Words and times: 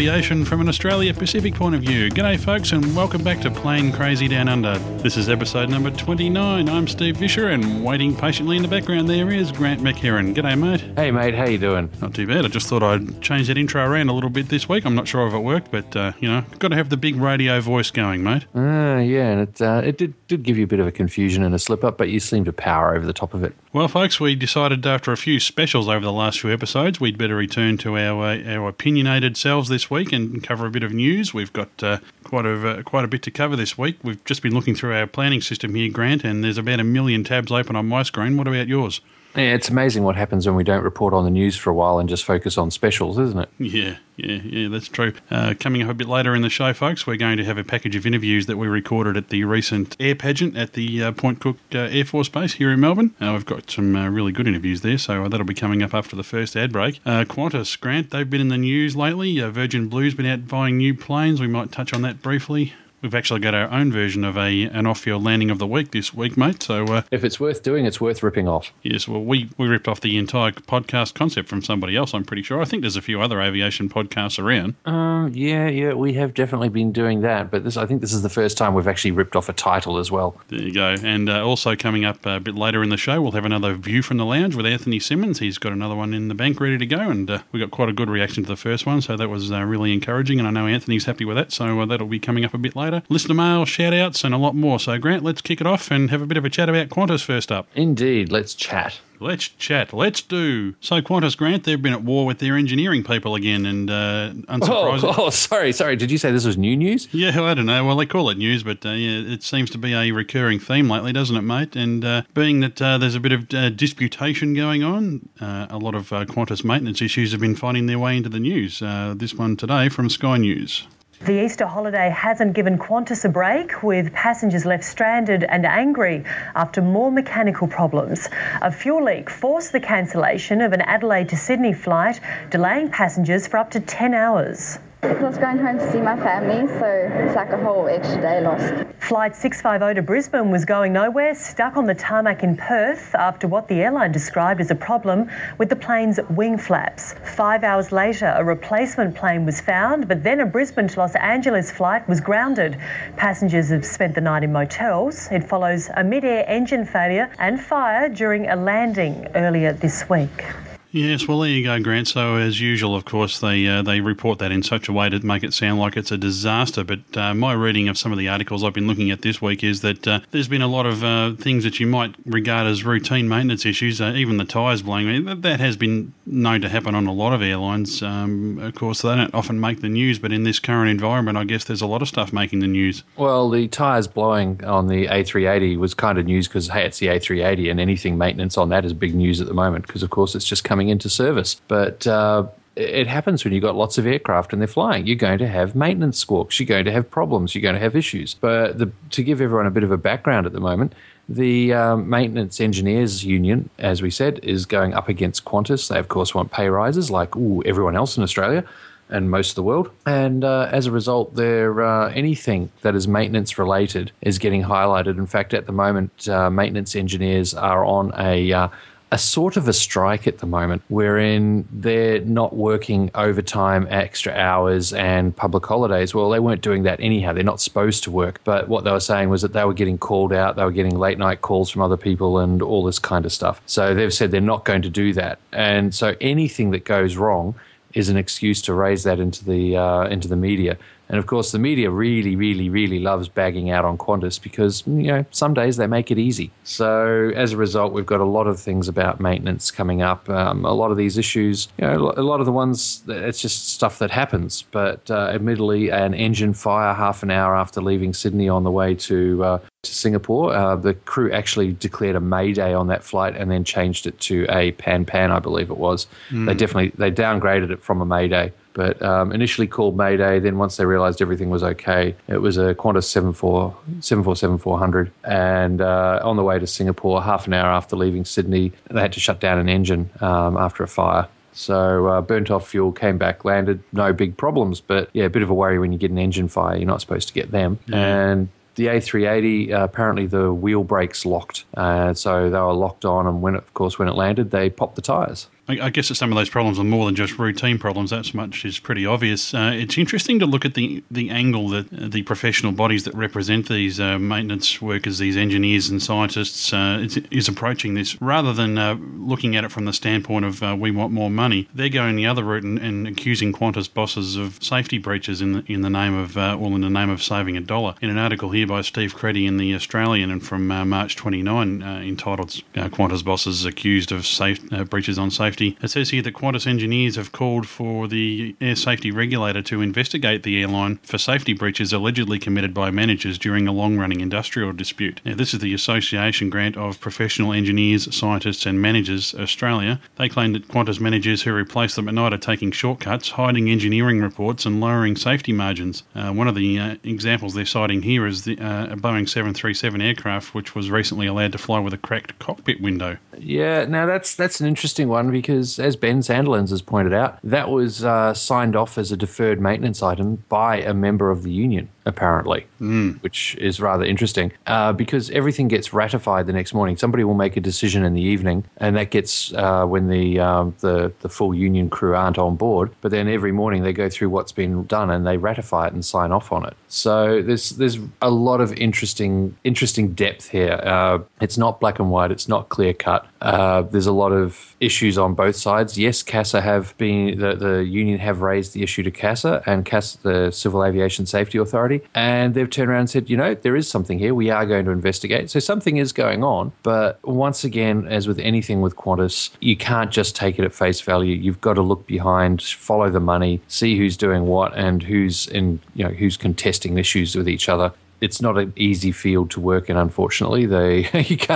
aviation 0.00 0.46
from 0.46 0.62
an 0.62 0.68
Australia 0.70 1.12
Pacific 1.12 1.54
point 1.54 1.74
of 1.74 1.82
view. 1.82 2.08
G'day, 2.08 2.40
folks, 2.40 2.72
and 2.72 2.96
welcome 2.96 3.22
back 3.22 3.38
to 3.42 3.50
Plane 3.50 3.92
Crazy 3.92 4.28
Down 4.28 4.48
Under. 4.48 4.78
This 5.02 5.18
is 5.18 5.28
episode 5.28 5.68
number 5.68 5.90
29. 5.90 6.70
I'm 6.70 6.88
Steve 6.88 7.18
Visscher, 7.18 7.52
and 7.52 7.84
waiting 7.84 8.16
patiently 8.16 8.56
in 8.56 8.62
the 8.62 8.68
background 8.68 9.10
there 9.10 9.30
is 9.30 9.52
Grant 9.52 9.82
McHerron. 9.82 10.34
G'day, 10.34 10.58
mate. 10.58 10.80
Hey, 10.96 11.10
mate, 11.10 11.34
how 11.34 11.44
you 11.44 11.58
doing? 11.58 11.90
Not 12.00 12.14
too 12.14 12.26
bad. 12.26 12.46
I 12.46 12.48
just 12.48 12.66
thought 12.66 12.82
I'd 12.82 13.20
change 13.20 13.48
that 13.48 13.58
intro 13.58 13.84
around 13.84 14.08
a 14.08 14.14
little 14.14 14.30
bit 14.30 14.48
this 14.48 14.66
week. 14.70 14.86
I'm 14.86 14.94
not 14.94 15.06
sure 15.06 15.26
if 15.26 15.34
it 15.34 15.40
worked, 15.40 15.70
but, 15.70 15.94
uh, 15.94 16.12
you 16.18 16.30
know, 16.30 16.46
got 16.58 16.68
to 16.68 16.76
have 16.76 16.88
the 16.88 16.96
big 16.96 17.16
radio 17.16 17.60
voice 17.60 17.90
going, 17.90 18.22
mate. 18.22 18.46
Uh, 18.54 19.02
yeah, 19.04 19.32
and 19.32 19.40
it, 19.42 19.60
uh, 19.60 19.82
it 19.84 19.98
did, 19.98 20.14
did 20.28 20.44
give 20.44 20.56
you 20.56 20.64
a 20.64 20.68
bit 20.68 20.80
of 20.80 20.86
a 20.86 20.92
confusion 20.92 21.42
and 21.42 21.54
a 21.54 21.58
slip 21.58 21.84
up, 21.84 21.98
but 21.98 22.08
you 22.08 22.20
seemed 22.20 22.46
to 22.46 22.54
power 22.54 22.94
over 22.94 23.04
the 23.04 23.12
top 23.12 23.34
of 23.34 23.44
it. 23.44 23.54
Well, 23.74 23.86
folks, 23.86 24.18
we 24.18 24.34
decided 24.34 24.86
after 24.86 25.12
a 25.12 25.16
few 25.18 25.38
specials 25.38 25.88
over 25.88 26.00
the 26.00 26.12
last 26.12 26.40
few 26.40 26.50
episodes, 26.50 27.00
we'd 27.00 27.18
better 27.18 27.36
return 27.36 27.76
to 27.78 27.98
our 27.98 28.30
uh, 28.30 28.42
our 28.50 28.68
opinionated 28.68 29.36
selves 29.36 29.68
this 29.68 29.89
week 29.90 30.12
and 30.12 30.42
cover 30.42 30.66
a 30.66 30.70
bit 30.70 30.82
of 30.82 30.92
news. 30.92 31.34
We've 31.34 31.52
got 31.52 31.70
uh, 31.82 31.98
quite 32.24 32.46
a 32.46 32.82
quite 32.84 33.04
a 33.04 33.08
bit 33.08 33.22
to 33.22 33.30
cover 33.30 33.56
this 33.56 33.76
week. 33.76 33.98
We've 34.02 34.22
just 34.24 34.42
been 34.42 34.54
looking 34.54 34.74
through 34.74 34.94
our 34.94 35.06
planning 35.06 35.40
system 35.40 35.74
here, 35.74 35.90
Grant, 35.90 36.24
and 36.24 36.44
there's 36.44 36.58
about 36.58 36.80
a 36.80 36.84
million 36.84 37.24
tabs 37.24 37.50
open 37.50 37.76
on 37.76 37.88
my 37.88 38.02
screen. 38.02 38.36
What 38.36 38.48
about 38.48 38.68
yours? 38.68 39.00
Yeah, 39.36 39.54
it's 39.54 39.68
amazing 39.68 40.02
what 40.02 40.16
happens 40.16 40.46
when 40.46 40.56
we 40.56 40.64
don't 40.64 40.82
report 40.82 41.14
on 41.14 41.24
the 41.24 41.30
news 41.30 41.56
for 41.56 41.70
a 41.70 41.74
while 41.74 41.98
and 41.98 42.08
just 42.08 42.24
focus 42.24 42.58
on 42.58 42.70
specials, 42.70 43.18
isn't 43.18 43.38
it? 43.38 43.48
Yeah, 43.58 43.96
yeah, 44.16 44.40
yeah, 44.42 44.68
that's 44.68 44.88
true. 44.88 45.12
Uh, 45.30 45.54
coming 45.58 45.82
up 45.82 45.88
a 45.88 45.94
bit 45.94 46.08
later 46.08 46.34
in 46.34 46.42
the 46.42 46.50
show, 46.50 46.72
folks, 46.72 47.06
we're 47.06 47.16
going 47.16 47.36
to 47.36 47.44
have 47.44 47.56
a 47.56 47.64
package 47.64 47.94
of 47.94 48.06
interviews 48.06 48.46
that 48.46 48.56
we 48.56 48.66
recorded 48.66 49.16
at 49.16 49.28
the 49.28 49.44
recent 49.44 49.96
air 50.00 50.14
pageant 50.14 50.56
at 50.56 50.72
the 50.72 51.02
uh, 51.02 51.12
Point 51.12 51.40
Cook 51.40 51.58
uh, 51.74 51.78
Air 51.78 52.04
Force 52.04 52.28
Base 52.28 52.54
here 52.54 52.70
in 52.70 52.80
Melbourne. 52.80 53.14
Uh, 53.20 53.32
we've 53.32 53.46
got 53.46 53.70
some 53.70 53.94
uh, 53.94 54.08
really 54.08 54.32
good 54.32 54.48
interviews 54.48 54.80
there, 54.80 54.98
so 54.98 55.28
that'll 55.28 55.46
be 55.46 55.54
coming 55.54 55.82
up 55.82 55.94
after 55.94 56.16
the 56.16 56.24
first 56.24 56.56
ad 56.56 56.72
break. 56.72 57.00
Uh, 57.06 57.24
Qantas, 57.24 57.78
Grant, 57.78 58.10
they've 58.10 58.28
been 58.28 58.40
in 58.40 58.48
the 58.48 58.58
news 58.58 58.96
lately. 58.96 59.38
Virgin 59.40 59.88
Blue's 59.88 60.14
been 60.14 60.26
out 60.26 60.48
buying 60.48 60.76
new 60.76 60.94
planes. 60.94 61.40
We 61.40 61.46
might 61.46 61.70
touch 61.70 61.92
on 61.94 62.02
that 62.02 62.20
briefly. 62.20 62.74
We've 63.02 63.14
actually 63.14 63.40
got 63.40 63.54
our 63.54 63.70
own 63.70 63.90
version 63.90 64.24
of 64.24 64.36
a 64.36 64.64
an 64.64 64.86
off-field 64.86 65.24
landing 65.24 65.50
of 65.50 65.58
the 65.58 65.66
week 65.66 65.92
this 65.92 66.12
week, 66.12 66.36
mate. 66.36 66.62
So 66.62 66.84
uh, 66.84 67.02
if 67.10 67.24
it's 67.24 67.40
worth 67.40 67.62
doing, 67.62 67.86
it's 67.86 68.00
worth 68.00 68.22
ripping 68.22 68.46
off. 68.46 68.72
Yes, 68.82 69.08
well, 69.08 69.22
we, 69.22 69.48
we 69.56 69.68
ripped 69.68 69.88
off 69.88 70.00
the 70.00 70.18
entire 70.18 70.52
podcast 70.52 71.14
concept 71.14 71.48
from 71.48 71.62
somebody 71.62 71.96
else. 71.96 72.12
I'm 72.12 72.24
pretty 72.24 72.42
sure. 72.42 72.60
I 72.60 72.64
think 72.64 72.82
there's 72.82 72.96
a 72.96 73.02
few 73.02 73.20
other 73.20 73.40
aviation 73.40 73.88
podcasts 73.88 74.38
around. 74.38 74.74
Um, 74.84 75.32
yeah, 75.34 75.68
yeah, 75.68 75.94
we 75.94 76.14
have 76.14 76.34
definitely 76.34 76.68
been 76.68 76.92
doing 76.92 77.22
that, 77.22 77.50
but 77.50 77.64
this 77.64 77.76
I 77.76 77.86
think 77.86 78.00
this 78.00 78.12
is 78.12 78.22
the 78.22 78.28
first 78.28 78.58
time 78.58 78.74
we've 78.74 78.88
actually 78.88 79.12
ripped 79.12 79.34
off 79.34 79.48
a 79.48 79.52
title 79.52 79.96
as 79.98 80.10
well. 80.10 80.38
There 80.48 80.60
you 80.60 80.74
go. 80.74 80.94
And 81.02 81.30
uh, 81.30 81.46
also 81.46 81.76
coming 81.76 82.04
up 82.04 82.26
a 82.26 82.38
bit 82.38 82.54
later 82.54 82.82
in 82.82 82.90
the 82.90 82.96
show, 82.96 83.22
we'll 83.22 83.32
have 83.32 83.46
another 83.46 83.74
view 83.74 84.02
from 84.02 84.18
the 84.18 84.26
lounge 84.26 84.54
with 84.54 84.66
Anthony 84.66 84.98
Simmons. 84.98 85.38
He's 85.38 85.58
got 85.58 85.72
another 85.72 85.94
one 85.94 86.12
in 86.12 86.28
the 86.28 86.34
bank 86.34 86.60
ready 86.60 86.76
to 86.76 86.86
go, 86.86 86.98
and 86.98 87.30
uh, 87.30 87.38
we 87.52 87.60
got 87.60 87.70
quite 87.70 87.88
a 87.88 87.94
good 87.94 88.10
reaction 88.10 88.42
to 88.42 88.48
the 88.48 88.56
first 88.56 88.84
one, 88.84 89.00
so 89.00 89.16
that 89.16 89.28
was 89.30 89.50
uh, 89.50 89.62
really 89.62 89.92
encouraging. 89.92 90.38
And 90.38 90.46
I 90.46 90.50
know 90.50 90.66
Anthony's 90.66 91.06
happy 91.06 91.24
with 91.24 91.36
that, 91.36 91.52
so 91.52 91.80
uh, 91.80 91.86
that'll 91.86 92.06
be 92.06 92.18
coming 92.18 92.44
up 92.44 92.52
a 92.52 92.58
bit 92.58 92.76
later. 92.76 92.89
Listener 93.08 93.34
mail 93.34 93.64
shout 93.64 93.94
outs, 93.94 94.24
and 94.24 94.34
a 94.34 94.38
lot 94.38 94.54
more. 94.54 94.78
So, 94.80 94.98
Grant, 94.98 95.22
let's 95.22 95.40
kick 95.40 95.60
it 95.60 95.66
off 95.66 95.90
and 95.90 96.10
have 96.10 96.22
a 96.22 96.26
bit 96.26 96.36
of 96.36 96.44
a 96.44 96.50
chat 96.50 96.68
about 96.68 96.88
Qantas 96.88 97.24
first 97.24 97.50
up. 97.50 97.68
Indeed, 97.74 98.30
let's 98.30 98.54
chat. 98.54 99.00
Let's 99.22 99.48
chat. 99.48 99.92
Let's 99.92 100.22
do. 100.22 100.74
So, 100.80 101.02
Qantas 101.02 101.36
Grant, 101.36 101.64
they've 101.64 101.80
been 101.80 101.92
at 101.92 102.02
war 102.02 102.24
with 102.24 102.38
their 102.38 102.56
engineering 102.56 103.04
people 103.04 103.34
again, 103.34 103.66
and 103.66 103.90
uh, 103.90 104.32
unsurprisingly. 104.48 105.14
Oh, 105.18 105.26
oh, 105.26 105.30
sorry, 105.30 105.72
sorry. 105.72 105.94
Did 105.96 106.10
you 106.10 106.16
say 106.16 106.32
this 106.32 106.46
was 106.46 106.56
new 106.56 106.74
news? 106.74 107.06
Yeah, 107.12 107.42
I 107.42 107.52
don't 107.52 107.66
know. 107.66 107.84
Well, 107.84 107.96
they 107.96 108.06
call 108.06 108.30
it 108.30 108.38
news, 108.38 108.62
but 108.62 108.84
uh, 108.84 108.90
yeah, 108.90 109.32
it 109.32 109.42
seems 109.42 109.68
to 109.70 109.78
be 109.78 109.92
a 109.92 110.10
recurring 110.12 110.58
theme 110.58 110.88
lately, 110.88 111.12
doesn't 111.12 111.36
it, 111.36 111.42
mate? 111.42 111.76
And 111.76 112.02
uh, 112.02 112.22
being 112.32 112.60
that 112.60 112.80
uh, 112.80 112.96
there's 112.96 113.14
a 113.14 113.20
bit 113.20 113.32
of 113.32 113.52
uh, 113.52 113.68
disputation 113.68 114.54
going 114.54 114.82
on, 114.82 115.28
uh, 115.40 115.66
a 115.68 115.76
lot 115.76 115.94
of 115.94 116.08
Qantas 116.08 116.64
maintenance 116.64 117.02
issues 117.02 117.32
have 117.32 117.40
been 117.40 117.56
finding 117.56 117.86
their 117.86 117.98
way 117.98 118.16
into 118.16 118.30
the 118.30 118.40
news. 118.40 118.80
this 118.80 119.34
one 119.34 119.56
today 119.56 119.90
from 119.90 120.08
Sky 120.08 120.38
News. 120.38 120.86
The 121.22 121.44
Easter 121.44 121.66
holiday 121.66 122.08
hasn't 122.08 122.54
given 122.54 122.78
Qantas 122.78 123.26
a 123.26 123.28
break, 123.28 123.82
with 123.82 124.10
passengers 124.14 124.64
left 124.64 124.82
stranded 124.82 125.44
and 125.44 125.66
angry 125.66 126.24
after 126.54 126.80
more 126.80 127.12
mechanical 127.12 127.68
problems. 127.68 128.26
A 128.62 128.72
fuel 128.72 129.04
leak 129.04 129.28
forced 129.28 129.72
the 129.72 129.80
cancellation 129.80 130.62
of 130.62 130.72
an 130.72 130.80
Adelaide 130.80 131.28
to 131.28 131.36
Sydney 131.36 131.74
flight, 131.74 132.20
delaying 132.48 132.88
passengers 132.88 133.46
for 133.46 133.58
up 133.58 133.70
to 133.72 133.80
10 133.80 134.14
hours. 134.14 134.78
I 135.02 135.14
was 135.14 135.38
going 135.38 135.56
home 135.56 135.78
to 135.78 135.92
see 135.92 136.00
my 136.00 136.14
family, 136.14 136.68
so 136.78 136.84
it's 136.84 137.34
like 137.34 137.48
a 137.50 137.56
whole 137.56 137.88
extra 137.88 138.20
day 138.20 138.42
lost. 138.42 138.74
Flight 138.98 139.34
650 139.34 139.94
to 139.94 140.02
Brisbane 140.02 140.50
was 140.50 140.66
going 140.66 140.92
nowhere, 140.92 141.34
stuck 141.34 141.78
on 141.78 141.86
the 141.86 141.94
tarmac 141.94 142.42
in 142.42 142.54
Perth 142.54 143.14
after 143.14 143.48
what 143.48 143.66
the 143.68 143.82
airline 143.82 144.12
described 144.12 144.60
as 144.60 144.70
a 144.70 144.74
problem 144.74 145.30
with 145.56 145.70
the 145.70 145.76
plane's 145.76 146.20
wing 146.28 146.58
flaps. 146.58 147.14
Five 147.34 147.64
hours 147.64 147.92
later, 147.92 148.34
a 148.36 148.44
replacement 148.44 149.14
plane 149.14 149.46
was 149.46 149.58
found, 149.58 150.06
but 150.06 150.22
then 150.22 150.40
a 150.40 150.46
Brisbane 150.46 150.88
to 150.88 151.00
Los 151.00 151.14
Angeles 151.14 151.70
flight 151.70 152.06
was 152.06 152.20
grounded. 152.20 152.78
Passengers 153.16 153.70
have 153.70 153.86
spent 153.86 154.14
the 154.14 154.20
night 154.20 154.42
in 154.42 154.52
motels. 154.52 155.28
It 155.30 155.44
follows 155.44 155.88
a 155.96 156.04
mid 156.04 156.26
air 156.26 156.44
engine 156.46 156.84
failure 156.84 157.30
and 157.38 157.58
fire 157.58 158.10
during 158.10 158.50
a 158.50 158.56
landing 158.56 159.26
earlier 159.34 159.72
this 159.72 160.10
week. 160.10 160.44
Yes, 160.92 161.28
well, 161.28 161.38
there 161.40 161.50
you 161.50 161.64
go, 161.64 161.80
Grant. 161.80 162.08
So, 162.08 162.36
as 162.36 162.60
usual, 162.60 162.96
of 162.96 163.04
course, 163.04 163.38
they 163.38 163.64
uh, 163.66 163.82
they 163.82 164.00
report 164.00 164.40
that 164.40 164.50
in 164.50 164.64
such 164.64 164.88
a 164.88 164.92
way 164.92 165.08
to 165.08 165.24
make 165.24 165.44
it 165.44 165.54
sound 165.54 165.78
like 165.78 165.96
it's 165.96 166.10
a 166.10 166.18
disaster. 166.18 166.82
But 166.82 167.16
uh, 167.16 167.32
my 167.32 167.52
reading 167.52 167.88
of 167.88 167.96
some 167.96 168.10
of 168.10 168.18
the 168.18 168.28
articles 168.28 168.64
I've 168.64 168.72
been 168.72 168.88
looking 168.88 169.10
at 169.12 169.22
this 169.22 169.40
week 169.40 169.62
is 169.62 169.82
that 169.82 170.08
uh, 170.08 170.20
there's 170.32 170.48
been 170.48 170.62
a 170.62 170.66
lot 170.66 170.86
of 170.86 171.04
uh, 171.04 171.34
things 171.34 171.62
that 171.62 171.78
you 171.78 171.86
might 171.86 172.16
regard 172.26 172.66
as 172.66 172.84
routine 172.84 173.28
maintenance 173.28 173.64
issues. 173.64 174.00
Uh, 174.00 174.12
even 174.16 174.36
the 174.36 174.44
tyres 174.44 174.82
blowing, 174.82 175.24
that, 175.42 175.60
has 175.60 175.76
been 175.76 176.12
known 176.26 176.60
to 176.62 176.68
happen 176.68 176.94
on 176.96 177.06
a 177.06 177.12
lot 177.12 177.32
of 177.32 177.40
airlines. 177.40 178.02
Um, 178.02 178.58
of 178.58 178.74
course, 178.74 179.02
they 179.02 179.14
don't 179.14 179.32
often 179.32 179.60
make 179.60 179.82
the 179.82 179.88
news, 179.88 180.18
but 180.18 180.32
in 180.32 180.42
this 180.42 180.58
current 180.58 180.90
environment, 180.90 181.38
I 181.38 181.44
guess 181.44 181.64
there's 181.64 181.82
a 181.82 181.86
lot 181.86 182.02
of 182.02 182.08
stuff 182.08 182.32
making 182.32 182.60
the 182.60 182.66
news. 182.66 183.04
Well, 183.16 183.48
the 183.48 183.68
tyres 183.68 184.08
blowing 184.08 184.64
on 184.64 184.88
the 184.88 185.06
A380 185.06 185.76
was 185.76 185.94
kind 185.94 186.18
of 186.18 186.26
news 186.26 186.48
because 186.48 186.68
hey, 186.68 186.84
it's 186.84 186.98
the 186.98 187.06
A380, 187.06 187.70
and 187.70 187.78
anything 187.78 188.18
maintenance 188.18 188.58
on 188.58 188.70
that 188.70 188.84
is 188.84 188.92
big 188.92 189.14
news 189.14 189.40
at 189.40 189.46
the 189.46 189.54
moment 189.54 189.86
because, 189.86 190.02
of 190.02 190.10
course, 190.10 190.34
it's 190.34 190.44
just 190.44 190.64
coming 190.64 190.79
coming 190.80 190.88
into 190.88 191.10
service. 191.10 191.60
But 191.68 192.06
uh, 192.06 192.46
it 192.74 193.06
happens 193.06 193.44
when 193.44 193.52
you've 193.52 193.62
got 193.62 193.76
lots 193.76 193.98
of 193.98 194.06
aircraft 194.06 194.54
and 194.54 194.62
they're 194.62 194.66
flying. 194.66 195.06
You're 195.06 195.16
going 195.16 195.38
to 195.38 195.46
have 195.46 195.74
maintenance 195.74 196.18
squawks. 196.18 196.58
You're 196.58 196.66
going 196.66 196.86
to 196.86 196.92
have 196.92 197.10
problems. 197.10 197.54
You're 197.54 197.60
going 197.60 197.74
to 197.74 197.80
have 197.80 197.94
issues. 197.94 198.32
But 198.32 198.78
the, 198.78 198.90
to 199.10 199.22
give 199.22 199.42
everyone 199.42 199.66
a 199.66 199.70
bit 199.70 199.82
of 199.82 199.90
a 199.90 199.98
background 199.98 200.46
at 200.46 200.54
the 200.54 200.60
moment, 200.60 200.94
the 201.28 201.74
um, 201.74 202.08
Maintenance 202.08 202.62
Engineers 202.62 203.24
Union, 203.24 203.68
as 203.78 204.00
we 204.00 204.10
said, 204.10 204.40
is 204.42 204.64
going 204.64 204.94
up 204.94 205.08
against 205.08 205.44
Qantas. 205.44 205.88
They, 205.88 205.98
of 205.98 206.08
course, 206.08 206.34
want 206.34 206.50
pay 206.50 206.70
rises 206.70 207.10
like 207.10 207.36
ooh, 207.36 207.62
everyone 207.64 207.94
else 207.94 208.16
in 208.16 208.22
Australia 208.22 208.64
and 209.10 209.30
most 209.30 209.50
of 209.50 209.56
the 209.56 209.62
world. 209.62 209.90
And 210.06 210.44
uh, 210.44 210.68
as 210.72 210.86
a 210.86 210.90
result, 210.90 211.34
there 211.34 211.84
uh, 211.84 212.10
anything 212.12 212.70
that 212.80 212.94
is 212.94 213.06
maintenance 213.06 213.58
related 213.58 214.12
is 214.22 214.38
getting 214.38 214.62
highlighted. 214.62 215.18
In 215.18 215.26
fact, 215.26 215.52
at 215.52 215.66
the 215.66 215.72
moment, 215.72 216.28
uh, 216.28 216.48
maintenance 216.48 216.96
engineers 216.96 217.52
are 217.52 217.84
on 217.84 218.12
a 218.16 218.52
uh, 218.52 218.68
a 219.12 219.18
sort 219.18 219.56
of 219.56 219.66
a 219.66 219.72
strike 219.72 220.28
at 220.28 220.38
the 220.38 220.46
moment 220.46 220.82
wherein 220.88 221.66
they're 221.72 222.20
not 222.20 222.54
working 222.54 223.10
overtime, 223.14 223.88
extra 223.90 224.32
hours, 224.32 224.92
and 224.92 225.34
public 225.34 225.66
holidays. 225.66 226.14
Well, 226.14 226.30
they 226.30 226.38
weren't 226.38 226.62
doing 226.62 226.84
that 226.84 227.00
anyhow. 227.00 227.32
They're 227.32 227.42
not 227.42 227.60
supposed 227.60 228.04
to 228.04 228.10
work. 228.10 228.40
But 228.44 228.68
what 228.68 228.84
they 228.84 228.92
were 228.92 229.00
saying 229.00 229.28
was 229.28 229.42
that 229.42 229.52
they 229.52 229.64
were 229.64 229.74
getting 229.74 229.98
called 229.98 230.32
out, 230.32 230.54
they 230.54 230.64
were 230.64 230.70
getting 230.70 230.96
late 230.96 231.18
night 231.18 231.40
calls 231.40 231.70
from 231.70 231.82
other 231.82 231.96
people, 231.96 232.38
and 232.38 232.62
all 232.62 232.84
this 232.84 233.00
kind 233.00 233.24
of 233.24 233.32
stuff. 233.32 233.60
So 233.66 233.94
they've 233.94 234.14
said 234.14 234.30
they're 234.30 234.40
not 234.40 234.64
going 234.64 234.82
to 234.82 234.90
do 234.90 235.12
that. 235.14 235.40
And 235.52 235.92
so 235.92 236.14
anything 236.20 236.70
that 236.70 236.84
goes 236.84 237.16
wrong 237.16 237.56
is 237.94 238.08
an 238.08 238.16
excuse 238.16 238.62
to 238.62 238.74
raise 238.74 239.02
that 239.02 239.18
into 239.18 239.44
the 239.44 239.76
uh, 239.76 240.04
into 240.04 240.28
the 240.28 240.36
media. 240.36 240.78
And 241.10 241.18
of 241.18 241.26
course, 241.26 241.50
the 241.50 241.58
media 241.58 241.90
really, 241.90 242.36
really, 242.36 242.68
really 242.68 243.00
loves 243.00 243.28
bagging 243.28 243.68
out 243.68 243.84
on 243.84 243.98
Qantas 243.98 244.40
because, 244.40 244.84
you 244.86 245.08
know, 245.08 245.24
some 245.32 245.54
days 245.54 245.76
they 245.76 245.88
make 245.88 246.12
it 246.12 246.18
easy. 246.18 246.52
So 246.62 247.32
as 247.34 247.52
a 247.52 247.56
result, 247.56 247.92
we've 247.92 248.06
got 248.06 248.20
a 248.20 248.24
lot 248.24 248.46
of 248.46 248.60
things 248.60 248.86
about 248.86 249.18
maintenance 249.18 249.72
coming 249.72 250.02
up. 250.02 250.30
Um, 250.30 250.64
a 250.64 250.72
lot 250.72 250.92
of 250.92 250.96
these 250.96 251.18
issues, 251.18 251.66
you 251.78 251.86
know, 251.86 252.12
a 252.16 252.22
lot 252.22 252.38
of 252.38 252.46
the 252.46 252.52
ones, 252.52 253.02
it's 253.08 253.42
just 253.42 253.70
stuff 253.70 253.98
that 253.98 254.12
happens. 254.12 254.62
But 254.70 255.10
uh, 255.10 255.32
admittedly, 255.34 255.90
an 255.90 256.14
engine 256.14 256.54
fire 256.54 256.94
half 256.94 257.24
an 257.24 257.32
hour 257.32 257.56
after 257.56 257.80
leaving 257.80 258.14
Sydney 258.14 258.48
on 258.48 258.62
the 258.62 258.70
way 258.70 258.94
to, 258.94 259.44
uh, 259.44 259.58
to 259.82 259.92
Singapore, 259.92 260.54
uh, 260.54 260.76
the 260.76 260.94
crew 260.94 261.32
actually 261.32 261.72
declared 261.72 262.14
a 262.14 262.20
Mayday 262.20 262.72
on 262.72 262.86
that 262.86 263.02
flight 263.02 263.34
and 263.36 263.50
then 263.50 263.64
changed 263.64 264.06
it 264.06 264.20
to 264.20 264.46
a 264.48 264.70
Pan 264.72 265.04
Pan, 265.04 265.32
I 265.32 265.40
believe 265.40 265.70
it 265.70 265.78
was. 265.78 266.06
Mm. 266.28 266.46
They 266.46 266.54
definitely, 266.54 266.92
they 266.96 267.10
downgraded 267.10 267.70
it 267.72 267.82
from 267.82 268.00
a 268.00 268.06
Mayday 268.06 268.52
but 268.72 269.00
um, 269.02 269.32
initially 269.32 269.66
called 269.66 269.96
Mayday. 269.96 270.38
Then 270.38 270.58
once 270.58 270.76
they 270.76 270.84
realised 270.84 271.20
everything 271.20 271.50
was 271.50 271.62
okay, 271.62 272.14
it 272.28 272.38
was 272.38 272.56
a 272.56 272.74
Qantas 272.74 273.04
74, 273.04 273.76
747-400. 274.00 275.10
And 275.24 275.80
uh, 275.80 276.20
on 276.22 276.36
the 276.36 276.44
way 276.44 276.58
to 276.58 276.66
Singapore, 276.66 277.22
half 277.22 277.46
an 277.46 277.54
hour 277.54 277.70
after 277.70 277.96
leaving 277.96 278.24
Sydney, 278.24 278.72
they 278.90 279.00
had 279.00 279.12
to 279.14 279.20
shut 279.20 279.40
down 279.40 279.58
an 279.58 279.68
engine 279.68 280.10
um, 280.20 280.56
after 280.56 280.82
a 280.82 280.88
fire. 280.88 281.28
So 281.52 282.06
uh, 282.06 282.20
burnt 282.20 282.50
off 282.50 282.68
fuel, 282.68 282.92
came 282.92 283.18
back, 283.18 283.44
landed, 283.44 283.82
no 283.92 284.12
big 284.12 284.36
problems. 284.36 284.80
But 284.80 285.10
yeah, 285.12 285.24
a 285.24 285.30
bit 285.30 285.42
of 285.42 285.50
a 285.50 285.54
worry 285.54 285.78
when 285.78 285.92
you 285.92 285.98
get 285.98 286.10
an 286.10 286.18
engine 286.18 286.48
fire. 286.48 286.76
You're 286.76 286.86
not 286.86 287.00
supposed 287.00 287.28
to 287.28 287.34
get 287.34 287.50
them. 287.50 287.78
And 287.92 288.48
the 288.76 288.86
A380 288.86 289.72
uh, 289.72 289.84
apparently 289.84 290.26
the 290.26 290.52
wheel 290.54 290.84
brakes 290.84 291.26
locked, 291.26 291.64
uh, 291.76 292.14
so 292.14 292.48
they 292.48 292.58
were 292.58 292.72
locked 292.72 293.04
on. 293.04 293.26
And 293.26 293.42
when, 293.42 293.56
it, 293.56 293.58
of 293.58 293.74
course, 293.74 293.98
when 293.98 294.08
it 294.08 294.14
landed, 294.14 294.50
they 294.52 294.70
popped 294.70 294.96
the 294.96 295.02
tires. 295.02 295.48
I, 295.70 295.86
I 295.86 295.90
guess 295.90 296.08
that 296.08 296.16
some 296.16 296.32
of 296.32 296.36
those 296.36 296.50
problems 296.50 296.78
are 296.78 296.84
more 296.84 297.06
than 297.06 297.14
just 297.14 297.38
routine 297.38 297.78
problems. 297.78 298.10
That 298.10 298.32
much 298.34 298.64
is 298.64 298.78
pretty 298.78 299.06
obvious. 299.06 299.54
Uh, 299.54 299.70
it's 299.74 299.96
interesting 299.96 300.38
to 300.40 300.46
look 300.46 300.64
at 300.64 300.74
the 300.74 301.02
the 301.10 301.30
angle 301.30 301.68
that 301.68 301.92
uh, 301.92 302.08
the 302.08 302.22
professional 302.22 302.72
bodies 302.72 303.04
that 303.04 303.14
represent 303.14 303.68
these 303.68 304.00
uh, 304.00 304.18
maintenance 304.18 304.82
workers, 304.82 305.18
these 305.18 305.36
engineers 305.36 305.88
and 305.88 306.02
scientists, 306.02 306.72
uh, 306.72 306.98
is, 307.00 307.18
is, 307.30 307.48
approaching 307.48 307.94
this 307.94 308.20
rather 308.20 308.52
than 308.52 308.78
uh, 308.78 308.96
looking 309.14 309.56
at 309.56 309.64
it 309.64 309.72
from 309.72 309.84
the 309.84 309.92
standpoint 309.92 310.44
of 310.44 310.62
uh, 310.62 310.76
we 310.78 310.90
want 310.90 311.12
more 311.12 311.30
money. 311.30 311.68
They're 311.74 311.88
going 311.88 312.16
the 312.16 312.26
other 312.26 312.44
route 312.44 312.64
and, 312.64 312.78
and, 312.78 313.06
accusing 313.06 313.52
Qantas 313.52 313.92
bosses 313.92 314.36
of 314.36 314.62
safety 314.62 314.98
breaches 314.98 315.40
in 315.40 315.52
the, 315.52 315.72
in 315.72 315.82
the 315.82 315.90
name 315.90 316.14
of 316.14 316.36
well 316.36 316.74
in 316.74 316.80
the 316.80 316.90
name 316.90 317.10
of 317.10 317.22
saving 317.22 317.56
a 317.56 317.60
dollar. 317.60 317.94
In 318.00 318.10
an 318.10 318.18
article 318.18 318.50
here 318.50 318.66
by 318.66 318.82
Steve 318.82 319.14
Creedy 319.14 319.46
in 319.46 319.56
the 319.56 319.74
Australian 319.74 320.30
and 320.30 320.44
from 320.44 320.66
March 320.66 321.16
29 321.16 321.82
entitled 321.82 322.62
Qantas 322.74 323.24
bosses 323.24 323.64
accused 323.64 324.12
of 324.12 324.26
safe 324.26 324.60
breaches 324.88 325.18
on 325.18 325.30
safety, 325.30 325.59
it 325.60 325.88
says 325.88 326.10
here 326.10 326.22
that 326.22 326.34
Qantas 326.34 326.66
engineers 326.66 327.16
have 327.16 327.32
called 327.32 327.66
for 327.66 328.08
the 328.08 328.56
air 328.60 328.76
safety 328.76 329.10
regulator 329.10 329.62
to 329.62 329.82
investigate 329.82 330.42
the 330.42 330.60
airline 330.60 330.96
for 331.02 331.18
safety 331.18 331.52
breaches 331.52 331.92
allegedly 331.92 332.38
committed 332.38 332.74
by 332.74 332.90
managers 332.90 333.38
during 333.38 333.68
a 333.68 333.72
long 333.72 333.96
running 333.96 334.20
industrial 334.20 334.72
dispute. 334.72 335.20
Now, 335.24 335.34
this 335.34 335.54
is 335.54 335.60
the 335.60 335.74
Association 335.74 336.50
Grant 336.50 336.76
of 336.76 337.00
Professional 337.00 337.52
Engineers, 337.52 338.14
Scientists 338.14 338.66
and 338.66 338.80
Managers 338.80 339.34
Australia. 339.34 340.00
They 340.16 340.28
claim 340.28 340.52
that 340.52 340.68
Qantas 340.68 341.00
managers 341.00 341.42
who 341.42 341.54
replace 341.54 341.94
them 341.94 342.08
at 342.08 342.14
night 342.14 342.32
are 342.32 342.38
taking 342.38 342.70
shortcuts, 342.70 343.30
hiding 343.30 343.70
engineering 343.70 344.20
reports, 344.20 344.66
and 344.66 344.80
lowering 344.80 345.16
safety 345.16 345.52
margins. 345.52 346.02
Uh, 346.14 346.32
one 346.32 346.48
of 346.48 346.54
the 346.54 346.78
uh, 346.78 346.96
examples 347.04 347.54
they're 347.54 347.66
citing 347.66 348.02
here 348.02 348.26
is 348.26 348.44
the 348.44 348.58
uh, 348.58 348.94
Boeing 348.96 349.28
737 349.28 350.00
aircraft, 350.00 350.54
which 350.54 350.74
was 350.74 350.90
recently 350.90 351.26
allowed 351.26 351.52
to 351.52 351.58
fly 351.58 351.78
with 351.78 351.92
a 351.92 351.98
cracked 351.98 352.38
cockpit 352.38 352.80
window. 352.80 353.16
Yeah, 353.38 353.84
now 353.86 354.06
that's 354.06 354.34
that's 354.34 354.60
an 354.60 354.66
interesting 354.66 355.08
one 355.08 355.30
because, 355.40 355.78
as 355.78 355.96
Ben 355.96 356.20
Sandilands 356.20 356.70
has 356.70 356.82
pointed 356.82 357.14
out, 357.14 357.38
that 357.42 357.70
was 357.70 358.04
uh, 358.04 358.34
signed 358.34 358.76
off 358.76 358.98
as 358.98 359.10
a 359.10 359.16
deferred 359.16 359.60
maintenance 359.60 360.02
item 360.02 360.44
by 360.48 360.76
a 360.76 360.92
member 360.92 361.30
of 361.30 361.42
the 361.42 361.50
union 361.50 361.88
apparently, 362.06 362.66
mm. 362.80 363.20
which 363.22 363.56
is 363.56 363.80
rather 363.80 364.04
interesting 364.04 364.52
uh, 364.66 364.92
because 364.92 365.30
everything 365.30 365.68
gets 365.68 365.92
ratified 365.92 366.46
the 366.46 366.52
next 366.52 366.74
morning. 366.74 366.96
Somebody 366.96 367.24
will 367.24 367.34
make 367.34 367.56
a 367.56 367.60
decision 367.60 368.04
in 368.04 368.14
the 368.14 368.22
evening, 368.22 368.64
and 368.78 368.96
that 368.96 369.10
gets 369.10 369.52
uh, 369.54 369.84
when 369.84 370.08
the, 370.08 370.40
um, 370.40 370.74
the 370.80 371.12
the 371.20 371.28
full 371.28 371.54
union 371.54 371.90
crew 371.90 372.14
aren't 372.14 372.38
on 372.38 372.56
board. 372.56 372.90
But 373.00 373.10
then 373.10 373.28
every 373.28 373.52
morning 373.52 373.82
they 373.82 373.92
go 373.92 374.08
through 374.08 374.30
what's 374.30 374.52
been 374.52 374.84
done 374.86 375.10
and 375.10 375.26
they 375.26 375.36
ratify 375.36 375.88
it 375.88 375.92
and 375.92 376.04
sign 376.04 376.32
off 376.32 376.52
on 376.52 376.64
it. 376.64 376.74
So 376.88 377.42
there's 377.42 377.70
there's 377.70 377.98
a 378.22 378.30
lot 378.30 378.60
of 378.60 378.72
interesting 378.74 379.56
interesting 379.64 380.14
depth 380.14 380.48
here. 380.48 380.80
Uh, 380.82 381.20
it's 381.40 381.58
not 381.58 381.80
black 381.80 381.98
and 381.98 382.10
white. 382.10 382.30
It's 382.30 382.48
not 382.48 382.68
clear 382.68 382.92
cut. 382.92 383.26
Uh, 383.40 383.82
there's 383.82 384.06
a 384.06 384.12
lot 384.12 384.32
of 384.32 384.76
issues 384.80 385.16
on 385.18 385.34
both 385.34 385.56
sides. 385.56 385.98
Yes, 385.98 386.22
CASA 386.22 386.60
have 386.60 386.96
been 386.98 387.38
the, 387.38 387.54
the 387.54 387.84
union 387.84 388.18
have 388.18 388.40
raised 388.40 388.74
the 388.74 388.82
issue 388.82 389.02
to 389.02 389.10
CASA 389.10 389.62
and 389.66 389.84
CASA, 389.84 390.18
the 390.22 390.50
Civil 390.50 390.84
Aviation 390.84 391.26
Safety 391.26 391.58
Authority 391.58 391.99
and 392.14 392.54
they've 392.54 392.68
turned 392.68 392.90
around 392.90 393.00
and 393.00 393.10
said, 393.10 393.30
you 393.30 393.36
know, 393.36 393.54
there 393.54 393.76
is 393.76 393.88
something 393.88 394.18
here. 394.18 394.34
We 394.34 394.50
are 394.50 394.66
going 394.66 394.84
to 394.84 394.90
investigate. 394.90 395.50
So 395.50 395.60
something 395.60 395.96
is 395.96 396.12
going 396.12 396.44
on. 396.44 396.72
But 396.82 397.18
once 397.26 397.64
again, 397.64 398.06
as 398.08 398.26
with 398.26 398.38
anything 398.38 398.80
with 398.80 398.96
Qantas, 398.96 399.50
you 399.60 399.76
can't 399.76 400.10
just 400.10 400.36
take 400.36 400.58
it 400.58 400.64
at 400.64 400.74
face 400.74 401.00
value. 401.00 401.34
You've 401.34 401.60
got 401.60 401.74
to 401.74 401.82
look 401.82 402.06
behind, 402.06 402.62
follow 402.62 403.10
the 403.10 403.20
money, 403.20 403.60
see 403.68 403.96
who's 403.96 404.16
doing 404.16 404.46
what, 404.46 404.76
and 404.76 405.02
who's 405.02 405.46
in, 405.48 405.80
you 405.94 406.04
know, 406.04 406.10
who's 406.10 406.36
contesting 406.36 406.98
issues 406.98 407.36
with 407.36 407.48
each 407.48 407.68
other 407.68 407.92
it's 408.20 408.42
not 408.42 408.58
an 408.58 408.72
easy 408.76 409.12
field 409.12 409.50
to 409.52 409.60
work 409.60 409.88
in. 409.88 409.96
Unfortunately, 409.96 410.66
they. 410.66 411.06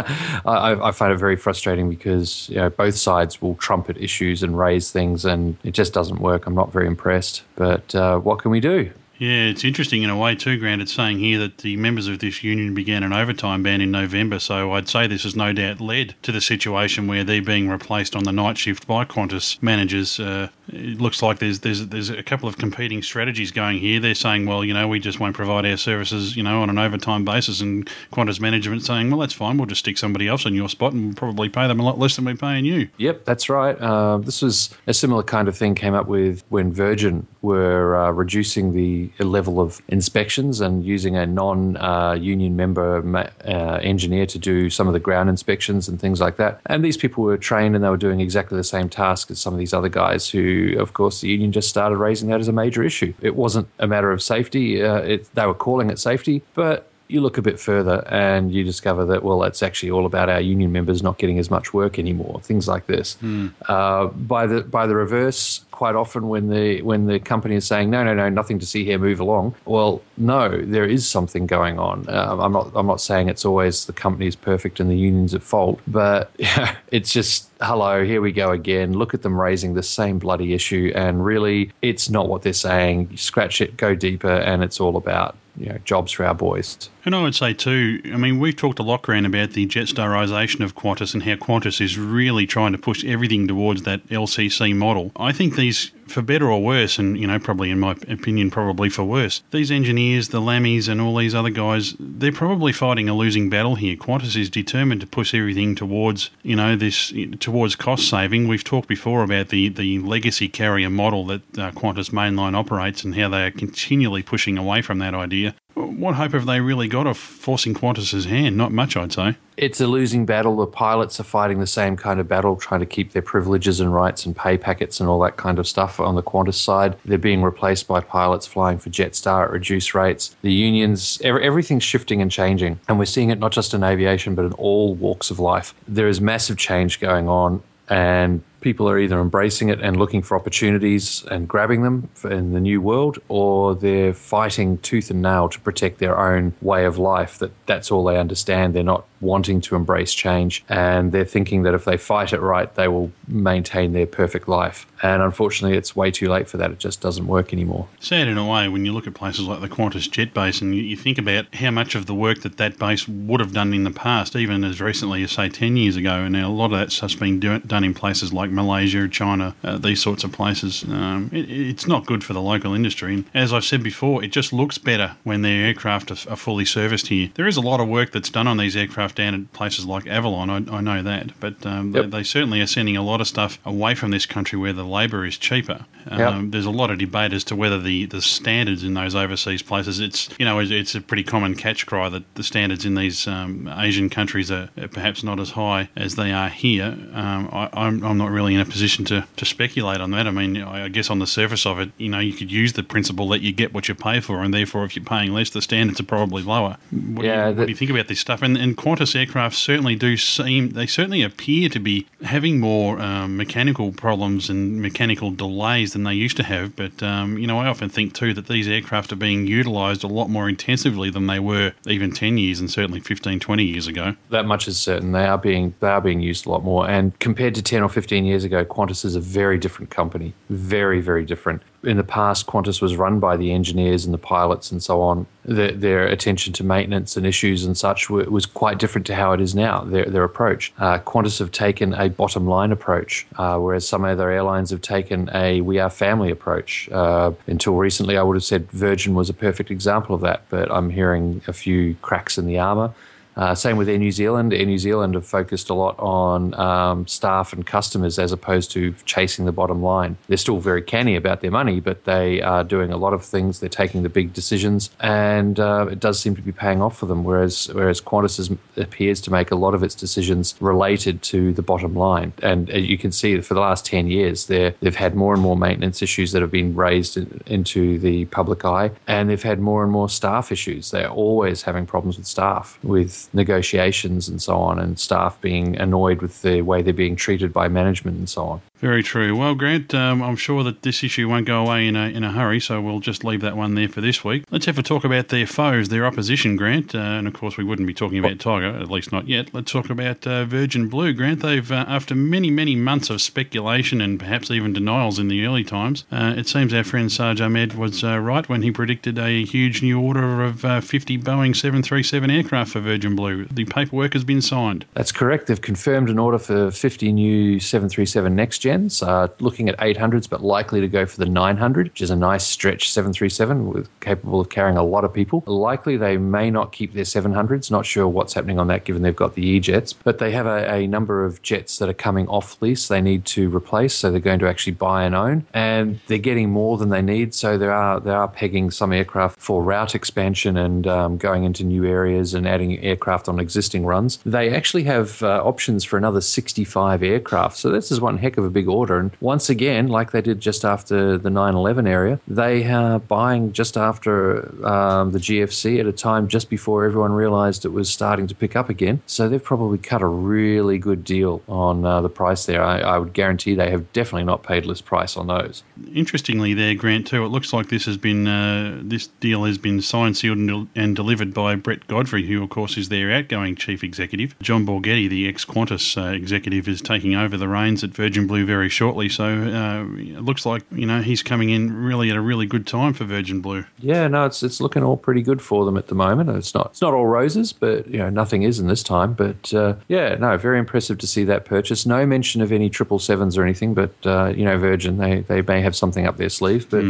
I, 0.44 0.88
I, 0.88 0.92
find 0.92 1.12
it 1.12 1.16
very 1.16 1.36
frustrating 1.36 1.90
because 1.90 2.48
you 2.48 2.56
know 2.56 2.70
both 2.70 2.96
sides 2.96 3.40
will 3.42 3.54
trumpet 3.56 3.96
issues 3.98 4.42
and 4.42 4.58
raise 4.58 4.90
things, 4.90 5.24
and 5.24 5.56
it 5.62 5.72
just 5.72 5.92
doesn't 5.92 6.20
work. 6.20 6.46
I'm 6.46 6.54
not 6.54 6.72
very 6.72 6.86
impressed. 6.86 7.42
But 7.56 7.94
uh, 7.94 8.18
what 8.18 8.38
can 8.38 8.50
we 8.50 8.60
do? 8.60 8.90
Yeah, 9.18 9.44
it's 9.44 9.64
interesting 9.64 10.02
in 10.02 10.10
a 10.10 10.16
way 10.16 10.34
too, 10.34 10.58
Grant. 10.58 10.82
It's 10.82 10.92
saying 10.92 11.20
here 11.20 11.38
that 11.38 11.58
the 11.58 11.76
members 11.76 12.08
of 12.08 12.18
this 12.18 12.42
union 12.42 12.74
began 12.74 13.02
an 13.02 13.12
overtime 13.12 13.62
ban 13.62 13.80
in 13.80 13.90
November, 13.90 14.38
so 14.38 14.72
I'd 14.72 14.88
say 14.88 15.06
this 15.06 15.22
has 15.22 15.36
no 15.36 15.52
doubt 15.52 15.80
led 15.80 16.14
to 16.22 16.32
the 16.32 16.40
situation 16.40 17.06
where 17.06 17.22
they're 17.22 17.42
being 17.42 17.68
replaced 17.68 18.16
on 18.16 18.24
the 18.24 18.32
night 18.32 18.58
shift 18.58 18.86
by 18.86 19.04
Qantas 19.04 19.62
managers. 19.62 20.18
Uh, 20.18 20.48
it 20.68 21.00
looks 21.00 21.22
like 21.22 21.38
there's 21.38 21.60
there's 21.60 21.86
there's 21.88 22.10
a 22.10 22.22
couple 22.22 22.48
of 22.48 22.58
competing 22.58 23.02
strategies 23.02 23.50
going 23.52 23.78
here. 23.78 24.00
They're 24.00 24.14
saying, 24.14 24.46
well, 24.46 24.64
you 24.64 24.74
know, 24.74 24.88
we 24.88 24.98
just 24.98 25.20
won't 25.20 25.36
provide 25.36 25.64
our 25.64 25.76
services, 25.76 26.36
you 26.36 26.42
know, 26.42 26.62
on 26.62 26.70
an 26.70 26.78
overtime 26.78 27.24
basis, 27.24 27.60
and 27.60 27.88
Qantas 28.12 28.40
management 28.40 28.82
saying, 28.84 29.10
well, 29.10 29.20
that's 29.20 29.32
fine. 29.32 29.58
We'll 29.58 29.66
just 29.66 29.80
stick 29.80 29.96
somebody 29.96 30.26
else 30.26 30.44
in 30.44 30.54
your 30.54 30.68
spot 30.68 30.92
and 30.92 31.04
we'll 31.06 31.14
probably 31.14 31.48
pay 31.48 31.68
them 31.68 31.78
a 31.78 31.84
lot 31.84 31.98
less 31.98 32.16
than 32.16 32.24
we're 32.24 32.34
paying 32.34 32.64
you. 32.64 32.88
Yep, 32.96 33.24
that's 33.24 33.48
right. 33.48 33.76
Uh, 33.80 34.18
this 34.18 34.42
was 34.42 34.74
a 34.86 34.94
similar 34.94 35.22
kind 35.22 35.46
of 35.46 35.56
thing 35.56 35.74
came 35.74 35.94
up 35.94 36.06
with 36.06 36.42
when 36.48 36.72
Virgin 36.72 37.26
were 37.42 37.96
uh, 37.96 38.10
reducing 38.10 38.72
the 38.72 39.03
level 39.18 39.60
of 39.60 39.80
inspections 39.88 40.60
and 40.60 40.84
using 40.84 41.16
a 41.16 41.26
non 41.26 41.76
uh, 41.76 42.12
union 42.12 42.56
member 42.56 43.02
uh, 43.44 43.78
engineer 43.82 44.26
to 44.26 44.38
do 44.38 44.70
some 44.70 44.86
of 44.86 44.92
the 44.92 45.00
ground 45.00 45.28
inspections 45.28 45.88
and 45.88 46.00
things 46.00 46.20
like 46.20 46.36
that. 46.36 46.60
And 46.66 46.84
these 46.84 46.96
people 46.96 47.24
were 47.24 47.36
trained 47.36 47.74
and 47.74 47.84
they 47.84 47.88
were 47.88 47.96
doing 47.96 48.20
exactly 48.20 48.56
the 48.56 48.64
same 48.64 48.88
task 48.88 49.30
as 49.30 49.40
some 49.40 49.52
of 49.52 49.58
these 49.58 49.74
other 49.74 49.88
guys 49.88 50.30
who, 50.30 50.76
of 50.78 50.92
course, 50.92 51.20
the 51.20 51.28
union 51.28 51.52
just 51.52 51.68
started 51.68 51.96
raising 51.96 52.28
that 52.28 52.40
as 52.40 52.48
a 52.48 52.52
major 52.52 52.82
issue. 52.82 53.14
It 53.20 53.36
wasn't 53.36 53.68
a 53.78 53.86
matter 53.86 54.10
of 54.10 54.22
safety, 54.22 54.82
uh, 54.82 54.98
it, 54.98 55.34
they 55.34 55.46
were 55.46 55.54
calling 55.54 55.90
it 55.90 55.98
safety, 55.98 56.42
but 56.54 56.88
you 57.08 57.20
look 57.20 57.36
a 57.36 57.42
bit 57.42 57.60
further 57.60 58.04
and 58.08 58.52
you 58.52 58.64
discover 58.64 59.04
that 59.04 59.22
well 59.22 59.42
it's 59.44 59.62
actually 59.62 59.90
all 59.90 60.06
about 60.06 60.28
our 60.28 60.40
union 60.40 60.72
members 60.72 61.02
not 61.02 61.18
getting 61.18 61.38
as 61.38 61.50
much 61.50 61.74
work 61.74 61.98
anymore 61.98 62.40
things 62.42 62.66
like 62.66 62.86
this. 62.86 63.16
Mm. 63.22 63.52
uh, 63.68 64.06
by 64.06 64.46
the 64.46 64.62
by 64.62 64.86
the 64.86 64.94
reverse 64.94 65.64
quite 65.70 65.94
often 65.96 66.28
when 66.28 66.48
the 66.48 66.80
when 66.82 67.06
the 67.06 67.18
company 67.18 67.56
is 67.56 67.66
saying 67.66 67.90
no 67.90 68.02
no 68.04 68.14
no 68.14 68.28
nothing 68.28 68.58
to 68.58 68.66
see 68.66 68.84
here 68.84 68.98
move 68.98 69.20
along 69.20 69.54
well 69.64 70.00
no 70.16 70.48
there 70.62 70.84
is 70.84 71.08
something 71.08 71.46
going 71.46 71.78
on. 71.78 72.06
Uh, 72.08 72.36
I'm 72.40 72.52
not 72.52 72.72
I'm 72.74 72.86
not 72.86 73.00
saying 73.00 73.28
it's 73.28 73.44
always 73.44 73.84
the 73.84 73.92
company 73.92 74.26
is 74.26 74.36
perfect 74.36 74.80
and 74.80 74.90
the 74.90 74.96
union's 74.96 75.34
at 75.34 75.42
fault 75.42 75.80
but 75.86 76.30
yeah, 76.38 76.76
it's 76.90 77.12
just 77.12 77.50
hello 77.60 78.04
here 78.04 78.20
we 78.20 78.32
go 78.32 78.50
again. 78.50 78.94
Look 78.94 79.12
at 79.14 79.22
them 79.22 79.38
raising 79.38 79.74
the 79.74 79.82
same 79.82 80.18
bloody 80.18 80.54
issue 80.54 80.92
and 80.94 81.24
really 81.24 81.72
it's 81.82 82.08
not 82.08 82.28
what 82.28 82.42
they're 82.42 82.52
saying. 82.52 83.08
You 83.10 83.16
scratch 83.18 83.60
it 83.60 83.76
go 83.76 83.94
deeper 83.94 84.28
and 84.28 84.62
it's 84.62 84.80
all 84.80 84.96
about 84.96 85.36
you 85.56 85.66
know, 85.66 85.78
jobs 85.84 86.12
for 86.12 86.24
our 86.24 86.34
boys. 86.34 86.90
And 87.04 87.14
I 87.14 87.22
would 87.22 87.34
say 87.34 87.52
too, 87.52 88.00
I 88.06 88.16
mean, 88.16 88.38
we've 88.38 88.56
talked 88.56 88.78
a 88.78 88.82
lot, 88.82 89.02
Grant, 89.02 89.26
about 89.26 89.50
the 89.50 89.66
Jetstarrisation 89.66 90.60
of 90.60 90.74
Qantas 90.74 91.14
and 91.14 91.22
how 91.22 91.34
Qantas 91.34 91.80
is 91.80 91.98
really 91.98 92.46
trying 92.46 92.72
to 92.72 92.78
push 92.78 93.04
everything 93.04 93.46
towards 93.46 93.82
that 93.82 94.06
LCC 94.08 94.74
model. 94.74 95.12
I 95.16 95.32
think 95.32 95.56
these 95.56 95.92
for 96.06 96.22
better 96.22 96.50
or 96.50 96.62
worse, 96.62 96.98
and 96.98 97.18
you 97.18 97.26
know, 97.26 97.38
probably 97.38 97.70
in 97.70 97.80
my 97.80 97.92
opinion, 98.08 98.50
probably 98.50 98.88
for 98.88 99.04
worse. 99.04 99.42
These 99.50 99.70
engineers, 99.70 100.28
the 100.28 100.40
Lammies, 100.40 100.88
and 100.88 101.00
all 101.00 101.16
these 101.16 101.34
other 101.34 101.50
guys, 101.50 101.94
they're 101.98 102.32
probably 102.32 102.72
fighting 102.72 103.08
a 103.08 103.14
losing 103.14 103.50
battle 103.50 103.76
here. 103.76 103.96
Qantas 103.96 104.36
is 104.36 104.50
determined 104.50 105.00
to 105.00 105.06
push 105.06 105.34
everything 105.34 105.74
towards, 105.74 106.30
you 106.42 106.56
know, 106.56 106.76
this 106.76 107.12
towards 107.40 107.76
cost 107.76 108.08
saving. 108.08 108.48
We've 108.48 108.64
talked 108.64 108.88
before 108.88 109.22
about 109.22 109.48
the 109.48 109.68
the 109.68 109.98
legacy 110.00 110.48
carrier 110.48 110.90
model 110.90 111.26
that 111.26 111.42
uh, 111.58 111.70
Qantas 111.72 112.10
mainline 112.10 112.54
operates 112.54 113.04
and 113.04 113.14
how 113.14 113.28
they 113.28 113.44
are 113.46 113.50
continually 113.50 114.22
pushing 114.22 114.58
away 114.58 114.82
from 114.82 114.98
that 114.98 115.14
idea. 115.14 115.54
What 115.74 116.14
hope 116.14 116.32
have 116.32 116.46
they 116.46 116.60
really 116.60 116.86
got 116.86 117.06
of 117.06 117.16
forcing 117.16 117.74
Qantas's 117.74 118.26
hand? 118.26 118.56
Not 118.56 118.70
much, 118.70 118.96
I'd 118.96 119.12
say. 119.12 119.36
It's 119.56 119.80
a 119.80 119.86
losing 119.86 120.24
battle. 120.24 120.56
The 120.56 120.66
pilots 120.66 121.18
are 121.18 121.24
fighting 121.24 121.58
the 121.58 121.66
same 121.66 121.96
kind 121.96 122.20
of 122.20 122.28
battle, 122.28 122.56
trying 122.56 122.80
to 122.80 122.86
keep 122.86 123.12
their 123.12 123.22
privileges 123.22 123.80
and 123.80 123.92
rights 123.92 124.24
and 124.24 124.36
pay 124.36 124.56
packets 124.56 125.00
and 125.00 125.08
all 125.08 125.20
that 125.20 125.36
kind 125.36 125.58
of 125.58 125.66
stuff 125.66 125.98
on 125.98 126.14
the 126.14 126.22
Qantas 126.22 126.54
side. 126.54 126.96
They're 127.04 127.18
being 127.18 127.42
replaced 127.42 127.88
by 127.88 128.00
pilots 128.00 128.46
flying 128.46 128.78
for 128.78 128.90
Jetstar 128.90 129.44
at 129.44 129.50
reduced 129.50 129.94
rates. 129.94 130.36
The 130.42 130.52
unions, 130.52 131.20
everything's 131.22 131.84
shifting 131.84 132.22
and 132.22 132.30
changing. 132.30 132.78
And 132.88 132.98
we're 132.98 133.04
seeing 133.04 133.30
it 133.30 133.38
not 133.38 133.52
just 133.52 133.74
in 133.74 133.82
aviation, 133.82 134.34
but 134.34 134.44
in 134.44 134.52
all 134.52 134.94
walks 134.94 135.30
of 135.30 135.40
life. 135.40 135.74
There 135.88 136.08
is 136.08 136.20
massive 136.20 136.56
change 136.56 137.00
going 137.00 137.28
on. 137.28 137.62
And 137.88 138.42
people 138.64 138.88
are 138.88 138.98
either 138.98 139.20
embracing 139.20 139.68
it 139.68 139.80
and 139.80 139.96
looking 139.96 140.22
for 140.22 140.36
opportunities 140.36 141.22
and 141.30 141.46
grabbing 141.46 141.82
them 141.82 142.08
in 142.24 142.52
the 142.54 142.60
new 142.60 142.80
world, 142.80 143.18
or 143.28 143.76
they're 143.76 144.14
fighting 144.14 144.78
tooth 144.78 145.10
and 145.10 145.22
nail 145.22 145.48
to 145.50 145.60
protect 145.60 145.98
their 145.98 146.18
own 146.18 146.54
way 146.62 146.84
of 146.86 146.98
life. 146.98 147.38
That 147.38 147.52
that's 147.66 147.92
all 147.92 148.04
they 148.04 148.18
understand. 148.18 148.74
They're 148.74 148.82
not 148.82 149.04
wanting 149.24 149.60
to 149.62 149.74
embrace 149.74 150.14
change, 150.14 150.64
and 150.68 151.12
they're 151.12 151.24
thinking 151.24 151.62
that 151.62 151.74
if 151.74 151.84
they 151.84 151.96
fight 151.96 152.32
it 152.32 152.40
right, 152.40 152.72
they 152.74 152.88
will 152.88 153.10
maintain 153.26 153.92
their 153.92 154.06
perfect 154.06 154.48
life. 154.48 154.86
And 155.02 155.22
unfortunately, 155.22 155.76
it's 155.76 155.94
way 155.94 156.10
too 156.10 156.28
late 156.28 156.48
for 156.48 156.56
that. 156.56 156.70
It 156.70 156.78
just 156.78 157.00
doesn't 157.00 157.26
work 157.26 157.52
anymore. 157.52 157.88
Sad 158.00 158.26
in 158.28 158.38
a 158.38 158.48
way 158.48 158.68
when 158.68 158.86
you 158.86 158.92
look 158.92 159.06
at 159.06 159.14
places 159.14 159.46
like 159.46 159.60
the 159.60 159.68
Qantas 159.68 160.10
Jet 160.10 160.32
Base 160.32 160.62
and 160.62 160.74
you 160.74 160.96
think 160.96 161.18
about 161.18 161.54
how 161.56 161.70
much 161.70 161.94
of 161.94 162.06
the 162.06 162.14
work 162.14 162.40
that 162.40 162.56
that 162.56 162.78
base 162.78 163.06
would 163.06 163.40
have 163.40 163.52
done 163.52 163.74
in 163.74 163.84
the 163.84 163.90
past, 163.90 164.34
even 164.34 164.64
as 164.64 164.80
recently 164.80 165.22
as 165.22 165.32
say 165.32 165.48
ten 165.48 165.76
years 165.76 165.96
ago, 165.96 166.22
and 166.22 166.32
now 166.32 166.48
a 166.48 166.52
lot 166.52 166.72
of 166.72 166.78
that 166.78 166.92
stuff's 166.92 167.16
been 167.16 167.40
do- 167.40 167.58
done 167.60 167.84
in 167.84 167.92
places 167.92 168.32
like 168.32 168.50
Malaysia, 168.50 169.08
China, 169.08 169.54
uh, 169.62 169.76
these 169.78 170.00
sorts 170.00 170.24
of 170.24 170.32
places. 170.32 170.84
Um, 170.84 171.30
it, 171.32 171.50
it's 171.50 171.86
not 171.86 172.06
good 172.06 172.24
for 172.24 172.32
the 172.32 172.40
local 172.40 172.74
industry. 172.74 173.14
And 173.14 173.24
as 173.34 173.52
I've 173.52 173.64
said 173.64 173.82
before, 173.82 174.22
it 174.22 174.32
just 174.32 174.52
looks 174.52 174.78
better 174.78 175.16
when 175.24 175.42
their 175.42 175.66
aircraft 175.66 176.10
are, 176.10 176.32
are, 176.32 176.36
fully 176.36 176.64
serviced 176.64 177.06
here. 177.08 177.30
There 177.34 177.46
is 177.46 177.56
a 177.56 177.60
lot 177.60 177.80
of 177.80 177.88
work 177.88 178.12
that's 178.12 178.28
done 178.28 178.46
on 178.46 178.58
these 178.58 178.76
aircraft 178.76 179.13
down 179.14 179.34
at 179.34 179.52
places 179.52 179.86
like 179.86 180.06
Avalon. 180.06 180.50
I, 180.50 180.76
I 180.76 180.80
know 180.80 181.02
that, 181.02 181.38
but 181.40 181.64
um, 181.66 181.94
Yep. 181.94 182.04
they, 182.04 182.10
they 182.18 182.22
certainly 182.22 182.60
are 182.60 182.66
sending 182.66 182.96
a 182.96 183.02
lot 183.02 183.20
of 183.20 183.26
stuff 183.28 183.58
away 183.64 183.94
from 183.94 184.10
this 184.10 184.26
country 184.26 184.58
where 184.58 184.72
the 184.72 184.84
labour 184.84 185.24
is 185.24 185.36
cheaper. 185.38 185.86
Um, 186.10 186.24
Yep. 186.24 186.52
There's 186.52 186.66
a 186.66 186.70
lot 186.70 186.90
of 186.90 186.98
debate 186.98 187.32
as 187.32 187.44
to 187.44 187.56
whether 187.56 187.78
the, 187.78 188.06
the 188.06 188.22
standards 188.22 188.82
in 188.82 188.94
those 188.94 189.14
overseas 189.14 189.62
places. 189.62 190.00
It's 190.00 190.28
you 190.38 190.44
know 190.44 190.58
it's, 190.58 190.70
it's 190.70 190.94
a 190.94 191.00
pretty 191.00 191.24
common 191.24 191.54
catch 191.54 191.86
cry 191.86 192.08
that 192.08 192.34
the 192.34 192.42
standards 192.42 192.84
in 192.84 192.94
these 192.94 193.26
um, 193.26 193.68
Asian 193.76 194.08
countries 194.10 194.50
are 194.50 194.70
perhaps 194.92 195.22
not 195.22 195.38
as 195.40 195.50
high 195.50 195.88
as 195.96 196.14
they 196.16 196.32
are 196.32 196.48
here. 196.48 196.96
Um, 197.12 197.48
I, 197.52 197.68
I'm, 197.72 198.02
I'm 198.04 198.18
not 198.18 198.30
really 198.30 198.54
in 198.54 198.60
a 198.60 198.64
position 198.64 199.04
to, 199.06 199.26
to 199.36 199.44
speculate 199.44 200.00
on 200.00 200.10
that. 200.12 200.26
I 200.26 200.30
mean, 200.30 200.62
I 200.62 200.88
guess 200.88 201.10
on 201.10 201.18
the 201.18 201.26
surface 201.26 201.66
of 201.66 201.78
it, 201.78 201.90
you 201.98 202.08
know, 202.08 202.18
you 202.18 202.32
could 202.32 202.50
use 202.50 202.72
the 202.74 202.82
principle 202.82 203.28
that 203.28 203.40
you 203.40 203.52
get 203.52 203.72
what 203.74 203.88
you 203.88 203.94
pay 203.94 204.20
for, 204.20 204.42
and 204.42 204.52
therefore, 204.52 204.84
if 204.84 204.96
you're 204.96 205.04
paying 205.04 205.32
less, 205.32 205.50
the 205.50 205.62
standards 205.62 206.00
are 206.00 206.04
probably 206.04 206.42
lower. 206.42 206.76
What, 206.90 207.22
do, 207.22 207.26
Yeah, 207.28 207.48
you, 207.48 207.54
what 207.54 207.66
do 207.66 207.70
you 207.70 207.76
think 207.76 207.90
about 207.90 208.08
this 208.08 208.20
stuff? 208.20 208.42
And, 208.42 208.56
and 208.56 208.76
Qantas 208.76 209.14
aircraft 209.14 209.56
certainly 209.56 209.96
do 209.96 210.16
seem, 210.16 210.70
they 210.70 210.86
certainly 210.86 211.22
appear 211.22 211.68
to 211.68 211.78
be 211.78 212.06
having 212.22 212.60
more 212.60 213.00
um, 213.00 213.36
mechanical 213.36 213.92
problems 213.92 214.48
and 214.50 214.80
mechanical 214.80 215.30
delays 215.30 215.93
than 215.94 216.02
they 216.02 216.12
used 216.12 216.36
to 216.36 216.42
have. 216.42 216.76
But, 216.76 217.02
um, 217.02 217.38
you 217.38 217.46
know, 217.46 217.58
I 217.58 217.66
often 217.66 217.88
think 217.88 218.12
too 218.12 218.34
that 218.34 218.46
these 218.46 218.68
aircraft 218.68 219.12
are 219.12 219.16
being 219.16 219.46
utilised 219.46 220.04
a 220.04 220.08
lot 220.08 220.28
more 220.28 220.48
intensively 220.48 221.08
than 221.08 221.26
they 221.26 221.40
were 221.40 221.72
even 221.86 222.12
10 222.12 222.36
years 222.36 222.60
and 222.60 222.70
certainly 222.70 223.00
15, 223.00 223.40
20 223.40 223.64
years 223.64 223.86
ago. 223.86 224.14
That 224.28 224.44
much 224.44 224.68
is 224.68 224.78
certain. 224.78 225.12
They 225.12 225.24
are 225.24 225.38
being 225.38 225.74
they 225.80 225.88
are 225.88 226.00
being 226.00 226.20
used 226.20 226.46
a 226.46 226.50
lot 226.50 226.62
more. 226.62 226.88
And 226.88 227.18
compared 227.18 227.54
to 227.54 227.62
ten 227.62 227.82
or 227.82 227.88
fifteen 227.88 228.24
years 228.24 228.44
ago, 228.44 228.64
Qantas 228.64 229.04
is 229.04 229.14
a 229.14 229.20
very 229.20 229.58
different 229.58 229.90
company. 229.90 230.34
Very 230.50 231.00
very 231.00 231.24
different. 231.24 231.62
In 231.86 231.96
the 231.96 232.04
past, 232.04 232.46
Qantas 232.46 232.80
was 232.80 232.96
run 232.96 233.20
by 233.20 233.36
the 233.36 233.52
engineers 233.52 234.04
and 234.04 234.14
the 234.14 234.18
pilots 234.18 234.72
and 234.72 234.82
so 234.82 235.00
on. 235.00 235.26
Their, 235.44 235.72
their 235.72 236.06
attention 236.06 236.52
to 236.54 236.64
maintenance 236.64 237.16
and 237.16 237.26
issues 237.26 237.64
and 237.64 237.76
such 237.76 238.08
wa- 238.08 238.24
was 238.24 238.46
quite 238.46 238.78
different 238.78 239.06
to 239.08 239.14
how 239.14 239.32
it 239.32 239.40
is 239.40 239.54
now. 239.54 239.80
Their 239.80 240.06
their 240.06 240.24
approach. 240.24 240.72
Uh, 240.78 240.98
Qantas 240.98 241.38
have 241.38 241.52
taken 241.52 241.92
a 241.94 242.08
bottom 242.08 242.46
line 242.46 242.72
approach, 242.72 243.26
uh, 243.36 243.58
whereas 243.58 243.86
some 243.86 244.04
other 244.04 244.30
airlines 244.30 244.70
have 244.70 244.80
taken 244.80 245.28
a 245.34 245.60
we 245.60 245.78
are 245.78 245.90
family 245.90 246.30
approach. 246.30 246.88
Uh, 246.90 247.32
until 247.46 247.74
recently, 247.74 248.16
I 248.16 248.22
would 248.22 248.36
have 248.36 248.44
said 248.44 248.70
Virgin 248.70 249.14
was 249.14 249.28
a 249.28 249.34
perfect 249.34 249.70
example 249.70 250.14
of 250.14 250.22
that, 250.22 250.42
but 250.48 250.70
I'm 250.72 250.90
hearing 250.90 251.42
a 251.46 251.52
few 251.52 251.96
cracks 252.00 252.38
in 252.38 252.46
the 252.46 252.58
armour. 252.58 252.92
Uh, 253.36 253.54
same 253.54 253.76
with 253.76 253.88
Air 253.88 253.98
New 253.98 254.12
Zealand. 254.12 254.52
Air 254.52 254.66
New 254.66 254.78
Zealand 254.78 255.14
have 255.14 255.26
focused 255.26 255.70
a 255.70 255.74
lot 255.74 255.98
on 255.98 256.54
um, 256.54 257.06
staff 257.06 257.52
and 257.52 257.66
customers 257.66 258.18
as 258.18 258.32
opposed 258.32 258.70
to 258.72 258.94
chasing 259.04 259.44
the 259.44 259.52
bottom 259.52 259.82
line. 259.82 260.16
They're 260.28 260.36
still 260.36 260.58
very 260.58 260.82
canny 260.82 261.16
about 261.16 261.40
their 261.40 261.50
money, 261.50 261.80
but 261.80 262.04
they 262.04 262.40
are 262.40 262.62
doing 262.62 262.92
a 262.92 262.96
lot 262.96 263.12
of 263.12 263.24
things. 263.24 263.60
They're 263.60 263.68
taking 263.68 264.02
the 264.02 264.08
big 264.08 264.32
decisions, 264.32 264.90
and 265.00 265.58
uh, 265.58 265.88
it 265.90 266.00
does 266.00 266.20
seem 266.20 266.36
to 266.36 266.42
be 266.42 266.52
paying 266.52 266.80
off 266.80 266.98
for 266.98 267.06
them. 267.06 267.24
Whereas, 267.24 267.68
whereas 267.72 268.00
Qantas 268.00 268.38
is, 268.38 268.50
appears 268.76 269.20
to 269.22 269.32
make 269.32 269.50
a 269.50 269.56
lot 269.56 269.74
of 269.74 269.82
its 269.82 269.94
decisions 269.94 270.54
related 270.60 271.22
to 271.22 271.52
the 271.52 271.62
bottom 271.62 271.94
line. 271.94 272.32
And 272.42 272.70
uh, 272.70 272.76
you 272.76 272.98
can 272.98 273.12
see 273.12 273.40
for 273.40 273.54
the 273.54 273.60
last 273.60 273.84
ten 273.84 274.06
years, 274.06 274.46
they've 274.46 274.96
had 274.96 275.14
more 275.14 275.32
and 275.32 275.42
more 275.42 275.56
maintenance 275.56 276.02
issues 276.02 276.32
that 276.32 276.42
have 276.42 276.50
been 276.50 276.74
raised 276.74 277.16
in, 277.16 277.40
into 277.46 277.98
the 277.98 278.26
public 278.26 278.64
eye, 278.64 278.92
and 279.06 279.28
they've 279.28 279.42
had 279.42 279.58
more 279.58 279.82
and 279.82 279.90
more 279.90 280.08
staff 280.08 280.52
issues. 280.52 280.90
They're 280.90 281.10
always 281.10 281.62
having 281.62 281.86
problems 281.86 282.16
with 282.16 282.26
staff, 282.26 282.78
with 282.82 283.23
negotiations 283.32 284.28
and 284.28 284.42
so 284.42 284.56
on, 284.56 284.78
and 284.78 284.98
staff 284.98 285.40
being 285.40 285.76
annoyed 285.76 286.20
with 286.20 286.42
the 286.42 286.62
way 286.62 286.82
they're 286.82 286.92
being 286.92 287.16
treated 287.16 287.52
by 287.52 287.68
management 287.68 288.18
and 288.18 288.28
so 288.28 288.44
on. 288.44 288.62
Very 288.84 289.02
true. 289.02 289.34
Well, 289.34 289.54
Grant, 289.54 289.94
um, 289.94 290.22
I'm 290.22 290.36
sure 290.36 290.62
that 290.62 290.82
this 290.82 291.02
issue 291.02 291.26
won't 291.26 291.46
go 291.46 291.64
away 291.64 291.88
in 291.88 291.96
a, 291.96 292.08
in 292.08 292.22
a 292.22 292.30
hurry, 292.30 292.60
so 292.60 292.82
we'll 292.82 293.00
just 293.00 293.24
leave 293.24 293.40
that 293.40 293.56
one 293.56 293.76
there 293.76 293.88
for 293.88 294.02
this 294.02 294.22
week. 294.22 294.44
Let's 294.50 294.66
have 294.66 294.78
a 294.78 294.82
talk 294.82 295.04
about 295.04 295.28
their 295.28 295.46
foes, 295.46 295.88
their 295.88 296.04
opposition, 296.04 296.54
Grant. 296.54 296.94
Uh, 296.94 296.98
and 296.98 297.26
of 297.26 297.32
course, 297.32 297.56
we 297.56 297.64
wouldn't 297.64 297.86
be 297.86 297.94
talking 297.94 298.18
about 298.18 298.38
Tiger, 298.38 298.66
at 298.66 298.90
least 298.90 299.10
not 299.10 299.26
yet. 299.26 299.54
Let's 299.54 299.72
talk 299.72 299.88
about 299.88 300.26
uh, 300.26 300.44
Virgin 300.44 300.90
Blue, 300.90 301.14
Grant. 301.14 301.40
They've, 301.40 301.72
uh, 301.72 301.86
after 301.88 302.14
many, 302.14 302.50
many 302.50 302.76
months 302.76 303.08
of 303.08 303.22
speculation 303.22 304.02
and 304.02 304.20
perhaps 304.20 304.50
even 304.50 304.74
denials 304.74 305.18
in 305.18 305.28
the 305.28 305.46
early 305.46 305.64
times, 305.64 306.04
uh, 306.12 306.34
it 306.36 306.46
seems 306.46 306.74
our 306.74 306.84
friend 306.84 307.10
Sarge 307.10 307.40
Ahmed 307.40 307.78
was 307.78 308.04
uh, 308.04 308.18
right 308.18 308.46
when 308.50 308.60
he 308.60 308.70
predicted 308.70 309.18
a 309.18 309.46
huge 309.46 309.80
new 309.80 309.98
order 309.98 310.44
of 310.44 310.62
uh, 310.62 310.82
50 310.82 311.16
Boeing 311.20 311.56
737 311.56 312.30
aircraft 312.30 312.72
for 312.72 312.80
Virgin 312.80 313.16
Blue. 313.16 313.46
The 313.46 313.64
paperwork 313.64 314.12
has 314.12 314.24
been 314.24 314.42
signed. 314.42 314.84
That's 314.92 315.10
correct. 315.10 315.46
They've 315.46 315.58
confirmed 315.58 316.10
an 316.10 316.18
order 316.18 316.38
for 316.38 316.70
50 316.70 317.12
new 317.12 317.60
737 317.60 318.36
next 318.36 318.58
gens, 318.74 319.02
uh, 319.02 319.28
looking 319.40 319.68
at 319.68 319.78
800s, 319.78 320.28
but 320.28 320.42
likely 320.42 320.80
to 320.80 320.88
go 320.88 321.06
for 321.06 321.18
the 321.18 321.26
900, 321.26 321.88
which 321.88 322.02
is 322.02 322.10
a 322.10 322.16
nice 322.16 322.44
stretch 322.44 322.90
737 322.90 323.66
with, 323.66 323.88
capable 324.00 324.40
of 324.40 324.48
carrying 324.50 324.76
a 324.76 324.82
lot 324.82 325.04
of 325.04 325.12
people. 325.12 325.42
Likely 325.46 325.96
they 325.96 326.16
may 326.16 326.50
not 326.50 326.72
keep 326.72 326.92
their 326.92 327.04
700s. 327.04 327.70
Not 327.70 327.86
sure 327.86 328.08
what's 328.08 328.34
happening 328.34 328.58
on 328.58 328.66
that 328.68 328.84
given 328.84 329.02
they've 329.02 329.14
got 329.14 329.34
the 329.34 329.44
E 329.44 329.60
jets, 329.60 329.92
but 329.92 330.18
they 330.18 330.32
have 330.32 330.46
a, 330.46 330.72
a 330.72 330.86
number 330.86 331.24
of 331.24 331.42
jets 331.42 331.78
that 331.78 331.88
are 331.88 331.94
coming 331.94 332.26
off 332.28 332.60
lease 332.60 332.88
they 332.88 333.00
need 333.00 333.24
to 333.24 333.54
replace, 333.54 333.94
so 333.94 334.10
they're 334.10 334.20
going 334.20 334.38
to 334.40 334.48
actually 334.48 334.72
buy 334.72 335.04
and 335.04 335.14
own, 335.14 335.46
and 335.54 336.00
they're 336.06 336.18
getting 336.18 336.50
more 336.50 336.76
than 336.76 336.88
they 336.88 337.02
need. 337.02 337.34
So 337.34 337.56
there 337.56 337.72
are 337.72 338.00
they 338.00 338.10
are 338.10 338.28
pegging 338.28 338.70
some 338.70 338.92
aircraft 338.92 339.38
for 339.38 339.62
route 339.62 339.94
expansion 339.94 340.56
and 340.56 340.86
um, 340.86 341.16
going 341.16 341.44
into 341.44 341.64
new 341.64 341.84
areas 341.84 342.34
and 342.34 342.46
adding 342.46 342.78
aircraft 342.82 343.28
on 343.28 343.38
existing 343.38 343.84
runs. 343.84 344.18
They 344.24 344.50
actually 344.50 344.84
have 344.84 345.22
uh, 345.22 345.42
options 345.44 345.84
for 345.84 345.96
another 345.96 346.20
65 346.20 347.02
aircraft. 347.02 347.56
So 347.56 347.70
this 347.70 347.90
is 347.90 348.00
one 348.00 348.18
heck 348.18 348.36
of 348.36 348.44
a 348.44 348.50
big 348.54 348.68
order. 348.68 348.98
And 348.98 349.10
once 349.20 349.50
again, 349.50 349.88
like 349.88 350.12
they 350.12 350.22
did 350.22 350.40
just 350.40 350.64
after 350.64 351.18
the 351.18 351.30
9 351.30 351.54
11 351.54 351.86
area, 351.86 352.20
they 352.26 352.64
are 352.70 352.98
buying 352.98 353.52
just 353.52 353.76
after 353.76 354.46
um, 354.66 355.12
the 355.12 355.18
GFC 355.18 355.80
at 355.80 355.86
a 355.86 355.92
time 355.92 356.28
just 356.28 356.48
before 356.48 356.84
everyone 356.84 357.12
realized 357.12 357.64
it 357.64 357.70
was 357.70 357.90
starting 357.90 358.26
to 358.28 358.34
pick 358.34 358.56
up 358.56 358.68
again. 358.70 359.02
So 359.06 359.28
they've 359.28 359.42
probably 359.42 359.78
cut 359.78 360.00
a 360.00 360.06
really 360.06 360.78
good 360.78 361.04
deal 361.04 361.42
on 361.48 361.84
uh, 361.84 362.00
the 362.00 362.08
price 362.08 362.46
there. 362.46 362.62
I, 362.62 362.78
I 362.78 362.98
would 362.98 363.12
guarantee 363.12 363.54
they 363.54 363.70
have 363.70 363.92
definitely 363.92 364.24
not 364.24 364.42
paid 364.42 364.64
list 364.64 364.84
price 364.84 365.16
on 365.16 365.26
those. 365.26 365.62
Interestingly, 365.92 366.54
there, 366.54 366.74
Grant, 366.74 367.06
too, 367.06 367.24
it 367.24 367.28
looks 367.28 367.52
like 367.52 367.68
this 367.68 367.84
has 367.86 367.96
been 367.96 368.26
uh, 368.26 368.80
this 368.82 369.08
deal 369.20 369.44
has 369.44 369.58
been 369.58 369.80
signed, 369.80 370.16
sealed, 370.16 370.38
and, 370.38 370.48
del- 370.48 370.68
and 370.74 370.96
delivered 370.96 371.34
by 371.34 371.56
Brett 371.56 371.86
Godfrey, 371.86 372.26
who, 372.26 372.42
of 372.42 372.50
course, 372.50 372.76
is 372.76 372.88
their 372.88 373.12
outgoing 373.12 373.56
chief 373.56 373.82
executive. 373.82 374.38
John 374.40 374.66
Borghetti, 374.66 375.08
the 375.08 375.28
ex 375.28 375.44
Qantas 375.44 376.00
uh, 376.00 376.14
executive, 376.14 376.68
is 376.68 376.80
taking 376.80 377.14
over 377.14 377.36
the 377.36 377.48
reins 377.48 377.82
at 377.82 377.90
Virgin 377.90 378.26
Blue 378.26 378.43
very 378.44 378.68
shortly. 378.68 379.08
So 379.08 379.24
uh, 379.24 379.84
it 379.96 380.22
looks 380.22 380.46
like 380.46 380.62
you 380.70 380.86
know 380.86 381.02
he's 381.02 381.22
coming 381.22 381.50
in 381.50 381.74
really 381.84 382.10
at 382.10 382.16
a 382.16 382.20
really 382.20 382.46
good 382.46 382.66
time 382.66 382.92
for 382.92 383.04
Virgin 383.04 383.40
Blue. 383.40 383.64
Yeah, 383.78 384.08
no, 384.08 384.24
it's 384.26 384.42
it's 384.42 384.60
looking 384.60 384.82
all 384.82 384.96
pretty 384.96 385.22
good 385.22 385.42
for 385.42 385.64
them 385.64 385.76
at 385.76 385.88
the 385.88 385.94
moment. 385.94 386.30
It's 386.30 386.54
not 386.54 386.66
it's 386.66 386.80
not 386.80 386.94
all 386.94 387.06
roses, 387.06 387.52
but 387.52 387.86
you 387.88 387.98
know 387.98 388.10
nothing 388.10 388.42
is 388.42 388.58
in 388.58 388.66
this 388.66 388.82
time. 388.82 389.14
But 389.14 389.52
uh, 389.52 389.74
yeah, 389.88 390.14
no, 390.14 390.36
very 390.36 390.58
impressive 390.58 390.98
to 390.98 391.06
see 391.06 391.24
that 391.24 391.44
purchase. 391.44 391.86
No 391.86 392.06
mention 392.06 392.40
of 392.42 392.52
any 392.52 392.70
triple 392.70 392.98
sevens 392.98 393.36
or 393.36 393.42
anything, 393.42 393.74
but 393.74 393.94
uh, 394.04 394.32
you 394.36 394.44
know 394.44 394.58
Virgin 394.58 394.98
they 394.98 395.20
they 395.20 395.42
may 395.42 395.60
have 395.60 395.76
something 395.76 396.06
up 396.06 396.16
their 396.16 396.30
sleeve, 396.30 396.68
but. 396.70 396.84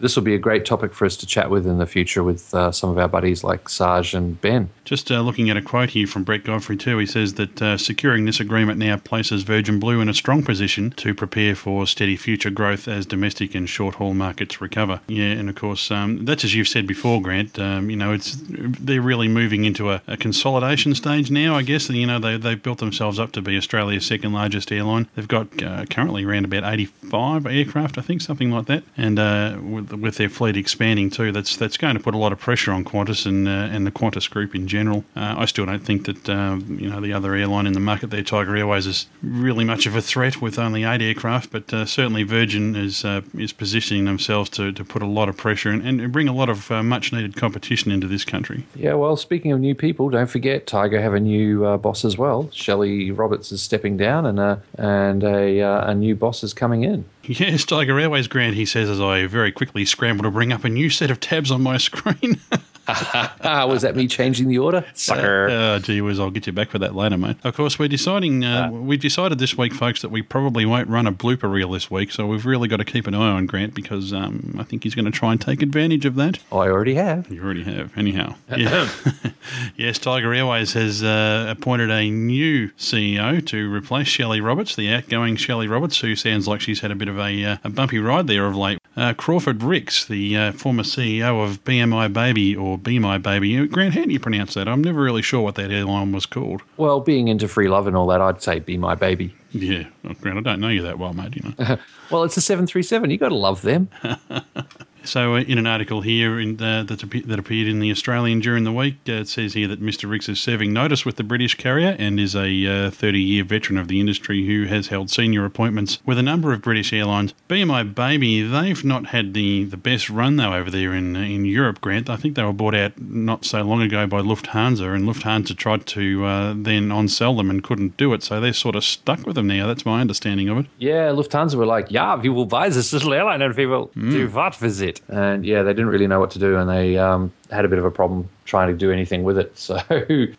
This 0.00 0.16
will 0.16 0.22
be 0.22 0.34
a 0.34 0.38
great 0.38 0.64
topic 0.64 0.94
for 0.94 1.04
us 1.04 1.16
to 1.16 1.26
chat 1.26 1.50
with 1.50 1.66
in 1.66 1.78
the 1.78 1.86
future 1.86 2.22
with 2.22 2.54
uh, 2.54 2.70
some 2.72 2.90
of 2.90 2.98
our 2.98 3.08
buddies 3.08 3.42
like 3.42 3.68
Sarge 3.68 4.14
and 4.14 4.40
Ben. 4.40 4.70
Just 4.84 5.10
uh, 5.10 5.20
looking 5.20 5.50
at 5.50 5.56
a 5.56 5.62
quote 5.62 5.90
here 5.90 6.06
from 6.06 6.24
Brett 6.24 6.44
Godfrey, 6.44 6.76
too, 6.76 6.98
he 6.98 7.06
says 7.06 7.34
that 7.34 7.60
uh, 7.60 7.76
securing 7.76 8.24
this 8.24 8.40
agreement 8.40 8.78
now 8.78 8.96
places 8.96 9.42
Virgin 9.42 9.78
Blue 9.78 10.00
in 10.00 10.08
a 10.08 10.14
strong 10.14 10.42
position 10.42 10.90
to 10.92 11.14
prepare 11.14 11.54
for 11.54 11.86
steady 11.86 12.16
future 12.16 12.50
growth 12.50 12.88
as 12.88 13.06
domestic 13.06 13.54
and 13.54 13.68
short 13.68 13.96
haul 13.96 14.14
markets 14.14 14.60
recover. 14.60 15.00
Yeah, 15.08 15.32
and 15.32 15.48
of 15.48 15.56
course, 15.56 15.90
um, 15.90 16.24
that's 16.24 16.44
as 16.44 16.54
you've 16.54 16.68
said 16.68 16.86
before, 16.86 17.20
Grant. 17.20 17.58
Um, 17.58 17.90
you 17.90 17.96
know, 17.96 18.12
it's 18.12 18.36
they're 18.48 19.02
really 19.02 19.28
moving 19.28 19.64
into 19.64 19.90
a, 19.90 20.02
a 20.06 20.16
consolidation 20.16 20.94
stage 20.94 21.30
now, 21.30 21.54
I 21.56 21.62
guess. 21.62 21.90
You 21.90 22.06
know, 22.06 22.18
they, 22.18 22.36
they've 22.36 22.62
built 22.62 22.78
themselves 22.78 23.18
up 23.18 23.32
to 23.32 23.42
be 23.42 23.56
Australia's 23.56 24.06
second 24.06 24.32
largest 24.32 24.70
airline. 24.70 25.08
They've 25.16 25.28
got 25.28 25.62
uh, 25.62 25.86
currently 25.86 26.24
around 26.24 26.44
about 26.44 26.64
85 26.64 27.46
aircraft, 27.46 27.98
I 27.98 28.02
think, 28.02 28.20
something 28.20 28.50
like 28.50 28.66
that. 28.66 28.84
And 28.96 29.18
uh, 29.18 29.58
with 29.92 30.16
their 30.16 30.28
fleet 30.28 30.56
expanding 30.56 31.10
too, 31.10 31.32
that's 31.32 31.56
that's 31.56 31.76
going 31.76 31.96
to 31.96 32.02
put 32.02 32.14
a 32.14 32.18
lot 32.18 32.32
of 32.32 32.38
pressure 32.38 32.72
on 32.72 32.84
Qantas 32.84 33.26
and 33.26 33.48
uh, 33.48 33.50
and 33.50 33.86
the 33.86 33.90
Qantas 33.90 34.28
group 34.30 34.54
in 34.54 34.66
general. 34.68 35.04
Uh, 35.16 35.34
I 35.38 35.44
still 35.46 35.66
don't 35.66 35.84
think 35.84 36.06
that 36.06 36.28
um, 36.28 36.78
you 36.80 36.88
know 36.88 37.00
the 37.00 37.12
other 37.12 37.34
airline 37.34 37.66
in 37.66 37.72
the 37.72 37.80
market 37.80 38.10
there, 38.10 38.22
Tiger 38.22 38.56
Airways, 38.56 38.86
is 38.86 39.06
really 39.22 39.64
much 39.64 39.86
of 39.86 39.96
a 39.96 40.02
threat 40.02 40.40
with 40.40 40.58
only 40.58 40.84
eight 40.84 41.02
aircraft. 41.02 41.50
But 41.50 41.72
uh, 41.72 41.86
certainly 41.86 42.22
Virgin 42.22 42.76
is 42.76 43.04
uh, 43.04 43.22
is 43.36 43.52
positioning 43.52 44.04
themselves 44.04 44.50
to, 44.50 44.72
to 44.72 44.84
put 44.84 45.02
a 45.02 45.06
lot 45.06 45.28
of 45.28 45.36
pressure 45.36 45.70
and, 45.70 45.82
and 45.82 46.12
bring 46.12 46.28
a 46.28 46.34
lot 46.34 46.48
of 46.48 46.70
uh, 46.70 46.82
much 46.82 47.12
needed 47.12 47.36
competition 47.36 47.90
into 47.90 48.06
this 48.06 48.24
country. 48.24 48.64
Yeah, 48.74 48.94
well, 48.94 49.16
speaking 49.16 49.52
of 49.52 49.60
new 49.60 49.74
people, 49.74 50.10
don't 50.10 50.30
forget 50.30 50.66
Tiger 50.66 51.00
have 51.00 51.14
a 51.14 51.20
new 51.20 51.64
uh, 51.64 51.76
boss 51.76 52.04
as 52.04 52.16
well. 52.18 52.50
Shelley 52.52 53.10
Roberts 53.10 53.52
is 53.52 53.62
stepping 53.62 53.96
down, 53.96 54.26
and 54.26 54.60
and 54.78 55.24
a 55.24 55.58
a 55.88 55.94
new 55.94 56.14
boss 56.14 56.42
is 56.42 56.54
coming 56.54 56.84
in. 56.84 57.04
Yes, 57.38 57.66
Tiger 57.66 58.00
Airways 58.00 58.26
Grant, 58.26 58.56
he 58.56 58.64
says 58.64 58.88
as 58.88 59.02
I 59.02 59.26
very 59.26 59.52
quickly 59.52 59.84
scramble 59.84 60.22
to 60.22 60.30
bring 60.30 60.50
up 60.50 60.64
a 60.64 60.68
new 60.70 60.88
set 60.88 61.10
of 61.10 61.20
tabs 61.20 61.50
on 61.50 61.62
my 61.62 61.76
screen. 61.76 62.40
Was 63.44 63.82
that 63.82 63.96
me 63.96 64.06
changing 64.06 64.48
the 64.48 64.58
order? 64.58 64.84
Sucker. 64.94 65.48
Oh, 65.50 65.78
gee 65.78 66.00
whiz, 66.00 66.18
I'll 66.18 66.30
get 66.30 66.46
you 66.46 66.52
back 66.52 66.70
for 66.70 66.78
that 66.78 66.94
later, 66.94 67.18
mate. 67.18 67.36
Of 67.44 67.54
course, 67.54 67.78
we're 67.78 67.88
deciding, 67.88 68.44
uh, 68.44 68.70
we've 68.70 69.00
decided 69.00 69.38
this 69.38 69.58
week, 69.58 69.74
folks, 69.74 70.00
that 70.02 70.10
we 70.10 70.22
probably 70.22 70.64
won't 70.64 70.88
run 70.88 71.06
a 71.06 71.12
blooper 71.12 71.50
reel 71.50 71.70
this 71.70 71.90
week, 71.90 72.10
so 72.10 72.26
we've 72.26 72.46
really 72.46 72.66
got 72.66 72.78
to 72.78 72.84
keep 72.84 73.06
an 73.06 73.14
eye 73.14 73.30
on 73.30 73.46
Grant 73.46 73.74
because 73.74 74.12
um, 74.12 74.56
I 74.58 74.62
think 74.62 74.84
he's 74.84 74.94
going 74.94 75.04
to 75.04 75.10
try 75.10 75.32
and 75.32 75.40
take 75.40 75.60
advantage 75.60 76.06
of 76.06 76.14
that. 76.14 76.38
I 76.50 76.68
already 76.68 76.94
have. 76.94 77.30
You 77.30 77.42
already 77.42 77.64
have, 77.64 77.96
anyhow. 77.96 78.36
Yeah. 78.56 78.88
yes, 79.76 79.98
Tiger 79.98 80.32
Airways 80.32 80.72
has 80.72 81.02
uh, 81.02 81.46
appointed 81.48 81.90
a 81.90 82.08
new 82.08 82.70
CEO 82.72 83.44
to 83.46 83.72
replace 83.72 84.08
Shelley 84.08 84.40
Roberts, 84.40 84.74
the 84.74 84.90
outgoing 84.90 85.36
Shelley 85.36 85.68
Roberts, 85.68 86.00
who 86.00 86.16
sounds 86.16 86.48
like 86.48 86.62
she's 86.62 86.80
had 86.80 86.90
a 86.90 86.94
bit 86.94 87.08
of 87.08 87.18
a, 87.18 87.44
uh, 87.44 87.56
a 87.64 87.68
bumpy 87.68 87.98
ride 87.98 88.26
there 88.26 88.46
of 88.46 88.56
late. 88.56 88.78
Uh, 88.96 89.12
Crawford 89.12 89.62
Rix, 89.62 90.06
the 90.06 90.36
uh, 90.36 90.52
former 90.52 90.82
CEO 90.82 91.44
of 91.44 91.62
BMI 91.64 92.12
Baby 92.12 92.56
or 92.56 92.77
Be 92.82 92.98
My 92.98 93.18
Baby. 93.18 93.66
Grant, 93.66 93.94
how 93.94 94.04
do 94.04 94.12
you 94.12 94.20
pronounce 94.20 94.54
that? 94.54 94.68
I'm 94.68 94.82
never 94.82 95.02
really 95.02 95.22
sure 95.22 95.40
what 95.40 95.54
that 95.56 95.70
airline 95.70 96.12
was 96.12 96.26
called. 96.26 96.62
Well, 96.76 97.00
being 97.00 97.28
into 97.28 97.48
free 97.48 97.68
love 97.68 97.86
and 97.86 97.96
all 97.96 98.06
that, 98.08 98.20
I'd 98.20 98.42
say 98.42 98.58
be 98.60 98.76
my 98.76 98.94
baby. 98.94 99.34
Yeah, 99.52 99.84
well, 100.04 100.14
Grant, 100.20 100.38
I 100.38 100.40
don't 100.42 100.60
know 100.60 100.68
you 100.68 100.82
that 100.82 100.98
well, 100.98 101.12
mate. 101.14 101.36
You 101.36 101.54
know. 101.58 101.78
Well, 102.10 102.24
it's 102.24 102.38
a 102.38 102.40
737. 102.40 103.10
you 103.10 103.18
got 103.18 103.28
to 103.28 103.34
love 103.34 103.60
them. 103.60 103.90
So, 105.08 105.36
uh, 105.36 105.40
in 105.40 105.56
an 105.56 105.66
article 105.66 106.02
here 106.02 106.38
in, 106.38 106.60
uh, 106.60 106.82
that, 106.82 107.00
that 107.26 107.38
appeared 107.38 107.66
in 107.66 107.78
the 107.78 107.90
Australian 107.90 108.40
during 108.40 108.64
the 108.64 108.72
week, 108.72 108.96
uh, 109.08 109.12
it 109.12 109.28
says 109.28 109.54
here 109.54 109.66
that 109.68 109.80
Mr. 109.80 110.08
Rix 110.08 110.28
is 110.28 110.38
serving 110.38 110.72
notice 110.72 111.06
with 111.06 111.16
the 111.16 111.24
British 111.24 111.54
carrier 111.54 111.96
and 111.98 112.20
is 112.20 112.36
a 112.36 112.90
30 112.90 113.20
year 113.20 113.42
veteran 113.42 113.78
of 113.78 113.88
the 113.88 114.00
industry 114.00 114.46
who 114.46 114.66
has 114.66 114.88
held 114.88 115.10
senior 115.10 115.46
appointments 115.46 115.98
with 116.04 116.18
a 116.18 116.22
number 116.22 116.52
of 116.52 116.60
British 116.60 116.92
airlines. 116.92 117.32
Be 117.48 117.64
My 117.64 117.82
Baby, 117.82 118.42
they've 118.42 118.84
not 118.84 119.06
had 119.06 119.32
the, 119.32 119.64
the 119.64 119.78
best 119.78 120.10
run 120.10 120.36
though 120.36 120.52
over 120.52 120.70
there 120.70 120.92
in 120.94 121.16
in 121.16 121.46
Europe, 121.46 121.80
Grant. 121.80 122.10
I 122.10 122.16
think 122.16 122.34
they 122.34 122.42
were 122.42 122.52
bought 122.52 122.74
out 122.74 123.00
not 123.00 123.44
so 123.46 123.62
long 123.62 123.80
ago 123.80 124.06
by 124.06 124.20
Lufthansa, 124.20 124.94
and 124.94 125.08
Lufthansa 125.08 125.56
tried 125.56 125.86
to 125.86 126.24
uh, 126.26 126.54
then 126.56 126.92
on 126.92 127.08
sell 127.08 127.34
them 127.34 127.48
and 127.48 127.62
couldn't 127.62 127.96
do 127.96 128.12
it, 128.12 128.22
so 128.22 128.40
they're 128.40 128.52
sort 128.52 128.76
of 128.76 128.84
stuck 128.84 129.24
with 129.24 129.36
them 129.36 129.46
now. 129.46 129.66
That's 129.66 129.86
my 129.86 130.02
understanding 130.02 130.48
of 130.48 130.58
it. 130.58 130.66
Yeah, 130.78 131.08
Lufthansa 131.10 131.54
were 131.54 131.66
like, 131.66 131.90
yeah, 131.90 132.16
we 132.16 132.28
will 132.28 132.46
buy 132.46 132.68
this 132.68 132.92
little 132.92 133.14
airline 133.14 133.40
and 133.40 133.54
we 133.56 133.66
will 133.66 133.90
do 133.94 134.28
what 134.28 134.60
with 134.60 134.82
it? 134.82 134.97
And 135.08 135.44
yeah, 135.44 135.62
they 135.62 135.72
didn't 135.72 135.88
really 135.88 136.06
know 136.06 136.20
what 136.20 136.30
to 136.32 136.38
do 136.38 136.56
and 136.56 136.68
they 136.68 136.98
um, 136.98 137.32
had 137.50 137.64
a 137.64 137.68
bit 137.68 137.78
of 137.78 137.84
a 137.84 137.90
problem 137.90 138.28
trying 138.44 138.68
to 138.68 138.76
do 138.76 138.90
anything 138.90 139.24
with 139.24 139.38
it. 139.38 139.52
So 139.68 139.78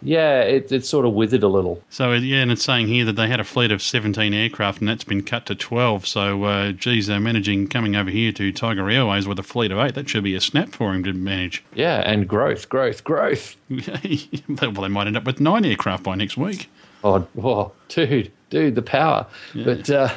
yeah, 0.01 0.41
it, 0.41 0.71
it 0.71 0.85
sort 0.85 1.05
of 1.05 1.13
withered 1.13 1.43
a 1.43 1.47
little. 1.47 1.83
So 1.89 2.13
yeah, 2.13 2.41
and 2.41 2.51
it's 2.51 2.63
saying 2.63 2.87
here 2.87 3.05
that 3.05 3.13
they 3.13 3.27
had 3.27 3.39
a 3.39 3.43
fleet 3.43 3.71
of 3.71 3.79
17 3.79 4.33
aircraft, 4.33 4.79
and 4.79 4.89
that's 4.89 5.03
been 5.03 5.21
cut 5.21 5.45
to 5.47 5.55
12. 5.55 6.07
So, 6.07 6.43
uh, 6.45 6.71
geez, 6.71 7.05
they're 7.05 7.19
managing 7.19 7.67
coming 7.67 7.95
over 7.95 8.09
here 8.09 8.31
to 8.31 8.51
Tiger 8.51 8.89
Airways 8.89 9.27
with 9.27 9.37
a 9.37 9.43
fleet 9.43 9.71
of 9.71 9.77
eight. 9.77 9.93
That 9.93 10.09
should 10.09 10.23
be 10.23 10.33
a 10.33 10.41
snap 10.41 10.69
for 10.69 10.95
him 10.95 11.03
to 11.03 11.13
manage. 11.13 11.63
Yeah, 11.75 11.97
and 11.97 12.27
growth, 12.27 12.69
growth, 12.69 13.03
growth. 13.03 13.55
well, 13.69 14.71
they 14.71 14.87
might 14.87 15.05
end 15.05 15.17
up 15.17 15.25
with 15.25 15.39
nine 15.39 15.63
aircraft 15.63 16.03
by 16.03 16.15
next 16.15 16.37
week. 16.37 16.69
Oh, 17.03 17.27
oh 17.41 17.71
dude, 17.87 18.31
dude, 18.49 18.75
the 18.75 18.81
power. 18.81 19.27
But 19.53 19.89
uh, 19.89 20.09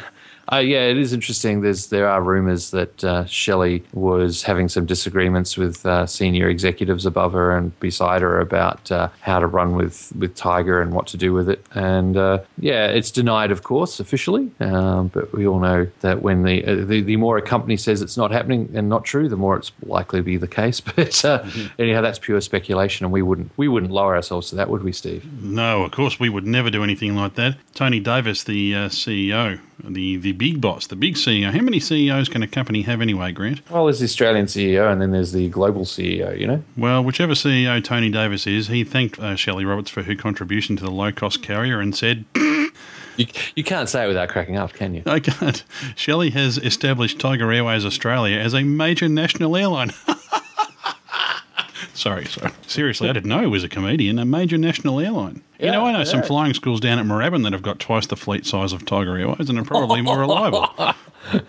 uh, 0.52 0.58
yeah, 0.58 0.82
it 0.82 0.98
is 0.98 1.12
interesting. 1.12 1.62
There's 1.62 1.86
there 1.86 2.08
are 2.08 2.22
rumours 2.22 2.72
that 2.72 3.02
uh, 3.02 3.24
Shelley 3.24 3.82
was 3.94 4.42
having 4.42 4.68
some 4.68 4.84
disagreements 4.84 5.56
with 5.56 5.86
uh, 5.86 6.06
senior 6.06 6.48
executives 6.48 7.06
above 7.06 7.32
her 7.32 7.56
and 7.56 7.78
beside 7.80 8.20
her 8.20 8.38
about 8.38 8.92
uh, 8.92 9.08
how 9.20 9.38
to 9.38 9.46
run 9.46 9.74
with 9.74 10.12
with 10.16 10.34
Tiger 10.36 10.82
and 10.82 10.92
what 10.92 11.06
to 11.08 11.16
do 11.16 11.32
with 11.32 11.48
it. 11.48 11.64
And 11.74 12.18
uh, 12.18 12.40
yeah, 12.58 12.86
it's 12.88 13.10
denied, 13.10 13.50
of 13.50 13.62
course, 13.62 13.98
officially. 13.98 14.50
Um, 14.60 15.08
but 15.08 15.32
we 15.32 15.46
all 15.46 15.58
know 15.58 15.86
that 16.00 16.20
when 16.20 16.42
the, 16.42 16.64
uh, 16.64 16.84
the 16.84 17.00
the 17.00 17.16
more 17.16 17.38
a 17.38 17.42
company 17.42 17.78
says 17.78 18.02
it's 18.02 18.18
not 18.18 18.30
happening 18.30 18.68
and 18.74 18.90
not 18.90 19.04
true, 19.04 19.30
the 19.30 19.36
more 19.36 19.56
it's 19.56 19.72
likely 19.84 20.18
to 20.20 20.24
be 20.24 20.36
the 20.36 20.48
case. 20.48 20.80
But 20.94 21.24
uh, 21.24 21.48
anyhow, 21.78 22.02
that's 22.02 22.18
pure 22.18 22.40
speculation, 22.42 23.06
and 23.06 23.12
we 23.12 23.22
wouldn't 23.22 23.50
we 23.56 23.66
wouldn't 23.66 23.92
lower 23.92 24.14
ourselves 24.14 24.50
to 24.50 24.56
that, 24.56 24.68
would 24.68 24.82
we, 24.82 24.92
Steve? 24.92 25.24
No, 25.42 25.84
of 25.84 25.92
course 25.92 26.20
we 26.20 26.28
would 26.28 26.46
never 26.46 26.70
do 26.70 26.84
anything 26.84 27.16
like 27.16 27.34
that. 27.36 27.56
Tony 27.72 27.98
Davis, 27.98 28.44
the 28.44 28.74
uh, 28.74 28.88
CEO, 28.88 29.58
the 29.84 30.16
the 30.16 30.32
big 30.32 30.60
boss, 30.60 30.86
the 30.86 30.96
big 30.96 31.14
CEO. 31.14 31.50
How 31.50 31.60
many 31.60 31.80
CEOs 31.80 32.28
can 32.28 32.42
a 32.42 32.48
company 32.48 32.82
have 32.82 33.00
anyway, 33.00 33.32
Grant? 33.32 33.68
Well, 33.70 33.86
there's 33.86 34.00
the 34.00 34.04
Australian 34.04 34.46
CEO, 34.46 34.90
and 34.90 35.00
then 35.00 35.10
there's 35.10 35.32
the 35.32 35.48
global 35.48 35.84
CEO. 35.84 36.38
You 36.38 36.46
know. 36.46 36.64
Well, 36.76 37.02
whichever 37.02 37.34
CEO 37.34 37.82
Tony 37.82 38.10
Davis 38.10 38.46
is, 38.46 38.68
he 38.68 38.84
thanked 38.84 39.18
uh, 39.18 39.36
Shelley 39.36 39.64
Roberts 39.64 39.90
for 39.90 40.02
her 40.02 40.14
contribution 40.14 40.76
to 40.76 40.84
the 40.84 40.90
low 40.90 41.12
cost 41.12 41.42
carrier 41.42 41.80
and 41.80 41.96
said. 41.96 42.24
You, 43.18 43.26
you 43.54 43.62
can't 43.62 43.90
say 43.90 44.04
it 44.04 44.08
without 44.08 44.30
cracking 44.30 44.56
up, 44.56 44.72
can 44.72 44.94
you? 44.94 45.02
I 45.04 45.20
can't. 45.20 45.62
Shelley 45.94 46.30
has 46.30 46.56
established 46.56 47.18
Tiger 47.18 47.52
Airways 47.52 47.84
Australia 47.84 48.38
as 48.38 48.54
a 48.54 48.62
major 48.62 49.06
national 49.06 49.54
airline. 49.54 49.92
sorry, 51.94 52.24
sorry. 52.26 52.52
Seriously, 52.66 53.08
I 53.08 53.12
didn't 53.12 53.28
know 53.28 53.40
he 53.40 53.46
was 53.46 53.64
a 53.64 53.68
comedian. 53.68 54.18
A 54.18 54.24
major 54.24 54.58
national 54.58 55.00
airline. 55.00 55.42
you 55.58 55.70
know, 55.70 55.86
I 55.86 55.92
know 55.92 56.04
some 56.04 56.22
flying 56.22 56.54
schools 56.54 56.80
down 56.80 56.98
at 56.98 57.04
Moorabbin 57.06 57.42
that 57.44 57.52
have 57.52 57.62
got 57.62 57.78
twice 57.78 58.06
the 58.06 58.16
fleet 58.16 58.46
size 58.46 58.72
of 58.72 58.84
Tiger 58.84 59.16
Airways 59.16 59.48
and 59.48 59.58
are 59.58 59.64
probably 59.64 60.00
more 60.02 60.18
reliable. 60.26 60.68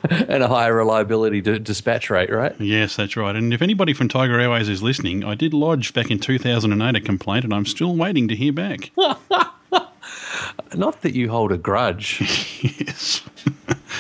and 0.10 0.44
a 0.44 0.48
higher 0.48 0.76
reliability 0.76 1.42
to 1.42 1.58
dispatch 1.60 2.10
rate, 2.10 2.32
right? 2.32 2.54
Yes, 2.60 2.96
that's 2.96 3.18
right. 3.18 3.36
And 3.36 3.54
if 3.54 3.62
anybody 3.62 3.94
from 3.94 4.08
Tiger 4.08 4.40
Airways 4.40 4.70
is 4.70 4.84
listening, 4.84 5.24
I 5.24 5.34
did 5.36 5.54
lodge 5.54 5.94
back 5.94 6.12
in 6.12 6.20
2008 6.20 6.96
a 6.96 7.02
complaint, 7.02 7.44
and 7.44 7.54
I'm 7.54 7.66
still 7.66 7.96
waiting 7.96 8.28
to 8.28 8.36
hear 8.36 8.54
back. 8.54 8.92
Not 10.76 11.02
that 11.02 11.14
you 11.16 11.30
hold 11.30 11.52
a 11.52 11.58
grudge. 11.58 12.20
yes. 12.62 13.22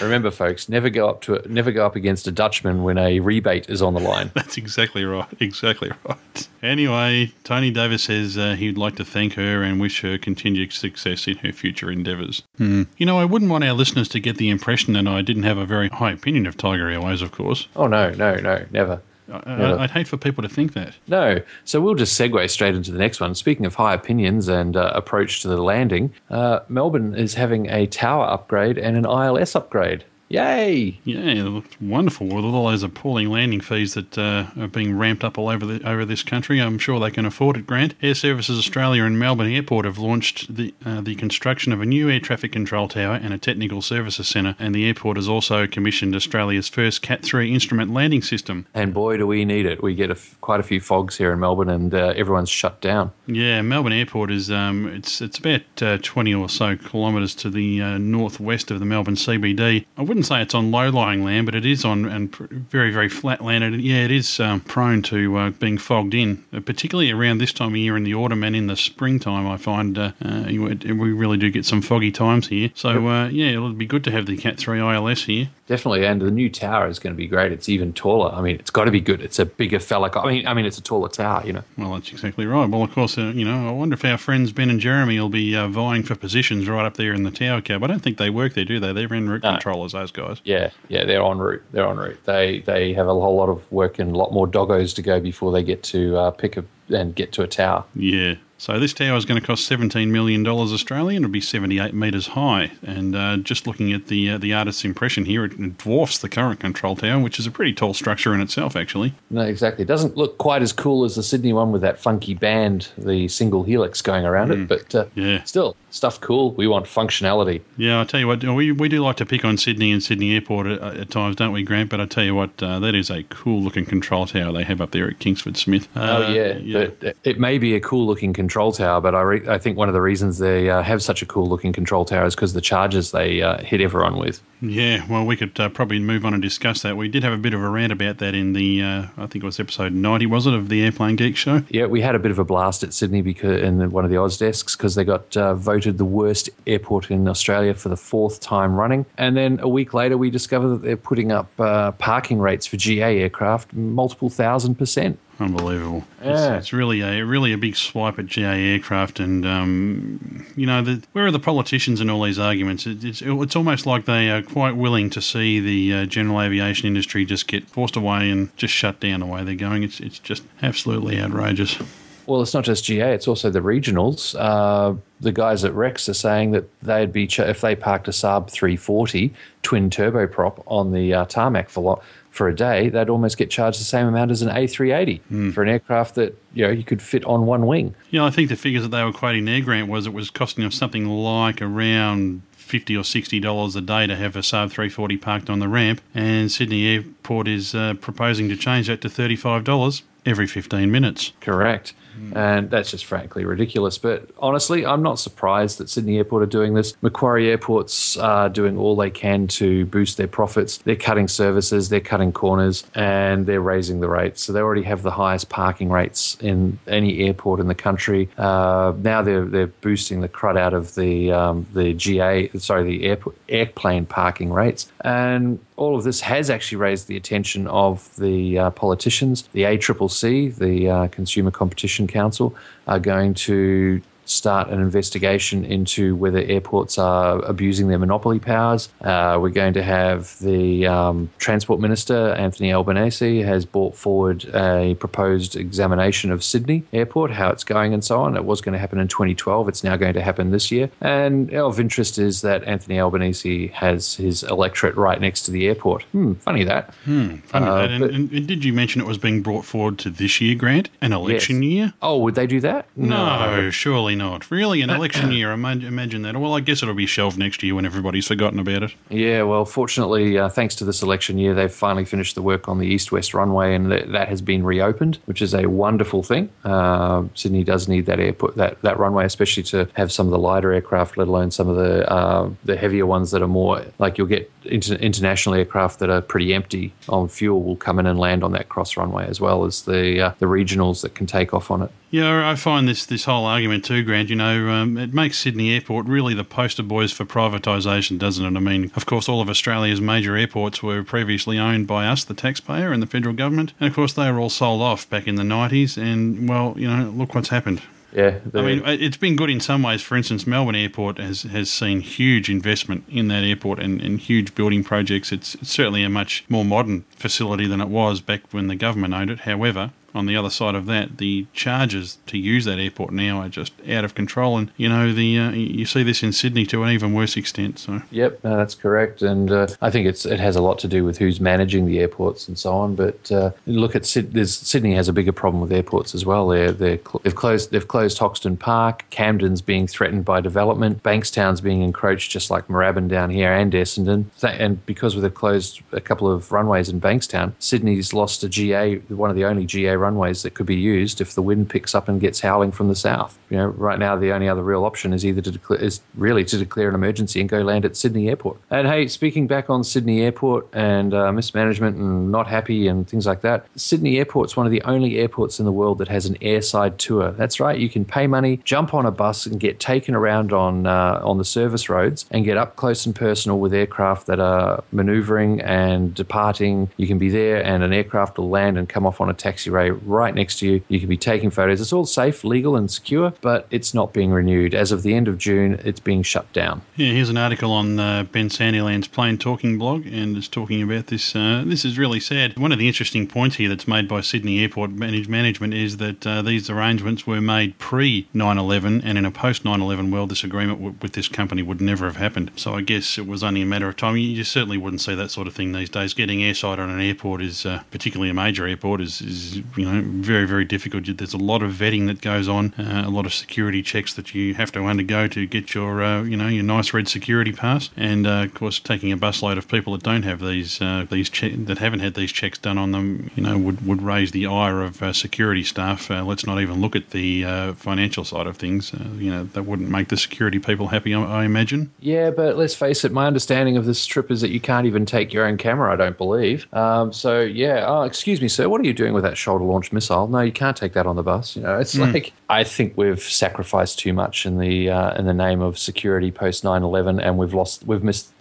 Remember, 0.04 0.32
folks, 0.32 0.70
never 0.70 0.90
go 0.90 1.10
up 1.10 1.22
to 1.22 1.42
never 1.48 1.72
go 1.72 1.86
up 1.86 1.96
against 1.96 2.28
a 2.28 2.32
Dutchman 2.32 2.84
when 2.84 2.98
a 2.98 3.20
rebate 3.20 3.70
is 3.70 3.82
on 3.82 3.94
the 3.94 4.00
line. 4.00 4.32
That's 4.36 4.58
exactly 4.58 5.06
right. 5.06 5.28
Exactly 5.40 5.92
right. 6.08 6.48
Anyway, 6.62 7.34
Tony 7.44 7.72
Davis 7.72 8.04
says 8.04 8.38
uh, 8.38 8.56
he'd 8.56 8.78
like 8.78 8.96
to 8.96 9.06
thank 9.06 9.34
her 9.34 9.64
and 9.64 9.80
wish 9.82 10.02
her 10.02 10.18
continued 10.18 10.72
success 10.74 11.28
in 11.28 11.38
her 11.38 11.52
future 11.52 11.92
endeavours. 11.92 12.44
You 12.60 13.06
know, 13.06 13.20
I 13.20 13.26
wouldn't 13.26 13.52
want 13.52 13.64
our 13.64 13.74
listeners 13.74 14.08
to 14.10 14.20
get 14.20 14.38
the 14.38 14.50
impression 14.50 14.94
that 14.94 15.08
I 15.08 15.22
didn't 15.22 15.44
have 15.44 15.58
a 15.58 15.66
very 15.66 15.90
high 15.90 16.12
opinion 16.12 16.46
of 16.46 16.56
Tiger 16.56 16.90
Airways, 16.90 17.22
of 17.22 17.32
course. 17.32 17.68
Oh 17.76 17.88
no, 17.88 18.12
no, 18.12 18.36
no, 18.36 18.66
never. 18.72 19.02
I, 19.46 19.84
I'd 19.84 19.92
hate 19.92 20.08
for 20.08 20.18
people 20.18 20.42
to 20.44 20.50
think 20.50 20.74
that. 20.74 20.96
No. 21.08 21.42
So 21.66 21.82
we'll 21.82 21.96
just 21.96 22.20
segue 22.20 22.50
straight 22.50 22.76
into 22.76 22.92
the 22.92 23.00
next 23.00 23.20
one. 23.20 23.36
Speaking 23.36 23.66
of 23.66 23.76
high 23.76 23.94
opinions 23.94 24.48
and 24.48 24.78
uh, 24.78 24.92
approach 24.94 25.42
to 25.42 25.48
the 25.48 25.62
landing, 25.62 26.14
uh, 26.30 26.60
Melbourne 26.70 27.16
is 27.16 27.34
having 27.34 27.70
a 27.70 27.88
tower 27.88 28.26
upgrade 28.26 28.78
and 28.78 28.98
an 28.98 29.06
ILS 29.06 29.56
upgrade. 29.56 30.06
Yay! 30.34 31.00
Yeah, 31.04 31.20
it 31.20 31.44
looks 31.44 31.80
wonderful 31.80 32.26
with 32.26 32.44
all 32.44 32.66
those 32.66 32.82
appalling 32.82 33.30
landing 33.30 33.62
fees 33.62 33.94
that 33.94 34.18
uh, 34.18 34.48
are 34.60 34.68
being 34.68 34.98
ramped 34.98 35.24
up 35.24 35.38
all 35.38 35.48
over 35.48 35.64
the, 35.64 35.88
over 35.88 36.06
this 36.06 36.24
country. 36.24 36.60
I'm 36.60 36.80
sure 36.80 37.00
they 37.00 37.12
can 37.12 37.28
afford 37.28 37.56
it. 37.56 37.68
Grant 37.68 37.96
Airservices 38.00 38.58
Australia 38.58 39.04
and 39.04 39.20
Melbourne 39.20 39.52
Airport 39.52 39.86
have 39.86 40.00
launched 40.00 40.56
the 40.56 40.74
uh, 40.84 41.02
the 41.02 41.14
construction 41.14 41.72
of 41.72 41.82
a 41.82 41.86
new 41.86 42.10
air 42.10 42.20
traffic 42.20 42.52
control 42.52 42.88
tower 42.88 43.14
and 43.14 43.32
a 43.32 43.38
technical 43.38 43.84
services 43.84 44.28
centre, 44.28 44.56
and 44.58 44.74
the 44.74 44.88
airport 44.88 45.18
has 45.18 45.30
also 45.30 45.68
commissioned 45.68 46.16
Australia's 46.16 46.68
first 46.68 47.04
Cat 47.04 47.22
3 47.22 47.54
instrument 47.54 47.94
landing 47.94 48.24
system. 48.24 48.66
And 48.74 48.92
boy, 48.92 49.18
do 49.18 49.28
we 49.28 49.46
need 49.46 49.68
it. 49.68 49.84
We 49.84 49.94
get 49.94 50.10
a 50.10 50.14
f- 50.14 50.36
quite 50.42 50.60
a 50.60 50.64
few 50.64 50.82
fogs 50.82 51.16
here 51.20 51.32
in 51.32 51.42
Melbourne, 51.42 51.70
and 51.70 51.94
uh, 51.94 52.14
everyone's 52.16 52.50
shut 52.50 52.82
down. 52.82 53.12
Yeah, 53.28 53.62
Melbourne 53.62 53.94
Airport 53.94 54.32
is 54.32 54.50
um, 54.50 54.88
it's 54.88 55.22
it's 55.22 55.38
about 55.38 55.62
uh, 55.80 56.00
twenty 56.02 56.34
or 56.34 56.50
so 56.50 56.76
kilometres 56.76 57.36
to 57.36 57.52
the 57.52 57.84
uh, 57.84 57.98
northwest 58.00 58.72
of 58.72 58.80
the 58.80 58.86
Melbourne 58.86 59.14
CBD. 59.14 59.86
I 59.96 60.02
wouldn't 60.02 60.23
say 60.26 60.42
it's 60.42 60.54
on 60.54 60.72
low-lying 60.72 61.24
land, 61.24 61.46
but 61.46 61.56
it 61.56 61.66
is 61.66 61.86
on 61.86 62.06
and 62.06 62.36
very 62.36 62.92
very 62.92 63.10
flat 63.10 63.42
land. 63.42 63.64
And 63.64 63.82
yeah, 63.82 64.04
it 64.04 64.12
is 64.12 64.40
um, 64.40 64.62
prone 64.62 65.02
to 65.04 65.38
uh, 65.38 65.50
being 65.52 65.78
fogged 65.78 66.14
in, 66.14 66.44
uh, 66.54 66.60
particularly 66.60 67.12
around 67.12 67.38
this 67.38 67.54
time 67.54 67.70
of 67.70 67.78
year 67.78 67.98
in 67.98 68.04
the 68.04 68.14
autumn 68.14 68.44
and 68.44 68.56
in 68.56 68.68
the 68.68 68.76
springtime. 68.76 69.48
I 69.48 69.58
find 69.58 69.98
uh, 69.98 70.12
uh, 70.24 70.46
we 70.48 71.12
really 71.12 71.38
do 71.38 71.50
get 71.50 71.66
some 71.66 71.82
foggy 71.82 72.12
times 72.12 72.48
here. 72.48 72.72
So 72.76 73.08
uh, 73.08 73.28
yeah, 73.30 73.48
it'll 73.48 73.74
be 73.74 73.86
good 73.86 74.04
to 74.06 74.12
have 74.12 74.26
the 74.26 74.38
Cat 74.38 74.58
Three 74.58 74.80
ILS 74.80 75.24
here. 75.24 75.50
Definitely, 75.66 76.06
and 76.06 76.22
the 76.22 76.30
new 76.30 76.50
tower 76.50 76.88
is 76.88 77.00
going 77.00 77.14
to 77.14 77.18
be 77.18 77.26
great. 77.26 77.54
It's 77.54 77.70
even 77.70 77.94
taller. 77.94 78.34
I 78.34 78.42
mean, 78.42 78.56
it's 78.58 78.70
got 78.70 78.84
to 78.84 78.92
be 78.92 79.00
good. 79.00 79.22
It's 79.22 79.40
a 79.40 79.46
bigger 79.46 79.80
fella. 79.80 80.12
I 80.14 80.28
mean, 80.30 80.46
I 80.46 80.54
mean, 80.54 80.66
it's 80.66 80.78
a 80.78 80.82
taller 80.84 81.08
tower. 81.08 81.42
You 81.46 81.54
know. 81.54 81.64
Well, 81.78 81.94
that's 81.94 82.12
exactly 82.12 82.46
right. 82.46 82.70
Well, 82.70 82.84
of 82.84 82.92
course, 82.92 83.18
uh, 83.18 83.32
you 83.34 83.46
know, 83.46 83.70
I 83.70 83.72
wonder 83.72 83.94
if 83.94 84.04
our 84.04 84.18
friends 84.18 84.52
Ben 84.52 84.70
and 84.70 84.80
Jeremy 84.82 85.18
will 85.18 85.30
be 85.30 85.56
uh, 85.56 85.70
vying 85.70 86.04
for 86.04 86.16
positions 86.16 86.68
right 86.68 86.86
up 86.86 86.98
there 86.98 87.14
in 87.14 87.24
the 87.24 87.32
tower 87.32 87.62
cab. 87.62 87.82
I 87.82 87.88
don't 87.88 88.02
think 88.02 88.18
they 88.18 88.30
work 88.30 88.56
there, 88.56 88.66
do 88.66 88.80
they? 88.82 88.92
They're 88.92 89.14
en 89.14 89.30
route 89.30 89.44
No. 89.44 89.52
controllers, 89.52 89.94
those 89.94 90.12
guys. 90.12 90.42
Yeah, 90.44 90.72
yeah, 90.90 91.06
they're 91.06 91.24
en 91.24 91.38
route. 91.38 91.64
They're 91.72 91.88
en 91.88 91.96
route. 91.98 92.20
They 92.26 92.60
they 92.60 92.94
have 92.94 93.08
a 93.08 93.14
whole 93.14 93.38
lot 93.38 93.48
of 93.50 93.72
work 93.72 94.00
and 94.00 94.12
a 94.14 94.18
lot 94.18 94.34
more 94.34 94.48
doggos 94.48 94.94
to 94.96 95.02
go 95.02 95.22
before 95.22 95.54
they 95.54 95.64
get 95.64 95.82
to 95.84 96.18
uh, 96.18 96.32
pick 96.32 96.58
a 96.58 96.66
and 96.90 97.16
get 97.16 97.32
to 97.32 97.42
a 97.42 97.48
tower. 97.48 97.86
Yeah, 97.96 98.36
So 98.58 98.80
this 98.80 98.94
tower 98.94 99.18
is 99.18 99.26
going 99.26 99.42
to 99.42 99.46
cost 99.46 99.70
$17 99.70 100.08
million 100.10 100.48
Australian. 100.48 101.24
It'll 101.24 101.32
be 101.34 101.42
78 101.42 101.94
metres 101.94 102.28
high. 102.28 102.72
And 102.82 103.14
uh, 103.14 103.38
just 103.38 103.68
looking 103.68 103.92
at 103.92 104.08
the 104.08 104.30
uh, 104.30 104.38
the 104.38 104.54
artist's 104.54 104.86
impression 104.86 105.26
here, 105.26 105.44
it 105.44 105.78
dwarfs 105.80 106.18
the 106.20 106.30
current 106.30 106.62
control 106.62 106.96
tower, 106.96 107.22
which 107.22 107.40
is 107.40 107.46
a 107.48 107.52
pretty 107.52 107.74
tall 107.74 107.94
structure 107.94 108.34
in 108.34 108.40
itself, 108.40 108.78
actually. 108.78 109.16
No, 109.30 109.42
exactly. 109.42 109.84
It 109.84 109.88
doesn't 109.88 110.16
look 110.16 110.38
quite 110.38 110.62
as 110.62 110.72
cool 110.72 111.04
as 111.04 111.16
the 111.16 111.24
Sydney 111.24 111.52
one 111.52 111.74
with 111.74 111.82
that 111.82 112.00
funky 112.00 112.36
band, 112.36 112.88
the 112.98 113.28
single 113.28 113.64
helix 113.64 114.02
going 114.02 114.24
around 114.26 114.52
it, 114.52 114.68
but 114.70 114.96
uh, 114.96 115.06
Yeah. 115.16 115.44
still, 115.44 115.76
stuff 115.92 116.22
cool. 116.22 116.52
We 116.54 116.68
want 116.68 116.86
functionality. 116.86 117.62
Yeah, 117.76 118.00
I 118.00 118.06
tell 118.06 118.20
you 118.22 118.28
what, 118.28 118.44
we, 118.44 118.72
we 118.72 118.88
do 118.88 119.04
like 119.04 119.18
to 119.18 119.26
pick 119.26 119.44
on 119.44 119.58
Sydney 119.58 119.92
and 119.92 120.02
Sydney 120.02 120.34
Airport 120.36 120.68
at, 120.68 120.82
at 120.82 121.10
times, 121.10 121.36
don't 121.36 121.52
we, 121.52 121.64
Grant? 121.64 121.90
But 121.90 122.00
I 122.00 122.06
tell 122.06 122.24
you 122.24 122.34
what, 122.36 122.64
uh, 122.64 122.80
that 122.80 122.96
is 122.96 123.10
a 123.10 123.24
cool 123.24 123.62
looking 123.62 123.86
control 123.86 124.26
tower 124.26 124.54
they 124.54 124.64
have 124.64 124.80
up 124.80 124.92
there 124.92 125.10
at 125.10 125.20
Kingsford 125.20 125.58
Smith. 125.58 125.90
Uh, 125.98 126.12
Oh 126.28 126.32
yeah, 126.32 126.88
But 127.02 127.18
it 127.26 127.40
may 127.40 127.58
be 127.58 127.76
a 127.76 127.80
cool 127.82 128.06
looking 128.06 128.32
control 128.32 128.53
tower, 128.72 129.02
but 129.02 129.16
I 129.16 129.22
re- 129.22 129.48
I 129.48 129.58
think 129.58 129.78
one 129.78 129.88
of 129.88 129.94
the 129.94 130.02
reasons 130.02 130.38
they 130.38 130.70
uh, 130.70 130.82
have 130.84 131.02
such 131.02 131.22
a 131.22 131.26
cool 131.26 131.48
looking 131.48 131.74
control 131.74 132.06
tower 132.06 132.26
is 132.26 132.36
because 132.36 132.54
the 132.54 132.62
charges 132.62 133.12
they 133.12 133.42
uh, 133.42 133.62
hit 133.64 133.82
everyone 133.82 134.18
with. 134.18 134.42
Yeah, 134.62 135.06
well, 135.10 135.26
we 135.26 135.36
could 135.36 135.60
uh, 135.60 135.68
probably 135.70 136.00
move 136.00 136.26
on 136.26 136.34
and 136.34 136.42
discuss 136.42 136.84
that. 136.84 136.96
We 136.96 137.10
did 137.10 137.24
have 137.24 137.34
a 137.34 137.38
bit 137.38 137.54
of 137.54 137.62
a 137.62 137.70
rant 137.70 137.92
about 137.92 138.20
that 138.20 138.34
in 138.34 138.54
the, 138.54 138.82
uh, 138.82 139.08
I 139.18 139.26
think 139.28 139.38
it 139.38 139.44
was 139.44 139.60
episode 139.60 139.92
90, 139.92 140.26
was 140.28 140.48
it, 140.48 140.54
of 140.54 140.70
the 140.70 140.84
Airplane 140.84 141.18
Geek 141.18 141.36
show? 141.36 141.64
Yeah, 141.70 141.88
we 141.88 142.00
had 142.00 142.16
a 142.16 142.20
bit 142.20 142.32
of 142.32 142.40
a 142.40 142.46
blast 142.46 142.82
at 142.82 142.94
Sydney 142.94 143.22
because 143.22 143.62
in 143.62 143.92
one 143.92 144.06
of 144.06 144.12
the 144.12 144.18
Oz 144.18 144.38
desks 144.38 144.78
because 144.78 144.96
they 144.96 145.04
got 145.04 145.36
uh, 145.36 145.54
voted 145.54 145.98
the 145.98 146.06
worst 146.06 146.50
airport 146.66 147.12
in 147.12 147.28
Australia 147.28 147.74
for 147.74 147.90
the 147.90 147.98
fourth 147.98 148.40
time 148.40 148.76
running, 148.76 149.06
and 149.18 149.36
then 149.36 149.60
a 149.62 149.68
week 149.68 149.94
later 149.94 150.18
we 150.18 150.30
discovered 150.30 150.70
that 150.70 150.82
they're 150.82 150.96
putting 150.96 151.32
up 151.32 151.50
uh, 151.60 151.92
parking 151.94 152.40
rates 152.40 152.66
for 152.66 152.78
GA 152.78 153.20
aircraft 153.20 153.74
multiple 153.74 154.30
thousand 154.30 154.76
percent. 154.76 155.20
Unbelievable. 155.40 156.06
Yeah. 156.22 156.56
It's, 156.56 156.66
it's 156.66 156.74
really 156.74 157.02
a 157.02 157.26
really 157.26 157.54
a 157.54 157.58
big 157.58 157.76
swipe 157.76 158.20
at 158.20 158.28
GA 158.28 158.74
aircraft, 158.74 159.20
and 159.20 159.46
um, 159.46 160.46
you 160.56 160.66
know, 160.66 160.82
the, 160.82 161.04
where 161.14 161.26
are 161.26 161.32
the 161.32 161.40
politicians 161.40 162.00
in 162.00 162.10
all 162.10 162.24
these 162.24 162.38
arguments? 162.38 162.86
It, 162.86 163.04
it's 163.04 163.22
it's 163.22 163.56
almost 163.56 163.86
like 163.86 164.06
they 164.06 164.30
are 164.30 164.42
quite 164.44 164.76
willing 164.76 165.10
to 165.10 165.22
see 165.22 165.60
the 165.60 166.02
uh, 166.02 166.06
general 166.06 166.40
aviation 166.40 166.88
industry 166.88 167.26
just 167.26 167.48
get 167.48 167.68
forced 167.68 167.96
away 167.96 168.30
and 168.30 168.56
just 168.58 168.74
shut 168.74 169.00
down 169.00 169.22
the 169.22 169.26
way 169.26 169.44
they're 169.44 169.56
going. 169.56 169.82
It's 169.84 170.00
it's 170.00 170.20
just 170.20 170.44
absolutely 170.62 171.20
outrageous. 171.20 171.80
Well, 172.26 172.42
it's 172.42 172.54
not 172.54 172.64
just 172.64 172.86
GA; 172.86 173.14
it's 173.14 173.28
also 173.28 173.50
the 173.50 173.60
regionals. 173.60 174.36
Uh, 174.40 174.96
the 175.20 175.32
guys 175.32 175.66
at 175.66 175.74
Rex 175.74 176.08
are 176.08 176.14
saying 176.14 176.52
that 176.52 176.66
they'd 176.82 177.12
be 177.12 177.28
ch- 177.28 177.40
if 177.40 177.60
they 177.62 177.76
parked 177.76 178.08
a 178.08 178.12
Saab 178.12 178.50
340 178.50 179.34
twin 179.62 179.90
turboprop 179.90 180.64
on 180.68 180.92
the 180.92 181.14
uh, 181.14 181.26
tarmac 181.26 181.70
for 181.70 181.82
lo- 181.82 182.02
for 182.34 182.48
a 182.48 182.56
day, 182.56 182.90
they'd 182.90 183.10
almost 183.10 183.38
get 183.38 183.52
charged 183.52 183.80
the 183.80 183.84
same 183.84 184.08
amount 184.08 184.32
as 184.32 184.42
an 184.42 184.50
A380 184.50 185.54
for 185.54 185.62
an 185.62 185.70
aircraft 185.70 186.16
that 186.16 186.36
you 186.56 186.66
know 186.66 186.72
you 186.72 186.84
could 186.84 187.00
fit 187.00 187.24
on 187.26 187.46
one 187.46 187.68
wing. 187.68 187.94
Yeah, 188.10 188.26
I 188.26 188.32
think 188.32 188.50
the 188.50 188.56
figures 188.56 188.82
that 188.82 188.90
they 188.90 189.04
were 189.04 189.14
quoting 189.14 189.46
there, 189.46 189.62
Grant, 189.62 189.88
was 189.88 190.08
it 190.08 190.14
was 190.14 190.32
costing 190.32 190.64
them 190.64 190.72
something 190.72 191.08
like 191.08 191.62
around 191.62 192.42
fifty 192.52 192.98
or 192.98 193.04
sixty 193.04 193.40
dollars 193.40 193.76
a 193.76 193.82
day 193.82 194.08
to 194.08 194.16
have 194.16 194.36
a 194.36 194.40
Saab 194.40 194.72
340 194.72 195.18
parked 195.18 195.48
on 195.48 195.60
the 195.60 195.68
ramp, 195.68 196.02
and 196.16 196.52
Sydney 196.52 196.88
Airport 196.88 197.48
is 197.48 197.76
uh, 197.76 197.94
proposing 198.02 198.50
to 198.50 198.56
change 198.58 198.88
that 198.88 199.00
to 199.02 199.10
thirty 199.10 199.36
five 199.36 199.64
dollars 199.64 200.02
every 200.26 200.48
fifteen 200.48 200.92
minutes. 200.92 201.34
Correct. 201.40 201.94
And 202.36 202.70
that's 202.70 202.92
just 202.92 203.06
frankly 203.06 203.46
ridiculous. 203.46 203.98
But 203.98 204.30
honestly, 204.38 204.86
I'm 204.86 205.02
not 205.02 205.20
surprised 205.20 205.78
that 205.78 205.90
Sydney 205.90 206.18
Airport 206.18 206.44
are 206.44 206.48
doing 206.48 206.74
this. 206.74 206.96
Macquarie 207.02 207.50
Airports 207.50 208.18
are 208.18 208.50
doing 208.50 208.78
all 208.78 208.96
they 208.96 209.10
can 209.10 209.48
to 209.48 209.86
boost 209.88 210.18
their 210.18 210.28
profits. 210.28 210.78
They're 210.78 210.96
cutting 210.96 211.28
services, 211.28 211.90
they're 211.90 212.00
cutting 212.00 212.32
corners, 212.32 212.84
and 212.96 213.46
they're 213.46 213.62
raising 213.62 214.00
the 214.00 214.10
rates. 214.10 214.44
So 214.44 214.54
they 214.54 214.60
already 214.60 214.84
have 214.84 215.04
the 215.04 215.12
highest 215.12 215.50
parking 215.50 215.90
rates 215.90 216.38
in 216.42 216.80
any 216.88 217.22
airport 217.26 217.60
in 217.60 217.68
the 217.68 217.76
country. 217.76 218.30
Uh, 218.38 218.94
now 218.98 219.22
they're 219.22 219.46
they're 219.46 219.68
boosting 219.68 220.22
the 220.22 220.30
crud 220.30 220.58
out 220.58 220.74
of 220.74 220.96
the 220.96 221.32
um, 221.32 221.66
the 221.74 221.94
GA, 221.94 222.50
sorry, 222.58 222.84
the 222.84 223.06
airport, 223.06 223.38
airplane 223.50 224.06
parking 224.06 224.52
rates, 224.52 224.92
and 225.02 225.60
all 225.76 225.98
of 225.98 226.04
this 226.04 226.22
has 226.22 226.50
actually 226.50 226.78
raised 226.78 227.08
the 227.08 227.18
attention 227.18 227.68
of 227.68 228.16
the 228.18 228.58
uh, 228.60 228.70
politicians. 228.72 229.50
The 229.54 229.64
ACCC, 229.64 230.56
the 230.56 230.90
uh, 230.90 231.08
Consumer 231.08 231.52
Competition 231.52 232.03
Council, 232.08 232.56
are 232.88 233.00
going 233.00 233.34
to 233.34 234.02
start 234.36 234.70
an 234.70 234.80
investigation 234.82 235.66
into 235.66 236.16
whether 236.16 236.40
airports 236.40 236.98
are 236.98 237.40
abusing 237.46 237.88
their 237.88 238.00
monopoly 238.00 238.40
powers. 238.40 238.90
Uh, 239.02 239.38
we're 239.42 239.50
going 239.50 239.74
to 239.74 239.84
have 239.84 240.38
the 240.40 240.86
um, 240.88 241.30
Transport 241.38 241.80
Minister, 241.80 242.34
Anthony 242.34 242.74
Albanese, 242.74 243.42
has 243.42 243.66
brought 243.66 243.96
forward 243.96 244.46
a 244.54 244.96
proposed 244.96 245.56
examination 245.56 246.32
of 246.32 246.44
Sydney 246.44 246.84
Airport, 246.94 247.32
how 247.32 247.50
it's 247.50 247.64
going 247.64 247.94
and 247.94 248.04
so 248.04 248.22
on. 248.22 248.36
It 248.36 248.46
was 248.46 248.62
going 248.62 248.74
to 248.74 248.80
happen 248.80 249.00
in 249.00 249.08
2012. 249.08 249.70
It's 249.70 249.84
now 249.84 249.96
going 249.98 250.14
to 250.14 250.22
happen 250.22 250.52
this 250.52 250.72
year. 250.72 250.90
And 251.02 251.54
of 251.54 251.80
interest 251.80 252.18
is 252.18 252.42
that 252.42 252.64
Anthony 252.64 253.00
Albanese 253.00 253.68
has 253.68 254.16
his 254.16 254.44
electorate 254.44 254.96
right 254.96 255.20
next 255.20 255.44
to 255.44 255.52
the 255.52 255.68
airport. 255.68 256.04
Hmm, 256.12 256.34
funny 256.34 256.64
that. 256.64 256.94
Funny 256.96 257.42
Uh, 257.54 257.60
that. 257.76 257.92
And, 257.92 258.00
but- 258.00 258.10
and, 258.12 258.32
and 258.32 258.48
did 258.48 258.64
you 258.64 258.74
mention 258.74 259.02
it 259.02 259.08
was 259.08 259.18
being 259.18 259.42
brought 259.42 259.66
forward 259.66 259.98
to 260.00 260.10
this 260.10 260.40
year, 260.42 260.56
Grant? 260.56 260.90
An 261.02 261.14
election 261.14 261.62
Yes. 261.64 261.72
year? 261.72 261.94
Oh, 262.02 262.18
would 262.20 262.36
they 262.36 262.48
do 262.48 262.60
that? 262.62 262.86
No, 262.96 263.70
surely 263.72 264.16
not. 264.16 264.23
Really, 264.50 264.82
an 264.82 264.90
election 264.90 265.32
year? 265.32 265.52
Imagine, 265.52 265.88
imagine 265.88 266.22
that. 266.24 266.38
Well, 266.38 266.56
I 266.56 266.60
guess 266.60 266.82
it'll 266.84 266.96
be 266.96 267.06
shelved 267.06 267.38
next 267.38 267.64
year 267.64 267.76
when 267.76 267.86
everybody's 267.86 268.28
forgotten 268.28 268.60
about 268.60 268.84
it. 268.84 268.96
Yeah, 269.10 269.44
well, 269.44 269.66
fortunately, 269.66 270.38
uh, 270.38 270.50
thanks 270.50 270.76
to 270.76 270.86
this 270.86 271.02
election 271.02 271.38
year, 271.38 271.54
they've 271.54 271.72
finally 271.72 272.06
finished 272.06 272.36
the 272.36 272.42
work 272.42 272.68
on 272.68 272.80
the 272.80 272.88
east 272.88 273.12
west 273.12 273.34
runway, 273.34 273.76
and 273.76 273.90
th- 273.90 274.08
that 274.08 274.28
has 274.30 274.42
been 274.42 274.64
reopened, 274.64 275.20
which 275.26 275.42
is 275.42 275.54
a 275.54 275.68
wonderful 275.68 276.24
thing. 276.24 276.50
Uh, 276.64 277.24
Sydney 277.36 277.64
does 277.64 277.88
need 277.88 278.06
that 278.06 278.20
airport, 278.20 278.56
that, 278.56 278.82
that 278.82 278.98
runway, 279.00 279.26
especially 279.26 279.64
to 279.64 279.88
have 279.94 280.12
some 280.12 280.28
of 280.28 280.32
the 280.32 280.40
lighter 280.40 280.72
aircraft, 280.72 281.18
let 281.18 281.28
alone 281.28 281.52
some 281.52 281.68
of 281.68 281.76
the 281.76 282.10
uh, 282.12 282.50
the 282.66 282.78
heavier 282.78 283.06
ones 283.06 283.32
that 283.32 283.42
are 283.42 283.48
more 283.48 283.84
like 284.00 284.18
you'll 284.18 284.28
get 284.28 284.50
inter- 284.66 284.96
international 284.96 285.56
aircraft 285.56 286.00
that 286.00 286.10
are 286.10 286.22
pretty 286.22 286.54
empty 286.54 286.94
on 287.10 287.28
fuel 287.28 287.62
will 287.64 287.76
come 287.76 288.00
in 288.00 288.06
and 288.06 288.20
land 288.20 288.44
on 288.44 288.52
that 288.52 288.70
cross 288.70 288.98
runway 288.98 289.26
as 289.28 289.40
well 289.40 289.66
as 289.66 289.84
the 289.84 290.22
uh, 290.22 290.34
the 290.40 290.46
regionals 290.46 291.02
that 291.02 291.16
can 291.16 291.28
take 291.28 291.54
off 291.54 291.72
on 291.72 291.82
it. 291.82 291.92
Yeah, 292.14 292.48
I 292.48 292.54
find 292.54 292.88
this 292.88 293.08
this 293.08 293.26
whole 293.26 293.46
argument 293.46 293.86
too, 293.86 294.04
Grant. 294.04 294.30
You 294.30 294.36
know, 294.36 294.70
um, 294.70 295.00
it 295.00 295.16
makes 295.16 295.40
Sydney 295.40 295.74
Airport 295.74 296.06
really 296.06 296.36
the 296.36 296.44
poster 296.44 296.84
boys 296.84 297.12
for 297.12 297.26
privatisation, 297.26 298.20
doesn't 298.20 298.46
it? 298.46 298.56
I 298.56 298.62
mean, 298.62 298.92
of 298.96 299.08
course, 299.08 299.28
all 299.28 299.42
of 299.42 299.50
Australia's 299.50 300.00
major 300.00 300.38
airports 300.38 300.84
were 300.84 301.02
previously 301.04 301.58
owned 301.58 301.88
by 301.88 302.06
us, 302.06 302.24
the 302.24 302.36
taxpayer, 302.36 302.92
and 302.92 303.02
the 303.02 303.08
federal 303.08 303.34
government, 303.34 303.74
and 303.80 303.90
of 303.90 303.96
course, 303.96 304.14
they 304.14 304.32
were 304.32 304.40
all 304.40 304.52
sold 304.52 304.80
off 304.84 305.10
back 305.10 305.26
in 305.28 305.38
the 305.38 305.44
nineties. 305.44 305.98
And 305.98 306.48
well, 306.48 306.76
you 306.78 306.88
know, 306.88 307.10
look 307.10 307.34
what's 307.34 307.50
happened. 307.50 307.82
Yeah, 308.16 308.38
I 308.54 308.62
mean, 308.62 308.86
it- 308.86 309.02
it's 309.02 309.18
been 309.18 309.36
good 309.36 309.50
in 309.50 309.60
some 309.60 309.82
ways. 309.82 310.04
For 310.04 310.16
instance, 310.16 310.46
Melbourne 310.46 310.76
Airport 310.76 311.18
has, 311.18 311.42
has 311.42 311.72
seen 311.72 312.02
huge 312.02 312.48
investment 312.48 313.06
in 313.10 313.28
that 313.30 313.44
airport 313.44 313.80
and, 313.80 314.00
and 314.00 314.20
huge 314.20 314.54
building 314.54 314.84
projects. 314.84 315.32
It's, 315.32 315.56
it's 315.56 315.72
certainly 315.72 316.04
a 316.04 316.10
much 316.10 316.46
more 316.48 316.64
modern 316.64 317.06
facility 317.16 317.66
than 317.66 317.82
it 317.82 317.88
was 317.90 318.22
back 318.22 318.42
when 318.52 318.68
the 318.68 318.76
government 318.76 319.16
owned 319.16 319.32
it. 319.32 319.40
However, 319.40 319.90
on 320.16 320.26
the 320.26 320.36
other 320.36 320.50
side 320.50 320.76
of 320.76 320.86
that, 320.86 321.18
the 321.18 321.46
charges 321.54 322.18
to 322.28 322.38
use 322.38 322.66
that 322.66 322.80
airport 322.80 323.12
now 323.12 323.40
are 323.40 323.50
just 323.50 323.74
out 323.90 324.04
of 324.06 324.16
control. 324.16 324.58
And, 324.58 324.72
you 324.78 324.88
know, 324.90 325.14
the 325.14 325.40
uh, 325.40 325.52
you 325.52 325.86
see 325.86 326.04
this 326.04 326.24
in 326.24 326.32
Sydney 326.32 326.66
to 326.68 326.84
an 326.84 326.90
even 326.92 327.14
worse 327.14 327.36
extent. 327.38 327.80
So, 327.80 328.02
Yep, 328.12 328.44
no, 328.44 328.58
that's 328.58 328.76
correct, 328.76 329.22
and 329.22 329.52
uh, 329.52 329.68
I 329.82 329.90
think 329.90 330.08
it's 330.08 330.26
it 330.26 330.40
has 330.40 330.56
a 330.56 330.62
lot 330.62 330.80
to 330.80 330.88
do 330.88 331.04
with 331.04 331.18
who's 331.18 331.40
managing 331.40 331.86
the 331.86 332.00
airports 332.00 332.48
and 332.48 332.58
so 332.58 332.74
on. 332.74 332.96
But 332.96 333.32
uh, 333.32 333.52
look 333.66 333.96
at 333.96 334.06
Syd- 334.06 334.48
Sydney 334.48 334.94
has 334.94 335.08
a 335.08 335.14
bigger 335.14 335.32
problem 335.32 335.62
with 335.62 335.72
airports 335.72 336.14
as 336.14 336.26
well. 336.26 336.48
They're, 336.48 336.72
they're 336.72 336.98
cl- 336.98 337.22
they've 337.24 337.36
closed 337.36 337.72
they've 337.72 337.88
closed 337.88 338.18
Hoxton 338.20 338.58
Park, 338.58 339.06
Camden's 339.10 339.62
being 339.62 339.88
threatened 339.88 340.26
by 340.26 340.42
development, 340.42 341.02
Bankstown's 341.04 341.62
being 341.62 341.82
encroached 341.82 342.32
just 342.32 342.52
like 342.52 342.68
Moorabbin 342.68 343.08
down 343.08 343.30
here 343.30 343.52
and 343.52 343.72
Essendon, 343.74 344.26
Th- 344.40 344.56
and 344.60 344.86
because 344.86 345.20
they've 345.20 345.34
closed 345.34 345.82
a 345.92 346.02
couple 346.02 346.30
of 346.32 346.52
runways 346.52 346.90
in 346.90 347.02
Bankstown, 347.02 347.54
Sydney's 347.60 348.14
lost 348.14 348.44
a 348.44 348.50
GA, 348.50 348.98
one 349.10 349.30
of 349.30 349.36
the 349.36 349.46
only 349.46 349.66
GA 349.66 349.96
runways 350.06 350.44
that 350.44 350.54
could 350.54 350.66
be 350.66 350.82
used 350.96 351.22
if 351.22 351.30
the 351.34 351.42
wind 351.50 351.70
picks 351.70 351.96
up 351.98 352.08
and 352.10 352.20
gets 352.20 352.40
howling 352.42 352.72
from 352.72 352.88
the 352.88 352.96
south. 352.96 353.38
You 353.50 353.58
know, 353.58 353.68
right 353.68 354.00
now 354.00 354.16
the 354.16 354.32
only 354.36 354.50
other 354.50 354.64
real 354.64 354.84
option 354.86 355.14
is 355.14 355.26
either 355.26 355.42
to 355.42 355.52
declare 355.52 355.80
is 355.80 356.02
really 356.16 356.44
to 356.46 356.58
declare 356.58 356.90
an 356.90 356.96
emergency 356.96 357.40
and 357.42 357.50
go 357.50 357.62
land 357.62 357.86
at 357.86 357.96
Sydney 357.96 358.30
Airport. 358.30 358.58
And 358.70 358.88
hey, 358.88 359.08
speaking 359.08 359.48
back 359.48 359.70
on 359.70 359.84
Sydney 359.84 360.22
Airport 360.22 360.68
and 360.74 361.14
uh, 361.14 361.32
mismanagement 361.32 361.98
and 361.98 362.32
not 362.32 362.48
happy 362.48 362.88
and 362.88 363.08
things 363.08 363.26
like 363.26 363.42
that, 363.42 363.66
Sydney 363.76 364.18
Airport's 364.18 364.56
one 364.58 364.66
of 364.66 364.72
the 364.72 364.82
only 364.84 365.18
airports 365.20 365.60
in 365.60 365.66
the 365.66 365.72
world 365.72 365.98
that 366.00 366.08
has 366.08 366.26
an 366.26 366.36
airside 366.36 366.98
tour. 366.98 367.32
That's 367.32 367.60
right, 367.60 367.80
you 367.80 367.90
can 367.90 368.06
pay 368.06 368.28
money, 368.28 368.62
jump 368.64 368.94
on 368.94 369.06
a 369.06 369.12
bus, 369.12 369.46
and 369.46 369.60
get 369.60 369.80
taken 369.80 370.16
around 370.16 370.54
on 370.54 370.86
uh, 370.86 371.22
on 371.24 371.38
the 371.38 371.46
service 371.46 371.90
roads 371.90 372.26
and 372.32 372.46
get 372.46 372.58
up 372.58 372.76
close 372.76 373.06
and 373.06 373.16
personal 373.16 373.60
with 373.60 373.74
aircraft 373.74 374.28
that 374.28 374.40
are 374.40 374.84
manoeuvring 374.92 375.62
and 375.62 376.14
departing. 376.14 376.90
You 376.98 377.08
can 377.08 377.18
be 377.18 377.30
there, 377.30 377.64
and 377.64 377.84
an 377.84 377.94
aircraft 377.94 378.38
will 378.38 378.50
land 378.50 378.78
and 378.78 378.88
come 378.90 379.06
off 379.06 379.22
on 379.22 379.30
a 379.30 379.34
taxiway 379.34 379.93
right 379.94 380.34
next 380.34 380.60
to 380.60 380.68
you. 380.68 380.82
You 380.88 381.00
can 381.00 381.10
be 381.10 381.18
taking 381.18 381.50
photos. 381.50 381.82
It's 381.82 381.94
all 381.94 382.06
safe, 382.06 382.44
legal, 382.44 382.76
and 382.76 382.90
secure, 382.90 383.34
but 383.42 383.68
it's 383.72 383.94
not 383.94 384.14
being 384.14 384.32
renewed. 384.32 384.74
As 384.74 384.92
of 384.92 385.04
the 385.04 385.14
end 385.14 385.28
of 385.28 385.38
June, 385.38 385.80
it's 385.84 386.00
being 386.00 386.24
shut 386.24 386.52
down. 386.54 386.82
Yeah, 386.96 387.12
here's 387.12 387.30
an 387.30 387.38
article 387.38 387.72
on 387.72 388.00
uh, 388.00 388.24
Ben 388.24 388.50
Sandilands' 388.50 389.12
Plane 389.12 389.38
Talking 389.38 389.78
blog, 389.78 390.06
and 390.06 390.38
it's 390.38 390.48
talking 390.48 390.82
about 390.82 391.08
this. 391.08 391.36
Uh, 391.36 391.64
this 391.66 391.86
is 391.86 391.98
really 391.98 392.20
sad. 392.20 392.58
One 392.58 392.72
of 392.72 392.80
the 392.80 392.88
interesting 392.88 393.28
points 393.28 393.58
here 393.58 393.70
that's 393.70 393.88
made 393.88 394.08
by 394.08 394.22
Sydney 394.22 394.62
Airport 394.62 394.92
Manage 394.92 395.28
Management 395.28 395.74
is 395.74 395.98
that 395.98 396.26
uh, 396.26 396.42
these 396.42 396.70
arrangements 396.70 397.26
were 397.26 397.42
made 397.42 397.78
pre 397.80 398.28
9 398.34 398.58
11, 398.58 399.02
and 399.02 399.18
in 399.18 399.26
a 399.26 399.32
post 399.32 399.66
9 399.66 399.82
11 399.82 400.12
world, 400.12 400.30
this 400.30 400.44
agreement 400.44 400.80
w- 400.80 400.96
with 401.02 401.14
this 401.14 401.28
company 401.28 401.62
would 401.62 401.82
never 401.82 402.06
have 402.06 402.18
happened. 402.18 402.52
So 402.56 402.74
I 402.74 402.82
guess 402.82 403.18
it 403.18 403.28
was 403.28 403.44
only 403.44 403.62
a 403.62 403.66
matter 403.66 403.88
of 403.88 403.98
time. 403.98 404.18
You 404.18 404.44
certainly 404.44 404.78
wouldn't 404.78 405.02
see 405.02 405.16
that 405.16 405.32
sort 405.32 405.48
of 405.48 405.54
thing 405.54 405.72
these 405.72 405.90
days. 405.90 406.14
Getting 406.14 406.40
airside 406.40 406.78
on 406.78 406.90
an 406.90 407.02
airport 407.02 407.42
is, 407.42 407.66
uh, 407.66 407.84
particularly 407.92 408.30
a 408.30 408.34
major 408.34 408.68
airport, 408.68 409.02
is, 409.02 409.22
is 409.22 409.62
you 409.84 409.92
know 409.92 410.02
very 410.06 410.46
very 410.46 410.66
difficult. 410.66 411.04
There's 411.06 411.34
a 411.34 411.38
lot 411.38 411.62
of 411.62 411.74
vetting 411.74 412.08
that 412.08 412.22
goes 412.22 412.48
on, 412.48 412.74
uh, 412.78 413.04
a 413.06 413.10
lot 413.10 413.26
of 413.26 413.34
security 413.34 413.82
checks 413.82 414.14
that 414.14 414.34
you 414.34 414.54
have 414.54 414.72
to 414.72 414.84
undergo 414.86 415.28
to 415.28 415.46
get 415.46 415.74
your 415.74 416.02
uh, 416.02 416.24
you 416.24 416.38
know 416.38 416.48
your 416.48 416.64
nice 416.64 416.94
red 416.94 417.08
security 417.08 417.52
pass, 417.52 417.90
and 417.98 418.26
uh, 418.26 418.44
of 418.44 418.54
course 418.54 418.80
taking 418.80 419.12
a 419.12 419.18
busload 419.18 419.58
of 419.58 419.68
people 419.68 419.94
that 419.94 420.04
don't 420.04 420.24
have 420.24 420.40
these 420.40 420.82
uh, 420.82 421.06
these 421.10 421.30
che- 421.30 421.56
that 421.56 421.80
haven't 421.80 422.00
had 422.00 422.14
these 422.14 422.32
checks 422.32 422.58
done 422.58 422.78
on 422.78 422.92
them, 422.92 423.30
you 423.36 423.44
know, 423.44 423.58
would, 423.58 423.86
would 423.86 424.02
raise 424.02 424.32
the 424.32 424.46
ire 424.46 424.82
of 424.82 425.04
uh, 425.04 425.12
security 425.12 425.64
staff. 425.64 426.10
Uh, 426.10 426.24
let's 426.24 426.46
not 426.46 426.62
even 426.62 426.80
look 426.80 426.96
at 426.96 427.10
the 427.10 427.44
financial 427.76 428.24
side 428.24 428.48
of 428.48 428.58
things. 428.58 428.94
you 429.18 429.32
know, 429.32 429.44
that 429.44 429.64
wouldn't 429.64 429.90
make 429.90 430.08
the 430.08 430.18
security 430.18 430.60
people 430.60 430.88
happy, 430.88 431.14
I, 431.14 431.42
I 431.42 431.46
imagine. 431.46 431.92
Yeah, 432.00 432.30
but 432.30 432.58
let's 432.58 432.76
face 432.76 433.04
it. 433.04 433.12
My 433.12 433.28
understanding 433.28 433.78
of 433.78 433.86
this 433.86 434.06
trip 434.06 434.32
is 434.32 434.42
that 434.42 434.50
you 434.50 434.60
can't 434.60 434.88
even 434.88 435.06
take 435.06 435.34
your 435.34 435.46
own 435.46 435.58
camera. 435.58 435.92
I 435.92 435.96
don't 435.96 436.18
believe. 436.18 436.68
Um, 436.74 437.12
so 437.12 437.42
yeah. 437.42 437.86
Oh, 437.86 438.04
excuse 438.04 438.42
me, 438.42 438.48
sir. 438.48 438.70
What 438.70 438.80
are 438.82 438.86
you 438.86 438.94
doing 438.94 439.14
with 439.14 439.24
that 439.24 439.38
shoulder 439.38 439.66
launched 439.74 439.92
missile? 439.92 440.28
No, 440.28 440.40
you 440.40 440.52
can't 440.52 440.78
take 440.78 440.94
that 440.94 441.06
on 441.06 441.16
the 441.16 441.24
bus. 441.24 441.56
You 441.56 441.64
know, 441.64 441.78
it's 441.80 441.96
mm. 441.96 442.14
like 442.14 442.34
I 442.50 442.64
think 442.64 442.94
we've 442.96 443.22
sacrificed 443.22 444.00
too 444.00 444.14
much 444.14 444.46
in 444.46 444.60
the 444.60 444.90
uh, 444.90 445.16
in 445.16 445.26
the 445.26 445.34
name 445.34 445.62
of 445.62 445.78
security 445.78 446.32
post 446.32 446.64
9/11, 446.64 447.20
and 447.22 447.38
we've 447.38 447.54
lost, 447.54 447.86
we've 447.86 448.04
missed. 448.04 448.32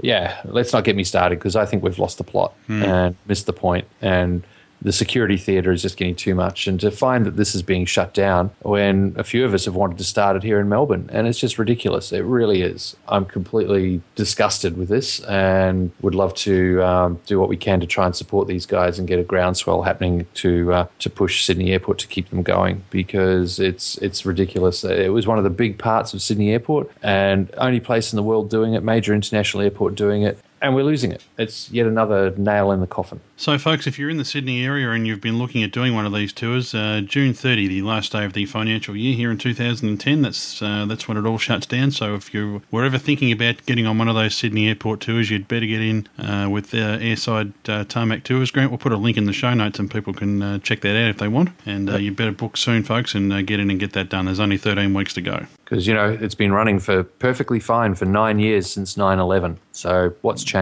Yeah, 0.00 0.40
let's 0.44 0.72
not 0.72 0.84
get 0.84 0.96
me 0.96 1.04
started 1.04 1.38
because 1.38 1.56
I 1.56 1.66
think 1.66 1.82
we've 1.82 1.98
lost 1.98 2.18
the 2.18 2.24
plot 2.24 2.52
mm. 2.68 2.82
and 2.82 3.16
missed 3.26 3.46
the 3.46 3.52
point, 3.52 3.86
and 4.00 4.44
the 4.84 4.92
security 4.92 5.36
theatre 5.36 5.72
is 5.72 5.82
just 5.82 5.96
getting 5.96 6.14
too 6.14 6.34
much. 6.34 6.66
And 6.66 6.78
to 6.80 6.90
find 6.90 7.26
that 7.26 7.36
this 7.36 7.54
is 7.54 7.62
being 7.62 7.86
shut 7.86 8.14
down 8.14 8.50
when 8.60 9.14
a 9.16 9.24
few 9.24 9.44
of 9.44 9.54
us 9.54 9.64
have 9.64 9.74
wanted 9.74 9.98
to 9.98 10.04
start 10.04 10.36
it 10.36 10.42
here 10.42 10.60
in 10.60 10.68
Melbourne, 10.68 11.08
and 11.12 11.26
it's 11.26 11.38
just 11.38 11.58
ridiculous. 11.58 12.12
It 12.12 12.24
really 12.24 12.62
is. 12.62 12.94
I'm 13.08 13.24
completely 13.24 14.02
disgusted 14.14 14.76
with 14.76 14.88
this 14.88 15.20
and 15.20 15.90
would 16.02 16.14
love 16.14 16.34
to 16.34 16.82
um, 16.84 17.20
do 17.26 17.40
what 17.40 17.48
we 17.48 17.56
can 17.56 17.80
to 17.80 17.86
try 17.86 18.06
and 18.06 18.14
support 18.14 18.46
these 18.46 18.66
guys 18.66 18.98
and 18.98 19.08
get 19.08 19.18
a 19.18 19.24
groundswell 19.24 19.82
happening 19.82 20.26
to 20.34 20.72
uh, 20.72 20.86
to 20.98 21.10
push 21.10 21.44
Sydney 21.44 21.72
Airport 21.72 21.98
to 21.98 22.06
keep 22.06 22.28
them 22.28 22.42
going 22.42 22.84
because 22.90 23.58
it's 23.58 23.96
it's 23.98 24.26
ridiculous. 24.26 24.84
It 24.84 25.12
was 25.12 25.26
one 25.26 25.38
of 25.38 25.44
the 25.44 25.50
big 25.50 25.78
parts 25.78 26.12
of 26.12 26.20
Sydney 26.20 26.52
Airport 26.52 26.90
and 27.02 27.50
only 27.56 27.80
place 27.80 28.12
in 28.12 28.16
the 28.16 28.22
world 28.22 28.50
doing 28.50 28.74
it, 28.74 28.82
major 28.82 29.14
international 29.14 29.62
airport 29.62 29.94
doing 29.94 30.22
it, 30.22 30.38
and 30.64 30.74
we're 30.74 30.84
losing 30.84 31.12
it. 31.12 31.22
It's 31.36 31.70
yet 31.70 31.86
another 31.86 32.30
nail 32.36 32.72
in 32.72 32.80
the 32.80 32.86
coffin. 32.86 33.20
So, 33.36 33.58
folks, 33.58 33.86
if 33.86 33.98
you're 33.98 34.08
in 34.08 34.16
the 34.16 34.24
Sydney 34.24 34.64
area 34.64 34.90
and 34.90 35.06
you've 35.06 35.20
been 35.20 35.38
looking 35.38 35.62
at 35.62 35.72
doing 35.72 35.94
one 35.94 36.06
of 36.06 36.14
these 36.14 36.32
tours, 36.32 36.74
uh, 36.74 37.02
June 37.04 37.34
30, 37.34 37.68
the 37.68 37.82
last 37.82 38.12
day 38.12 38.24
of 38.24 38.32
the 38.32 38.46
financial 38.46 38.96
year 38.96 39.14
here 39.14 39.30
in 39.30 39.38
2010, 39.38 40.22
that's 40.22 40.62
uh, 40.62 40.86
that's 40.86 41.06
when 41.06 41.16
it 41.18 41.26
all 41.26 41.36
shuts 41.36 41.66
down. 41.66 41.90
So, 41.90 42.14
if 42.14 42.32
you 42.32 42.62
were 42.70 42.84
ever 42.84 42.96
thinking 42.96 43.30
about 43.30 43.66
getting 43.66 43.86
on 43.86 43.98
one 43.98 44.08
of 44.08 44.14
those 44.14 44.34
Sydney 44.34 44.68
airport 44.68 45.00
tours, 45.00 45.30
you'd 45.30 45.48
better 45.48 45.66
get 45.66 45.82
in 45.82 46.08
uh, 46.18 46.48
with 46.48 46.72
uh, 46.72 46.98
Airside 46.98 47.52
uh, 47.68 47.84
Tarmac 47.84 48.24
Tours. 48.24 48.50
Grant, 48.50 48.70
we'll 48.70 48.78
put 48.78 48.92
a 48.92 48.96
link 48.96 49.16
in 49.18 49.24
the 49.26 49.32
show 49.32 49.52
notes 49.52 49.78
and 49.78 49.90
people 49.90 50.14
can 50.14 50.42
uh, 50.42 50.58
check 50.60 50.80
that 50.80 50.96
out 50.96 51.10
if 51.10 51.18
they 51.18 51.28
want. 51.28 51.50
And 51.66 51.90
you 52.00 52.12
better 52.12 52.32
book 52.32 52.56
soon, 52.56 52.84
folks, 52.84 53.14
and 53.14 53.46
get 53.46 53.60
in 53.60 53.70
and 53.70 53.78
get 53.78 53.92
that 53.92 54.08
done. 54.08 54.26
There's 54.26 54.40
only 54.40 54.56
13 54.56 54.94
weeks 54.94 55.12
to 55.14 55.20
go. 55.20 55.46
Because, 55.64 55.86
you 55.86 55.94
know, 55.94 56.16
it's 56.20 56.34
been 56.34 56.52
running 56.52 56.78
for 56.78 57.02
perfectly 57.04 57.58
fine 57.58 57.94
for 57.94 58.04
nine 58.04 58.38
years 58.38 58.70
since 58.70 58.96
9 58.96 59.18
11. 59.18 59.58
So, 59.72 60.14
what's 60.22 60.44
changed? 60.44 60.53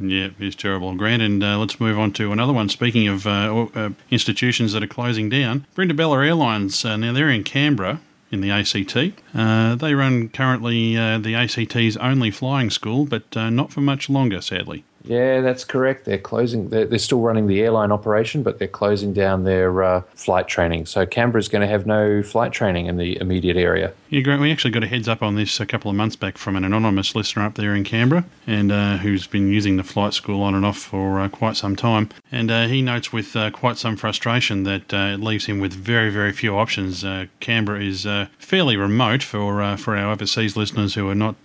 Yeah, 0.00 0.30
it's 0.38 0.56
terrible. 0.56 0.94
Grant, 0.94 1.22
and 1.22 1.40
let's 1.40 1.78
move 1.78 1.98
on 1.98 2.12
to 2.12 2.32
another 2.32 2.52
one. 2.52 2.68
Speaking 2.68 2.96
speaking 2.96 3.08
of 3.08 3.26
uh, 3.26 3.66
uh, 3.74 3.90
institutions 4.10 4.72
that 4.72 4.82
are 4.82 4.86
closing 4.86 5.28
down, 5.28 5.66
Brindabella 5.74 6.24
Airlines, 6.26 6.84
uh, 6.84 6.96
now 6.96 7.12
they're 7.12 7.28
in 7.28 7.44
Canberra 7.44 8.00
in 8.30 8.40
the 8.40 8.50
ACT. 8.50 9.20
Uh, 9.34 9.74
they 9.74 9.92
run 9.92 10.28
currently 10.30 10.96
uh, 10.96 11.18
the 11.18 11.34
ACT's 11.34 11.96
only 11.98 12.30
flying 12.30 12.70
school, 12.70 13.04
but 13.04 13.36
uh, 13.36 13.50
not 13.50 13.72
for 13.72 13.80
much 13.82 14.08
longer, 14.08 14.40
sadly. 14.40 14.84
Yeah, 15.06 15.40
that's 15.40 15.64
correct. 15.64 16.04
They're 16.04 16.18
closing. 16.18 16.68
They're, 16.68 16.84
they're, 16.86 16.98
still 16.98 17.20
running 17.20 17.46
the 17.46 17.62
airline 17.62 17.92
operation, 17.92 18.42
but 18.42 18.58
they're 18.58 18.66
closing 18.66 19.12
down 19.12 19.44
their 19.44 19.82
uh, 19.82 20.02
flight 20.14 20.48
training. 20.48 20.86
So 20.86 21.06
Canberra's 21.06 21.48
going 21.48 21.62
to 21.62 21.68
have 21.68 21.86
no 21.86 22.22
flight 22.22 22.52
training 22.52 22.86
in 22.86 22.96
the 22.96 23.20
immediate 23.20 23.56
area. 23.56 23.92
Yeah, 24.08 24.20
Grant. 24.20 24.40
We 24.40 24.52
actually 24.52 24.70
got 24.70 24.84
a 24.84 24.86
heads 24.86 25.08
up 25.08 25.22
on 25.22 25.34
this 25.34 25.60
a 25.60 25.66
couple 25.66 25.90
of 25.90 25.96
months 25.96 26.16
back 26.16 26.38
from 26.38 26.56
an 26.56 26.64
anonymous 26.64 27.14
listener 27.14 27.44
up 27.44 27.54
there 27.54 27.74
in 27.74 27.84
Canberra, 27.84 28.24
and 28.46 28.70
uh, 28.70 28.98
who's 28.98 29.26
been 29.26 29.52
using 29.52 29.76
the 29.76 29.84
flight 29.84 30.14
school 30.14 30.42
on 30.42 30.54
and 30.54 30.64
off 30.64 30.78
for 30.78 31.20
uh, 31.20 31.28
quite 31.28 31.56
some 31.56 31.76
time. 31.76 32.08
And 32.30 32.50
uh, 32.50 32.66
he 32.66 32.82
notes 32.82 33.12
with 33.12 33.34
uh, 33.34 33.50
quite 33.50 33.78
some 33.78 33.96
frustration 33.96 34.64
that 34.64 34.92
uh, 34.92 35.14
it 35.14 35.20
leaves 35.20 35.46
him 35.46 35.60
with 35.60 35.72
very, 35.72 36.10
very 36.10 36.32
few 36.32 36.56
options. 36.56 37.04
Canberra 37.40 37.82
is 37.82 38.06
fairly 38.38 38.76
remote 38.76 39.22
for 39.22 39.76
for 39.76 39.96
our 39.96 40.12
overseas 40.12 40.56
listeners 40.56 40.94
who 40.94 41.08
are 41.08 41.14
not 41.14 41.36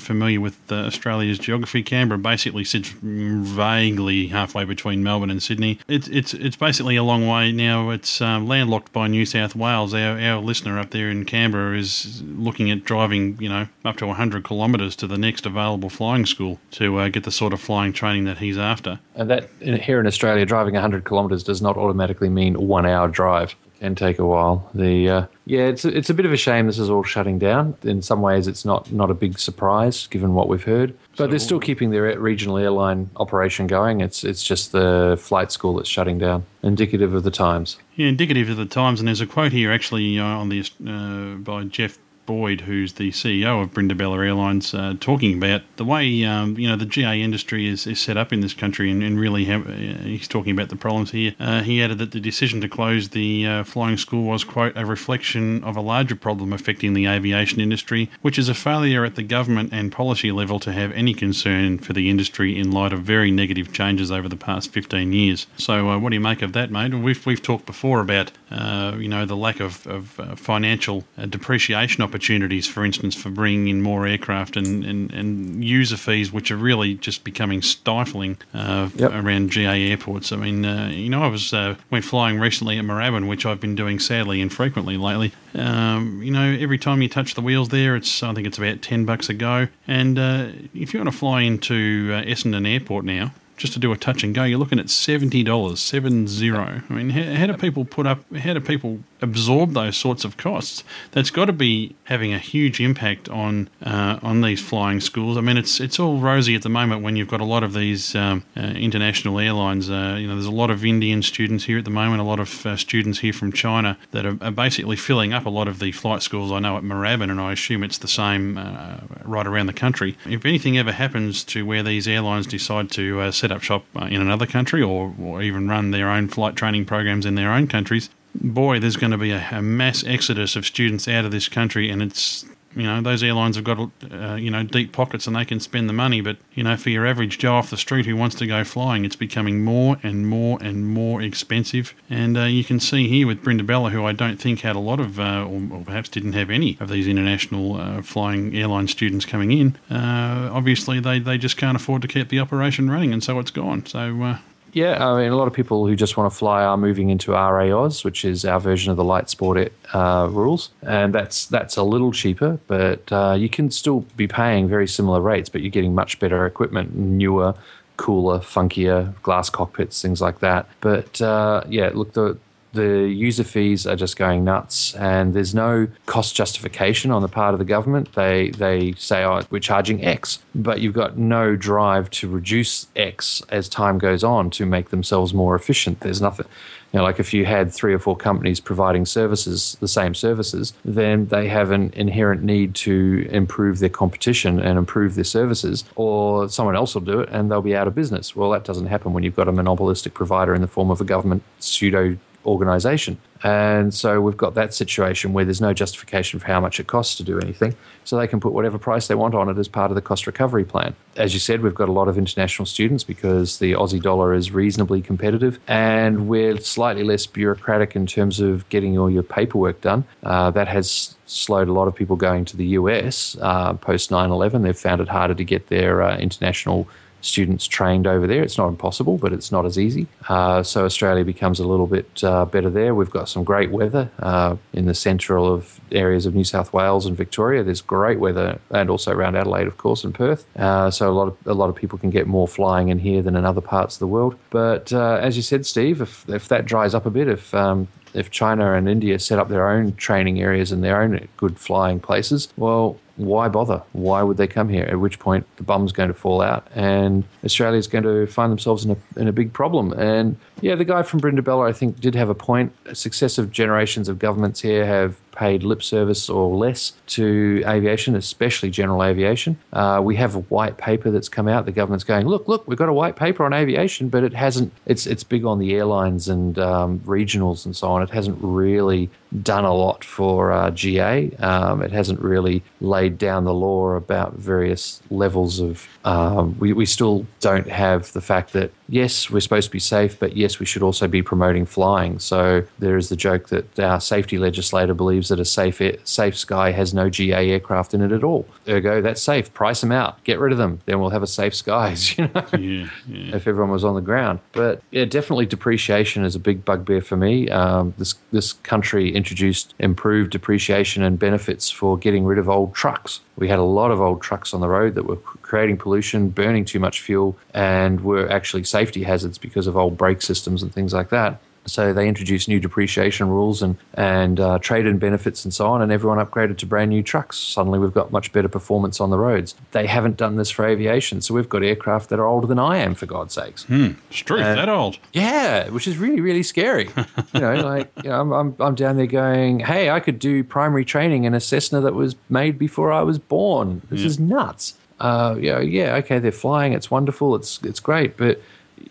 familiar 0.00 0.40
with 0.40 0.70
Australia's 0.70 1.38
geography. 1.38 1.82
Canberra 1.82 2.18
basically 2.18 2.64
sits 2.64 2.94
vaguely 3.02 4.28
halfway 4.28 4.64
between 4.64 5.02
Melbourne 5.02 5.30
and 5.30 5.42
Sydney. 5.42 5.78
It's 5.88 6.08
it's 6.08 6.34
it's 6.34 6.56
basically 6.56 6.96
a 6.96 7.02
long 7.02 7.26
way 7.26 7.52
now. 7.52 7.90
It's 7.90 8.20
um, 8.20 8.46
landlocked 8.46 8.92
by 8.92 9.08
New 9.08 9.26
South 9.26 9.56
Wales. 9.56 9.92
Our 9.92 10.18
our 10.20 10.40
listener 10.40 10.78
up 10.78 10.90
there 10.90 11.10
in 11.10 11.24
Canberra 11.24 11.76
is 11.76 12.22
looking 12.24 12.70
at 12.70 12.84
driving, 12.84 13.36
you 13.40 13.48
know, 13.48 13.68
up 13.84 13.96
to 13.98 14.06
100 14.06 14.44
kilometres 14.44 14.96
to 14.96 15.06
the 15.06 15.18
next 15.18 15.46
available 15.46 15.90
flying 15.90 16.26
school 16.26 16.58
to 16.72 16.98
uh, 16.98 17.08
get 17.08 17.24
the 17.24 17.32
sort 17.32 17.52
of 17.52 17.60
flying 17.60 17.92
training 17.92 18.24
that 18.24 18.38
he's 18.38 18.58
after. 18.58 19.00
And 19.14 19.28
that 19.30 19.48
here 19.60 20.00
in 20.00 20.06
Australia, 20.06 20.46
driving 20.46 20.74
100 20.74 21.04
kilometres 21.04 21.42
does 21.42 21.60
not 21.60 21.76
automatically 21.76 22.28
mean 22.28 22.54
one 22.54 22.86
hour 22.86 23.08
drive 23.08 23.56
can 23.82 23.94
take 23.94 24.18
a 24.18 24.24
while. 24.24 24.70
The 24.74 25.08
uh, 25.08 25.26
yeah, 25.44 25.66
it's 25.66 25.84
it's 25.84 26.08
a 26.08 26.14
bit 26.14 26.24
of 26.24 26.32
a 26.32 26.36
shame 26.36 26.66
this 26.66 26.78
is 26.78 26.88
all 26.88 27.02
shutting 27.02 27.38
down. 27.38 27.76
In 27.82 28.00
some 28.00 28.22
ways, 28.22 28.46
it's 28.46 28.64
not 28.64 28.90
not 28.92 29.10
a 29.10 29.14
big 29.14 29.38
surprise 29.38 30.06
given 30.06 30.34
what 30.34 30.48
we've 30.48 30.62
heard. 30.62 30.96
But 31.10 31.16
so, 31.18 31.26
they're 31.26 31.38
still 31.38 31.60
keeping 31.60 31.90
their 31.90 32.18
regional 32.18 32.58
airline 32.58 33.10
operation 33.16 33.66
going. 33.66 34.00
It's 34.00 34.24
it's 34.24 34.42
just 34.42 34.72
the 34.72 35.18
flight 35.20 35.50
school 35.50 35.74
that's 35.74 35.88
shutting 35.88 36.18
down. 36.18 36.44
Indicative 36.62 37.12
of 37.12 37.24
the 37.24 37.30
times. 37.30 37.78
Yeah, 37.96 38.06
indicative 38.06 38.48
of 38.48 38.56
the 38.56 38.66
times. 38.66 39.00
And 39.00 39.08
there's 39.08 39.20
a 39.20 39.26
quote 39.26 39.52
here 39.52 39.72
actually 39.72 40.18
uh, 40.18 40.24
on 40.24 40.48
the 40.48 40.60
uh, 40.86 41.38
by 41.38 41.64
Jeff 41.64 41.98
Boyd, 42.26 42.62
who's 42.62 42.94
the 42.94 43.10
CEO 43.10 43.62
of 43.62 43.72
Brindabella 43.72 44.24
Airlines, 44.24 44.74
uh, 44.74 44.94
talking 45.00 45.36
about 45.36 45.62
the 45.76 45.84
way 45.84 46.24
um, 46.24 46.58
you 46.58 46.68
know 46.68 46.76
the 46.76 46.86
GA 46.86 47.20
industry 47.20 47.66
is, 47.66 47.86
is 47.86 48.00
set 48.00 48.16
up 48.16 48.32
in 48.32 48.40
this 48.40 48.54
country, 48.54 48.90
and, 48.90 49.02
and 49.02 49.18
really 49.18 49.44
have, 49.46 49.66
uh, 49.68 49.72
he's 49.72 50.28
talking 50.28 50.52
about 50.52 50.68
the 50.68 50.76
problems 50.76 51.10
here. 51.10 51.34
Uh, 51.40 51.62
he 51.62 51.82
added 51.82 51.98
that 51.98 52.12
the 52.12 52.20
decision 52.20 52.60
to 52.60 52.68
close 52.68 53.10
the 53.10 53.46
uh, 53.46 53.64
flying 53.64 53.96
school 53.96 54.24
was 54.24 54.44
quote 54.44 54.72
a 54.76 54.86
reflection 54.86 55.62
of 55.64 55.76
a 55.76 55.80
larger 55.80 56.16
problem 56.16 56.52
affecting 56.52 56.94
the 56.94 57.06
aviation 57.06 57.60
industry, 57.60 58.10
which 58.20 58.38
is 58.38 58.48
a 58.48 58.54
failure 58.54 59.04
at 59.04 59.14
the 59.14 59.22
government 59.22 59.72
and 59.72 59.90
policy 59.90 60.30
level 60.30 60.60
to 60.60 60.72
have 60.72 60.92
any 60.92 61.14
concern 61.14 61.78
for 61.78 61.92
the 61.92 62.08
industry 62.08 62.58
in 62.58 62.70
light 62.70 62.92
of 62.92 63.00
very 63.00 63.30
negative 63.30 63.72
changes 63.72 64.10
over 64.10 64.28
the 64.28 64.36
past 64.36 64.72
15 64.72 65.12
years. 65.12 65.46
So, 65.56 65.90
uh, 65.90 65.98
what 65.98 66.10
do 66.10 66.14
you 66.16 66.20
make 66.20 66.42
of 66.42 66.52
that, 66.52 66.70
mate? 66.70 66.94
We've 66.94 67.24
we've 67.26 67.42
talked 67.42 67.66
before 67.66 68.00
about 68.00 68.30
uh, 68.50 68.96
you 68.98 69.08
know 69.08 69.24
the 69.24 69.36
lack 69.36 69.60
of, 69.60 69.86
of 69.86 70.38
financial 70.38 71.04
depreciation 71.28 72.02
opportunities, 72.12 72.66
for 72.66 72.84
instance, 72.84 73.14
for 73.14 73.30
bringing 73.30 73.68
in 73.68 73.80
more 73.80 74.06
aircraft 74.06 74.54
and, 74.54 74.84
and, 74.84 75.10
and 75.12 75.64
user 75.64 75.96
fees, 75.96 76.30
which 76.30 76.50
are 76.50 76.58
really 76.58 76.94
just 76.94 77.24
becoming 77.24 77.62
stifling 77.62 78.36
uh, 78.52 78.90
yep. 78.96 79.12
around 79.14 79.48
GA 79.50 79.90
airports. 79.90 80.30
I 80.30 80.36
mean, 80.36 80.62
uh, 80.66 80.88
you 80.88 81.08
know, 81.08 81.22
I 81.22 81.28
was 81.28 81.54
uh, 81.54 81.76
went 81.90 82.04
flying 82.04 82.38
recently 82.38 82.78
at 82.78 82.84
Moorabbin, 82.84 83.28
which 83.28 83.46
I've 83.46 83.60
been 83.60 83.74
doing 83.74 83.98
sadly 83.98 84.42
infrequently 84.42 84.98
lately. 84.98 85.32
Um, 85.54 86.22
you 86.22 86.30
know, 86.30 86.54
every 86.60 86.78
time 86.78 87.00
you 87.00 87.08
touch 87.08 87.34
the 87.34 87.40
wheels 87.40 87.70
there, 87.70 87.96
it's 87.96 88.22
I 88.22 88.34
think 88.34 88.46
it's 88.46 88.58
about 88.58 88.82
ten 88.82 89.06
bucks 89.06 89.30
a 89.30 89.34
go. 89.34 89.68
And 89.88 90.18
uh, 90.18 90.48
if 90.74 90.92
you 90.92 91.00
want 91.00 91.10
to 91.10 91.16
fly 91.16 91.40
into 91.40 92.10
uh, 92.12 92.22
Essendon 92.24 92.70
Airport 92.70 93.06
now, 93.06 93.32
just 93.62 93.72
to 93.74 93.78
do 93.78 93.92
a 93.92 93.96
touch 93.96 94.24
and 94.24 94.34
go, 94.34 94.42
you're 94.42 94.58
looking 94.58 94.80
at 94.80 94.90
seventy 94.90 95.44
dollars, 95.44 95.78
seven 95.80 96.26
zero. 96.26 96.82
I 96.90 96.92
mean, 96.92 97.10
how, 97.10 97.34
how, 97.34 97.46
do 97.46 97.54
people 97.54 97.84
put 97.84 98.08
up? 98.08 98.20
How 98.34 98.54
do 98.54 98.60
people 98.60 98.98
absorb 99.20 99.72
those 99.72 99.96
sorts 99.96 100.24
of 100.24 100.36
costs? 100.36 100.82
That's 101.12 101.30
got 101.30 101.44
to 101.44 101.52
be 101.52 101.94
having 102.04 102.34
a 102.34 102.40
huge 102.40 102.80
impact 102.80 103.28
on 103.28 103.70
uh, 103.80 104.18
on 104.20 104.40
these 104.40 104.60
flying 104.60 105.00
schools. 105.00 105.36
I 105.36 105.42
mean, 105.42 105.56
it's 105.56 105.78
it's 105.78 106.00
all 106.00 106.18
rosy 106.18 106.56
at 106.56 106.62
the 106.62 106.68
moment 106.68 107.02
when 107.02 107.14
you've 107.14 107.28
got 107.28 107.40
a 107.40 107.44
lot 107.44 107.62
of 107.62 107.72
these 107.72 108.16
um, 108.16 108.42
uh, 108.56 108.62
international 108.62 109.38
airlines. 109.38 109.88
Uh, 109.88 110.16
you 110.18 110.26
know, 110.26 110.34
there's 110.34 110.46
a 110.46 110.50
lot 110.50 110.70
of 110.70 110.84
Indian 110.84 111.22
students 111.22 111.64
here 111.64 111.78
at 111.78 111.84
the 111.84 111.90
moment, 111.90 112.20
a 112.20 112.24
lot 112.24 112.40
of 112.40 112.66
uh, 112.66 112.76
students 112.76 113.20
here 113.20 113.32
from 113.32 113.52
China 113.52 113.96
that 114.10 114.26
are, 114.26 114.36
are, 114.40 114.50
basically 114.50 114.96
filling 114.96 115.32
up 115.32 115.46
a 115.46 115.50
lot 115.50 115.68
of 115.68 115.78
the 115.78 115.92
flight 115.92 116.22
schools. 116.22 116.50
I 116.50 116.58
know 116.58 116.76
at 116.76 116.82
Moorabbin, 116.82 117.30
and 117.30 117.40
I 117.40 117.52
assume 117.52 117.84
it's 117.84 117.98
the 117.98 118.08
same 118.08 118.58
uh, 118.58 118.98
right 119.24 119.46
around 119.46 119.66
the 119.66 119.72
country. 119.72 120.18
If 120.26 120.44
anything 120.44 120.76
ever 120.76 120.90
happens 120.90 121.44
to 121.44 121.64
where 121.64 121.84
these 121.84 122.08
airlines 122.08 122.48
decide 122.48 122.90
to 122.92 123.20
uh, 123.20 123.30
set 123.30 123.51
set 123.52 123.56
up 123.56 123.62
shop 123.62 123.84
uh, 123.96 124.06
in 124.06 124.20
another 124.20 124.46
country 124.46 124.82
or, 124.82 125.14
or 125.20 125.42
even 125.42 125.68
run 125.68 125.90
their 125.90 126.08
own 126.08 126.28
flight 126.28 126.56
training 126.56 126.84
programs 126.84 127.26
in 127.26 127.34
their 127.34 127.52
own 127.52 127.66
countries, 127.66 128.08
boy, 128.34 128.78
there's 128.78 128.96
going 128.96 129.10
to 129.10 129.18
be 129.18 129.30
a, 129.30 129.46
a 129.52 129.62
mass 129.62 130.04
exodus 130.04 130.56
of 130.56 130.64
students 130.64 131.06
out 131.06 131.24
of 131.24 131.30
this 131.30 131.48
country, 131.48 131.90
and 131.90 132.02
it's 132.02 132.46
you 132.74 132.84
know 132.84 133.00
those 133.00 133.22
airlines 133.22 133.56
have 133.56 133.64
got 133.64 133.90
uh, 134.10 134.34
you 134.34 134.50
know 134.50 134.62
deep 134.62 134.92
pockets 134.92 135.26
and 135.26 135.36
they 135.36 135.44
can 135.44 135.60
spend 135.60 135.88
the 135.88 135.92
money 135.92 136.20
but 136.20 136.36
you 136.54 136.62
know 136.62 136.76
for 136.76 136.90
your 136.90 137.06
average 137.06 137.38
joe 137.38 137.54
off 137.54 137.70
the 137.70 137.76
street 137.76 138.06
who 138.06 138.16
wants 138.16 138.34
to 138.36 138.46
go 138.46 138.64
flying 138.64 139.04
it's 139.04 139.16
becoming 139.16 139.64
more 139.64 139.98
and 140.02 140.26
more 140.26 140.58
and 140.60 140.86
more 140.86 141.22
expensive. 141.22 141.94
And 142.08 142.36
uh, 142.36 142.44
you 142.44 142.64
can 142.64 142.80
see 142.80 143.08
here 143.08 143.26
with 143.26 143.42
Brindabella 143.42 143.90
who 143.90 144.04
I 144.04 144.12
don't 144.12 144.40
think 144.40 144.60
had 144.60 144.76
a 144.76 144.80
lot 144.80 145.00
of 145.00 145.18
uh, 145.18 145.44
or, 145.44 145.60
or, 145.70 145.82
perhaps 145.84 146.08
didn't 146.08 146.32
have 146.34 146.50
any 146.50 146.76
of 146.80 146.88
these 146.88 147.06
international 147.06 147.76
uh, 147.76 148.02
flying 148.02 148.56
airline 148.56 148.88
students 148.88 149.24
coming 149.24 149.52
in 149.52 149.76
uh, 149.90 150.50
obviously 150.52 151.00
they, 151.00 151.18
they 151.18 151.38
just 151.38 151.56
can't 151.56 151.76
afford 151.76 152.02
to 152.02 152.08
keep 152.08 152.28
the 152.28 152.40
operation 152.40 152.90
running 152.90 153.12
and 153.12 153.22
so 153.22 153.38
it's 153.38 153.50
gone. 153.50 153.86
So 153.86 154.22
uh, 154.22 154.38
yeah, 154.72 155.06
I 155.06 155.20
mean, 155.20 155.30
a 155.30 155.36
lot 155.36 155.48
of 155.48 155.52
people 155.52 155.86
who 155.86 155.94
just 155.94 156.16
want 156.16 156.32
to 156.32 156.36
fly 156.36 156.64
are 156.64 156.76
moving 156.76 157.10
into 157.10 157.32
RAAus, 157.32 158.04
which 158.04 158.24
is 158.24 158.44
our 158.44 158.58
version 158.58 158.90
of 158.90 158.96
the 158.96 159.04
light 159.04 159.28
sport 159.28 159.72
uh, 159.92 160.28
rules, 160.30 160.70
and 160.82 161.14
that's 161.14 161.46
that's 161.46 161.76
a 161.76 161.82
little 161.82 162.12
cheaper, 162.12 162.58
but 162.66 163.12
uh, 163.12 163.36
you 163.38 163.48
can 163.48 163.70
still 163.70 164.00
be 164.16 164.26
paying 164.26 164.68
very 164.68 164.88
similar 164.88 165.20
rates, 165.20 165.50
but 165.50 165.60
you're 165.60 165.70
getting 165.70 165.94
much 165.94 166.18
better 166.18 166.46
equipment, 166.46 166.96
newer, 166.96 167.54
cooler, 167.98 168.38
funkier 168.38 169.20
glass 169.22 169.50
cockpits, 169.50 170.00
things 170.00 170.22
like 170.22 170.38
that. 170.40 170.66
But 170.80 171.20
uh, 171.20 171.64
yeah, 171.68 171.90
look, 171.92 172.14
the 172.14 172.38
the 172.72 173.08
user 173.08 173.44
fees 173.44 173.86
are 173.86 173.96
just 173.96 174.16
going 174.16 174.44
nuts, 174.44 174.94
and 174.94 175.34
there's 175.34 175.54
no 175.54 175.88
cost 176.06 176.34
justification 176.34 177.10
on 177.10 177.22
the 177.22 177.28
part 177.28 177.54
of 177.54 177.58
the 177.58 177.64
government. 177.64 178.12
They 178.14 178.50
they 178.50 178.92
say, 178.92 179.24
"Oh, 179.24 179.42
we're 179.50 179.60
charging 179.60 180.04
X," 180.04 180.38
but 180.54 180.80
you've 180.80 180.94
got 180.94 181.18
no 181.18 181.56
drive 181.56 182.10
to 182.10 182.28
reduce 182.28 182.86
X 182.96 183.42
as 183.48 183.68
time 183.68 183.98
goes 183.98 184.24
on 184.24 184.50
to 184.50 184.66
make 184.66 184.90
themselves 184.90 185.34
more 185.34 185.54
efficient. 185.54 186.00
There's 186.00 186.20
nothing. 186.20 186.46
You 186.92 186.98
know, 186.98 187.04
like 187.04 187.18
if 187.18 187.32
you 187.32 187.46
had 187.46 187.72
three 187.72 187.94
or 187.94 187.98
four 187.98 188.16
companies 188.16 188.60
providing 188.60 189.06
services, 189.06 189.78
the 189.80 189.88
same 189.88 190.14
services, 190.14 190.74
then 190.84 191.26
they 191.28 191.48
have 191.48 191.70
an 191.70 191.90
inherent 191.94 192.42
need 192.42 192.74
to 192.74 193.26
improve 193.30 193.78
their 193.78 193.88
competition 193.88 194.60
and 194.60 194.78
improve 194.78 195.14
their 195.14 195.24
services, 195.24 195.84
or 195.96 196.50
someone 196.50 196.76
else 196.76 196.94
will 196.94 197.00
do 197.00 197.20
it 197.20 197.30
and 197.32 197.50
they'll 197.50 197.62
be 197.62 197.74
out 197.74 197.88
of 197.88 197.94
business. 197.94 198.36
Well, 198.36 198.50
that 198.50 198.64
doesn't 198.64 198.86
happen 198.86 199.14
when 199.14 199.22
you've 199.22 199.36
got 199.36 199.48
a 199.48 199.52
monopolistic 199.52 200.12
provider 200.12 200.54
in 200.54 200.60
the 200.60 200.66
form 200.66 200.90
of 200.90 201.00
a 201.00 201.04
government 201.04 201.42
pseudo 201.60 202.18
organization. 202.44 203.18
And 203.44 203.92
so 203.92 204.20
we've 204.20 204.36
got 204.36 204.54
that 204.54 204.72
situation 204.72 205.32
where 205.32 205.44
there's 205.44 205.60
no 205.60 205.74
justification 205.74 206.38
for 206.38 206.46
how 206.46 206.60
much 206.60 206.78
it 206.78 206.86
costs 206.86 207.16
to 207.16 207.24
do 207.24 207.40
anything. 207.40 207.74
So 208.04 208.16
they 208.16 208.28
can 208.28 208.40
put 208.40 208.52
whatever 208.52 208.78
price 208.78 209.08
they 209.08 209.14
want 209.14 209.34
on 209.34 209.48
it 209.48 209.58
as 209.58 209.68
part 209.68 209.90
of 209.90 209.94
the 209.96 210.00
cost 210.00 210.26
recovery 210.26 210.64
plan. 210.64 210.94
As 211.16 211.34
you 211.34 211.40
said, 211.40 211.62
we've 211.62 211.74
got 211.74 211.88
a 211.88 211.92
lot 211.92 212.08
of 212.08 212.16
international 212.16 212.66
students 212.66 213.04
because 213.04 213.58
the 213.58 213.72
Aussie 213.72 214.00
dollar 214.00 214.32
is 214.32 214.52
reasonably 214.52 215.02
competitive 215.02 215.58
and 215.66 216.28
we're 216.28 216.58
slightly 216.58 217.02
less 217.02 217.26
bureaucratic 217.26 217.96
in 217.96 218.06
terms 218.06 218.40
of 218.40 218.68
getting 218.68 218.96
all 218.96 219.10
your 219.10 219.22
paperwork 219.24 219.80
done. 219.80 220.04
Uh, 220.22 220.50
that 220.52 220.68
has 220.68 221.16
slowed 221.26 221.68
a 221.68 221.72
lot 221.72 221.88
of 221.88 221.94
people 221.94 222.16
going 222.16 222.44
to 222.44 222.56
the 222.56 222.66
US 222.66 223.36
uh, 223.40 223.72
post 223.74 224.10
9 224.10 224.30
11. 224.30 224.62
They've 224.62 224.76
found 224.76 225.00
it 225.00 225.08
harder 225.08 225.34
to 225.34 225.44
get 225.44 225.68
their 225.68 226.02
uh, 226.02 226.16
international 226.16 226.88
students 227.22 227.66
trained 227.66 228.06
over 228.06 228.26
there. 228.26 228.42
It's 228.42 228.58
not 228.58 228.68
impossible, 228.68 229.16
but 229.16 229.32
it's 229.32 229.50
not 229.50 229.64
as 229.64 229.78
easy. 229.78 230.08
Uh, 230.28 230.62
so 230.62 230.84
Australia 230.84 231.24
becomes 231.24 231.58
a 231.58 231.66
little 231.66 231.86
bit 231.86 232.22
uh, 232.22 232.44
better 232.44 232.68
there. 232.68 232.94
We've 232.94 233.10
got 233.10 233.28
some 233.28 233.44
great 233.44 233.70
weather 233.70 234.10
uh, 234.18 234.56
in 234.72 234.84
the 234.86 234.94
central 234.94 235.52
of 235.52 235.80
areas 235.90 236.26
of 236.26 236.34
New 236.34 236.44
South 236.44 236.72
Wales 236.72 237.06
and 237.06 237.16
Victoria. 237.16 237.62
There's 237.62 237.80
great 237.80 238.20
weather, 238.20 238.58
and 238.70 238.90
also 238.90 239.12
around 239.12 239.36
Adelaide, 239.36 239.68
of 239.68 239.78
course, 239.78 240.04
and 240.04 240.14
Perth. 240.14 240.44
Uh, 240.56 240.90
so 240.90 241.08
a 241.08 241.14
lot 241.14 241.28
of 241.28 241.36
a 241.46 241.54
lot 241.54 241.70
of 241.70 241.76
people 241.76 241.98
can 241.98 242.10
get 242.10 242.26
more 242.26 242.48
flying 242.48 242.88
in 242.88 242.98
here 242.98 243.22
than 243.22 243.36
in 243.36 243.44
other 243.44 243.60
parts 243.60 243.96
of 243.96 244.00
the 244.00 244.06
world. 244.06 244.36
But 244.50 244.92
uh, 244.92 245.18
as 245.22 245.36
you 245.36 245.42
said, 245.42 245.64
Steve, 245.64 246.00
if 246.00 246.28
if 246.28 246.48
that 246.48 246.66
dries 246.66 246.94
up 246.94 247.06
a 247.06 247.10
bit, 247.10 247.28
if 247.28 247.54
um, 247.54 247.88
if 248.14 248.30
China 248.30 248.74
and 248.74 248.88
India 248.88 249.18
set 249.18 249.38
up 249.38 249.48
their 249.48 249.68
own 249.68 249.94
training 249.94 250.40
areas 250.40 250.72
and 250.72 250.82
their 250.82 251.00
own 251.00 251.28
good 251.36 251.58
flying 251.58 252.00
places, 252.00 252.48
well, 252.56 252.98
why 253.16 253.48
bother? 253.48 253.82
Why 253.92 254.22
would 254.22 254.36
they 254.36 254.46
come 254.46 254.68
here? 254.68 254.84
At 254.84 254.98
which 255.00 255.18
point 255.18 255.46
the 255.56 255.62
bum's 255.62 255.92
going 255.92 256.08
to 256.08 256.14
fall 256.14 256.40
out, 256.40 256.66
and 256.74 257.24
Australia's 257.44 257.86
going 257.86 258.04
to 258.04 258.26
find 258.26 258.50
themselves 258.50 258.84
in 258.84 258.92
a 258.92 258.96
in 259.20 259.28
a 259.28 259.32
big 259.32 259.52
problem. 259.52 259.92
And 259.92 260.36
yeah, 260.60 260.74
the 260.74 260.84
guy 260.84 261.02
from 261.02 261.20
Brindabella, 261.20 261.68
I 261.68 261.72
think, 261.72 262.00
did 262.00 262.14
have 262.14 262.28
a 262.28 262.34
point. 262.34 262.72
Successive 262.92 263.50
generations 263.50 264.08
of 264.08 264.18
governments 264.18 264.60
here 264.60 264.86
have 264.86 265.16
paid 265.32 265.62
lip 265.62 265.82
service 265.82 266.28
or 266.28 266.54
less 266.54 266.92
to 267.06 267.62
aviation, 267.66 268.14
especially 268.14 268.70
general 268.70 269.02
aviation. 269.02 269.58
Uh, 269.72 270.00
we 270.02 270.16
have 270.16 270.34
a 270.34 270.40
white 270.40 270.76
paper 270.76 271.10
that's 271.10 271.28
come 271.28 271.48
out. 271.48 271.64
The 271.64 271.72
government's 271.72 272.04
going, 272.04 272.26
look, 272.26 272.46
look, 272.46 272.66
we've 272.68 272.78
got 272.78 272.88
a 272.88 272.92
white 272.92 273.16
paper 273.16 273.44
on 273.44 273.52
aviation, 273.52 274.08
but 274.08 274.22
it 274.22 274.34
hasn't. 274.34 274.72
It's 274.86 275.06
it's 275.06 275.24
big 275.24 275.44
on 275.44 275.58
the 275.58 275.74
airlines 275.74 276.28
and 276.28 276.58
um, 276.58 277.00
regionals 277.00 277.64
and 277.64 277.74
so 277.74 277.88
on. 277.88 278.02
It 278.02 278.10
hasn't 278.10 278.38
really 278.40 279.10
done 279.42 279.64
a 279.64 279.74
lot 279.74 280.04
for 280.04 280.52
uh, 280.52 280.70
GA. 280.70 281.30
Um, 281.38 281.82
it 281.82 281.90
hasn't 281.90 282.20
really 282.20 282.62
laid 282.80 283.18
down 283.18 283.44
the 283.44 283.54
law 283.54 283.92
about 283.92 284.34
various 284.34 285.02
levels 285.10 285.60
of. 285.60 285.88
Um, 286.04 286.58
we, 286.58 286.72
we 286.72 286.84
still 286.84 287.26
don't 287.40 287.68
have 287.68 288.12
the 288.12 288.20
fact 288.20 288.52
that, 288.52 288.72
yes, 288.92 289.30
we're 289.30 289.40
supposed 289.40 289.68
to 289.68 289.72
be 289.72 289.78
safe, 289.78 290.18
but 290.18 290.36
yes, 290.36 290.60
we 290.60 290.66
should 290.66 290.82
also 290.82 291.08
be 291.08 291.22
promoting 291.22 291.64
flying. 291.64 292.18
So 292.18 292.62
there 292.78 292.98
is 292.98 293.08
the 293.08 293.16
joke 293.16 293.48
that 293.48 293.80
our 293.80 294.00
safety 294.00 294.36
legislator 294.36 294.92
believes 294.92 295.30
that 295.30 295.40
a 295.40 295.46
safe, 295.46 295.80
air, 295.80 295.96
safe 296.04 296.36
sky 296.36 296.72
has 296.72 296.92
no 296.92 297.08
GA 297.08 297.50
aircraft 297.50 297.94
in 297.94 298.02
it 298.02 298.12
at 298.12 298.22
all. 298.22 298.46
Ergo, 298.68 299.00
that's 299.00 299.22
safe. 299.22 299.52
Price 299.54 299.80
them 299.80 299.92
out. 299.92 300.22
Get 300.24 300.38
rid 300.38 300.52
of 300.52 300.58
them. 300.58 300.80
Then 300.84 301.00
we'll 301.00 301.08
have 301.08 301.22
a 301.22 301.26
safe 301.26 301.54
skies, 301.54 302.18
you 302.18 302.28
know, 302.34 302.46
yeah, 302.52 302.90
yeah. 303.08 303.34
if 303.34 303.48
everyone 303.48 303.70
was 303.70 303.82
on 303.82 303.94
the 303.94 304.02
ground. 304.02 304.40
But 304.52 304.82
yeah, 304.90 305.06
definitely 305.06 305.46
depreciation 305.46 306.24
is 306.24 306.34
a 306.34 306.40
big 306.40 306.62
bugbear 306.62 307.00
for 307.00 307.16
me. 307.16 307.48
Um, 307.48 307.94
this, 307.96 308.14
this 308.30 308.52
country 308.52 309.14
introduced 309.14 309.74
improved 309.78 310.32
depreciation 310.32 311.02
and 311.02 311.18
benefits 311.18 311.70
for 311.70 311.96
getting 311.96 312.26
rid 312.26 312.38
of 312.38 312.46
old 312.46 312.74
trucks. 312.74 313.20
We 313.36 313.48
had 313.48 313.58
a 313.58 313.64
lot 313.64 313.90
of 313.90 314.02
old 314.02 314.20
trucks 314.20 314.52
on 314.52 314.60
the 314.60 314.68
road 314.68 314.94
that 314.96 315.04
were 315.04 315.16
creating 315.52 315.76
pollution, 315.76 316.30
burning 316.30 316.64
too 316.64 316.80
much 316.80 317.02
fuel, 317.02 317.36
and 317.52 318.00
were 318.00 318.26
actually 318.30 318.64
safety 318.64 319.02
hazards 319.02 319.36
because 319.36 319.66
of 319.66 319.76
old 319.76 319.98
brake 319.98 320.22
systems 320.22 320.62
and 320.62 320.72
things 320.72 320.94
like 320.94 321.10
that. 321.10 321.38
So 321.66 321.92
they 321.92 322.08
introduced 322.08 322.48
new 322.48 322.58
depreciation 322.58 323.28
rules 323.28 323.62
and 323.62 323.76
and 323.92 324.40
uh, 324.40 324.58
trade-in 324.60 324.96
benefits 324.96 325.44
and 325.44 325.52
so 325.52 325.66
on, 325.66 325.82
and 325.82 325.92
everyone 325.92 326.16
upgraded 326.24 326.56
to 326.56 326.66
brand 326.66 326.88
new 326.88 327.02
trucks. 327.02 327.36
Suddenly, 327.36 327.78
we've 327.78 327.92
got 327.92 328.10
much 328.10 328.32
better 328.32 328.48
performance 328.48 328.98
on 328.98 329.10
the 329.10 329.18
roads. 329.18 329.54
They 329.72 329.86
haven't 329.86 330.16
done 330.16 330.36
this 330.36 330.50
for 330.50 330.64
aviation, 330.64 331.20
so 331.20 331.34
we've 331.34 331.50
got 331.50 331.62
aircraft 331.62 332.08
that 332.08 332.18
are 332.18 332.26
older 332.26 332.46
than 332.46 332.58
I 332.58 332.78
am, 332.78 332.94
for 332.94 333.04
God's 333.04 333.34
sakes. 333.34 333.64
Hmm, 333.64 333.90
it's 334.08 334.20
true, 334.20 334.40
uh, 334.40 334.54
that 334.54 334.70
old. 334.70 334.98
Yeah, 335.12 335.68
which 335.68 335.86
is 335.86 335.98
really 335.98 336.22
really 336.22 336.42
scary. 336.42 336.88
you 337.34 337.40
know, 337.40 337.56
like 337.56 337.92
you 338.02 338.08
know, 338.08 338.22
I'm, 338.22 338.32
I'm 338.32 338.56
I'm 338.58 338.74
down 338.74 338.96
there 338.96 339.06
going, 339.06 339.60
hey, 339.60 339.90
I 339.90 340.00
could 340.00 340.18
do 340.18 340.42
primary 340.42 340.86
training 340.86 341.24
in 341.24 341.34
a 341.34 341.40
Cessna 341.40 341.82
that 341.82 341.94
was 341.94 342.16
made 342.30 342.58
before 342.58 342.90
I 342.90 343.02
was 343.02 343.18
born. 343.18 343.82
This 343.90 344.00
yeah. 344.00 344.06
is 344.06 344.18
nuts. 344.18 344.78
Uh, 345.02 345.34
yeah, 345.40 345.58
yeah, 345.58 345.96
okay, 345.96 346.20
they're 346.20 346.30
flying. 346.30 346.72
It's 346.72 346.90
wonderful. 346.90 347.34
It's 347.34 347.60
it's 347.64 347.80
great, 347.80 348.16
but 348.16 348.40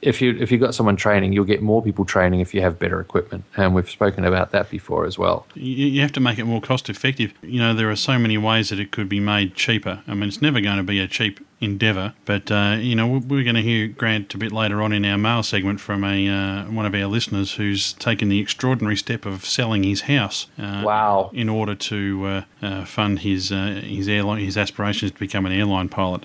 if 0.02 0.22
you 0.22 0.38
if 0.40 0.52
you've 0.52 0.60
got 0.60 0.76
someone 0.76 0.98
training, 0.98 1.32
you'll 1.32 1.46
get 1.46 1.62
more 1.62 1.82
people 1.82 2.04
training 2.04 2.42
if 2.42 2.54
you 2.54 2.62
have 2.62 2.78
better 2.78 3.00
equipment, 3.00 3.46
and 3.56 3.74
we've 3.74 3.90
spoken 3.90 4.26
about 4.26 4.52
that 4.52 4.70
before 4.70 5.06
as 5.06 5.18
well. 5.18 5.48
You 5.56 6.02
have 6.02 6.12
to 6.12 6.20
make 6.20 6.38
it 6.38 6.44
more 6.44 6.60
cost 6.60 6.90
effective. 6.90 7.34
You 7.42 7.62
know, 7.62 7.74
there 7.74 7.90
are 7.90 7.96
so 7.96 8.20
many 8.20 8.38
ways 8.38 8.70
that 8.70 8.80
it 8.80 8.92
could 8.92 9.08
be 9.08 9.22
made 9.22 9.56
cheaper. 9.56 10.04
I 10.06 10.14
mean, 10.14 10.28
it's 10.28 10.42
never 10.42 10.60
going 10.60 10.78
to 10.78 10.84
be 10.84 11.00
a 11.00 11.08
cheap 11.08 11.40
endeavour. 11.62 12.14
But 12.26 12.52
uh, 12.52 12.78
you 12.80 12.96
know, 12.96 13.08
we're 13.08 13.44
going 13.44 13.56
to 13.56 13.62
hear 13.62 13.88
Grant 13.88 14.34
a 14.34 14.38
bit 14.38 14.52
later 14.52 14.82
on 14.82 14.92
in 14.92 15.06
our 15.06 15.18
mail 15.18 15.44
segment 15.44 15.80
from 15.80 16.04
a 16.04 16.28
uh, 16.28 16.66
one 16.66 16.86
of 16.86 16.94
our 16.94 17.06
listeners 17.06 17.54
who's 17.54 17.94
taken 17.94 18.30
the 18.30 18.40
extraordinary 18.40 18.98
step 18.98 19.26
of 19.26 19.46
selling 19.46 19.84
his 19.84 20.02
house. 20.02 20.48
Uh, 20.58 20.82
wow! 20.84 21.30
In 21.34 21.48
order 21.48 21.76
to 21.76 22.26
uh, 22.26 22.66
uh, 22.66 22.86
fund 22.86 23.20
his 23.20 23.52
uh, 23.52 23.82
his 23.84 24.10
airline 24.10 24.44
his 24.44 24.58
aspirations 24.58 25.12
to 25.12 25.20
become 25.20 25.46
an 25.46 25.52
airline 25.52 25.88
pilot. 25.88 26.24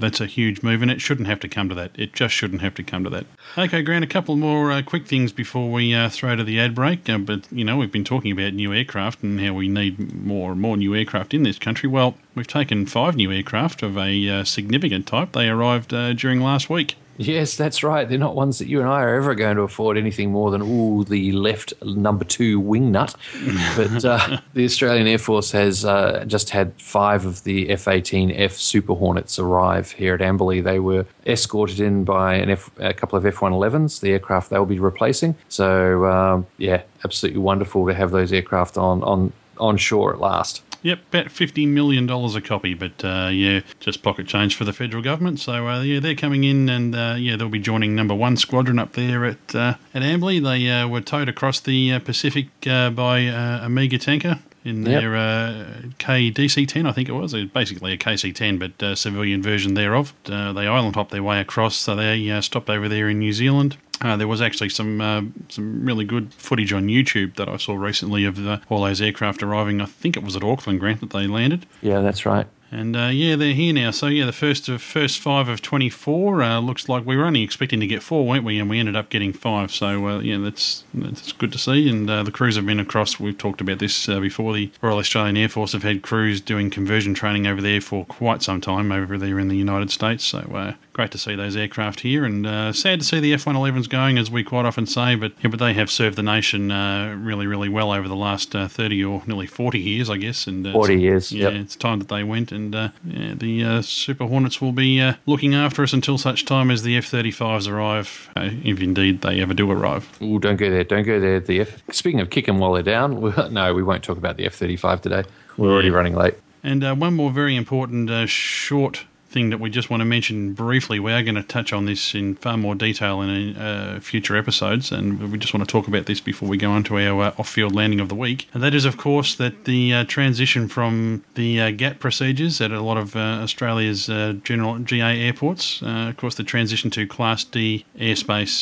that's 0.00 0.20
a 0.20 0.26
huge 0.26 0.62
move, 0.62 0.80
and 0.80 0.90
it 0.90 1.00
shouldn't 1.00 1.28
have 1.28 1.40
to 1.40 1.48
come 1.48 1.68
to 1.68 1.74
that. 1.74 1.90
It 1.96 2.12
just 2.12 2.34
shouldn't 2.34 2.62
have 2.62 2.74
to 2.76 2.82
come 2.82 3.04
to 3.04 3.10
that. 3.10 3.26
Okay, 3.58 3.80
Grant. 3.80 4.04
A 4.04 4.06
couple 4.06 4.36
more 4.36 4.70
uh, 4.70 4.82
quick 4.82 5.06
things 5.06 5.32
before 5.32 5.72
we 5.72 5.94
uh, 5.94 6.10
throw 6.10 6.36
to 6.36 6.44
the 6.44 6.60
ad 6.60 6.74
break. 6.74 7.08
Uh, 7.08 7.16
but 7.16 7.50
you 7.50 7.64
know, 7.64 7.78
we've 7.78 7.90
been 7.90 8.04
talking 8.04 8.30
about 8.30 8.52
new 8.52 8.74
aircraft 8.74 9.22
and 9.22 9.40
how 9.40 9.54
we 9.54 9.66
need 9.66 10.14
more 10.14 10.52
and 10.52 10.60
more 10.60 10.76
new 10.76 10.94
aircraft 10.94 11.32
in 11.32 11.42
this 11.42 11.58
country. 11.58 11.88
Well, 11.88 12.16
we've 12.34 12.46
taken 12.46 12.84
five 12.84 13.16
new 13.16 13.32
aircraft 13.32 13.82
of 13.82 13.96
a 13.96 14.44
significant 14.44 14.44
significant 14.44 15.06
type. 15.06 15.32
They 15.32 15.48
arrived 15.48 15.94
uh, 15.94 16.12
during 16.12 16.42
last 16.42 16.68
week. 16.68 16.96
Yes, 17.18 17.56
that's 17.56 17.82
right. 17.82 18.08
They're 18.08 18.18
not 18.18 18.34
ones 18.34 18.58
that 18.58 18.68
you 18.68 18.80
and 18.80 18.88
I 18.88 19.02
are 19.02 19.14
ever 19.14 19.34
going 19.34 19.56
to 19.56 19.62
afford 19.62 19.96
anything 19.96 20.32
more 20.32 20.50
than 20.50 20.62
all 20.62 21.02
the 21.02 21.32
left 21.32 21.72
number 21.82 22.24
two 22.24 22.60
wing 22.60 22.92
nut. 22.92 23.14
but 23.76 24.04
uh, 24.04 24.40
the 24.54 24.64
Australian 24.64 25.06
Air 25.06 25.18
Force 25.18 25.52
has 25.52 25.84
uh, 25.84 26.24
just 26.26 26.50
had 26.50 26.72
five 26.80 27.24
of 27.24 27.44
the 27.44 27.70
F-18F 27.70 28.52
Super 28.52 28.94
Hornets 28.94 29.38
arrive 29.38 29.92
here 29.92 30.14
at 30.14 30.20
Amberley. 30.20 30.62
They 30.62 30.78
were 30.78 31.06
escorted 31.26 31.80
in 31.80 32.04
by 32.04 32.34
an 32.34 32.50
F, 32.50 32.70
a 32.78 32.92
couple 32.92 33.16
of 33.16 33.24
F-111s, 33.24 34.00
the 34.00 34.12
aircraft 34.12 34.50
they 34.50 34.58
will 34.58 34.66
be 34.66 34.78
replacing. 34.78 35.36
So 35.48 36.04
um, 36.06 36.46
yeah, 36.58 36.82
absolutely 37.04 37.40
wonderful 37.40 37.86
to 37.86 37.94
have 37.94 38.10
those 38.10 38.32
aircraft 38.32 38.76
on 38.76 39.02
on 39.02 39.32
on 39.58 39.76
shore 39.76 40.12
at 40.12 40.20
last. 40.20 40.62
Yep, 40.86 41.00
about 41.08 41.30
fifty 41.32 41.66
million 41.66 42.06
dollars 42.06 42.36
a 42.36 42.40
copy, 42.40 42.72
but 42.72 43.04
uh, 43.04 43.28
yeah, 43.32 43.62
just 43.80 44.04
pocket 44.04 44.28
change 44.28 44.54
for 44.54 44.62
the 44.62 44.72
federal 44.72 45.02
government. 45.02 45.40
So 45.40 45.66
uh, 45.66 45.82
yeah, 45.82 45.98
they're 45.98 46.14
coming 46.14 46.44
in, 46.44 46.68
and 46.68 46.94
uh, 46.94 47.16
yeah, 47.18 47.34
they'll 47.34 47.48
be 47.48 47.58
joining 47.58 47.96
Number 47.96 48.14
One 48.14 48.36
Squadron 48.36 48.78
up 48.78 48.92
there 48.92 49.24
at 49.24 49.52
uh, 49.52 49.74
at 49.94 50.02
Amberley. 50.02 50.40
They 50.40 50.70
uh, 50.70 50.86
were 50.86 51.00
towed 51.00 51.28
across 51.28 51.58
the 51.58 51.92
uh, 51.94 51.98
Pacific 51.98 52.46
uh, 52.68 52.90
by 52.90 53.26
uh, 53.26 53.64
a 53.64 53.68
mega 53.68 53.98
tanker 53.98 54.38
in 54.64 54.84
Yep. 54.84 55.00
their 55.00 55.16
uh, 55.16 55.64
KDC-10, 55.98 56.88
I 56.88 56.92
think 56.92 57.08
it 57.08 57.12
was. 57.12 57.32
It 57.34 57.40
was 57.42 57.50
basically 57.50 57.92
a 57.92 57.98
KC-10, 57.98 58.58
but 58.58 58.82
uh, 58.82 58.94
civilian 58.96 59.40
version 59.40 59.74
thereof. 59.74 60.12
Uh, 60.26 60.52
they 60.52 60.66
island 60.66 60.96
hopped 60.96 61.12
their 61.12 61.22
way 61.22 61.40
across, 61.40 61.76
so 61.76 61.94
they 61.94 62.28
uh, 62.30 62.40
stopped 62.40 62.68
over 62.68 62.88
there 62.88 63.08
in 63.08 63.20
New 63.20 63.32
Zealand. 63.32 63.76
Uh, 64.00 64.16
there 64.16 64.28
was 64.28 64.42
actually 64.42 64.68
some 64.68 65.00
uh, 65.00 65.22
some 65.48 65.84
really 65.84 66.04
good 66.04 66.34
footage 66.34 66.72
on 66.72 66.88
YouTube 66.88 67.36
that 67.36 67.48
I 67.48 67.56
saw 67.56 67.74
recently 67.74 68.24
of 68.24 68.46
uh, 68.46 68.58
all 68.68 68.82
those 68.82 69.00
aircraft 69.00 69.42
arriving. 69.42 69.80
I 69.80 69.86
think 69.86 70.16
it 70.16 70.22
was 70.22 70.36
at 70.36 70.44
Auckland, 70.44 70.80
Grant, 70.80 71.00
that 71.00 71.10
they 71.10 71.26
landed. 71.26 71.66
Yeah, 71.80 72.00
that's 72.00 72.26
right. 72.26 72.46
And 72.70 72.96
uh, 72.96 73.10
yeah, 73.12 73.36
they're 73.36 73.54
here 73.54 73.72
now. 73.72 73.92
So 73.92 74.08
yeah, 74.08 74.26
the 74.26 74.32
first 74.32 74.68
of 74.68 74.82
first 74.82 75.20
five 75.20 75.48
of 75.48 75.62
twenty 75.62 75.88
four 75.88 76.42
uh, 76.42 76.58
looks 76.58 76.88
like 76.88 77.06
we 77.06 77.16
were 77.16 77.24
only 77.24 77.42
expecting 77.42 77.78
to 77.80 77.86
get 77.86 78.02
four, 78.02 78.26
weren't 78.26 78.44
we? 78.44 78.58
And 78.58 78.68
we 78.68 78.80
ended 78.80 78.96
up 78.96 79.08
getting 79.08 79.32
five. 79.32 79.72
So 79.72 80.08
uh, 80.08 80.18
yeah, 80.18 80.38
that's 80.38 80.84
that's 80.92 81.32
good 81.32 81.52
to 81.52 81.58
see. 81.58 81.88
And 81.88 82.10
uh, 82.10 82.24
the 82.24 82.32
crews 82.32 82.56
have 82.56 82.66
been 82.66 82.80
across. 82.80 83.20
We've 83.20 83.38
talked 83.38 83.60
about 83.60 83.78
this 83.78 84.08
uh, 84.08 84.18
before. 84.18 84.52
The 84.52 84.72
Royal 84.82 84.98
Australian 84.98 85.36
Air 85.36 85.48
Force 85.48 85.72
have 85.72 85.84
had 85.84 86.02
crews 86.02 86.40
doing 86.40 86.68
conversion 86.70 87.14
training 87.14 87.46
over 87.46 87.62
there 87.62 87.80
for 87.80 88.04
quite 88.04 88.42
some 88.42 88.60
time 88.60 88.90
over 88.90 89.16
there 89.16 89.38
in 89.38 89.48
the 89.48 89.56
United 89.56 89.90
States. 89.92 90.24
So 90.24 90.38
uh, 90.38 90.74
great 90.96 91.10
to 91.10 91.18
see 91.18 91.34
those 91.36 91.54
aircraft 91.56 92.00
here, 92.00 92.24
and 92.24 92.46
uh, 92.46 92.72
sad 92.72 93.00
to 93.00 93.04
see 93.06 93.20
the 93.20 93.34
F-111s 93.34 93.86
going, 93.86 94.16
as 94.16 94.30
we 94.30 94.42
quite 94.42 94.64
often 94.64 94.86
say. 94.86 95.14
But 95.14 95.32
yeah, 95.42 95.50
but 95.50 95.58
they 95.60 95.74
have 95.74 95.90
served 95.90 96.16
the 96.16 96.22
nation 96.22 96.70
uh, 96.70 97.14
really, 97.20 97.46
really 97.46 97.68
well 97.68 97.92
over 97.92 98.08
the 98.08 98.16
last 98.16 98.56
uh, 98.56 98.66
thirty 98.66 99.04
or 99.04 99.22
nearly 99.26 99.46
forty 99.46 99.78
years, 99.78 100.08
I 100.08 100.16
guess. 100.16 100.46
And 100.46 100.66
uh, 100.66 100.72
40 100.72 100.94
so- 100.94 100.98
years, 101.00 101.32
Yeah, 101.32 101.48
yep. 101.50 101.60
it's 101.60 101.76
time 101.76 101.98
that 101.98 102.08
they 102.08 102.24
went, 102.24 102.50
and 102.50 102.74
uh, 102.74 102.88
yeah, 103.04 103.34
the 103.34 103.62
uh, 103.62 103.82
Super 103.82 104.26
Hornets 104.26 104.60
will 104.62 104.72
be 104.72 104.98
uh, 105.00 105.14
looking 105.26 105.54
after 105.54 105.82
us 105.82 105.92
until 105.92 106.16
such 106.16 106.46
time 106.46 106.70
as 106.70 106.82
the 106.82 106.96
F-35s 106.96 107.70
arrive, 107.70 108.30
uh, 108.34 108.48
if 108.64 108.80
indeed 108.80 109.20
they 109.20 109.40
ever 109.42 109.52
do 109.52 109.70
arrive. 109.70 110.08
Oh, 110.22 110.38
don't 110.38 110.56
go 110.56 110.70
there. 110.70 110.82
Don't 110.84 111.04
go 111.04 111.20
there. 111.20 111.40
The 111.40 111.60
F- 111.60 111.82
Speaking 111.92 112.20
of 112.20 112.30
kicking 112.30 112.58
while 112.58 112.72
they're 112.72 112.82
down, 112.82 113.20
no, 113.52 113.74
we 113.74 113.82
won't 113.82 114.02
talk 114.02 114.16
about 114.16 114.38
the 114.38 114.46
F 114.46 114.54
35 114.54 115.02
today. 115.02 115.24
We're 115.58 115.70
already 115.72 115.90
running 115.90 116.14
late. 116.14 116.34
And 116.62 116.82
uh, 116.82 116.94
one 116.94 117.14
more 117.14 117.30
very 117.30 117.54
important 117.54 118.08
uh, 118.10 118.24
short 118.26 119.04
thing 119.36 119.50
that 119.50 119.60
we 119.60 119.68
just 119.68 119.90
want 119.90 120.00
to 120.00 120.06
mention 120.06 120.54
briefly. 120.54 120.98
We 120.98 121.12
are 121.12 121.22
going 121.22 121.34
to 121.34 121.42
touch 121.42 121.70
on 121.70 121.84
this 121.84 122.14
in 122.14 122.36
far 122.36 122.56
more 122.56 122.74
detail 122.74 123.20
in 123.20 123.54
uh, 123.54 124.00
future 124.00 124.34
episodes, 124.34 124.90
and 124.90 125.30
we 125.30 125.36
just 125.36 125.52
want 125.52 125.68
to 125.68 125.70
talk 125.70 125.86
about 125.86 126.06
this 126.06 126.20
before 126.20 126.48
we 126.48 126.56
go 126.56 126.70
on 126.70 126.84
to 126.84 126.98
our 126.98 127.22
uh, 127.22 127.34
off-field 127.36 127.74
landing 127.74 128.00
of 128.00 128.08
the 128.08 128.14
week. 128.14 128.48
And 128.54 128.62
that 128.62 128.74
is, 128.74 128.86
of 128.86 128.96
course, 128.96 129.34
that 129.34 129.66
the 129.66 129.92
uh, 129.92 130.04
transition 130.04 130.68
from 130.68 131.22
the 131.34 131.60
uh, 131.60 131.70
GAAP 131.70 131.98
procedures 131.98 132.62
at 132.62 132.70
a 132.70 132.80
lot 132.80 132.96
of 132.96 133.14
uh, 133.14 133.44
Australia's 133.44 134.08
uh, 134.08 134.36
general 134.42 134.78
GA 134.78 135.20
airports, 135.20 135.82
of 135.82 136.16
course, 136.16 136.36
the 136.36 136.44
transition 136.44 136.90
to 136.92 137.06
Class 137.06 137.44
D 137.44 137.84
airspace 137.98 138.56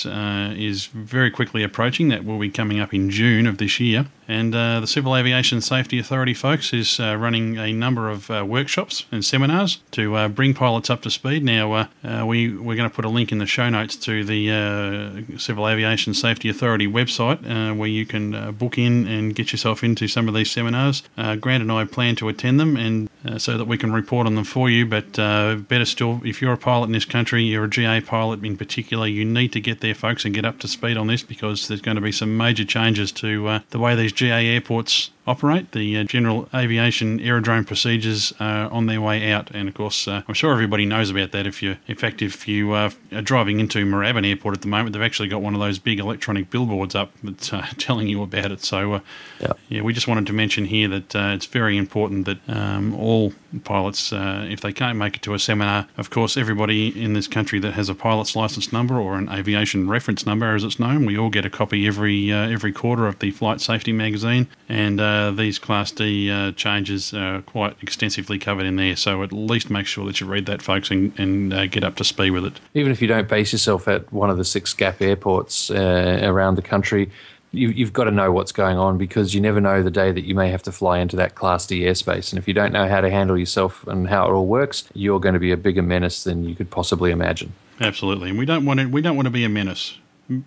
is 0.58 0.86
very 0.86 1.30
quickly 1.30 1.62
approaching. 1.62 2.08
That 2.08 2.24
will 2.24 2.40
be 2.40 2.50
coming 2.50 2.80
up 2.80 2.92
in 2.92 3.10
June 3.10 3.46
of 3.46 3.58
this 3.58 3.78
year. 3.78 4.06
And 4.26 4.54
uh, 4.54 4.80
the 4.80 4.86
Civil 4.86 5.16
Aviation 5.16 5.60
Safety 5.60 5.98
Authority, 5.98 6.34
folks, 6.34 6.72
is 6.72 6.98
uh, 6.98 7.16
running 7.16 7.58
a 7.58 7.72
number 7.72 8.08
of 8.08 8.30
uh, 8.30 8.44
workshops 8.46 9.04
and 9.12 9.24
seminars 9.24 9.78
to 9.92 10.16
uh, 10.16 10.28
bring 10.28 10.54
pilots 10.54 10.88
up 10.88 11.02
to 11.02 11.10
speed. 11.10 11.44
Now, 11.44 11.72
uh, 11.72 11.86
uh, 12.02 12.24
we, 12.26 12.56
we're 12.56 12.76
going 12.76 12.88
to 12.88 12.94
put 12.94 13.04
a 13.04 13.08
link 13.08 13.32
in 13.32 13.38
the 13.38 13.46
show 13.46 13.68
notes 13.68 13.96
to 13.96 14.24
the 14.24 15.24
Civil 15.38 15.68
Aviation 15.68 16.14
Safety 16.14 16.48
Authority 16.48 16.86
website 16.86 17.34
where 17.76 17.88
you 17.88 18.06
can 18.06 18.52
book 18.52 18.78
in 18.78 19.06
and 19.06 19.34
get 19.34 19.52
yourself 19.52 19.82
into 19.82 20.08
some 20.08 20.28
of 20.28 20.34
these 20.34 20.50
seminars. 20.50 21.02
Grant 21.16 21.62
and 21.62 21.72
I 21.72 21.84
plan 21.84 22.16
to 22.16 22.28
attend 22.28 22.60
them 22.60 22.76
and 22.76 23.08
so 23.38 23.58
that 23.58 23.64
we 23.64 23.78
can 23.78 23.92
report 23.92 24.26
on 24.26 24.34
them 24.34 24.44
for 24.44 24.70
you. 24.70 24.86
But 24.86 25.12
better 25.12 25.84
still, 25.84 26.20
if 26.24 26.40
you're 26.40 26.52
a 26.52 26.58
pilot 26.58 26.86
in 26.86 26.92
this 26.92 27.04
country, 27.04 27.42
you're 27.42 27.64
a 27.64 27.70
GA 27.70 28.00
pilot 28.00 28.44
in 28.44 28.56
particular, 28.56 29.06
you 29.06 29.24
need 29.24 29.52
to 29.52 29.60
get 29.60 29.80
there, 29.80 29.94
folks, 29.94 30.24
and 30.24 30.34
get 30.34 30.44
up 30.44 30.58
to 30.60 30.68
speed 30.68 30.96
on 30.96 31.08
this 31.08 31.22
because 31.22 31.68
there's 31.68 31.80
going 31.80 31.96
to 31.96 32.00
be 32.00 32.12
some 32.12 32.36
major 32.36 32.64
changes 32.64 33.12
to 33.12 33.60
the 33.70 33.78
way 33.78 33.94
these 33.94 34.13
GA 34.14 34.46
airports 34.54 35.10
operate. 35.26 35.72
The 35.72 35.98
uh, 35.98 36.04
general 36.04 36.48
aviation 36.54 37.20
aerodrome 37.20 37.64
procedures 37.64 38.32
are 38.40 38.70
on 38.70 38.86
their 38.86 39.00
way 39.00 39.32
out, 39.32 39.50
and 39.52 39.68
of 39.68 39.74
course, 39.74 40.06
uh, 40.06 40.22
I'm 40.28 40.34
sure 40.34 40.52
everybody 40.52 40.84
knows 40.84 41.10
about 41.10 41.32
that. 41.32 41.46
If 41.46 41.62
you, 41.62 41.76
in 41.86 41.96
fact, 41.96 42.22
if 42.22 42.46
you 42.46 42.72
uh, 42.72 42.90
are 43.12 43.22
driving 43.22 43.60
into 43.60 43.84
Moorabbin 43.86 44.28
Airport 44.28 44.54
at 44.54 44.62
the 44.62 44.68
moment, 44.68 44.92
they've 44.92 45.02
actually 45.02 45.28
got 45.28 45.42
one 45.42 45.54
of 45.54 45.60
those 45.60 45.78
big 45.78 45.98
electronic 45.98 46.50
billboards 46.50 46.94
up 46.94 47.12
that's 47.22 47.52
uh, 47.52 47.66
telling 47.78 48.08
you 48.08 48.22
about 48.22 48.52
it. 48.52 48.62
So, 48.62 48.94
uh, 48.94 49.00
Yeah. 49.40 49.52
yeah, 49.68 49.80
we 49.82 49.92
just 49.92 50.08
wanted 50.08 50.26
to 50.26 50.32
mention 50.32 50.66
here 50.66 50.88
that 50.88 51.16
uh, 51.16 51.32
it's 51.34 51.46
very 51.46 51.76
important 51.76 52.26
that 52.26 52.38
um, 52.48 52.94
all 52.94 53.32
pilots, 53.64 54.12
uh, 54.12 54.46
if 54.50 54.60
they 54.60 54.72
can't 54.72 54.98
make 54.98 55.16
it 55.16 55.22
to 55.22 55.34
a 55.34 55.38
seminar, 55.38 55.86
of 55.96 56.10
course, 56.10 56.36
everybody 56.36 56.88
in 57.02 57.12
this 57.14 57.28
country 57.28 57.58
that 57.60 57.72
has 57.74 57.88
a 57.88 57.94
pilot's 57.94 58.34
license 58.36 58.72
number 58.72 58.98
or 58.98 59.16
an 59.16 59.28
aviation 59.30 59.88
reference 59.88 60.26
number, 60.26 60.54
as 60.54 60.64
it's 60.64 60.78
known, 60.78 61.06
we 61.06 61.16
all 61.16 61.30
get 61.30 61.44
a 61.44 61.50
copy 61.50 61.86
every 61.86 62.32
uh, 62.32 62.48
every 62.48 62.72
quarter 62.72 63.06
of 63.06 63.18
the 63.20 63.30
Flight 63.30 63.60
Safety 63.60 63.92
magazine, 63.92 64.48
and 64.68 65.00
uh, 65.14 65.30
these 65.30 65.58
Class 65.58 65.92
D 65.92 66.30
uh, 66.30 66.52
changes 66.52 67.14
are 67.14 67.42
quite 67.42 67.76
extensively 67.80 68.38
covered 68.38 68.66
in 68.66 68.76
there. 68.76 68.96
So 68.96 69.22
at 69.22 69.32
least 69.32 69.70
make 69.70 69.86
sure 69.86 70.04
that 70.06 70.20
you 70.20 70.26
read 70.26 70.46
that, 70.46 70.62
folks, 70.62 70.90
and, 70.90 71.18
and 71.18 71.54
uh, 71.54 71.66
get 71.66 71.84
up 71.84 71.96
to 71.96 72.04
speed 72.04 72.30
with 72.30 72.44
it. 72.44 72.60
Even 72.74 72.90
if 72.90 73.00
you 73.00 73.08
don't 73.08 73.28
base 73.28 73.52
yourself 73.52 73.86
at 73.88 74.12
one 74.12 74.30
of 74.30 74.36
the 74.36 74.44
six 74.44 74.74
GAAP 74.74 75.00
airports 75.00 75.70
uh, 75.70 76.20
around 76.22 76.56
the 76.56 76.62
country, 76.62 77.10
you, 77.52 77.68
you've 77.68 77.92
got 77.92 78.04
to 78.04 78.10
know 78.10 78.32
what's 78.32 78.52
going 78.52 78.76
on 78.76 78.98
because 78.98 79.34
you 79.34 79.40
never 79.40 79.60
know 79.60 79.82
the 79.82 79.90
day 79.90 80.10
that 80.10 80.24
you 80.24 80.34
may 80.34 80.50
have 80.50 80.62
to 80.64 80.72
fly 80.72 80.98
into 80.98 81.16
that 81.16 81.34
Class 81.36 81.66
D 81.66 81.82
airspace. 81.82 82.32
And 82.32 82.38
if 82.38 82.48
you 82.48 82.54
don't 82.54 82.72
know 82.72 82.88
how 82.88 83.00
to 83.00 83.10
handle 83.10 83.38
yourself 83.38 83.86
and 83.86 84.08
how 84.08 84.26
it 84.26 84.32
all 84.32 84.46
works, 84.46 84.88
you're 84.94 85.20
going 85.20 85.34
to 85.34 85.40
be 85.40 85.52
a 85.52 85.56
bigger 85.56 85.82
menace 85.82 86.24
than 86.24 86.44
you 86.48 86.54
could 86.54 86.70
possibly 86.70 87.10
imagine. 87.10 87.52
Absolutely, 87.80 88.30
and 88.30 88.38
we 88.38 88.46
don't 88.46 88.64
want 88.64 88.80
to 88.80 88.86
we 88.86 89.00
don't 89.00 89.16
want 89.16 89.26
to 89.26 89.32
be 89.32 89.44
a 89.44 89.48
menace. 89.48 89.98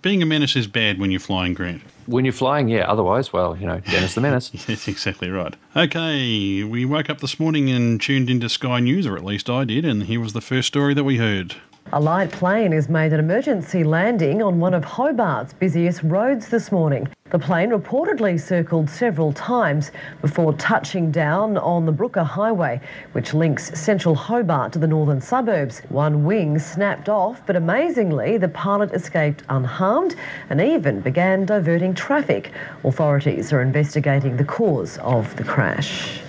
Being 0.01 0.23
a 0.23 0.25
menace 0.25 0.55
is 0.55 0.65
bad 0.65 0.99
when 0.99 1.11
you're 1.11 1.19
flying, 1.19 1.53
Grant. 1.53 1.84
When 2.07 2.25
you're 2.25 2.34
flying, 2.34 2.67
yeah. 2.67 2.89
Otherwise, 2.89 3.32
well, 3.32 3.55
you 3.55 3.67
know, 3.67 3.80
Dennis 3.80 4.15
the 4.15 4.21
Menace. 4.21 4.49
That's 4.67 4.88
exactly 4.88 5.30
right. 5.30 5.55
Okay, 5.75 6.63
we 6.63 6.84
woke 6.84 7.09
up 7.09 7.19
this 7.19 7.39
morning 7.39 7.69
and 7.69 8.01
tuned 8.01 8.30
into 8.30 8.49
Sky 8.49 8.80
News, 8.80 9.05
or 9.05 9.15
at 9.15 9.23
least 9.23 9.49
I 9.49 9.65
did, 9.65 9.86
and 9.86 10.03
here 10.03 10.19
was 10.19 10.34
the 10.34 10.41
first 10.41 10.67
story 10.67 10.93
that 10.95 11.03
we 11.03 11.17
heard. 11.17 11.57
A 11.93 12.01
light 12.01 12.33
plane 12.33 12.73
has 12.73 12.89
made 12.89 13.13
an 13.13 13.19
emergency 13.21 13.85
landing 13.85 14.43
on 14.43 14.59
one 14.59 14.73
of 14.73 14.83
Hobart's 14.83 15.53
busiest 15.53 16.03
roads 16.03 16.49
this 16.49 16.69
morning. 16.69 17.07
The 17.29 17.39
plane 17.39 17.69
reportedly 17.69 18.41
circled 18.41 18.89
several 18.89 19.31
times 19.31 19.91
before 20.21 20.51
touching 20.55 21.11
down 21.11 21.57
on 21.57 21.85
the 21.85 21.93
Brooker 21.93 22.25
Highway, 22.25 22.81
which 23.13 23.33
links 23.33 23.79
central 23.79 24.15
Hobart 24.15 24.73
to 24.73 24.79
the 24.79 24.88
northern 24.88 25.21
suburbs. 25.21 25.79
One 25.88 26.25
wing 26.25 26.59
snapped 26.59 27.07
off, 27.07 27.41
but 27.45 27.55
amazingly, 27.55 28.38
the 28.38 28.49
pilot 28.49 28.91
escaped 28.91 29.43
unharmed 29.47 30.17
and 30.49 30.59
even 30.59 30.99
began 30.99 31.45
diverting 31.45 31.93
traffic. 31.93 32.51
Authorities 32.83 33.53
are 33.53 33.61
investigating 33.61 34.35
the 34.35 34.43
cause 34.43 34.97
of 34.97 35.33
the 35.38 35.45
crash. 35.45 36.19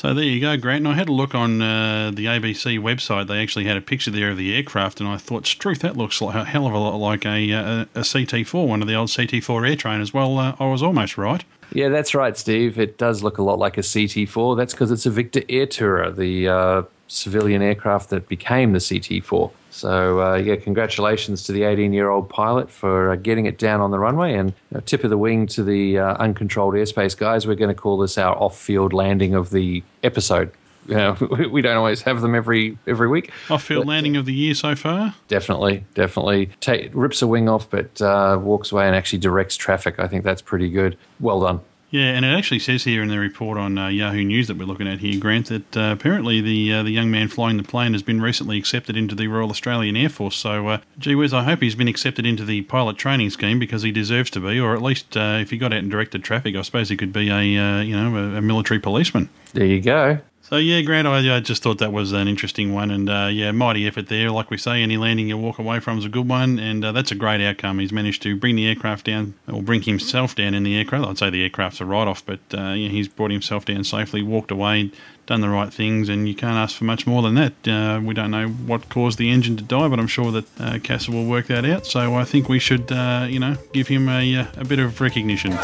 So 0.00 0.14
there 0.14 0.24
you 0.24 0.40
go, 0.40 0.56
Grant. 0.56 0.86
And 0.86 0.88
I 0.88 0.94
had 0.94 1.10
a 1.10 1.12
look 1.12 1.34
on 1.34 1.60
uh, 1.60 2.10
the 2.10 2.24
ABC 2.24 2.78
website. 2.78 3.26
They 3.26 3.42
actually 3.42 3.66
had 3.66 3.76
a 3.76 3.82
picture 3.82 4.10
there 4.10 4.30
of 4.30 4.38
the 4.38 4.56
aircraft, 4.56 4.98
and 4.98 5.06
I 5.06 5.18
thought, 5.18 5.44
truth, 5.44 5.80
that 5.80 5.94
looks 5.94 6.22
like 6.22 6.34
a 6.34 6.46
hell 6.46 6.66
of 6.66 6.72
a 6.72 6.78
lot 6.78 6.96
like 6.96 7.26
a, 7.26 7.52
uh, 7.52 7.80
a 7.94 8.00
CT4, 8.00 8.66
one 8.66 8.80
of 8.80 8.88
the 8.88 8.94
old 8.94 9.10
CT4 9.10 9.68
air 9.68 9.76
trainers. 9.76 10.14
Well, 10.14 10.38
uh, 10.38 10.56
I 10.58 10.70
was 10.70 10.82
almost 10.82 11.18
right. 11.18 11.44
Yeah, 11.74 11.90
that's 11.90 12.14
right, 12.14 12.34
Steve. 12.34 12.78
It 12.78 12.96
does 12.96 13.22
look 13.22 13.36
a 13.36 13.42
lot 13.42 13.58
like 13.58 13.76
a 13.76 13.82
CT4. 13.82 14.56
That's 14.56 14.72
because 14.72 14.90
it's 14.90 15.04
a 15.04 15.10
Victa 15.10 15.42
Airtourer, 15.42 16.16
the 16.16 16.48
uh, 16.48 16.82
civilian 17.10 17.60
aircraft 17.60 18.10
that 18.10 18.28
became 18.28 18.72
the 18.72 18.78
CT4. 18.78 19.50
So, 19.70 20.20
uh, 20.20 20.34
yeah, 20.36 20.56
congratulations 20.56 21.42
to 21.44 21.52
the 21.52 21.62
18 21.64 21.92
year 21.92 22.10
old 22.10 22.28
pilot 22.28 22.70
for 22.70 23.10
uh, 23.10 23.16
getting 23.16 23.46
it 23.46 23.58
down 23.58 23.80
on 23.80 23.90
the 23.90 23.98
runway. 23.98 24.34
And 24.34 24.50
you 24.50 24.74
know, 24.74 24.80
tip 24.80 25.04
of 25.04 25.10
the 25.10 25.18
wing 25.18 25.46
to 25.48 25.62
the 25.62 25.98
uh, 25.98 26.14
uncontrolled 26.14 26.74
airspace 26.74 27.16
guys. 27.16 27.46
We're 27.46 27.54
going 27.54 27.74
to 27.74 27.80
call 27.80 27.98
this 27.98 28.18
our 28.18 28.36
off 28.36 28.58
field 28.58 28.92
landing 28.92 29.34
of 29.34 29.50
the 29.50 29.82
episode. 30.02 30.52
You 30.86 30.96
know, 30.96 31.16
we 31.50 31.62
don't 31.62 31.76
always 31.76 32.02
have 32.02 32.20
them 32.20 32.34
every 32.34 32.78
every 32.86 33.08
week. 33.08 33.30
Off 33.48 33.64
field 33.64 33.86
landing 33.86 34.16
of 34.16 34.26
the 34.26 34.34
year 34.34 34.54
so 34.54 34.74
far. 34.74 35.14
Definitely, 35.28 35.84
definitely. 35.94 36.50
Ta 36.60 36.76
rips 36.92 37.22
a 37.22 37.26
wing 37.26 37.48
off, 37.48 37.70
but 37.70 38.00
uh, 38.02 38.38
walks 38.40 38.72
away 38.72 38.86
and 38.86 38.96
actually 38.96 39.20
directs 39.20 39.56
traffic. 39.56 39.98
I 39.98 40.08
think 40.08 40.24
that's 40.24 40.42
pretty 40.42 40.70
good. 40.70 40.96
Well 41.20 41.40
done. 41.40 41.60
Yeah, 41.90 42.04
and 42.04 42.24
it 42.24 42.28
actually 42.28 42.60
says 42.60 42.84
here 42.84 43.02
in 43.02 43.08
the 43.08 43.18
report 43.18 43.58
on 43.58 43.76
uh, 43.76 43.88
Yahoo 43.88 44.22
News 44.22 44.46
that 44.46 44.56
we're 44.56 44.64
looking 44.64 44.86
at 44.86 45.00
here, 45.00 45.18
Grant, 45.18 45.46
that 45.46 45.76
uh, 45.76 45.92
apparently 45.92 46.40
the 46.40 46.72
uh, 46.72 46.82
the 46.84 46.90
young 46.90 47.10
man 47.10 47.26
flying 47.26 47.56
the 47.56 47.64
plane 47.64 47.92
has 47.94 48.02
been 48.02 48.20
recently 48.20 48.56
accepted 48.58 48.96
into 48.96 49.16
the 49.16 49.26
Royal 49.26 49.50
Australian 49.50 49.96
Air 49.96 50.08
Force. 50.08 50.36
So, 50.36 50.68
uh, 50.68 50.80
gee 50.98 51.16
whiz, 51.16 51.34
I 51.34 51.42
hope 51.42 51.60
he's 51.60 51.74
been 51.74 51.88
accepted 51.88 52.24
into 52.24 52.44
the 52.44 52.62
pilot 52.62 52.96
training 52.96 53.30
scheme 53.30 53.58
because 53.58 53.82
he 53.82 53.90
deserves 53.90 54.30
to 54.30 54.40
be, 54.40 54.60
or 54.60 54.74
at 54.74 54.82
least 54.82 55.16
uh, 55.16 55.38
if 55.40 55.50
he 55.50 55.58
got 55.58 55.72
out 55.72 55.80
and 55.80 55.90
directed 55.90 56.22
traffic, 56.22 56.54
I 56.54 56.62
suppose 56.62 56.90
he 56.90 56.96
could 56.96 57.12
be 57.12 57.28
a 57.28 57.60
uh, 57.60 57.80
you 57.80 57.96
know 57.96 58.16
a, 58.16 58.36
a 58.36 58.40
military 58.40 58.78
policeman. 58.78 59.28
There 59.52 59.66
you 59.66 59.80
go. 59.80 60.20
So 60.50 60.56
yeah, 60.56 60.80
Grant, 60.80 61.06
I, 61.06 61.36
I 61.36 61.38
just 61.38 61.62
thought 61.62 61.78
that 61.78 61.92
was 61.92 62.10
an 62.10 62.26
interesting 62.26 62.74
one, 62.74 62.90
and 62.90 63.08
uh, 63.08 63.28
yeah, 63.30 63.52
mighty 63.52 63.86
effort 63.86 64.08
there. 64.08 64.32
Like 64.32 64.50
we 64.50 64.56
say, 64.56 64.82
any 64.82 64.96
landing 64.96 65.28
you 65.28 65.38
walk 65.38 65.60
away 65.60 65.78
from 65.78 65.98
is 65.98 66.04
a 66.04 66.08
good 66.08 66.28
one, 66.28 66.58
and 66.58 66.84
uh, 66.84 66.90
that's 66.90 67.12
a 67.12 67.14
great 67.14 67.40
outcome. 67.40 67.78
He's 67.78 67.92
managed 67.92 68.20
to 68.22 68.34
bring 68.34 68.56
the 68.56 68.66
aircraft 68.66 69.06
down, 69.06 69.34
or 69.46 69.62
bring 69.62 69.82
himself 69.82 70.34
down 70.34 70.54
in 70.54 70.64
the 70.64 70.76
aircraft. 70.76 71.06
I'd 71.06 71.18
say 71.18 71.30
the 71.30 71.44
aircraft's 71.44 71.80
a 71.80 71.84
write-off, 71.84 72.26
but 72.26 72.40
uh, 72.52 72.72
yeah, 72.72 72.88
he's 72.88 73.06
brought 73.06 73.30
himself 73.30 73.64
down 73.64 73.84
safely, 73.84 74.22
walked 74.22 74.50
away, 74.50 74.90
done 75.26 75.40
the 75.40 75.48
right 75.48 75.72
things, 75.72 76.08
and 76.08 76.26
you 76.26 76.34
can't 76.34 76.56
ask 76.56 76.76
for 76.76 76.82
much 76.82 77.06
more 77.06 77.22
than 77.22 77.36
that. 77.36 77.68
Uh, 77.68 78.00
we 78.02 78.12
don't 78.12 78.32
know 78.32 78.48
what 78.48 78.88
caused 78.88 79.18
the 79.18 79.30
engine 79.30 79.56
to 79.56 79.62
die, 79.62 79.86
but 79.86 80.00
I'm 80.00 80.08
sure 80.08 80.32
that 80.32 80.46
uh, 80.60 81.12
will 81.12 81.26
work 81.26 81.46
that 81.46 81.64
out. 81.64 81.86
So 81.86 82.16
I 82.16 82.24
think 82.24 82.48
we 82.48 82.58
should, 82.58 82.90
uh, 82.90 83.24
you 83.30 83.38
know, 83.38 83.56
give 83.72 83.86
him 83.86 84.08
a, 84.08 84.34
uh, 84.34 84.46
a 84.56 84.64
bit 84.64 84.80
of 84.80 85.00
recognition. 85.00 85.56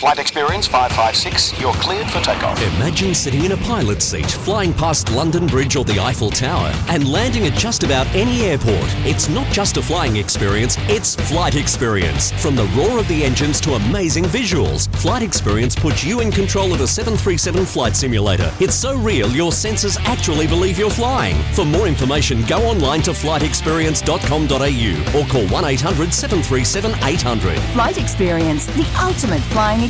Flight 0.00 0.18
Experience 0.18 0.66
556, 0.66 1.60
you're 1.60 1.74
cleared 1.74 2.08
for 2.08 2.20
takeoff. 2.20 2.58
Imagine 2.78 3.14
sitting 3.14 3.44
in 3.44 3.52
a 3.52 3.56
pilot's 3.58 4.06
seat, 4.06 4.24
flying 4.24 4.72
past 4.72 5.12
London 5.12 5.46
Bridge 5.46 5.76
or 5.76 5.84
the 5.84 6.00
Eiffel 6.00 6.30
Tower, 6.30 6.72
and 6.88 7.06
landing 7.06 7.44
at 7.44 7.52
just 7.52 7.82
about 7.82 8.06
any 8.14 8.44
airport. 8.44 8.88
It's 9.04 9.28
not 9.28 9.46
just 9.52 9.76
a 9.76 9.82
flying 9.82 10.16
experience, 10.16 10.78
it's 10.88 11.16
flight 11.28 11.54
experience. 11.54 12.32
From 12.42 12.56
the 12.56 12.64
roar 12.74 12.98
of 12.98 13.08
the 13.08 13.22
engines 13.22 13.60
to 13.60 13.74
amazing 13.74 14.24
visuals, 14.24 14.88
Flight 14.96 15.22
Experience 15.22 15.76
puts 15.76 16.02
you 16.02 16.22
in 16.22 16.32
control 16.32 16.72
of 16.72 16.80
a 16.80 16.86
737 16.86 17.66
flight 17.66 17.94
simulator. 17.94 18.50
It's 18.58 18.76
so 18.76 18.96
real, 18.96 19.28
your 19.28 19.52
senses 19.52 19.98
actually 20.04 20.46
believe 20.46 20.78
you're 20.78 20.88
flying. 20.88 21.36
For 21.52 21.66
more 21.66 21.86
information, 21.86 22.42
go 22.46 22.64
online 22.64 23.02
to 23.02 23.10
flightexperience.com.au 23.10 25.20
or 25.20 25.26
call 25.26 25.46
1 25.46 25.64
800 25.66 26.14
737 26.14 26.92
800. 27.04 27.58
Flight 27.74 27.98
Experience, 27.98 28.64
the 28.68 28.86
ultimate 28.98 29.42
flying 29.52 29.80
experience. 29.80 29.89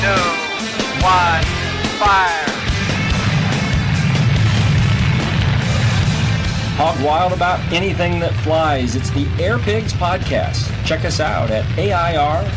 Two, 0.00 0.08
one, 1.02 1.44
fire. 2.00 2.46
Hog 6.78 6.96
wild 7.04 7.32
about 7.34 7.60
anything 7.70 8.18
that 8.20 8.32
flies. 8.42 8.96
It's 8.96 9.10
the 9.10 9.28
Air 9.38 9.58
Pigs 9.58 9.92
podcast. 9.92 10.66
Check 10.86 11.04
us 11.04 11.20
out 11.20 11.50
at 11.50 11.66
AIRPIGZ.com. 11.76 12.50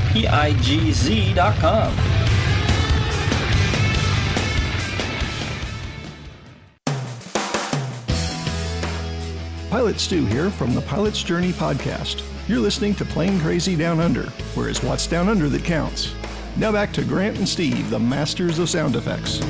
Pilot 9.83 9.99
Stu 9.99 10.25
here 10.27 10.49
from 10.49 10.73
the 10.73 10.79
Pilot's 10.83 11.21
Journey 11.21 11.51
podcast. 11.51 12.23
You're 12.47 12.61
listening 12.61 12.95
to 12.95 13.03
Plane 13.03 13.37
Crazy 13.41 13.75
Down 13.75 13.99
Under, 13.99 14.29
where 14.55 14.69
it's 14.69 14.81
what's 14.81 15.07
down 15.07 15.27
under 15.27 15.49
that 15.49 15.65
counts. 15.65 16.15
Now 16.55 16.71
back 16.71 16.93
to 16.93 17.03
Grant 17.03 17.37
and 17.37 17.49
Steve, 17.49 17.89
the 17.89 17.99
masters 17.99 18.59
of 18.59 18.69
sound 18.69 18.95
effects. 18.95 19.41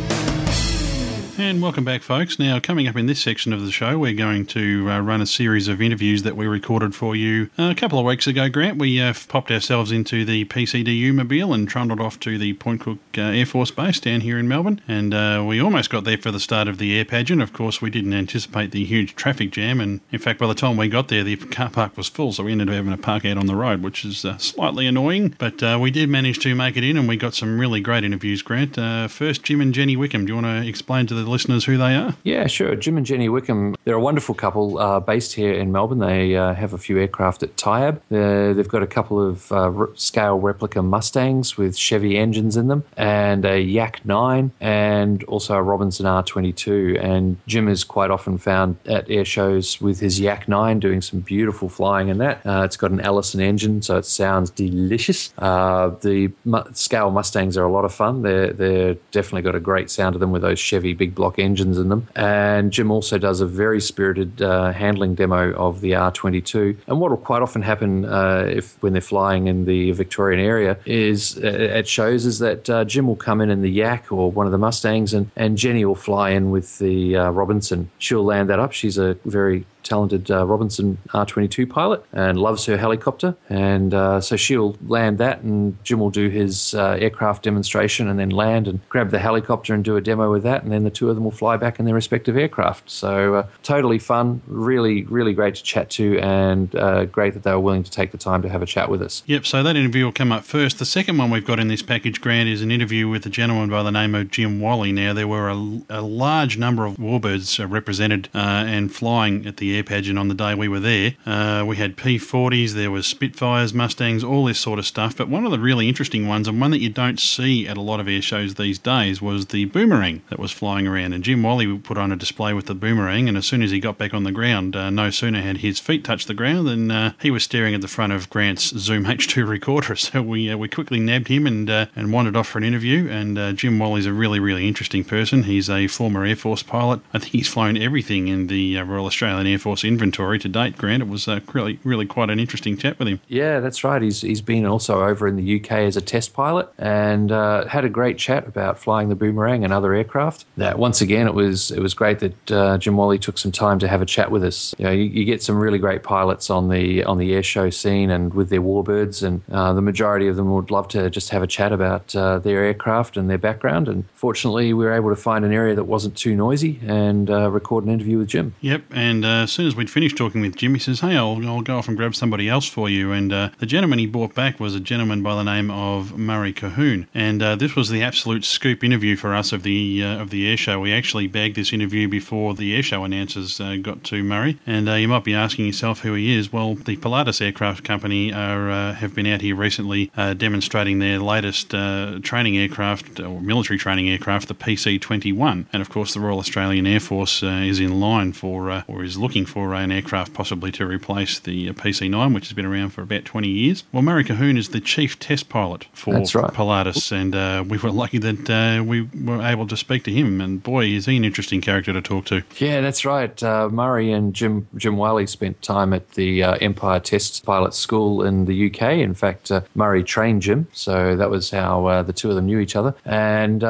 And 1.36 1.64
welcome 1.64 1.84
back, 1.84 2.04
folks. 2.04 2.38
Now, 2.38 2.60
coming 2.60 2.88
up 2.88 2.96
in 2.96 3.08
this 3.08 3.20
section 3.20 3.54
of 3.54 3.66
the 3.66 3.72
show, 3.72 3.98
we're 3.98 4.14
going 4.14 4.46
to 4.48 4.88
uh, 4.88 5.00
run 5.00 5.20
a 5.20 5.26
series 5.26 5.68
of 5.68 5.82
interviews 5.82 6.22
that 6.22 6.38
we 6.38 6.46
recorded 6.46 6.94
for 6.94 7.16
you 7.16 7.50
a 7.58 7.74
couple 7.74 7.98
of 7.98 8.06
weeks 8.06 8.28
ago, 8.28 8.50
Grant. 8.50 8.78
We 8.78 9.02
uh, 9.02 9.16
popped 9.30 9.50
ourselves 9.50 9.92
into 9.92 10.26
the 10.26 10.46
PCDU 10.46 11.12
mobile 11.12 11.52
and 11.52 11.68
trundled 11.68 12.00
off 12.00 12.20
to 12.20 12.38
the 12.38 12.54
Point 12.54 12.82
Cook 12.82 13.00
uh, 13.18 13.22
Air 13.22 13.48
Force 13.48 13.72
Base 13.72 14.00
down 14.00 14.22
here 14.22 14.38
in 14.38 14.48
Melbourne. 14.48 14.80
And 14.88 15.12
uh, 15.12 15.44
we 15.48 15.60
almost 15.60 15.90
got 15.90 16.04
there 16.04 16.20
for 16.20 16.30
the 16.30 16.40
start 16.40 16.68
of 16.68 16.78
the 16.78 16.96
air 16.96 17.04
pageant. 17.04 17.42
Of 17.42 17.52
course, 17.52 17.82
we 17.82 17.90
didn't 17.90 18.14
anticipate 18.14 18.70
the 18.70 18.86
huge 18.86 19.16
traffic 19.16 19.50
jam. 19.50 19.82
And 19.82 20.02
in 20.12 20.20
fact, 20.20 20.40
by 20.40 20.46
the 20.46 20.54
time 20.54 20.78
we 20.78 20.88
got 20.88 21.08
there, 21.08 21.24
the 21.24 21.36
car 21.36 21.72
park 21.72 21.98
was 21.98 22.10
full. 22.10 22.32
So 22.32 22.44
we 22.44 22.52
ended 22.52 22.70
up 22.70 22.76
having 22.76 22.92
to 22.92 22.98
park 22.98 23.26
out 23.26 23.40
on 23.40 23.48
the 23.48 23.56
road, 23.56 23.82
which 23.82 24.06
is 24.06 24.24
uh, 24.24 24.38
slightly 24.38 24.86
annoying. 24.86 25.36
But 25.40 25.64
we 25.80 25.90
did 25.90 26.10
manage 26.10 26.38
to 26.42 26.54
make 26.54 26.78
it 26.78 26.84
in 26.84 26.96
and 26.96 27.08
we 27.08 27.18
got 27.18 27.34
some 27.34 27.60
really 27.60 27.82
great 27.82 28.04
interviews, 28.04 28.44
Grant. 28.44 28.76
first, 29.12 29.42
Jim 29.42 29.62
and 29.62 29.74
Jenny 29.74 29.96
Wickham. 29.96 30.28
Do 30.28 30.36
you 30.36 30.42
want 30.42 30.64
to 30.64 30.70
explain 30.70 31.08
to 31.08 31.16
the 31.16 31.23
listeners 31.26 31.66
who 31.66 31.78
they 31.78 31.96
are? 31.96 32.16
Yeah, 32.24 32.48
sure. 32.48 32.76
Jim 32.76 32.98
and 32.98 33.06
Jenny 33.06 33.30
Wickham, 33.30 33.76
they're 33.84 33.96
a 33.96 34.02
wonderful 34.02 34.36
couple 34.36 34.78
uh, 34.80 35.00
based 35.00 35.34
here 35.34 35.54
in 35.54 35.72
Melbourne. 35.72 36.00
They 36.00 36.36
uh, 36.36 36.54
have 36.54 36.74
a 36.74 36.78
few 36.78 37.00
aircraft 37.00 37.44
at 37.44 37.56
Tyab. 37.56 37.98
Uh, 38.12 38.54
they've 38.54 38.68
got 38.68 38.84
a 38.84 38.88
couple 38.88 39.22
of 39.22 39.52
uh, 39.52 39.88
scale 39.96 40.40
replica 40.40 40.82
Mustangs 40.82 41.58
with 41.58 41.78
Chevy 41.78 42.18
engines 42.18 42.58
in 42.58 42.68
them, 42.68 42.84
and 42.98 43.46
a 43.46 43.60
Yak 43.62 44.06
9, 44.06 44.52
and 44.60 45.24
also 45.26 45.56
a 45.56 45.62
Robinson 45.62 46.06
R22. 46.06 47.04
And 47.04 47.38
Jim 47.48 47.68
is 47.68 47.84
quite 47.84 48.12
often 48.12 48.38
found 48.38 48.78
at 48.86 49.10
air 49.10 49.26
shows 49.26 49.82
with 49.82 50.00
his 50.00 50.20
Yak 50.20 50.48
9 50.48 50.80
doing 50.80 51.02
some 51.02 51.20
beautiful 51.20 51.70
flying 51.70 52.10
in 52.10 52.18
that. 52.20 52.46
Uh, 52.46 52.64
it's 52.64 52.78
got 52.78 52.92
an 52.92 53.00
Allison 53.00 53.42
engine, 53.42 53.82
so 53.82 53.98
it 53.98 54.06
sounds 54.06 54.50
delicious. 54.50 55.34
Uh, 55.38 55.90
the 56.02 56.32
mu- 56.46 56.64
scale 56.74 57.12
Mustangs 57.12 57.58
are 57.58 57.64
a 57.64 57.72
lot 57.72 57.86
of 57.86 57.94
fun. 57.94 58.22
They're, 58.22 58.54
they're 58.54 58.94
definitely 59.12 59.42
got 59.44 59.56
a 59.56 59.60
great 59.60 59.90
sound 59.90 60.14
to 60.14 60.20
them 60.20 60.32
with 60.32 60.42
those 60.42 60.60
Chevy 60.60 60.94
big 60.94 61.13
block 61.16 61.40
engines 61.40 61.78
in 61.78 61.90
them. 61.90 62.08
And 62.16 62.72
Jim 62.72 62.92
also 62.92 63.18
does 63.18 63.42
a 63.42 63.46
very 63.46 63.82
spirited 63.82 64.42
uh, 64.42 64.72
handling 64.72 65.16
demo 65.16 65.54
of 65.54 65.82
the 65.82 65.92
R22. 65.92 66.78
And 66.88 67.00
what 67.00 67.10
will 67.10 67.18
quite 67.18 67.42
often 67.42 67.62
happen 67.62 68.06
uh, 68.06 68.46
if 68.50 68.82
when 68.82 68.94
they're 68.94 69.02
flying 69.02 69.48
in 69.48 69.66
the 69.66 69.92
Victorian 69.92 70.40
area 70.40 70.78
is 70.86 71.38
uh, 71.44 71.48
at 71.48 71.88
shows 71.88 72.26
is 72.26 72.40
that 72.40 72.70
uh, 72.70 72.86
Jim 72.86 73.08
will 73.08 73.16
come 73.16 73.42
in 73.42 73.50
in 73.50 73.62
the 73.62 73.72
Yak 73.72 74.12
or 74.12 74.32
one 74.32 74.46
of 74.46 74.52
the 74.52 74.58
Mustangs, 74.58 75.14
and, 75.14 75.30
and 75.36 75.58
Jenny 75.58 75.86
will 75.86 75.96
fly 75.96 76.32
in 76.32 76.52
with 76.52 76.80
the 76.80 77.18
uh, 77.18 77.30
Robinson. 77.30 77.90
She'll 77.98 78.24
land 78.24 78.50
that 78.50 78.60
up. 78.60 78.72
She's 78.72 78.98
a 78.98 79.18
very 79.26 79.66
talented 79.84 80.32
uh, 80.32 80.46
Robinson 80.46 80.98
R22 81.10 81.70
pilot 81.70 82.04
and 82.12 82.40
loves 82.40 82.66
her 82.66 82.78
helicopter. 82.78 83.36
And 83.50 83.94
uh, 83.94 84.22
so 84.22 84.36
she'll 84.36 84.78
land 84.88 85.18
that, 85.18 85.42
and 85.42 85.84
Jim 85.84 86.00
will 86.00 86.10
do 86.10 86.30
his 86.30 86.74
uh, 86.74 86.98
aircraft 87.00 87.44
demonstration 87.44 88.08
and 88.08 88.20
then 88.20 88.30
land 88.30 88.68
and 88.68 88.88
grab 88.90 89.12
the 89.12 89.20
helicopter 89.20 89.74
and 89.74 89.84
do 89.84 89.96
a 89.96 90.02
demo 90.02 90.32
with 90.32 90.44
that. 90.44 90.64
And 90.64 90.72
then 90.72 90.84
the 90.84 90.90
two 90.90 91.10
of 91.10 91.16
them 91.16 91.24
will 91.24 91.32
fly 91.32 91.58
back 91.58 91.80
in 91.80 91.86
their 91.86 91.96
respective 91.96 92.38
aircraft. 92.38 92.90
So 92.90 93.36
uh, 93.36 93.48
totally 93.64 94.00
fun, 94.00 94.42
really, 94.48 95.04
really 95.04 95.34
great 95.34 95.56
to 95.56 95.64
chat 95.64 95.90
to, 95.92 96.20
and 96.20 96.76
uh, 96.76 97.06
great 97.06 97.34
that 97.34 97.44
they 97.44 97.52
were 97.52 97.60
willing 97.60 97.84
to 97.84 97.92
take 97.92 98.12
the 98.12 98.18
time 98.18 98.42
to 98.42 98.50
have 98.50 98.62
a 98.62 98.66
chat 98.66 98.90
with 98.90 99.02
us. 99.02 99.24
Yep, 99.26 99.46
so 99.46 99.64
that 99.64 99.76
interview 99.76 100.06
will 100.06 100.12
come 100.12 100.32
up 100.32 100.44
first. 100.44 100.80
The 100.80 100.86
second 100.86 101.18
one 101.18 101.30
we've 101.30 101.46
got 101.46 101.60
in 101.60 101.68
this 101.68 101.82
package, 101.82 102.22
Grant, 102.22 102.50
is 102.50 102.62
an 102.62 102.72
interview 102.72 103.08
with 103.08 103.26
a 103.26 103.30
gentleman 103.30 103.70
by 103.70 103.84
the 103.84 103.92
name 103.92 104.16
of 104.16 104.32
Jim 104.32 104.60
Whalley. 104.60 104.92
Now, 104.92 105.14
there 105.14 105.28
were 105.28 105.50
a, 105.50 105.82
a 105.90 106.02
large 106.02 106.58
number 106.58 106.86
of 106.86 106.98
warbirds 106.98 107.60
uh, 107.60 107.68
represented 107.68 108.30
and 108.34 108.94
flying 108.94 109.46
at 109.46 109.58
the 109.58 109.73
air 109.74 109.84
pageant 109.84 110.18
on 110.20 110.28
the 110.28 110.34
day 110.34 110.56
we 110.56 110.68
were 110.68 110.80
there. 110.80 111.16
Uh, 111.26 111.64
we 111.68 111.78
had 111.78 111.96
P40s, 111.98 112.72
there 112.72 112.92
was 112.92 113.08
Spitfires, 113.08 113.74
Mustangs, 113.74 114.24
all 114.24 114.46
this 114.46 114.60
sort 114.60 114.80
of 114.80 114.86
stuff. 114.86 115.18
But 115.18 115.30
one 115.30 115.46
of 115.46 115.52
the 115.52 115.60
really 115.60 115.88
interesting 115.88 116.28
ones, 116.28 116.48
and 116.48 116.60
one 116.60 116.72
that 116.72 116.82
you 116.82 116.90
don't 116.90 117.20
see 117.20 117.68
at 117.68 117.78
a 117.78 117.82
lot 117.82 118.00
of 118.00 118.08
air 118.08 118.22
shows 118.22 118.56
these 118.56 118.80
days, 118.80 119.22
was 119.22 119.48
the 119.48 119.66
boomerang 119.66 120.22
that 120.30 120.40
was 120.40 120.52
flying 120.52 120.88
around. 120.88 121.14
And 121.14 121.24
Jim 121.24 121.44
Whalley 121.44 121.78
put 121.78 121.98
on 121.98 122.12
a 122.12 122.16
display 122.16 122.54
with 122.54 122.66
the 122.66 122.76
boomerang, 122.76 123.28
and 123.28 123.38
as 123.38 123.46
soon 123.46 123.62
as 123.62 123.72
he 123.72 123.80
got 123.80 123.98
back 123.98 124.14
on 124.14 124.24
the 124.24 124.32
ground, 124.32 124.76
uh, 124.76 124.90
no 124.90 125.10
sooner 125.10 125.42
had 125.42 125.58
his 125.58 125.80
feet 125.80 126.04
touched 126.04 126.28
the 126.28 126.34
ground 126.34 126.68
than 126.68 126.92
uh, 126.92 127.14
he 127.22 127.32
was 127.32 127.44
staring 127.44 127.74
at 127.74 127.82
the 127.82 127.88
front 127.88 128.14
of 128.14 128.30
Grant's 128.30 128.70
Zoom 128.78 129.06
H2 129.06 129.48
recorder. 129.48 129.96
So 129.96 130.22
we 130.22 130.52
uh, 130.52 130.58
we 130.58 130.68
quickly 130.68 131.00
nabbed 131.00 131.28
him 131.28 131.48
and 131.48 131.70
uh, 131.70 131.86
and 131.96 132.12
wandered 132.12 132.36
off 132.36 132.48
for 132.48 132.58
an 132.58 132.64
interview. 132.64 133.10
And 133.10 133.38
uh, 133.38 133.54
Jim 133.54 133.80
Whalley's 133.80 134.06
a 134.06 134.14
really 134.14 134.40
really 134.40 134.68
interesting 134.68 135.04
person. 135.04 135.44
He's 135.44 135.70
a 135.70 135.88
former 135.88 136.26
Air 136.26 136.36
Force 136.36 136.64
pilot. 136.64 137.00
I 137.14 137.20
think 137.20 137.32
he's 137.32 137.48
flown 137.48 137.78
everything 137.78 138.28
in 138.28 138.48
the 138.48 138.80
Royal 138.82 139.06
Australian 139.06 139.48
Air 139.48 139.60
Force 139.64 139.86
inventory 139.86 140.40
to 140.40 140.50
date. 140.50 140.78
Grant, 140.78 141.02
it 141.02 141.08
was 141.08 141.28
uh, 141.28 141.40
really 141.54 141.80
really 141.84 142.06
quite 142.06 142.30
an 142.30 142.38
interesting 142.38 142.78
chat 142.78 143.00
with 143.00 143.08
him. 143.08 143.22
Yeah, 143.30 143.62
that's 143.62 143.84
right. 143.84 144.02
He's 144.02 144.22
he's 144.22 144.42
been 144.42 144.66
also 144.66 145.04
over 145.04 145.26
in 145.26 145.38
the 145.38 145.60
UK 145.60 145.72
as 145.72 145.96
a 145.96 146.02
test 146.02 146.34
pilot 146.34 146.68
and 146.78 147.32
uh, 147.32 147.66
had 147.68 147.86
a 147.86 147.90
great 147.90 148.18
chat 148.18 148.46
about 148.46 148.78
flying 148.78 149.08
the 149.08 149.16
boomerang 149.16 149.64
and 149.64 149.72
other 149.72 149.94
aircraft. 149.94 150.46
That 150.58 150.78
once 150.78 151.00
again, 151.00 151.28
it 151.28 151.34
was 151.34 151.72
it 151.72 151.80
was 151.80 151.94
great 151.94 152.20
that 152.20 152.52
uh, 152.52 152.78
Jim 152.78 152.98
Whalley 152.98 153.18
took 153.18 153.38
some 153.38 153.54
time 153.54 153.80
to 153.80 153.88
have 153.88 154.02
a 154.02 154.06
chat 154.06 154.32
with 154.32 154.44
us. 154.44 154.76
You 154.78 154.86
know, 154.86 154.92
you, 154.92 155.04
you, 155.04 155.24
get 155.24 155.42
some 155.42 155.58
really 155.58 155.80
great 155.80 156.04
pilots 156.04 156.50
on 156.50 156.68
the 156.68 157.04
on 157.06 157.18
the 157.18 157.34
air 157.34 157.44
show 157.44 157.70
scene 157.70 158.10
and 158.10 158.34
with 158.34 158.50
their 158.50 158.62
warbirds, 158.62 159.24
and 159.24 159.42
uh, 159.50 159.72
the 159.72 159.82
majority 159.82 160.28
of 160.28 160.36
them 160.36 160.54
would 160.54 160.72
love 160.72 160.90
to 160.90 161.10
just 161.10 161.30
have 161.30 161.42
a 161.42 161.48
chat 161.48 161.72
about 161.72 162.14
uh, 162.16 162.40
their 162.40 162.66
aircraft 162.66 163.16
and 163.16 163.30
their 163.30 163.38
background. 163.38 163.88
And 163.88 164.04
fortunately, 164.14 164.74
we 164.74 164.84
were 164.84 164.94
able 164.94 165.10
to 165.10 165.16
find 165.16 165.46
an 165.46 165.54
area 165.54 165.74
that 165.76 165.86
wasn't 165.86 166.18
too 166.18 166.36
noisy 166.36 166.82
and 166.86 167.30
uh, 167.30 167.50
record 167.50 167.86
an 167.86 167.92
interview 167.92 168.18
with 168.18 168.28
Jim. 168.28 168.56
Yep, 168.60 168.84
and 168.92 169.24
uh, 169.24 169.46
soon 169.54 169.68
as 169.68 169.76
we'd 169.76 169.90
finished 169.90 170.18
talking 170.18 170.42
with 170.42 170.56
Jim, 170.56 170.74
he 170.74 170.80
says, 170.80 171.02
"Hey, 171.02 171.16
I'll, 171.16 171.46
I'll 171.48 171.62
go 171.62 171.78
off 171.78 171.88
and 171.88 171.96
grab 171.96 172.16
somebody 172.16 172.50
else 172.50 172.68
for 172.68 172.90
you." 172.90 173.12
And 173.12 173.32
uh, 173.32 173.50
the 173.60 173.66
gentleman 173.66 174.00
he 174.00 174.08
brought 174.08 174.34
back 174.34 174.60
was 174.60 174.76
a 174.76 174.80
gentleman 174.80 175.22
by 175.22 175.36
the 175.36 175.44
name 175.44 175.70
of 175.70 176.18
Murray 176.18 176.54
Cahoon, 176.54 177.08
and 177.14 177.42
uh, 177.42 177.56
this 177.56 177.76
was 177.76 177.90
the 177.90 178.02
absolute 178.02 178.46
scoop 178.46 178.84
interview 178.84 179.16
for 179.16 179.36
us 179.36 179.52
of 179.52 179.64
the 179.64 180.04
uh, 180.04 180.22
of 180.22 180.32
the 180.32 180.50
air 180.50 180.58
show. 180.58 180.80
We 180.80 180.92
actually 180.92 181.28
bagged 181.28 181.56
this 181.56 181.72
interview 181.72 182.08
before 182.08 182.56
the 182.56 182.76
air 182.76 182.84
show 182.84 183.04
announcers 183.04 183.62
uh, 183.62 183.78
got 183.82 184.04
to 184.06 184.24
Murray, 184.24 184.60
and 184.66 184.90
uh, 184.90 184.94
you 184.94 185.08
might 185.08 185.24
be 185.24 185.36
asking 185.36 185.68
yourself 185.68 186.00
who 186.00 186.14
he 186.16 186.36
is. 186.36 186.52
Well, 186.52 186.76
the 186.76 186.98
Pilatus 186.98 187.40
Aircraft 187.40 187.84
Company 187.84 188.34
are 188.34 188.70
uh, 188.72 188.94
have 188.96 189.14
been 189.14 189.28
out 189.28 189.42
here 189.42 189.56
recently 189.56 190.12
demonstrating 190.16 191.00
their 191.00 191.20
latest 191.20 191.70
training 191.70 192.58
aircraft 192.58 193.20
or 193.20 193.40
military 193.40 193.78
training 193.78 194.10
aircraft, 194.10 194.48
the 194.48 194.56
PC-21, 194.56 195.66
and 195.72 195.82
of 195.82 195.90
course 195.90 196.14
the 196.14 196.20
Royal 196.20 196.40
Australian 196.40 196.88
Air 196.88 197.00
Force 197.00 197.44
is 197.44 197.80
in 197.80 198.00
line 198.00 198.34
for 198.34 198.84
or 198.88 199.04
is 199.04 199.18
looking 199.18 199.43
for 199.46 199.74
an 199.74 199.92
aircraft 199.92 200.34
possibly 200.34 200.72
to 200.74 200.86
replace 200.86 201.40
the 201.40 201.72
PC-9, 201.74 202.34
which 202.34 202.48
has 202.48 202.54
been 202.54 202.66
around 202.66 202.90
for 202.90 203.02
about 203.02 203.26
20 203.26 203.48
years. 203.48 203.84
Well, 203.92 204.04
Murray 204.04 204.24
Cahoon 204.24 204.58
is 204.58 204.70
the 204.70 204.80
chief 204.80 205.20
test 205.20 205.50
pilot 205.50 205.86
for 205.94 206.14
right. 206.14 206.54
Pilatus, 206.54 207.12
and 207.12 207.36
uh, 207.36 207.64
we 207.68 207.78
were 207.78 207.92
lucky 207.92 208.18
that 208.20 208.50
uh, 208.50 208.84
we 208.84 209.02
were 209.02 209.42
able 209.42 209.68
to 209.68 209.78
speak 209.78 210.04
to 210.04 210.12
him. 210.12 210.42
And 210.42 210.62
boy, 210.62 210.86
is 210.86 211.06
he 211.06 211.18
an 211.18 211.26
interesting 211.26 211.62
character 211.62 211.94
to 211.94 212.02
talk 212.02 212.26
to. 212.26 212.44
Yeah, 212.58 212.82
that's 212.82 213.06
right. 213.06 213.42
Uh, 213.42 213.70
Murray 213.70 214.12
and 214.12 214.34
Jim 214.34 214.68
Jim 214.76 214.98
Wiley 214.98 215.28
spent 215.28 215.62
time 215.62 215.94
at 215.94 216.12
the 216.12 216.44
uh, 216.44 216.56
Empire 216.56 217.00
Test 217.00 217.46
Pilot 217.46 217.74
School 217.74 218.24
in 218.24 218.46
the 218.46 218.68
UK. 218.68 218.82
In 219.00 219.14
fact, 219.14 219.52
uh, 219.52 219.62
Murray 219.76 220.04
trained 220.04 220.42
Jim, 220.42 220.68
so 220.74 221.16
that 221.16 221.30
was 221.30 221.52
how 221.52 221.86
uh, 221.86 222.04
the 222.04 222.14
two 222.14 222.30
of 222.30 222.36
them 222.36 222.46
knew 222.46 222.60
each 222.60 222.76
other. 222.76 222.94
And 223.06 223.62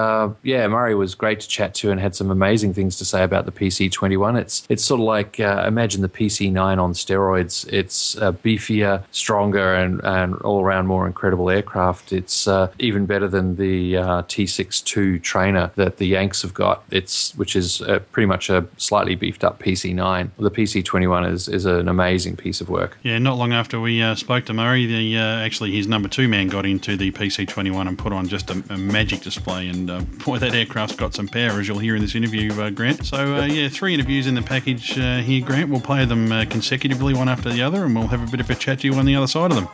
yeah, 0.43 0.67
Murray 0.67 0.95
was 0.95 1.15
great 1.15 1.39
to 1.41 1.47
chat 1.47 1.73
to 1.75 1.91
and 1.91 1.99
had 1.99 2.15
some 2.15 2.31
amazing 2.31 2.73
things 2.73 2.97
to 2.97 3.05
say 3.05 3.23
about 3.23 3.45
the 3.45 3.51
PC-21. 3.51 4.39
It's 4.39 4.65
it's 4.69 4.83
sort 4.83 4.99
of 4.99 5.05
like 5.05 5.39
imagine 5.65 6.01
the 6.01 6.09
PC-9 6.09 6.77
on 6.77 6.93
steroids. 6.93 7.67
It's 7.71 8.15
beefier, 8.15 9.03
stronger, 9.11 9.73
and 9.73 10.01
and 10.03 10.35
all 10.37 10.61
around 10.61 10.87
more 10.87 11.07
incredible 11.07 11.49
aircraft. 11.49 12.11
It's 12.11 12.47
even 12.79 13.05
better 13.05 13.27
than 13.27 13.55
the 13.55 13.97
uh, 13.97 14.23
T62 14.23 15.21
trainer 15.21 15.71
that 15.75 15.97
the 15.97 16.07
Yanks 16.07 16.41
have 16.41 16.53
got. 16.53 16.83
It's 16.91 17.35
which 17.35 17.55
is 17.55 17.81
uh, 17.81 17.99
pretty 18.11 18.27
much 18.27 18.49
a 18.49 18.65
slightly 18.77 19.15
beefed 19.15 19.43
up 19.43 19.59
PC9. 19.59 20.29
The 20.37 20.51
PC21 20.51 21.31
is 21.31 21.47
is 21.47 21.65
an 21.65 21.87
amazing 21.87 22.35
piece 22.35 22.61
of 22.61 22.69
work. 22.69 22.97
Yeah, 23.03 23.17
not 23.17 23.37
long 23.37 23.53
after 23.53 23.79
we 23.79 24.01
uh, 24.01 24.15
spoke 24.15 24.45
to 24.45 24.53
Murray, 24.53 24.85
the 24.85 25.17
uh, 25.17 25.21
actually 25.39 25.71
his 25.71 25.87
number 25.87 26.07
two 26.07 26.27
man 26.27 26.47
got 26.47 26.65
into 26.65 26.95
the 26.97 27.11
PC21 27.11 27.87
and 27.87 27.97
put 27.97 28.13
on 28.13 28.27
just 28.27 28.49
a, 28.49 28.63
a 28.69 28.77
magic 28.77 29.21
display. 29.21 29.67
And 29.67 29.89
uh, 29.89 30.01
boy, 30.25 30.39
that 30.39 30.53
aircraft's 30.53 30.95
got 30.95 31.13
some 31.13 31.27
power, 31.27 31.59
as 31.59 31.67
you'll 31.67 31.79
hear 31.79 31.95
in 31.95 32.01
this 32.01 32.15
interview, 32.15 32.51
uh, 32.61 32.69
Grant. 32.69 33.05
So 33.05 33.43
yeah, 33.45 33.69
three 33.69 33.93
interviews 33.93 34.27
in 34.27 34.35
the 34.35 34.41
package 34.41 34.93
here, 34.93 35.42
Grant. 35.43 35.69
We'll 35.69 35.81
play 35.81 36.05
them 36.05 36.29
consecutively, 36.49 37.13
one 37.13 37.29
after 37.29 37.49
the 37.49 37.61
other, 37.61 37.85
and 37.85 37.95
we'll 37.95 38.07
have 38.07 38.27
a 38.27 38.31
bit 38.31 38.39
of 38.39 38.49
a 38.49 38.55
chat 38.55 38.79
to 38.79 38.87
you 38.87 38.95
on 38.95 39.05
the 39.05 39.15
other 39.15 39.27
side 39.27 39.51
of 39.51 39.57
them. 39.57 39.67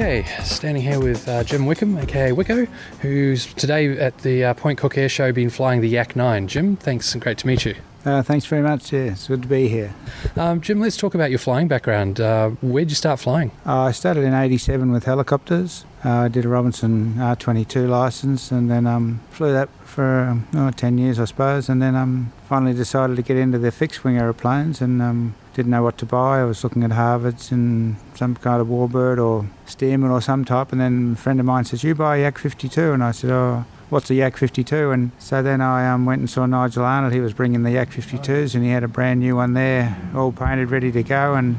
Okay, 0.00 0.24
standing 0.44 0.82
here 0.82 0.98
with 0.98 1.28
uh, 1.28 1.44
Jim 1.44 1.66
Wickham, 1.66 1.98
aka 1.98 2.30
Wicko, 2.30 2.66
who's 3.00 3.52
today 3.54 3.98
at 3.98 4.16
the 4.18 4.44
uh, 4.44 4.54
Point 4.54 4.78
Cook 4.78 4.96
Air 4.96 5.08
Show 5.08 5.30
been 5.30 5.50
flying 5.50 5.82
the 5.82 5.88
Yak 5.88 6.16
9. 6.16 6.48
Jim, 6.48 6.76
thanks 6.76 7.12
and 7.12 7.22
great 7.22 7.38
to 7.38 7.46
meet 7.46 7.64
you. 7.64 7.74
Uh, 8.04 8.22
thanks 8.22 8.46
very 8.46 8.62
much. 8.62 8.92
Yeah, 8.92 9.12
it's 9.12 9.28
good 9.28 9.42
to 9.42 9.48
be 9.48 9.68
here. 9.68 9.94
Um, 10.36 10.60
Jim, 10.60 10.80
let's 10.80 10.96
talk 10.96 11.14
about 11.14 11.30
your 11.30 11.38
flying 11.38 11.68
background. 11.68 12.18
Uh, 12.20 12.50
where'd 12.62 12.88
you 12.88 12.96
start 12.96 13.20
flying? 13.20 13.50
Uh, 13.66 13.82
I 13.82 13.92
started 13.92 14.24
in 14.24 14.32
'87 14.32 14.90
with 14.90 15.04
helicopters. 15.04 15.84
Uh, 16.02 16.10
I 16.10 16.28
did 16.28 16.46
a 16.46 16.48
Robinson 16.48 17.16
R22 17.16 17.86
license 17.86 18.50
and 18.50 18.70
then 18.70 18.86
um, 18.86 19.20
flew 19.30 19.52
that 19.52 19.68
for 19.84 20.20
um, 20.20 20.48
oh, 20.54 20.70
10 20.70 20.96
years, 20.96 21.20
I 21.20 21.26
suppose. 21.26 21.68
And 21.68 21.82
then 21.82 21.94
um, 21.94 22.32
finally 22.48 22.72
decided 22.72 23.16
to 23.16 23.22
get 23.22 23.36
into 23.36 23.58
the 23.58 23.70
fixed 23.70 24.02
wing 24.02 24.16
aeroplanes 24.16 24.80
and 24.80 25.02
um, 25.02 25.34
didn't 25.52 25.70
know 25.70 25.82
what 25.82 25.98
to 25.98 26.06
buy. 26.06 26.40
I 26.40 26.44
was 26.44 26.64
looking 26.64 26.84
at 26.84 26.90
Harvards 26.90 27.52
and 27.52 27.96
some 28.14 28.34
kind 28.36 28.62
of 28.62 28.68
Warbird 28.68 29.22
or 29.22 29.46
Stearman 29.66 30.10
or 30.10 30.22
some 30.22 30.46
type. 30.46 30.72
And 30.72 30.80
then 30.80 31.12
a 31.12 31.16
friend 31.16 31.38
of 31.38 31.44
mine 31.44 31.64
says, 31.64 31.84
You 31.84 31.94
buy 31.94 32.16
a 32.16 32.20
Yak 32.22 32.38
52? 32.38 32.92
And 32.92 33.04
I 33.04 33.10
said, 33.10 33.30
Oh, 33.30 33.66
what's 33.90 34.08
a 34.10 34.14
Yak 34.14 34.36
52? 34.36 34.90
And 34.90 35.10
so 35.18 35.42
then 35.42 35.60
I 35.60 35.90
um, 35.90 36.06
went 36.06 36.20
and 36.20 36.30
saw 36.30 36.46
Nigel 36.46 36.84
Arnold. 36.84 37.12
He 37.12 37.20
was 37.20 37.34
bringing 37.34 37.64
the 37.64 37.72
Yak 37.72 37.90
52s 37.90 38.54
and 38.54 38.64
he 38.64 38.70
had 38.70 38.84
a 38.84 38.88
brand 38.88 39.20
new 39.20 39.36
one 39.36 39.54
there, 39.54 39.96
all 40.14 40.32
painted, 40.32 40.70
ready 40.70 40.92
to 40.92 41.02
go. 41.02 41.34
And 41.34 41.56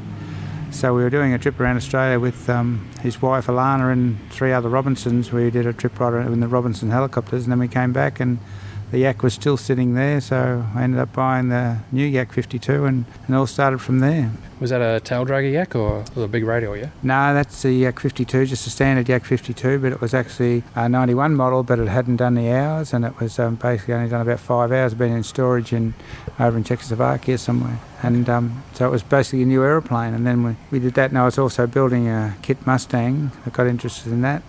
so 0.70 0.94
we 0.94 1.02
were 1.02 1.10
doing 1.10 1.34
a 1.34 1.38
trip 1.38 1.60
around 1.60 1.76
Australia 1.76 2.18
with 2.18 2.48
um, 2.48 2.90
his 3.02 3.20
wife 3.20 3.46
Alana 3.46 3.92
and 3.92 4.18
three 4.30 4.52
other 4.52 4.70
Robinsons. 4.70 5.30
We 5.30 5.50
did 5.50 5.66
a 5.66 5.72
trip 5.72 6.00
right 6.00 6.26
in 6.26 6.40
the 6.40 6.48
Robinson 6.48 6.90
helicopters, 6.90 7.44
and 7.44 7.52
then 7.52 7.58
we 7.58 7.68
came 7.68 7.92
back 7.92 8.20
and 8.20 8.38
the 8.92 8.98
Yak 8.98 9.22
was 9.22 9.32
still 9.32 9.56
sitting 9.56 9.94
there, 9.94 10.20
so 10.20 10.66
I 10.74 10.82
ended 10.82 11.00
up 11.00 11.14
buying 11.14 11.48
the 11.48 11.78
new 11.90 12.04
Yak 12.04 12.30
52 12.30 12.84
and, 12.84 13.06
and 13.26 13.34
all 13.34 13.46
started 13.46 13.78
from 13.78 14.00
there. 14.00 14.30
Was 14.60 14.68
that 14.68 14.82
a 14.82 15.00
tail 15.00 15.24
dragger 15.24 15.50
Yak 15.50 15.74
or 15.74 16.04
a 16.14 16.28
big 16.28 16.44
radial, 16.44 16.76
yeah? 16.76 16.90
No, 17.02 17.32
that's 17.32 17.62
the 17.62 17.72
Yak 17.72 17.98
52, 17.98 18.44
just 18.44 18.66
a 18.66 18.70
standard 18.70 19.08
Yak 19.08 19.24
52, 19.24 19.78
but 19.78 19.92
it 19.92 20.00
was 20.02 20.12
actually 20.12 20.62
a 20.74 20.90
91 20.90 21.34
model, 21.34 21.62
but 21.62 21.78
it 21.78 21.88
hadn't 21.88 22.16
done 22.16 22.34
the 22.34 22.50
hours 22.52 22.92
and 22.92 23.06
it 23.06 23.18
was 23.18 23.38
um, 23.38 23.54
basically 23.54 23.94
only 23.94 24.10
done 24.10 24.20
about 24.20 24.38
five 24.38 24.70
hours, 24.70 24.92
been 24.92 25.10
in 25.10 25.22
storage 25.22 25.72
in 25.72 25.94
over 26.38 26.58
in 26.58 26.62
Czechoslovakia 26.62 27.38
somewhere. 27.38 27.80
And 28.02 28.28
um, 28.28 28.62
so 28.74 28.86
it 28.86 28.90
was 28.90 29.02
basically 29.02 29.42
a 29.42 29.46
new 29.46 29.62
aeroplane. 29.62 30.12
And 30.12 30.26
then 30.26 30.42
we, 30.44 30.56
we 30.70 30.78
did 30.80 30.94
that, 30.94 31.10
and 31.10 31.18
I 31.18 31.24
was 31.24 31.38
also 31.38 31.66
building 31.66 32.08
a 32.08 32.36
kit 32.42 32.66
Mustang. 32.66 33.32
I 33.46 33.50
got 33.50 33.66
interested 33.66 34.12
in 34.12 34.20
that 34.20 34.42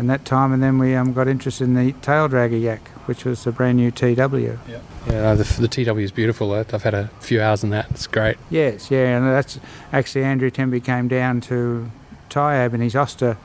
in 0.00 0.06
that 0.06 0.24
time, 0.24 0.50
and 0.52 0.62
then 0.62 0.78
we 0.78 0.94
um, 0.94 1.12
got 1.12 1.28
interested 1.28 1.64
in 1.64 1.74
the 1.74 1.92
tail 2.00 2.26
dragger 2.26 2.60
yak, 2.60 2.88
which 3.04 3.26
was 3.26 3.46
a 3.46 3.52
brand 3.52 3.76
new 3.76 3.90
TW. 3.90 4.08
Yeah, 4.08 4.56
yeah 5.06 5.34
the, 5.34 5.44
the 5.60 5.68
TW 5.68 5.98
is 5.98 6.10
beautiful. 6.10 6.52
I've 6.52 6.82
had 6.82 6.94
a 6.94 7.08
few 7.20 7.42
hours 7.42 7.62
in 7.62 7.68
that. 7.70 7.90
It's 7.90 8.06
great. 8.06 8.38
Yes, 8.48 8.90
yeah, 8.90 9.18
and 9.18 9.26
that's 9.26 9.60
actually 9.92 10.24
Andrew 10.24 10.50
Temby 10.50 10.82
came 10.82 11.06
down 11.06 11.42
to 11.42 11.90
Tyab 12.30 12.72
in 12.72 12.80
his 12.80 12.96
Auster. 12.96 13.36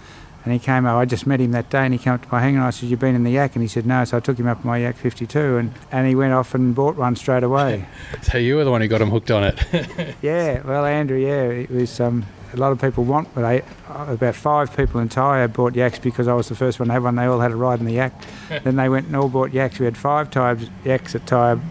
And 0.45 0.53
he 0.53 0.59
came 0.59 0.85
up, 0.85 0.95
I 0.95 1.05
just 1.05 1.25
met 1.25 1.41
him 1.41 1.53
that 1.53 1.71
day 1.71 1.79
and 1.79 1.91
he 1.91 1.97
came 1.97 2.13
up 2.13 2.21
to 2.21 2.27
my 2.31 2.39
hangar 2.39 2.59
and 2.59 2.67
I 2.67 2.69
said, 2.69 2.87
You've 2.87 2.99
been 2.99 3.15
in 3.15 3.23
the 3.23 3.31
Yak? 3.31 3.55
And 3.55 3.63
he 3.63 3.67
said, 3.67 3.87
No. 3.87 4.05
So 4.05 4.17
I 4.17 4.19
took 4.19 4.37
him 4.37 4.45
up 4.45 4.63
in 4.63 4.67
my 4.67 4.77
Yak 4.77 4.95
52 4.95 5.57
and, 5.57 5.73
and 5.91 6.07
he 6.07 6.13
went 6.13 6.33
off 6.33 6.53
and 6.53 6.75
bought 6.75 6.97
one 6.97 7.15
straight 7.15 7.41
away. 7.41 7.87
so 8.21 8.37
you 8.37 8.55
were 8.55 8.63
the 8.63 8.69
one 8.69 8.79
who 8.81 8.87
got 8.87 9.01
him 9.01 9.09
hooked 9.09 9.31
on 9.31 9.43
it? 9.43 10.15
yeah, 10.21 10.61
well, 10.61 10.85
Andrew, 10.85 11.17
yeah, 11.17 11.45
it 11.45 11.71
was 11.71 11.99
um, 11.99 12.27
a 12.55 12.61
lot 12.61 12.71
of 12.71 12.79
people 12.79 13.03
want, 13.03 13.33
but 13.35 13.43
I, 13.43 13.61
about 13.89 14.35
five 14.35 14.75
people 14.75 15.01
in 15.01 15.09
Tyab 15.09 15.53
bought 15.53 15.75
yaks 15.75 15.99
because 15.99 16.27
I 16.27 16.33
was 16.33 16.47
the 16.47 16.55
first 16.55 16.79
one 16.79 16.87
to 16.87 16.93
have 16.93 17.03
one. 17.03 17.15
They 17.15 17.25
all 17.25 17.39
had 17.39 17.51
a 17.51 17.55
ride 17.55 17.79
in 17.79 17.85
the 17.85 17.93
yak. 17.93 18.13
then 18.63 18.77
they 18.77 18.89
went 18.89 19.07
and 19.07 19.15
all 19.15 19.29
bought 19.29 19.53
yaks. 19.53 19.79
We 19.79 19.85
had 19.85 19.97
five 19.97 20.31
types 20.31 20.69
yaks 20.83 21.15
at 21.15 21.25
Tyab 21.25 21.61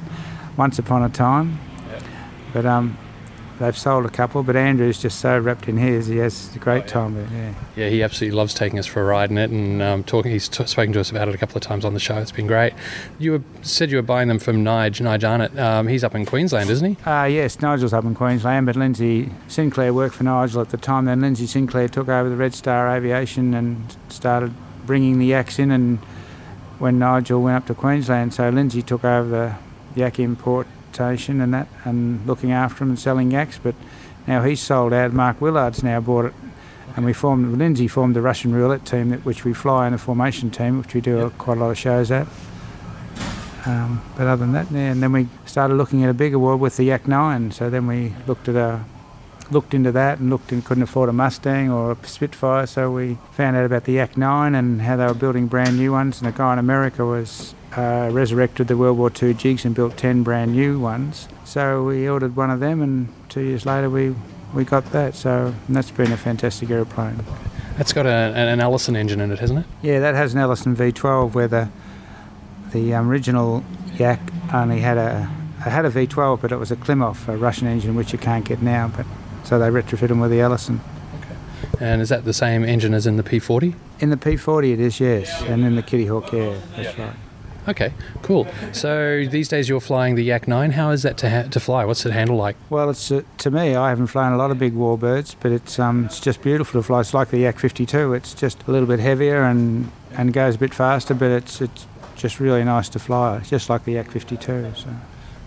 once 0.56 0.78
upon 0.78 1.02
a 1.02 1.08
time. 1.08 1.58
But 2.52 2.66
um, 2.66 2.98
they've 3.58 3.76
sold 3.76 4.04
a 4.04 4.10
couple, 4.10 4.42
but 4.42 4.56
Andrew's 4.56 5.00
just 5.00 5.20
so 5.20 5.38
wrapped 5.38 5.68
in 5.68 5.76
his. 5.76 6.06
He 6.06 6.16
has 6.16 6.54
a 6.54 6.58
great 6.58 6.82
oh, 6.82 6.86
yeah. 6.86 6.92
time 6.92 7.14
with 7.14 7.32
it. 7.32 7.36
Yeah. 7.36 7.54
yeah, 7.76 7.88
he 7.88 8.02
absolutely 8.02 8.36
loves 8.36 8.54
taking 8.54 8.78
us 8.78 8.86
for 8.86 9.00
a 9.00 9.04
ride 9.04 9.30
in 9.30 9.38
it 9.38 9.50
and 9.50 9.82
um, 9.82 10.04
talking. 10.04 10.32
He's 10.32 10.48
t- 10.48 10.66
spoken 10.66 10.92
to 10.94 11.00
us 11.00 11.10
about 11.10 11.28
it 11.28 11.34
a 11.34 11.38
couple 11.38 11.56
of 11.56 11.62
times 11.62 11.84
on 11.84 11.94
the 11.94 12.00
show. 12.00 12.16
It's 12.18 12.32
been 12.32 12.46
great. 12.46 12.72
You 13.18 13.32
were, 13.32 13.42
said 13.62 13.90
you 13.90 13.96
were 13.96 14.02
buying 14.02 14.28
them 14.28 14.38
from 14.38 14.64
Nige, 14.64 15.00
Nige 15.00 15.28
Arnott. 15.28 15.58
Um, 15.58 15.88
he's 15.88 16.04
up 16.04 16.14
in 16.14 16.26
Queensland, 16.26 16.70
isn't 16.70 16.96
he? 16.96 17.10
Uh, 17.10 17.24
yes, 17.24 17.60
Nigel's 17.60 17.92
up 17.92 18.04
in 18.04 18.14
Queensland, 18.14 18.66
but 18.66 18.76
Lindsay 18.76 19.30
Sinclair 19.48 19.92
worked 19.92 20.16
for 20.16 20.24
Nigel 20.24 20.60
at 20.60 20.70
the 20.70 20.76
time. 20.76 21.04
Then 21.04 21.20
Lindsay 21.20 21.46
Sinclair 21.46 21.88
took 21.88 22.08
over 22.08 22.28
the 22.28 22.36
Red 22.36 22.54
Star 22.54 22.94
Aviation 22.94 23.54
and 23.54 23.96
started 24.08 24.52
bringing 24.86 25.18
the 25.18 25.26
yaks 25.26 25.58
in. 25.58 25.70
And 25.70 25.98
when 26.78 26.98
Nigel 26.98 27.42
went 27.42 27.56
up 27.56 27.66
to 27.68 27.74
Queensland, 27.74 28.34
so 28.34 28.48
Lindsay 28.48 28.82
took 28.82 29.04
over 29.04 29.28
the 29.28 29.56
yak 30.00 30.18
import 30.18 30.66
and 31.00 31.54
that, 31.54 31.68
and 31.84 32.26
looking 32.26 32.52
after 32.52 32.80
them 32.80 32.90
and 32.90 32.98
selling 32.98 33.30
yaks. 33.30 33.58
But 33.58 33.74
now 34.26 34.42
he's 34.42 34.60
sold 34.60 34.92
out. 34.92 35.12
Mark 35.12 35.40
Willard's 35.40 35.82
now 35.82 36.00
bought 36.00 36.26
it, 36.26 36.34
and 36.96 37.04
we 37.04 37.12
formed. 37.12 37.58
Lindsay 37.58 37.88
formed 37.88 38.16
the 38.16 38.22
Russian 38.22 38.54
roulette 38.54 38.84
team, 38.84 39.10
that, 39.10 39.24
which 39.24 39.44
we 39.44 39.52
fly 39.52 39.86
in 39.86 39.92
the 39.92 39.98
formation 39.98 40.50
team, 40.50 40.78
which 40.78 40.94
we 40.94 41.00
do 41.00 41.18
yep. 41.18 41.38
quite 41.38 41.58
a 41.58 41.60
lot 41.60 41.70
of 41.70 41.78
shows 41.78 42.10
at. 42.10 42.26
Um, 43.66 44.02
but 44.16 44.26
other 44.26 44.44
than 44.44 44.52
that, 44.52 44.70
yeah, 44.70 44.90
and 44.92 45.02
then 45.02 45.12
we 45.12 45.28
started 45.46 45.74
looking 45.74 46.04
at 46.04 46.10
a 46.10 46.14
bigger 46.14 46.38
world 46.38 46.60
with 46.60 46.76
the 46.76 46.84
Yak 46.84 47.08
9. 47.08 47.50
So 47.50 47.70
then 47.70 47.86
we 47.86 48.12
looked 48.26 48.48
at 48.48 48.56
a 48.56 48.84
looked 49.50 49.74
into 49.74 49.92
that 49.92 50.18
and 50.18 50.30
looked 50.30 50.52
and 50.52 50.64
couldn't 50.64 50.82
afford 50.82 51.08
a 51.08 51.12
Mustang 51.12 51.70
or 51.70 51.92
a 51.92 52.06
Spitfire, 52.06 52.66
so 52.66 52.90
we 52.90 53.18
found 53.32 53.56
out 53.56 53.64
about 53.64 53.84
the 53.84 53.92
Yak 53.92 54.16
9 54.16 54.54
and 54.54 54.82
how 54.82 54.96
they 54.96 55.06
were 55.06 55.14
building 55.14 55.46
brand 55.46 55.76
new 55.76 55.92
ones. 55.92 56.20
And 56.20 56.28
a 56.28 56.32
guy 56.32 56.52
in 56.52 56.58
America 56.58 57.04
was 57.04 57.54
uh, 57.76 58.08
resurrected 58.12 58.68
the 58.68 58.76
World 58.76 58.98
War 58.98 59.10
II 59.22 59.34
jigs 59.34 59.64
and 59.64 59.74
built 59.74 59.96
10 59.96 60.22
brand 60.22 60.52
new 60.52 60.78
ones. 60.78 61.28
So 61.44 61.84
we 61.84 62.08
ordered 62.08 62.36
one 62.36 62.50
of 62.50 62.60
them, 62.60 62.80
and 62.80 63.08
two 63.28 63.42
years 63.42 63.66
later 63.66 63.90
we, 63.90 64.14
we 64.54 64.64
got 64.64 64.86
that. 64.92 65.14
So 65.14 65.54
that's 65.68 65.90
been 65.90 66.12
a 66.12 66.16
fantastic 66.16 66.70
aeroplane. 66.70 67.20
That's 67.76 67.92
got 67.92 68.06
a, 68.06 68.10
an 68.10 68.60
Allison 68.60 68.94
engine 68.94 69.20
in 69.20 69.32
it, 69.32 69.40
hasn't 69.40 69.60
it? 69.60 69.66
Yeah, 69.82 69.98
that 70.00 70.14
has 70.14 70.32
an 70.32 70.40
Allison 70.40 70.76
V12 70.76 71.34
where 71.34 71.48
the 71.48 71.68
the 72.70 72.92
original 72.94 73.64
Yak 73.94 74.20
only 74.52 74.80
had 74.80 74.98
a 74.98 75.22
had 75.60 75.84
a 75.84 75.90
V12, 75.90 76.40
but 76.40 76.52
it 76.52 76.56
was 76.56 76.70
a 76.70 76.76
Klimov, 76.76 77.28
a 77.28 77.36
Russian 77.36 77.66
engine, 77.66 77.94
which 77.94 78.12
you 78.12 78.18
can't 78.18 78.44
get 78.44 78.60
now. 78.60 78.90
But 78.94 79.06
so 79.44 79.58
they 79.58 79.68
retrofit 79.68 80.08
them 80.08 80.20
with 80.20 80.30
the 80.30 80.40
Allison. 80.40 80.80
Okay. 81.20 81.84
And 81.84 82.02
is 82.02 82.08
that 82.08 82.24
the 82.24 82.32
same 82.32 82.64
engine 82.64 82.94
as 82.94 83.06
in 83.06 83.16
the 83.16 83.22
P40? 83.22 83.74
In 84.00 84.10
the 84.10 84.16
P40 84.16 84.72
it 84.72 84.80
is, 84.80 85.00
yes, 85.00 85.42
and 85.42 85.64
in 85.64 85.76
the 85.76 85.82
Kitty 85.82 86.06
Hawk, 86.06 86.32
yeah, 86.32 86.58
that's 86.76 86.98
right. 86.98 87.14
Okay, 87.66 87.94
cool. 88.20 88.46
So 88.72 89.24
these 89.24 89.48
days 89.48 89.70
you're 89.70 89.80
flying 89.80 90.16
the 90.16 90.22
Yak 90.22 90.46
9. 90.46 90.72
How 90.72 90.90
is 90.90 91.02
that 91.02 91.16
to, 91.18 91.30
ha- 91.30 91.48
to 91.48 91.58
fly? 91.58 91.86
What's 91.86 92.04
it 92.04 92.12
handle 92.12 92.36
like? 92.36 92.56
Well, 92.68 92.90
it's 92.90 93.10
uh, 93.10 93.22
to 93.38 93.50
me, 93.50 93.74
I 93.74 93.88
haven't 93.88 94.08
flown 94.08 94.32
a 94.32 94.36
lot 94.36 94.50
of 94.50 94.58
big 94.58 94.74
warbirds, 94.74 95.34
but 95.40 95.50
it's 95.50 95.78
um, 95.78 96.04
it's 96.04 96.20
just 96.20 96.42
beautiful 96.42 96.80
to 96.80 96.86
fly. 96.86 97.00
It's 97.00 97.14
like 97.14 97.30
the 97.30 97.38
Yak 97.38 97.58
52. 97.58 98.12
It's 98.12 98.34
just 98.34 98.62
a 98.68 98.70
little 98.70 98.86
bit 98.86 99.00
heavier 99.00 99.42
and, 99.44 99.90
and 100.12 100.34
goes 100.34 100.56
a 100.56 100.58
bit 100.58 100.74
faster, 100.74 101.14
but 101.14 101.30
it's 101.30 101.62
it's 101.62 101.86
just 102.16 102.38
really 102.38 102.64
nice 102.64 102.90
to 102.90 102.98
fly. 102.98 103.38
It's 103.38 103.48
just 103.48 103.70
like 103.70 103.84
the 103.84 103.92
Yak 103.92 104.10
52. 104.10 104.72
So. 104.76 104.88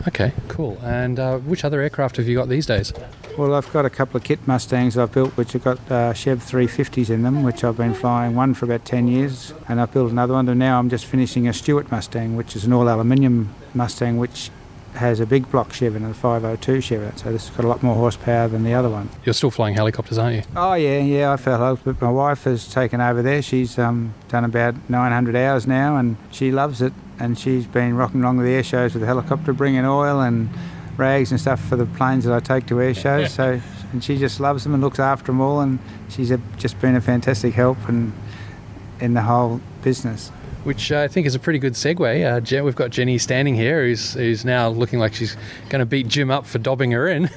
Okay, 0.07 0.33
cool. 0.47 0.77
And 0.83 1.19
uh, 1.19 1.37
which 1.39 1.63
other 1.63 1.81
aircraft 1.81 2.17
have 2.17 2.27
you 2.27 2.35
got 2.35 2.49
these 2.49 2.65
days? 2.65 2.93
Well, 3.37 3.53
I've 3.53 3.71
got 3.71 3.85
a 3.85 3.89
couple 3.89 4.17
of 4.17 4.23
kit 4.23 4.39
Mustangs 4.47 4.97
I've 4.97 5.11
built, 5.11 5.35
which 5.37 5.53
have 5.53 5.63
got 5.63 5.91
uh, 5.91 6.13
Chev 6.13 6.39
350s 6.39 7.09
in 7.09 7.23
them, 7.23 7.43
which 7.43 7.63
I've 7.63 7.77
been 7.77 7.93
flying 7.93 8.35
one 8.35 8.53
for 8.53 8.65
about 8.65 8.85
10 8.85 9.07
years, 9.07 9.53
and 9.67 9.79
I've 9.79 9.93
built 9.93 10.11
another 10.11 10.33
one. 10.33 10.49
And 10.49 10.59
now 10.59 10.79
I'm 10.79 10.89
just 10.89 11.05
finishing 11.05 11.47
a 11.47 11.53
Stewart 11.53 11.91
Mustang, 11.91 12.35
which 12.35 12.55
is 12.55 12.65
an 12.65 12.73
all 12.73 12.89
aluminium 12.89 13.53
Mustang, 13.73 14.17
which 14.17 14.49
has 14.95 15.19
a 15.19 15.25
big 15.25 15.49
block 15.51 15.71
Chev 15.73 15.95
and 15.95 16.05
a 16.05 16.13
502 16.13 16.81
Chev 16.81 17.01
in 17.01 17.07
it. 17.09 17.19
So 17.19 17.31
this 17.31 17.47
has 17.47 17.55
got 17.55 17.65
a 17.65 17.67
lot 17.67 17.83
more 17.83 17.95
horsepower 17.95 18.47
than 18.47 18.63
the 18.63 18.73
other 18.73 18.89
one. 18.89 19.09
You're 19.23 19.33
still 19.33 19.51
flying 19.51 19.75
helicopters, 19.75 20.17
aren't 20.17 20.37
you? 20.37 20.43
Oh 20.55 20.73
yeah, 20.73 20.99
yeah. 20.99 21.31
I 21.31 21.37
fell 21.37 21.61
off, 21.61 21.81
but 21.83 22.01
my 22.01 22.09
wife 22.09 22.43
has 22.45 22.67
taken 22.67 22.99
over 22.99 23.21
there. 23.21 23.41
She's 23.41 23.77
um, 23.77 24.13
done 24.29 24.43
about 24.43 24.89
900 24.89 25.35
hours 25.35 25.67
now, 25.67 25.97
and 25.97 26.17
she 26.31 26.51
loves 26.51 26.81
it. 26.81 26.93
And 27.19 27.37
she's 27.37 27.65
been 27.65 27.95
rocking 27.95 28.21
along 28.21 28.37
with 28.37 28.45
the 28.45 28.53
air 28.53 28.63
shows 28.63 28.93
with 28.93 29.01
the 29.01 29.07
helicopter, 29.07 29.53
bringing 29.53 29.85
oil 29.85 30.21
and 30.21 30.49
rags 30.97 31.31
and 31.31 31.39
stuff 31.39 31.59
for 31.63 31.75
the 31.75 31.85
planes 31.85 32.25
that 32.25 32.33
I 32.33 32.39
take 32.39 32.67
to 32.67 32.81
air 32.81 32.93
shows. 32.93 33.33
So, 33.33 33.59
and 33.91 34.03
she 34.03 34.17
just 34.17 34.39
loves 34.39 34.63
them 34.63 34.73
and 34.73 34.83
looks 34.83 34.99
after 34.99 35.27
them 35.27 35.41
all. 35.41 35.61
And 35.61 35.79
she's 36.09 36.31
a, 36.31 36.39
just 36.57 36.79
been 36.79 36.95
a 36.95 37.01
fantastic 37.01 37.53
help 37.53 37.77
and 37.87 38.13
in 38.99 39.13
the 39.13 39.21
whole 39.21 39.61
business. 39.81 40.29
Which 40.63 40.91
I 40.91 41.07
think 41.07 41.25
is 41.25 41.33
a 41.33 41.39
pretty 41.39 41.59
good 41.59 41.73
segue. 41.73 42.29
Uh, 42.29 42.41
Je- 42.41 42.61
we've 42.61 42.75
got 42.75 42.89
Jenny 42.89 43.17
standing 43.17 43.55
here, 43.55 43.85
who's, 43.85 44.13
who's 44.15 44.43
now 44.43 44.67
looking 44.69 44.99
like 44.99 45.13
she's 45.13 45.37
going 45.69 45.79
to 45.79 45.85
beat 45.85 46.07
Jim 46.07 46.29
up 46.29 46.45
for 46.45 46.57
dobbing 46.59 46.91
her 46.91 47.07
in. 47.07 47.29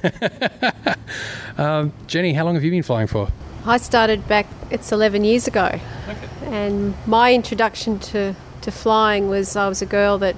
um, 1.58 1.92
Jenny, 2.06 2.32
how 2.32 2.44
long 2.44 2.54
have 2.54 2.64
you 2.64 2.70
been 2.70 2.82
flying 2.82 3.06
for? 3.06 3.28
I 3.64 3.76
started 3.76 4.26
back, 4.26 4.46
it's 4.70 4.90
11 4.90 5.22
years 5.24 5.46
ago. 5.46 5.78
And 6.44 6.94
my 7.06 7.32
introduction 7.34 7.98
to, 8.00 8.34
to 8.62 8.70
flying 8.70 9.28
was 9.28 9.56
I 9.56 9.68
was 9.68 9.82
a 9.82 9.86
girl 9.86 10.18
that 10.18 10.36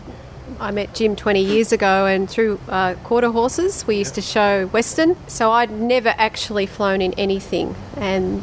I 0.60 0.70
met 0.70 0.94
Jim 0.94 1.16
20 1.16 1.42
years 1.42 1.72
ago, 1.72 2.06
and 2.06 2.28
through 2.28 2.60
uh, 2.68 2.94
quarter 3.04 3.30
horses, 3.30 3.86
we 3.86 3.96
used 3.96 4.14
to 4.14 4.22
show 4.22 4.66
Western. 4.66 5.16
So 5.28 5.50
I'd 5.50 5.70
never 5.70 6.14
actually 6.16 6.66
flown 6.66 7.00
in 7.00 7.12
anything 7.14 7.74
and 7.96 8.42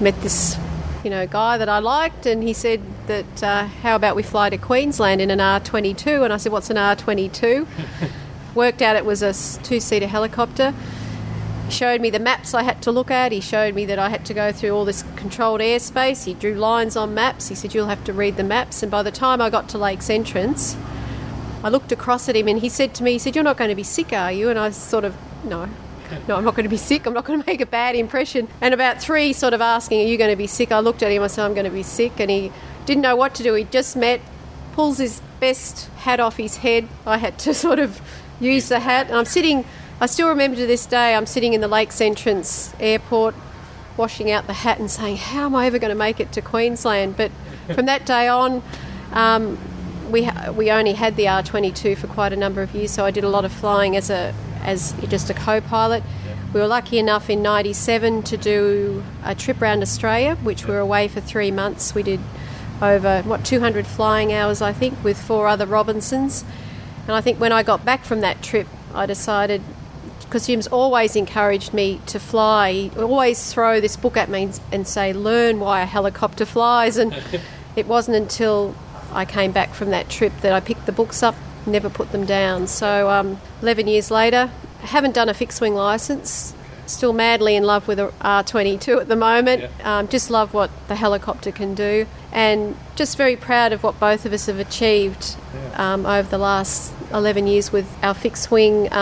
met 0.00 0.20
this 0.22 0.56
you 1.04 1.10
know, 1.10 1.26
guy 1.26 1.58
that 1.58 1.68
I 1.68 1.78
liked, 1.78 2.26
and 2.26 2.42
he 2.42 2.52
said 2.52 2.80
that 3.06 3.42
uh, 3.42 3.66
how 3.66 3.96
about 3.96 4.16
we 4.16 4.22
fly 4.22 4.50
to 4.50 4.58
Queensland 4.58 5.20
in 5.20 5.30
an 5.30 5.38
R22? 5.38 6.24
And 6.24 6.32
I 6.32 6.36
said, 6.36 6.52
what's 6.52 6.70
an 6.70 6.76
R22? 6.76 7.66
Worked 8.54 8.82
out 8.82 8.96
it 8.96 9.04
was 9.04 9.22
a 9.22 9.32
two-seater 9.62 10.08
helicopter. 10.08 10.74
Showed 11.70 12.00
me 12.00 12.10
the 12.10 12.18
maps 12.18 12.52
I 12.52 12.62
had 12.62 12.82
to 12.82 12.90
look 12.90 13.10
at. 13.10 13.32
He 13.32 13.40
showed 13.40 13.74
me 13.74 13.86
that 13.86 13.98
I 13.98 14.08
had 14.08 14.26
to 14.26 14.34
go 14.34 14.52
through 14.52 14.70
all 14.70 14.84
this 14.84 15.04
controlled 15.16 15.60
airspace. 15.60 16.24
He 16.24 16.34
drew 16.34 16.54
lines 16.54 16.96
on 16.96 17.14
maps. 17.14 17.48
He 17.48 17.54
said, 17.54 17.74
you'll 17.74 17.86
have 17.86 18.04
to 18.04 18.12
read 18.12 18.36
the 18.36 18.44
maps. 18.44 18.82
And 18.82 18.90
by 18.90 19.02
the 19.02 19.12
time 19.12 19.40
I 19.40 19.50
got 19.50 19.68
to 19.70 19.78
Lakes 19.78 20.10
Entrance, 20.10 20.76
I 21.62 21.68
looked 21.68 21.92
across 21.92 22.28
at 22.28 22.36
him 22.36 22.48
and 22.48 22.58
he 22.58 22.68
said 22.68 22.94
to 22.96 23.02
me, 23.02 23.12
he 23.12 23.18
said, 23.18 23.34
you're 23.34 23.44
not 23.44 23.56
going 23.56 23.70
to 23.70 23.74
be 23.76 23.82
sick, 23.82 24.12
are 24.12 24.32
you? 24.32 24.50
And 24.50 24.58
I 24.58 24.70
sort 24.70 25.04
of, 25.04 25.16
no, 25.44 25.68
no, 26.26 26.36
I'm 26.36 26.44
not 26.44 26.54
going 26.54 26.64
to 26.64 26.70
be 26.70 26.76
sick. 26.76 27.06
I'm 27.06 27.14
not 27.14 27.24
going 27.24 27.40
to 27.42 27.46
make 27.46 27.60
a 27.60 27.66
bad 27.66 27.94
impression. 27.94 28.48
And 28.60 28.74
about 28.74 29.00
three, 29.00 29.32
sort 29.32 29.54
of 29.54 29.60
asking, 29.60 30.00
Are 30.00 30.08
you 30.08 30.18
going 30.18 30.30
to 30.30 30.36
be 30.36 30.46
sick? 30.46 30.72
I 30.72 30.80
looked 30.80 31.02
at 31.02 31.10
him. 31.10 31.22
I 31.22 31.26
said, 31.26 31.44
I'm 31.44 31.54
going 31.54 31.64
to 31.64 31.70
be 31.70 31.82
sick. 31.82 32.18
And 32.18 32.30
he 32.30 32.52
didn't 32.86 33.02
know 33.02 33.16
what 33.16 33.34
to 33.36 33.42
do. 33.42 33.54
He 33.54 33.64
just 33.64 33.96
met, 33.96 34.20
pulls 34.72 34.98
his 34.98 35.20
best 35.38 35.88
hat 35.98 36.20
off 36.20 36.36
his 36.36 36.58
head. 36.58 36.88
I 37.06 37.18
had 37.18 37.38
to 37.40 37.54
sort 37.66 37.78
of 37.78 38.00
use 38.40 38.68
the 38.68 38.80
hat. 38.80 39.08
And 39.08 39.16
I'm 39.16 39.24
sitting, 39.24 39.64
I 40.02 40.06
still 40.06 40.30
remember 40.30 40.56
to 40.56 40.66
this 40.66 40.86
day, 40.86 41.14
I'm 41.14 41.26
sitting 41.26 41.52
in 41.52 41.60
the 41.60 41.68
Lakes 41.68 42.00
Entrance 42.00 42.74
airport, 42.80 43.34
washing 43.98 44.30
out 44.30 44.46
the 44.46 44.54
hat 44.54 44.78
and 44.78 44.90
saying, 44.90 45.18
How 45.18 45.44
am 45.44 45.54
I 45.54 45.66
ever 45.66 45.78
going 45.78 45.90
to 45.90 45.98
make 45.98 46.18
it 46.20 46.32
to 46.32 46.40
Queensland? 46.40 47.18
But 47.18 47.30
from 47.74 47.84
that 47.84 48.06
day 48.06 48.26
on, 48.26 48.62
um, 49.12 49.58
we, 50.10 50.24
ha- 50.24 50.52
we 50.52 50.70
only 50.70 50.94
had 50.94 51.16
the 51.16 51.26
R22 51.26 51.98
for 51.98 52.06
quite 52.06 52.32
a 52.32 52.36
number 52.36 52.62
of 52.62 52.74
years, 52.74 52.92
so 52.92 53.04
I 53.04 53.10
did 53.10 53.24
a 53.24 53.28
lot 53.28 53.44
of 53.44 53.52
flying 53.52 53.94
as 53.94 54.08
a 54.08 54.34
as 54.62 54.92
just 55.08 55.28
a 55.28 55.34
co-pilot. 55.34 56.02
We 56.54 56.60
were 56.60 56.66
lucky 56.66 56.98
enough 56.98 57.28
in 57.28 57.42
'97 57.42 58.22
to 58.22 58.38
do 58.38 59.04
a 59.22 59.34
trip 59.34 59.60
around 59.60 59.82
Australia, 59.82 60.36
which 60.36 60.66
we 60.66 60.72
were 60.72 60.80
away 60.80 61.08
for 61.08 61.20
three 61.20 61.50
months. 61.50 61.94
We 61.94 62.02
did 62.02 62.20
over 62.80 63.20
what 63.22 63.44
200 63.44 63.86
flying 63.86 64.32
hours, 64.32 64.62
I 64.62 64.72
think, 64.72 65.04
with 65.04 65.20
four 65.20 65.46
other 65.46 65.66
Robinsons. 65.66 66.42
And 67.06 67.12
I 67.14 67.20
think 67.20 67.38
when 67.38 67.52
I 67.52 67.62
got 67.62 67.84
back 67.84 68.04
from 68.04 68.22
that 68.22 68.42
trip, 68.42 68.66
I 68.94 69.04
decided 69.04 69.62
because 70.30 70.46
Jim's 70.46 70.68
always 70.68 71.16
encouraged 71.16 71.74
me 71.74 72.00
to 72.06 72.18
fly. 72.18 72.72
He 72.72 72.90
always 72.96 73.52
throw 73.52 73.80
this 73.80 73.96
book 73.96 74.16
at 74.16 74.30
me 74.30 74.50
and 74.72 74.86
say, 74.86 75.12
"Learn 75.12 75.60
why 75.60 75.82
a 75.82 75.86
helicopter 75.86 76.46
flies." 76.46 76.96
And 76.96 77.14
it 77.76 77.86
wasn't 77.86 78.16
until 78.16 78.74
I 79.12 79.24
came 79.24 79.52
back 79.52 79.74
from 79.74 79.90
that 79.90 80.08
trip 80.08 80.32
that 80.40 80.52
I 80.52 80.60
picked 80.60 80.86
the 80.86 80.92
books 80.92 81.22
up 81.22 81.34
never 81.66 81.90
put 81.90 82.12
them 82.12 82.24
down. 82.24 82.66
So, 82.66 83.10
um, 83.10 83.40
11 83.62 83.88
years 83.88 84.10
later, 84.10 84.50
I 84.82 84.86
haven't 84.86 85.14
done 85.14 85.28
a 85.28 85.34
fixed 85.34 85.60
wing 85.60 85.74
license. 85.74 86.54
Still 86.86 87.12
madly 87.12 87.54
in 87.54 87.62
love 87.62 87.86
with 87.86 88.00
a 88.00 88.12
R22 88.20 89.02
at 89.02 89.08
the 89.08 89.16
moment. 89.16 89.62
Yeah. 89.62 89.98
Um, 89.98 90.08
just 90.08 90.28
love 90.30 90.52
what 90.52 90.70
the 90.88 90.96
helicopter 90.96 91.52
can 91.52 91.74
do, 91.74 92.06
and 92.32 92.76
just 92.96 93.16
very 93.16 93.36
proud 93.36 93.72
of 93.72 93.84
what 93.84 94.00
both 94.00 94.26
of 94.26 94.32
us 94.32 94.46
have 94.46 94.58
achieved 94.58 95.36
um, 95.74 96.04
over 96.04 96.28
the 96.28 96.38
last 96.38 96.92
11 97.12 97.46
years 97.46 97.70
with 97.70 97.86
our 98.02 98.14
fixed 98.14 98.50
wing. 98.50 98.92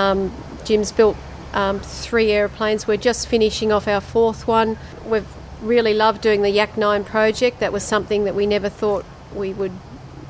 Jim's 0.65 0.93
built 0.93 1.17
um, 1.53 1.81
three 1.81 2.31
airplanes. 2.33 2.87
We're 2.87 2.97
just 2.97 3.29
finishing 3.29 3.73
off 3.73 3.89
our 3.89 4.01
fourth 4.01 4.47
one. 4.47 4.77
We've 5.05 5.27
really 5.61 5.95
loved 5.95 6.21
doing 6.21 6.43
the 6.43 6.51
Yak 6.51 6.77
9 6.77 7.05
project. 7.05 7.61
That 7.61 7.73
was 7.73 7.83
something 7.83 8.25
that 8.25 8.35
we 8.35 8.47
never 8.47 8.69
thought 8.69 9.05
we 9.35 9.53
would 9.53 9.73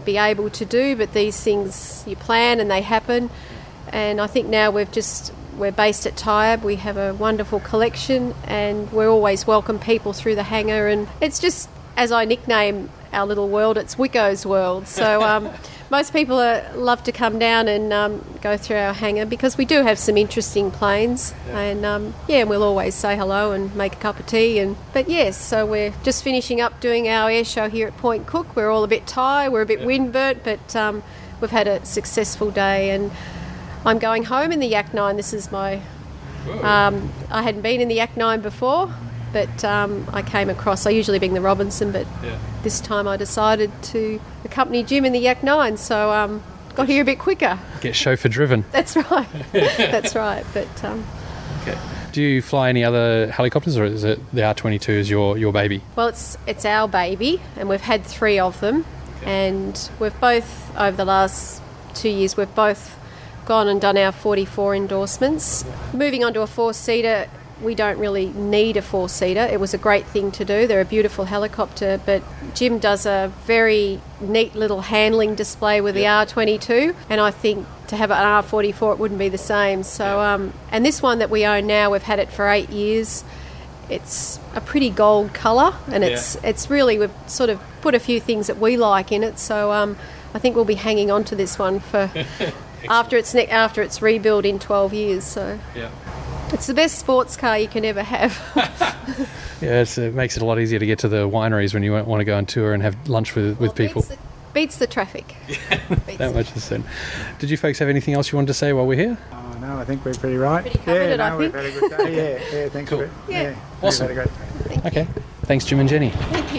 be 0.05 0.16
able 0.16 0.49
to 0.51 0.64
do, 0.64 0.97
but 0.97 1.12
these 1.12 1.39
things 1.41 2.03
you 2.07 2.16
plan 2.16 2.61
and 2.61 2.70
they 2.70 2.83
happen. 2.83 3.31
And 3.89 4.20
I 4.20 4.26
think 4.26 4.49
now 4.49 4.70
we've 4.70 4.91
just 4.91 5.33
we're 5.57 5.72
based 5.72 6.07
at 6.07 6.14
Tyab. 6.14 6.62
We 6.62 6.76
have 6.76 6.97
a 6.97 7.12
wonderful 7.14 7.61
collection, 7.61 8.35
and 8.45 8.91
we 8.93 9.05
always 9.05 9.47
welcome 9.47 9.79
people 9.79 10.12
through 10.12 10.37
the 10.37 10.45
hangar. 10.45 10.87
And 10.87 11.09
it's 11.20 11.39
just 11.39 11.68
as 11.97 12.12
I 12.12 12.24
nickname 12.24 12.91
our 13.12 13.26
little 13.26 13.49
world, 13.49 13.76
it's 13.76 13.97
Wicko's 13.99 14.47
world. 14.47 14.87
So 14.87 15.22
um, 15.31 15.51
most 15.91 16.12
people 16.12 16.39
are, 16.39 16.64
love 16.74 17.03
to 17.05 17.12
come 17.12 17.39
down 17.39 17.66
and 17.66 17.93
um, 17.93 18.24
go 18.43 18.57
through 18.57 18.76
our 18.76 18.93
hangar 18.93 19.24
because 19.24 19.57
we 19.57 19.64
do 19.64 19.82
have 19.82 19.99
some 19.99 20.16
interesting 20.16 20.70
planes. 20.70 21.32
And 21.51 21.84
um, 21.84 22.14
yeah, 22.26 22.45
we'll 22.45 22.62
always 22.62 22.95
say 22.95 23.16
hello 23.16 23.53
and 23.53 23.74
make 23.74 23.95
a 23.95 23.97
cup 23.97 24.20
of 24.20 24.26
tea. 24.26 24.59
And 24.59 24.76
but 24.93 25.09
yes, 25.09 25.36
so 25.36 25.64
we're 25.64 25.95
just 26.03 26.22
finishing 26.22 26.61
up 26.61 26.80
doing 26.80 27.09
our 27.09 27.30
air 27.30 27.45
show 27.45 27.68
here 27.68 27.89
at 27.89 27.97
Point 27.97 28.26
Cook. 28.26 28.55
We're 28.55 28.70
all 28.70 28.84
a 28.84 28.89
bit 28.89 29.07
tired, 29.07 29.53
we're 29.53 29.62
a 29.62 29.66
bit 29.66 29.80
windburnt, 29.80 30.45
but 30.45 30.76
um, 30.76 31.03
we've 31.41 31.51
had 31.51 31.66
a 31.66 31.84
successful 31.84 32.51
day. 32.51 32.91
And 32.91 33.11
I'm 33.84 33.99
going 33.99 34.24
home 34.24 34.53
in 34.53 34.61
the 34.61 34.66
Yak 34.66 34.93
9. 34.93 35.16
This 35.16 35.32
is 35.32 35.51
my. 35.51 35.80
Um, 36.62 37.12
I 37.30 37.43
hadn't 37.43 37.62
been 37.62 37.80
in 37.80 37.89
the 37.89 37.97
Yak 37.97 38.16
9 38.16 38.41
before, 38.41 38.95
but 39.33 39.64
um, 39.64 40.09
I 40.12 40.22
came 40.22 40.51
across. 40.51 40.87
I 40.87 40.91
usually 40.91 41.18
being 41.18 41.35
the 41.35 41.41
Robinson, 41.41 41.93
but 41.93 42.07
yeah. 42.22 42.39
this 42.62 42.81
time 42.81 43.07
I 43.07 43.16
decided 43.16 43.70
to 43.85 44.20
accompany 44.45 44.83
Jim 44.83 45.05
in 45.05 45.12
the 45.12 45.18
Yak 45.18 45.43
9. 45.43 45.76
So 45.76 46.11
um, 46.12 46.43
got 46.74 46.89
here 46.89 47.03
a 47.03 47.05
bit 47.05 47.18
quicker. 47.18 47.59
Get 47.81 47.95
chauffeur 47.95 48.29
driven. 48.29 48.64
That's 48.72 48.97
right. 48.97 49.29
That's 49.53 50.14
right. 50.14 50.45
But 50.55 50.85
um, 50.85 51.05
okay. 51.62 51.79
Do 52.12 52.22
you 52.22 52.43
fly 52.43 52.68
any 52.68 52.85
other 52.85 53.31
helicopters, 53.31 53.76
or 53.76 53.85
is 53.85 54.05
it 54.05 54.18
the 54.33 54.41
R22 54.41 54.89
is 54.89 55.11
your, 55.11 55.37
your 55.37 55.53
baby? 55.53 55.83
Well, 55.95 56.09
it's 56.09 56.39
it's 56.47 56.64
our 56.64 56.89
baby, 56.89 57.41
and 57.57 57.68
we've 57.68 57.81
had 57.81 58.05
three 58.05 58.39
of 58.39 58.59
them, 58.61 58.87
okay. 59.18 59.51
and 59.51 59.91
we've 60.01 60.18
both 60.20 60.74
over 60.76 60.97
the 60.97 61.05
last 61.05 61.62
two 61.95 62.09
years 62.09 62.37
we've 62.37 62.55
both 62.55 62.99
gone 63.45 63.66
and 63.66 63.81
done 63.81 63.97
our 63.97 64.12
44 64.12 64.76
endorsements. 64.76 65.64
Moving 65.93 66.22
on 66.22 66.35
to 66.35 66.43
a 66.43 66.47
four 66.47 66.74
seater, 66.74 67.29
we 67.63 67.75
don't 67.75 67.99
really 67.99 68.27
need 68.27 68.77
a 68.77 68.83
four 68.83 69.09
seater. 69.09 69.41
It 69.41 69.61
was 69.61 69.75
a 69.75 69.79
great 69.79 70.07
thing 70.07 70.31
to 70.33 70.45
do. 70.45 70.67
They're 70.67 70.81
a 70.81 70.85
beautiful 70.85 71.25
helicopter, 71.25 72.01
but 72.05 72.23
Jim 72.55 72.79
does 72.79 73.07
a 73.07 73.33
very 73.45 74.01
neat 74.21 74.55
little 74.55 74.83
handling 74.83 75.35
display 75.35 75.81
with 75.81 75.95
the 75.95 76.05
R22, 76.05 76.95
and 77.11 77.21
I 77.21 77.31
think 77.31 77.67
to 77.89 77.97
have 77.97 78.11
an 78.11 78.19
R44 78.19 78.93
it 78.93 78.99
wouldn't 78.99 79.19
be 79.19 79.29
the 79.29 79.39
same. 79.39 79.83
So, 79.83 80.21
um, 80.21 80.53
and 80.71 80.85
this 80.85 81.03
one 81.03 81.19
that 81.19 81.31
we 81.31 81.45
own 81.45 81.67
now, 81.67 81.91
we've 81.91 82.03
had 82.03 82.19
it 82.19 82.31
for 82.31 82.49
eight 82.49 82.71
years. 82.71 83.25
It's 83.91 84.39
a 84.55 84.61
pretty 84.61 84.91
gold 84.91 85.33
colour, 85.33 85.75
and 85.89 86.05
it's 86.05 86.37
yeah. 86.37 86.51
it's 86.51 86.69
really 86.69 86.99
we've 86.99 87.11
sort 87.27 87.51
of 87.51 87.61
put 87.81 87.95
a 87.95 88.01
few 88.01 88.21
things 88.21 88.47
that 88.47 88.59
we 88.59 88.77
like 88.77 89.11
in 89.11 89.25
it. 89.25 89.39
So 89.39 89.73
um, 89.73 89.97
I 90.35 90.39
think 90.39 90.55
we'll 90.55 90.67
be 90.67 90.75
hanging 90.75 91.11
on 91.11 91.25
to 91.25 91.35
this 91.35 91.59
one 91.59 91.81
for 91.81 92.11
after 92.89 93.17
its 93.17 93.33
ne- 93.35 93.47
after 93.47 93.81
its 93.83 94.03
rebuild 94.03 94.45
in 94.45 94.59
12 94.59 94.93
years. 94.93 95.25
So 95.25 95.59
yeah. 95.75 95.91
It's 96.53 96.66
the 96.66 96.74
best 96.74 96.99
sports 96.99 97.36
car 97.36 97.59
you 97.59 97.68
can 97.68 97.84
ever 97.84 98.03
have. 98.03 99.28
Yeah, 99.61 99.80
it's, 99.80 99.99
it 99.99 100.14
makes 100.14 100.36
it 100.36 100.42
a 100.42 100.46
lot 100.46 100.61
easier 100.61 100.78
to 100.78 100.86
get 100.86 101.01
to 101.01 101.09
the 101.09 101.28
wineries 101.28 101.74
when 101.74 101.82
you 101.82 101.90
want 101.92 102.20
to 102.20 102.24
go 102.24 102.36
on 102.36 102.46
tour 102.46 102.74
and 102.74 102.80
have 102.84 103.09
lunch 103.09 103.34
with, 103.34 103.59
with 103.59 103.74
people. 103.74 104.03
Beats 104.03 104.09
the, 104.14 104.18
beats 104.55 104.76
the 104.78 104.86
traffic. 104.86 105.34
That 106.18 106.32
much 106.32 106.55
is 106.57 106.62
certain. 106.62 106.84
Did 107.40 107.51
you 107.51 107.57
folks 107.57 107.80
have 107.80 107.88
anything 107.88 108.14
else 108.14 108.30
you 108.30 108.36
wanted 108.36 108.46
to 108.49 108.55
say 108.55 108.72
while 108.72 108.86
we're 108.86 108.94
here? 108.96 109.18
Oh, 109.32 109.59
no, 109.61 109.76
I 109.78 109.84
think 109.84 110.05
we're 110.05 110.14
pretty 110.14 110.36
right. 110.36 110.61
Pretty 110.62 110.78
covered 110.78 110.94
yeah, 110.94 111.14
it, 111.14 111.16
no, 111.16 111.24
I 111.24 111.36
we've 111.36 111.53
think. 111.53 111.74
had 111.74 111.76
a 111.76 111.88
good 111.88 111.96
day. 112.07 112.16
Yeah, 112.53 112.57
yeah, 112.61 112.68
thanks 112.68 112.88
Cool. 112.88 112.99
for 113.01 113.05
it. 113.07 113.11
Yeah. 113.28 113.42
Yeah, 113.42 113.57
Awesome. 113.82 114.07
We've 114.07 114.16
had 114.16 114.26
a 114.28 114.30
great 114.68 114.82
day. 114.82 114.88
Okay. 114.88 115.09
Thanks, 115.42 115.64
Jim 115.64 115.80
and 115.80 115.88
Jenny. 115.88 116.11
Thank 116.11 116.55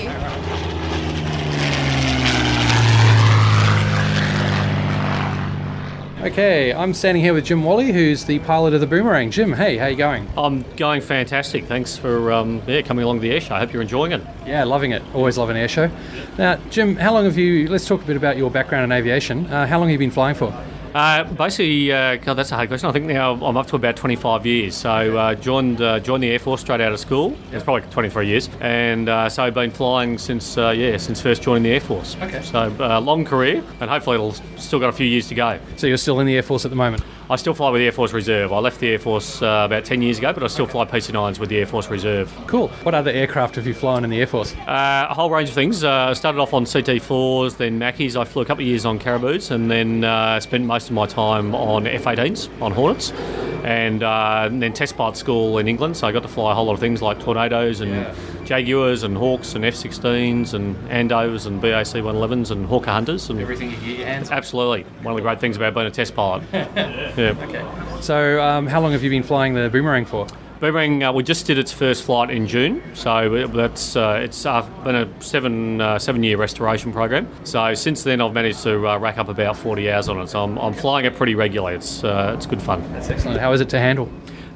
you. 0.65 0.68
Okay, 6.21 6.73
I'm 6.73 6.93
standing 6.93 7.23
here 7.23 7.33
with 7.33 7.45
Jim 7.45 7.63
Whalley, 7.63 7.93
who's 7.93 8.25
the 8.25 8.39
pilot 8.39 8.73
of 8.73 8.81
the 8.81 8.87
Boomerang. 8.87 9.31
Jim, 9.31 9.53
hey, 9.53 9.77
how 9.77 9.85
you 9.85 9.95
going? 9.95 10.27
I'm 10.37 10.65
going 10.75 10.99
fantastic. 10.99 11.63
Thanks 11.63 11.95
for 11.95 12.33
um, 12.33 12.61
yeah, 12.67 12.81
coming 12.81 13.05
along 13.05 13.17
to 13.17 13.21
the 13.21 13.31
air 13.31 13.39
show. 13.39 13.55
I 13.55 13.59
hope 13.59 13.71
you're 13.71 13.81
enjoying 13.81 14.11
it. 14.11 14.21
Yeah, 14.45 14.65
loving 14.65 14.91
it. 14.91 15.01
Always 15.13 15.37
love 15.37 15.49
an 15.49 15.55
air 15.55 15.69
show. 15.69 15.89
Now, 16.37 16.57
Jim, 16.71 16.97
how 16.97 17.13
long 17.13 17.23
have 17.23 17.37
you? 17.37 17.69
Let's 17.69 17.87
talk 17.87 18.01
a 18.01 18.05
bit 18.05 18.17
about 18.17 18.35
your 18.35 18.51
background 18.51 18.83
in 18.83 18.91
aviation. 18.91 19.45
Uh, 19.45 19.65
how 19.65 19.79
long 19.79 19.87
have 19.87 19.93
you 19.93 19.97
been 19.97 20.11
flying 20.11 20.35
for? 20.35 20.51
Uh, 20.93 21.23
basically, 21.23 21.91
uh, 21.91 22.15
God, 22.17 22.33
that's 22.33 22.51
a 22.51 22.55
hard 22.55 22.69
question. 22.69 22.89
I 22.89 22.91
think 22.91 23.05
now 23.05 23.33
I'm 23.33 23.57
up 23.57 23.67
to 23.67 23.75
about 23.75 23.95
25 23.95 24.45
years. 24.45 24.75
So 24.75 24.89
uh, 24.89 25.35
joined 25.35 25.81
uh, 25.81 25.99
joined 25.99 26.23
the 26.23 26.31
Air 26.31 26.39
Force 26.39 26.61
straight 26.61 26.81
out 26.81 26.91
of 26.91 26.99
school. 26.99 27.37
It's 27.51 27.63
probably 27.63 27.89
23 27.91 28.27
years, 28.27 28.49
and 28.59 29.07
uh, 29.07 29.29
so 29.29 29.43
I've 29.43 29.53
been 29.53 29.71
flying 29.71 30.17
since 30.17 30.57
uh, 30.57 30.69
yeah 30.69 30.97
since 30.97 31.21
first 31.21 31.41
joining 31.41 31.63
the 31.63 31.71
Air 31.71 31.81
Force. 31.81 32.15
Okay. 32.21 32.41
So 32.41 32.73
uh, 32.79 32.99
long 32.99 33.25
career, 33.25 33.63
and 33.79 33.89
hopefully 33.89 34.15
it'll 34.15 34.33
still 34.57 34.79
got 34.79 34.89
a 34.89 34.93
few 34.93 35.07
years 35.07 35.27
to 35.29 35.35
go. 35.35 35.59
So 35.77 35.87
you're 35.87 35.97
still 35.97 36.19
in 36.19 36.27
the 36.27 36.35
Air 36.35 36.43
Force 36.43 36.65
at 36.65 36.71
the 36.71 36.77
moment? 36.77 37.03
I 37.31 37.35
still 37.35 37.53
fly 37.53 37.69
with 37.69 37.79
the 37.79 37.85
Air 37.85 37.91
Force 37.91 38.11
Reserve. 38.11 38.51
I 38.51 38.57
left 38.57 38.79
the 38.79 38.87
Air 38.89 38.97
Force 38.97 39.43
uh, 39.43 39.61
about 39.65 39.85
10 39.85 40.01
years 40.01 40.17
ago, 40.17 40.33
but 40.33 40.41
I 40.41 40.47
still 40.47 40.65
fly 40.65 40.83
PC9s 40.85 41.37
with 41.37 41.49
the 41.49 41.57
Air 41.57 41.67
Force 41.67 41.87
Reserve. 41.87 42.35
Cool. 42.47 42.69
What 42.81 42.95
other 42.95 43.11
aircraft 43.11 43.55
have 43.57 43.67
you 43.67 43.75
flown 43.75 44.03
in 44.03 44.09
the 44.09 44.19
Air 44.19 44.25
Force? 44.25 44.55
Uh, 44.55 45.05
a 45.07 45.13
whole 45.13 45.29
range 45.29 45.49
of 45.49 45.53
things. 45.53 45.83
Uh, 45.83 46.11
started 46.15 46.39
off 46.39 46.55
on 46.55 46.65
CT4s, 46.65 47.57
then 47.57 47.79
Macchis. 47.79 48.19
I 48.19 48.23
flew 48.23 48.41
a 48.41 48.45
couple 48.45 48.63
of 48.63 48.67
years 48.67 48.83
on 48.83 48.97
Caribous, 48.97 49.51
and 49.51 49.69
then 49.69 50.03
uh, 50.03 50.39
spent 50.39 50.65
most 50.65 50.87
of 50.87 50.93
my 50.93 51.05
time 51.05 51.53
on 51.53 51.85
F-18s, 51.85 52.49
on 52.63 52.71
Hornets, 52.71 53.11
and, 53.63 54.01
uh, 54.01 54.47
and 54.49 54.59
then 54.59 54.73
test 54.73 54.97
pilot 54.97 55.15
school 55.15 55.59
in 55.59 55.67
England. 55.67 55.97
So 55.97 56.07
I 56.07 56.11
got 56.11 56.23
to 56.23 56.27
fly 56.27 56.51
a 56.51 56.55
whole 56.55 56.65
lot 56.65 56.73
of 56.73 56.79
things 56.79 56.99
like 57.03 57.19
Tornadoes 57.19 57.81
and 57.81 58.07
Jaguars 58.49 59.03
and 59.03 59.15
Hawks 59.15 59.53
and 59.53 59.63
F-16s 59.63 60.55
and 60.55 60.75
Andovers 60.89 61.45
and 61.45 61.61
BAC 61.61 61.85
111s 61.85 62.49
and 62.49 62.65
Hawker 62.65 62.89
Hunters. 62.89 63.29
And 63.29 63.39
Everything 63.39 63.69
you 63.69 63.77
get 63.77 63.97
your 63.99 64.07
hands 64.07 64.31
on. 64.31 64.37
Absolutely. 64.37 64.85
One 65.03 65.13
of 65.13 65.17
the 65.17 65.21
great 65.21 65.39
things 65.39 65.55
about 65.55 65.75
being 65.75 65.85
a 65.85 65.91
test 65.91 66.15
pilot. 66.15 66.41
yeah. 66.51 67.35
Okay. 67.43 68.01
So, 68.01 68.41
um, 68.41 68.65
how 68.65 68.81
long 68.81 68.93
have 68.93 69.03
you 69.03 69.11
been 69.11 69.21
flying 69.21 69.53
the 69.53 69.69
Boomerang 69.69 70.05
for? 70.05 70.25
Boomerang, 70.61 71.03
uh, 71.03 71.13
we 71.13 71.21
just 71.21 71.45
did 71.45 71.59
its 71.59 71.71
first 71.71 72.03
flight 72.03 72.31
in 72.31 72.47
June, 72.47 72.81
so 72.95 73.45
that's 73.45 73.95
uh, 73.95 74.19
it's 74.23 74.43
uh, 74.47 74.63
been 74.83 74.95
a 74.95 75.21
seven 75.21 75.79
uh, 75.79 75.99
seven 75.99 76.23
year 76.23 76.35
restoration 76.35 76.91
program. 76.91 77.29
So 77.43 77.75
since 77.75 78.01
then, 78.01 78.19
I've 78.19 78.33
managed 78.33 78.63
to 78.63 78.87
uh, 78.87 78.97
rack 78.97 79.19
up 79.19 79.29
about 79.29 79.57
forty 79.57 79.91
hours 79.91 80.09
on 80.09 80.19
it. 80.19 80.27
So 80.27 80.43
I'm, 80.43 80.57
I'm 80.57 80.73
flying 80.73 81.05
it 81.05 81.15
pretty 81.15 81.35
regularly. 81.35 81.75
It's 81.75 82.03
uh, 82.03 82.33
it's 82.35 82.47
good 82.47 82.63
fun. 82.63 82.81
That's 82.93 83.11
excellent. 83.11 83.39
How 83.39 83.53
is 83.53 83.61
it 83.61 83.69
to 83.69 83.79
handle? 83.79 84.09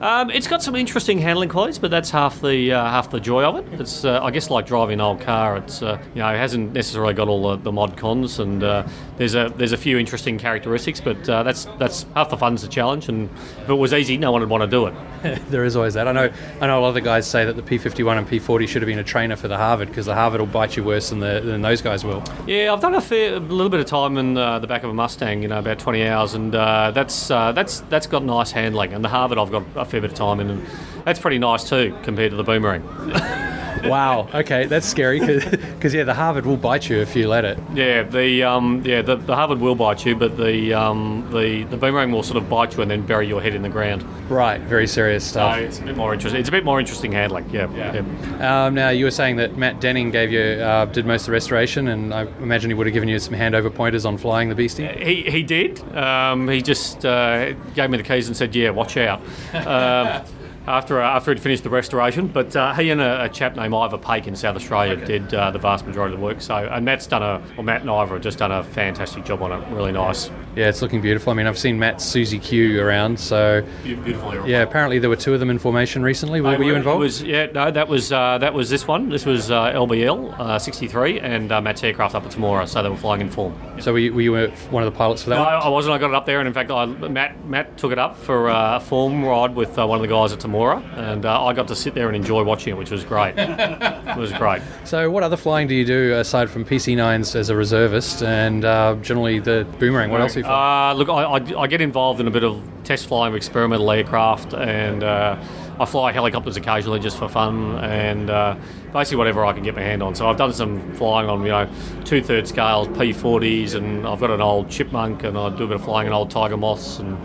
Um, 0.04 0.30
it's 0.32 0.48
got 0.48 0.62
some 0.62 0.76
interesting 0.76 1.18
handling 1.18 1.48
qualities, 1.48 1.80
but 1.80 1.90
that's 1.90 2.12
half 2.12 2.42
the 2.42 2.74
uh, 2.74 2.90
half 2.90 3.10
the 3.10 3.22
joy 3.22 3.46
of 3.46 3.56
it. 3.56 3.80
It's 3.80 4.04
uh, 4.04 4.22
I 4.22 4.32
guess 4.32 4.50
like 4.50 4.66
driving 4.66 4.96
an 4.96 5.02
old 5.02 5.22
car. 5.22 5.56
It's 5.56 5.82
uh, 5.82 5.98
you 6.14 6.20
know 6.20 6.28
it 6.28 6.38
hasn't 6.38 6.74
necessarily 6.74 7.14
got 7.14 7.30
all 7.30 7.52
the, 7.52 7.56
the 7.56 7.72
mod 7.72 7.96
cons, 7.96 8.38
and 8.38 8.62
uh, 8.62 8.86
there's 9.16 9.34
a 9.34 9.54
there's 9.56 9.72
a 9.72 9.78
few 9.78 9.98
interesting 9.98 10.38
characteristics, 10.38 11.00
but 11.00 11.30
uh, 11.30 11.44
that's 11.44 11.64
that's 11.80 12.06
half 12.16 12.30
the 12.30 12.36
fun's 12.36 12.64
the 12.64 12.68
challenge. 12.68 13.08
And 13.08 13.30
if 13.62 13.70
it 13.70 13.74
was 13.76 13.94
easy, 13.94 14.18
no 14.18 14.34
one 14.34 14.42
would 14.42 14.50
want 14.50 14.62
to 14.64 14.68
do 14.68 14.88
it. 14.88 14.94
there 15.50 15.64
is 15.64 15.78
always 15.78 15.94
that. 15.94 16.06
I 16.06 16.12
know. 16.12 16.30
I 16.60 16.68
know 16.68 16.80
a 16.80 16.82
lot 16.82 16.90
of 16.90 16.96
the 16.96 17.02
guys 17.02 17.26
say 17.26 17.46
that 17.46 17.56
the 17.56 17.62
P51 17.62 18.18
and 18.18 18.28
P40 18.28 18.68
should 18.68 18.82
have 18.82 18.88
been 18.88 19.00
a 19.00 19.06
trainer 19.06 19.38
for 19.38 19.48
the 19.48 19.56
Harvard 19.56 19.88
because 19.88 20.06
the 20.06 20.16
Harvard 20.16 20.42
will 20.42 20.48
bite 20.48 20.76
you 20.76 20.84
worse 20.84 21.12
than 21.12 21.22
the 21.22 21.40
than 21.40 21.62
those 21.62 21.82
guys 21.82 22.04
will. 22.04 22.22
Yeah, 22.46 22.74
I've 22.74 22.82
done 22.82 22.96
a, 22.96 23.00
fair, 23.00 23.36
a 23.36 23.40
little 23.40 23.70
bit 23.70 23.80
of 23.80 23.86
time 23.86 24.18
in 24.18 24.36
uh, 24.36 24.60
the 24.60 24.68
back 24.68 24.84
of 24.84 24.90
a 24.90 24.94
Mustang, 24.94 25.42
you 25.44 25.48
know, 25.48 25.60
about 25.60 25.80
20 25.80 26.06
hours, 26.06 26.34
and 26.34 26.54
uh, 26.54 26.92
that's 26.92 27.32
uh, 27.32 27.54
that's 27.54 27.80
that's 27.88 28.06
got 28.06 28.26
nice 28.26 28.52
handling. 28.52 28.92
And 28.92 29.02
the 29.02 29.08
Harvard, 29.08 29.38
I've 29.38 29.50
got 29.50 29.64
a 29.78 29.86
fair 29.94 30.02
bit 30.02 30.12
of 30.12 30.18
time 30.18 30.40
in, 30.40 30.50
and 30.50 30.66
that's 31.06 31.20
pretty 31.20 31.38
nice 31.38 31.70
too 31.70 31.96
compared 32.02 32.32
to 32.32 32.36
the 32.36 32.44
Boomerang. 32.44 32.82
wow. 33.84 34.28
Okay, 34.34 34.66
that's 34.66 34.88
scary 34.88 35.20
because 35.20 35.94
yeah, 35.94 36.04
the 36.04 36.14
Harvard 36.14 36.46
will 36.46 36.58
bite 36.58 36.90
you 36.90 36.98
if 36.98 37.16
you 37.16 37.28
let 37.28 37.46
it. 37.46 37.58
Yeah, 37.74 38.04
the 38.04 38.44
um, 38.44 38.82
yeah 38.86 39.02
the, 39.02 39.16
the 39.16 39.36
Harvard 39.36 39.60
will 39.60 39.76
bite 39.76 40.06
you, 40.06 40.16
but 40.16 40.38
the 40.38 40.74
um, 40.74 41.28
the 41.32 41.64
the 41.64 41.78
Boomerang 41.78 42.12
will 42.12 42.24
sort 42.24 42.38
of 42.38 42.50
bite 42.50 42.76
you 42.76 42.82
and 42.82 42.90
then 42.92 43.06
bury 43.06 43.28
your 43.28 43.42
head 43.42 43.54
in 43.56 43.62
the 43.62 43.70
ground. 43.70 44.04
Right. 44.30 44.60
Very 44.62 44.88
serious 44.88 45.24
So 45.26 45.32
stuff. 45.32 45.58
it's 45.58 45.80
a 45.80 45.84
bit 45.84 45.98
more 45.98 46.14
interesting. 46.14 46.40
It's 46.40 46.50
a 46.50 46.52
bit 46.52 46.64
more 46.66 46.80
interesting 46.80 47.12
handling. 47.12 47.50
Yeah. 47.50 47.70
yeah. 47.74 48.66
Um, 48.66 48.74
now 48.74 48.90
you 48.90 49.06
were 49.06 49.12
saying 49.12 49.36
that 49.38 49.58
Matt 49.58 49.80
Denning 49.82 50.12
gave 50.12 50.32
you 50.32 50.42
uh, 50.42 50.86
did 50.86 51.06
most 51.06 51.22
of 51.22 51.26
the 51.28 51.32
restoration, 51.34 51.88
and 51.90 52.14
I 52.14 52.22
imagine 52.42 52.70
he 52.70 52.74
would 52.74 52.88
have 52.88 52.94
given 52.94 53.10
you 53.10 53.20
some 53.20 53.34
handover 53.34 53.74
pointers 53.74 54.06
on 54.06 54.18
flying 54.18 54.50
the 54.50 54.56
beastie. 54.56 54.88
He, 54.88 55.24
he 55.24 55.44
did. 55.44 55.80
Um, 55.96 56.48
he 56.48 56.62
just 56.62 57.06
uh, 57.06 57.54
gave 57.76 57.90
me 57.90 57.98
the 57.98 58.04
keys 58.04 58.28
and 58.28 58.36
said, 58.38 58.56
"Yeah, 58.56 58.70
watch 58.72 58.98
out." 58.98 59.22
After 60.66 61.02
uh, 61.02 61.06
after 61.18 61.34
he'd 61.34 61.42
finished 61.42 61.64
the 61.64 61.70
restoration, 61.70 62.28
but 62.28 62.56
uh, 62.56 62.74
he 62.74 62.90
and 62.90 63.02
a, 63.02 63.26
a 63.26 63.30
chap 63.30 63.58
named 63.58 63.74
Ivor 63.74 63.98
Pake 63.98 64.28
in 64.28 64.36
South 64.36 64.56
Australia 64.56 64.96
did 64.96 65.34
uh, 65.34 65.52
the 65.52 65.60
vast 65.60 65.86
majority 65.86 66.14
of 66.14 66.20
the 66.22 66.26
work. 66.26 66.40
So, 66.40 66.56
and 66.56 66.86
Matt's 66.86 67.06
done 67.06 67.22
a, 67.22 67.42
well, 67.58 67.64
Matt 67.64 67.82
and 67.82 67.90
Ivor 67.90 68.14
have 68.16 68.24
just 68.24 68.38
done 68.38 68.52
a 68.52 68.64
fantastic 68.64 69.26
job 69.26 69.42
on 69.42 69.52
it. 69.52 69.76
Really 69.76 69.92
nice. 69.92 70.32
Yeah, 70.56 70.70
it's 70.70 70.82
looking 70.82 71.02
beautiful. 71.02 71.32
I 71.32 71.36
mean, 71.36 71.48
I've 71.48 71.58
seen 71.58 71.78
Matt's 71.80 72.06
Susie 72.06 72.40
Q 72.40 72.80
around, 72.82 73.20
so 73.20 73.62
Beautiful. 73.84 74.48
yeah. 74.48 74.62
Apparently, 74.62 75.00
there 75.00 75.10
were 75.10 75.16
two 75.18 75.34
of 75.34 75.40
them 75.42 75.50
in 75.50 75.60
formation 75.60 76.02
recently. 76.02 76.40
Were, 76.40 76.58
were 76.58 76.64
you 76.64 76.76
involved? 76.76 77.00
Was, 77.00 77.22
yeah, 77.24 77.48
no, 77.48 77.70
that 77.72 77.88
was 77.90 78.14
uh, 78.14 78.38
that 78.38 78.54
was 78.54 78.70
this 78.70 78.88
one. 78.88 79.10
This 79.10 79.26
was 79.26 79.52
uh, 79.52 79.74
LBL 79.74 80.40
uh, 80.40 80.60
63 80.60 81.20
and 81.20 81.52
uh, 81.52 81.60
Matt's 81.60 81.84
aircraft 81.84 82.16
up 82.16 82.24
at 82.26 82.32
Temora, 82.32 82.68
so 82.70 82.82
they 82.84 82.90
were 82.90 82.96
flying 82.96 83.20
in 83.22 83.30
form. 83.30 83.54
So 83.82 83.92
were 83.94 84.00
you, 84.00 84.14
were 84.14 84.22
you 84.22 84.36
uh, 84.36 84.48
one 84.70 84.84
of 84.84 84.94
the 84.94 84.98
pilots 84.98 85.24
for 85.24 85.32
that 85.32 85.36
No, 85.38 85.44
one? 85.44 85.54
I 85.54 85.68
wasn't. 85.70 85.96
I 85.96 85.98
got 85.98 86.10
it 86.10 86.16
up 86.16 86.26
there, 86.28 86.40
and 86.40 86.48
in 86.48 86.54
fact, 86.54 86.72
I, 86.72 86.86
Matt 86.86 87.44
Matt 87.46 87.76
took 87.78 87.92
it 87.92 88.00
up 88.00 88.16
for 88.16 88.50
uh, 88.50 88.78
a 88.78 88.80
form 88.80 89.26
ride 89.26 89.56
with 89.56 89.78
uh, 89.80 89.86
one 89.88 89.98
of 89.98 90.02
the 90.04 90.08
guys 90.08 90.32
at 90.32 90.40
Temora, 90.40 90.53
and 90.54 91.26
uh, 91.26 91.44
I 91.44 91.54
got 91.54 91.68
to 91.70 91.76
sit 91.76 91.94
there 91.94 92.08
and 92.08 92.16
enjoy 92.16 92.44
watching 92.44 92.74
it, 92.74 92.78
which 92.78 92.92
was 92.92 93.04
great. 93.04 93.36
it 93.38 94.18
was 94.18 94.32
great. 94.34 94.62
So, 94.86 95.10
what 95.10 95.24
other 95.24 95.38
flying 95.38 95.68
do 95.68 95.76
you 95.76 95.86
do 95.86 96.14
aside 96.14 96.50
from 96.50 96.64
PC9s 96.66 97.36
as 97.36 97.50
a 97.50 97.56
reservist 97.56 98.24
and 98.24 98.66
uh, 98.66 98.96
generally 99.02 99.40
the 99.40 99.66
Boomerang? 99.80 100.12
What 100.12 100.22
else 100.22 100.34
do 100.34 100.40
you 100.40 100.46
fly? 100.46 100.92
Uh, 100.92 100.94
look, 100.94 101.10
I, 101.10 101.24
I, 101.24 101.62
I 101.62 101.68
get 101.68 101.82
involved 101.82 102.20
in 102.20 102.28
a 102.28 102.32
bit 102.32 102.44
of 102.44 102.62
test 102.84 103.08
flying 103.08 103.34
of 103.34 103.36
experimental 103.36 103.90
aircraft, 103.92 104.54
and 104.54 105.04
uh, 105.04 105.42
I 105.80 105.86
fly 105.86 106.12
helicopters 106.12 106.58
occasionally 106.58 107.00
just 107.00 107.18
for 107.18 107.28
fun, 107.28 107.78
and 107.78 108.30
uh, 108.30 108.56
basically 108.92 109.18
whatever 109.18 109.46
I 109.46 109.54
can 109.54 109.64
get 109.64 109.76
my 109.76 109.82
hand 109.82 110.04
on. 110.04 110.16
So 110.16 110.30
I've 110.30 110.38
done 110.38 110.54
some 110.54 110.94
flying 110.94 111.30
on 111.30 111.42
you 111.42 111.50
know 111.50 111.70
two 112.06 112.22
third 112.22 112.48
scales, 112.48 112.88
P40s, 112.90 113.76
and 113.76 114.08
I've 114.08 114.20
got 114.20 114.32
an 114.32 114.42
old 114.42 114.70
Chipmunk, 114.70 115.24
and 115.24 115.38
I 115.38 115.50
do 115.50 115.64
a 115.64 115.68
bit 115.68 115.76
of 115.76 115.84
flying 115.84 116.08
on 116.08 116.14
old 116.14 116.30
Tiger 116.30 116.58
Moths, 116.58 117.00
and 117.00 117.18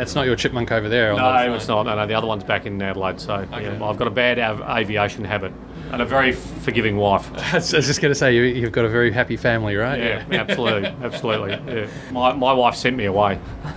That's 0.00 0.14
not 0.14 0.24
your 0.24 0.34
chipmunk 0.34 0.72
over 0.72 0.88
there. 0.88 1.14
no, 1.14 1.54
it's 1.56 1.68
not. 1.68 1.84
No, 1.84 1.94
no, 1.94 2.06
the 2.06 2.14
other 2.14 2.26
one's 2.26 2.42
back 2.42 2.64
in 2.64 2.80
Adelaide. 2.80 3.20
So 3.20 3.46
yeah, 3.52 3.84
I've 3.84 3.98
got 3.98 4.06
a 4.06 4.10
bad 4.10 4.38
av- 4.38 4.62
aviation 4.78 5.24
habit 5.24 5.52
and 5.92 6.02
a 6.02 6.04
very 6.04 6.32
forgiving 6.32 6.96
wife. 6.96 7.30
I 7.52 7.56
was 7.56 7.70
just 7.70 8.00
going 8.00 8.10
to 8.10 8.14
say 8.14 8.34
you, 8.34 8.42
you've 8.42 8.72
got 8.72 8.84
a 8.84 8.88
very 8.88 9.12
happy 9.12 9.36
family, 9.36 9.76
right? 9.76 9.98
Yeah, 9.98 10.24
absolutely, 10.30 10.88
absolutely. 11.02 11.50
Yeah. 11.72 11.88
My, 12.12 12.32
my 12.32 12.52
wife 12.52 12.76
sent 12.76 12.96
me 12.96 13.06
away. 13.06 13.38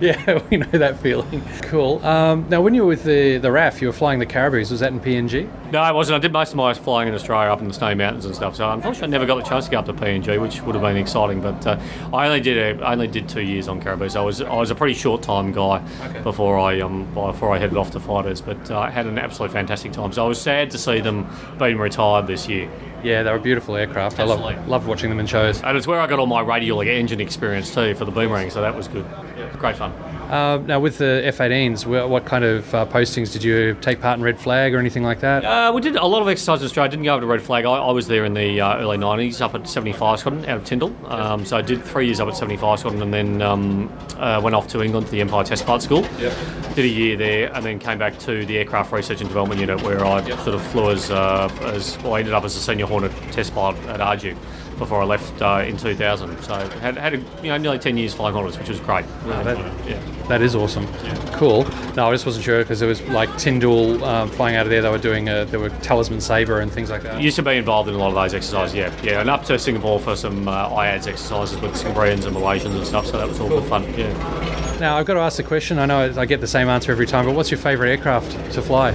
yeah, 0.00 0.40
we 0.50 0.58
know 0.58 0.66
that 0.70 0.98
feeling. 1.00 1.42
Cool. 1.62 2.04
Um, 2.04 2.46
now, 2.48 2.60
when 2.60 2.74
you 2.74 2.82
were 2.82 2.88
with 2.88 3.04
the 3.04 3.38
the 3.38 3.50
RAF, 3.50 3.80
you 3.80 3.88
were 3.88 3.92
flying 3.92 4.18
the 4.18 4.26
Caribous. 4.26 4.70
Was 4.70 4.80
that 4.80 4.92
in 4.92 5.00
PNG? 5.00 5.50
No, 5.72 5.80
I 5.80 5.92
wasn't. 5.92 6.16
I 6.16 6.18
did 6.20 6.32
most 6.32 6.50
of 6.50 6.56
my 6.56 6.72
flying 6.74 7.08
in 7.08 7.14
Australia 7.14 7.50
up 7.50 7.60
in 7.60 7.68
the 7.68 7.74
Snowy 7.74 7.94
Mountains 7.94 8.24
and 8.24 8.34
stuff. 8.34 8.56
So 8.56 8.70
unfortunately, 8.70 9.08
I 9.08 9.10
never 9.10 9.26
got 9.26 9.42
the 9.42 9.48
chance 9.48 9.64
to 9.64 9.70
go 9.70 9.78
up 9.78 9.86
to 9.86 9.92
PNG, 9.92 10.40
which 10.40 10.60
would 10.62 10.74
have 10.74 10.82
been 10.82 10.96
exciting. 10.96 11.40
But 11.40 11.66
uh, 11.66 11.80
I 12.12 12.26
only 12.26 12.40
did 12.40 12.80
a, 12.80 12.84
I 12.84 12.92
only 12.92 13.08
did 13.08 13.28
two 13.28 13.42
years 13.42 13.68
on 13.68 13.80
Caribou. 13.80 14.08
So 14.08 14.22
I 14.22 14.24
was 14.24 14.40
I 14.40 14.54
was 14.54 14.70
a 14.70 14.74
pretty 14.74 14.94
short 14.94 15.22
time 15.22 15.52
guy 15.52 15.80
before 16.22 16.58
I 16.58 16.80
um 16.80 17.04
before 17.14 17.52
I 17.52 17.58
headed 17.58 17.76
off 17.76 17.90
to 17.92 18.00
fighters. 18.00 18.40
But 18.40 18.70
uh, 18.70 18.78
I 18.78 18.90
had 18.90 19.06
an 19.06 19.18
absolutely 19.18 19.54
fantastic 19.54 19.92
time. 19.92 20.12
So 20.12 20.24
I 20.24 20.28
was 20.28 20.40
sad 20.40 20.70
to 20.74 20.78
see 20.78 21.00
them 21.00 21.24
being 21.56 21.78
retired 21.78 22.26
this 22.26 22.48
year. 22.48 22.68
Yeah, 23.04 23.22
they 23.22 23.30
were 23.30 23.38
beautiful 23.38 23.76
aircraft. 23.76 24.18
I 24.18 24.24
love 24.24 24.40
loved 24.66 24.86
watching 24.86 25.10
them 25.10 25.20
in 25.20 25.26
shows. 25.26 25.62
And 25.62 25.76
it's 25.76 25.86
where 25.86 26.00
I 26.00 26.06
got 26.06 26.18
all 26.18 26.26
my 26.26 26.40
radial 26.40 26.80
engine 26.80 27.20
experience 27.20 27.72
too 27.72 27.94
for 27.94 28.04
the 28.04 28.10
boomerang. 28.12 28.50
So 28.50 28.60
that 28.62 28.74
was 28.74 28.88
good. 28.88 29.04
Was 29.36 29.56
great 29.56 29.76
fun. 29.76 29.92
Uh, 30.30 30.56
now, 30.66 30.80
with 30.80 30.98
the 30.98 31.20
F-18s, 31.26 31.84
wh- 31.84 32.08
what 32.08 32.24
kind 32.24 32.44
of 32.44 32.74
uh, 32.74 32.86
postings 32.86 33.32
did 33.32 33.44
you 33.44 33.76
take 33.82 34.00
part 34.00 34.18
in 34.18 34.24
Red 34.24 34.40
Flag 34.40 34.74
or 34.74 34.78
anything 34.78 35.02
like 35.02 35.20
that? 35.20 35.44
Uh, 35.44 35.70
we 35.72 35.82
did 35.82 35.96
a 35.96 36.06
lot 36.06 36.22
of 36.22 36.28
exercise 36.28 36.60
in 36.60 36.64
Australia. 36.64 36.88
I 36.88 36.90
didn't 36.90 37.04
go 37.04 37.12
over 37.14 37.20
to 37.20 37.26
Red 37.26 37.42
Flag. 37.42 37.66
I, 37.66 37.72
I 37.72 37.92
was 37.92 38.08
there 38.08 38.24
in 38.24 38.32
the 38.32 38.60
uh, 38.60 38.78
early 38.78 38.96
90s 38.96 39.42
up 39.42 39.54
at 39.54 39.68
75 39.68 40.20
Squadron 40.20 40.44
out 40.46 40.56
of 40.56 40.64
Tyndall. 40.64 40.94
Um, 41.06 41.44
so 41.44 41.58
I 41.58 41.62
did 41.62 41.84
three 41.84 42.06
years 42.06 42.20
up 42.20 42.28
at 42.28 42.36
75 42.36 42.78
Squadron 42.80 43.02
and 43.02 43.12
then 43.12 43.42
um, 43.42 43.92
uh, 44.16 44.40
went 44.42 44.56
off 44.56 44.66
to 44.68 44.82
England 44.82 45.06
to 45.06 45.12
the 45.12 45.20
Empire 45.20 45.44
Test 45.44 45.66
Pilot 45.66 45.82
School. 45.82 46.02
Yep. 46.18 46.32
Did 46.74 46.84
a 46.86 46.88
year 46.88 47.16
there 47.16 47.54
and 47.54 47.64
then 47.64 47.78
came 47.78 47.98
back 47.98 48.18
to 48.20 48.46
the 48.46 48.56
Aircraft 48.58 48.92
Research 48.92 49.20
and 49.20 49.28
Development 49.28 49.60
Unit 49.60 49.82
where 49.82 50.04
I 50.04 50.24
sort 50.36 50.54
of 50.56 50.62
flew 50.68 50.90
as, 50.90 51.10
uh, 51.10 51.48
as 51.64 51.98
well, 52.02 52.14
I 52.14 52.20
ended 52.20 52.34
up 52.34 52.44
as 52.44 52.56
a 52.56 52.60
senior 52.60 52.86
Hornet 52.94 53.12
test 53.32 53.52
pilot 53.54 53.76
at 53.86 53.98
ARDU. 54.00 54.36
before 54.78 55.00
I 55.00 55.04
left 55.04 55.40
uh, 55.42 55.64
in 55.66 55.76
2000. 55.76 56.42
So 56.42 56.54
had 56.80 56.96
had 56.96 57.14
a, 57.14 57.18
you 57.42 57.48
know 57.50 57.56
nearly 57.58 57.78
10 57.78 57.96
years 57.96 58.12
flying 58.14 58.34
Hornets, 58.34 58.58
which 58.58 58.68
was 58.68 58.80
great. 58.80 59.04
that- 59.26 59.58
yeah. 59.88 60.00
That 60.28 60.40
is 60.40 60.54
awesome. 60.54 60.86
Cool. 61.34 61.64
No, 61.96 62.08
I 62.08 62.12
just 62.12 62.24
wasn't 62.24 62.44
sure 62.46 62.60
because 62.62 62.80
there 62.80 62.88
was 62.88 63.02
like 63.08 63.28
Tyndall 63.36 64.02
um, 64.04 64.30
flying 64.30 64.56
out 64.56 64.64
of 64.64 64.70
there. 64.70 64.80
They 64.80 64.88
were 64.88 64.96
doing 64.96 65.28
a, 65.28 65.44
there 65.44 65.60
were 65.60 65.68
Talisman 65.82 66.20
Saber 66.22 66.60
and 66.60 66.72
things 66.72 66.88
like 66.88 67.02
that. 67.02 67.20
Used 67.20 67.36
to 67.36 67.42
be 67.42 67.56
involved 67.56 67.90
in 67.90 67.94
a 67.94 67.98
lot 67.98 68.08
of 68.08 68.14
those 68.14 68.32
exercises, 68.32 68.74
yeah, 68.74 68.90
yeah, 69.02 69.20
and 69.20 69.28
up 69.28 69.44
to 69.44 69.58
Singapore 69.58 70.00
for 70.00 70.16
some 70.16 70.48
uh, 70.48 70.70
IADS 70.70 71.08
exercises 71.08 71.60
with 71.60 71.72
Singaporeans 71.74 72.24
and 72.26 72.34
Malaysians 72.34 72.74
and 72.76 72.86
stuff. 72.86 73.04
So 73.06 73.18
that 73.18 73.28
was 73.28 73.38
all 73.38 73.48
good 73.50 73.64
fun. 73.68 73.82
Yeah. 73.98 74.78
Now 74.80 74.96
I've 74.96 75.04
got 75.06 75.14
to 75.14 75.20
ask 75.20 75.36
the 75.36 75.42
question. 75.42 75.78
I 75.78 75.84
know 75.86 76.14
I 76.16 76.24
get 76.24 76.40
the 76.40 76.46
same 76.46 76.68
answer 76.68 76.90
every 76.90 77.06
time, 77.06 77.26
but 77.26 77.34
what's 77.34 77.50
your 77.50 77.58
favourite 77.58 77.90
aircraft 77.90 78.32
to 78.54 78.62
fly? 78.62 78.92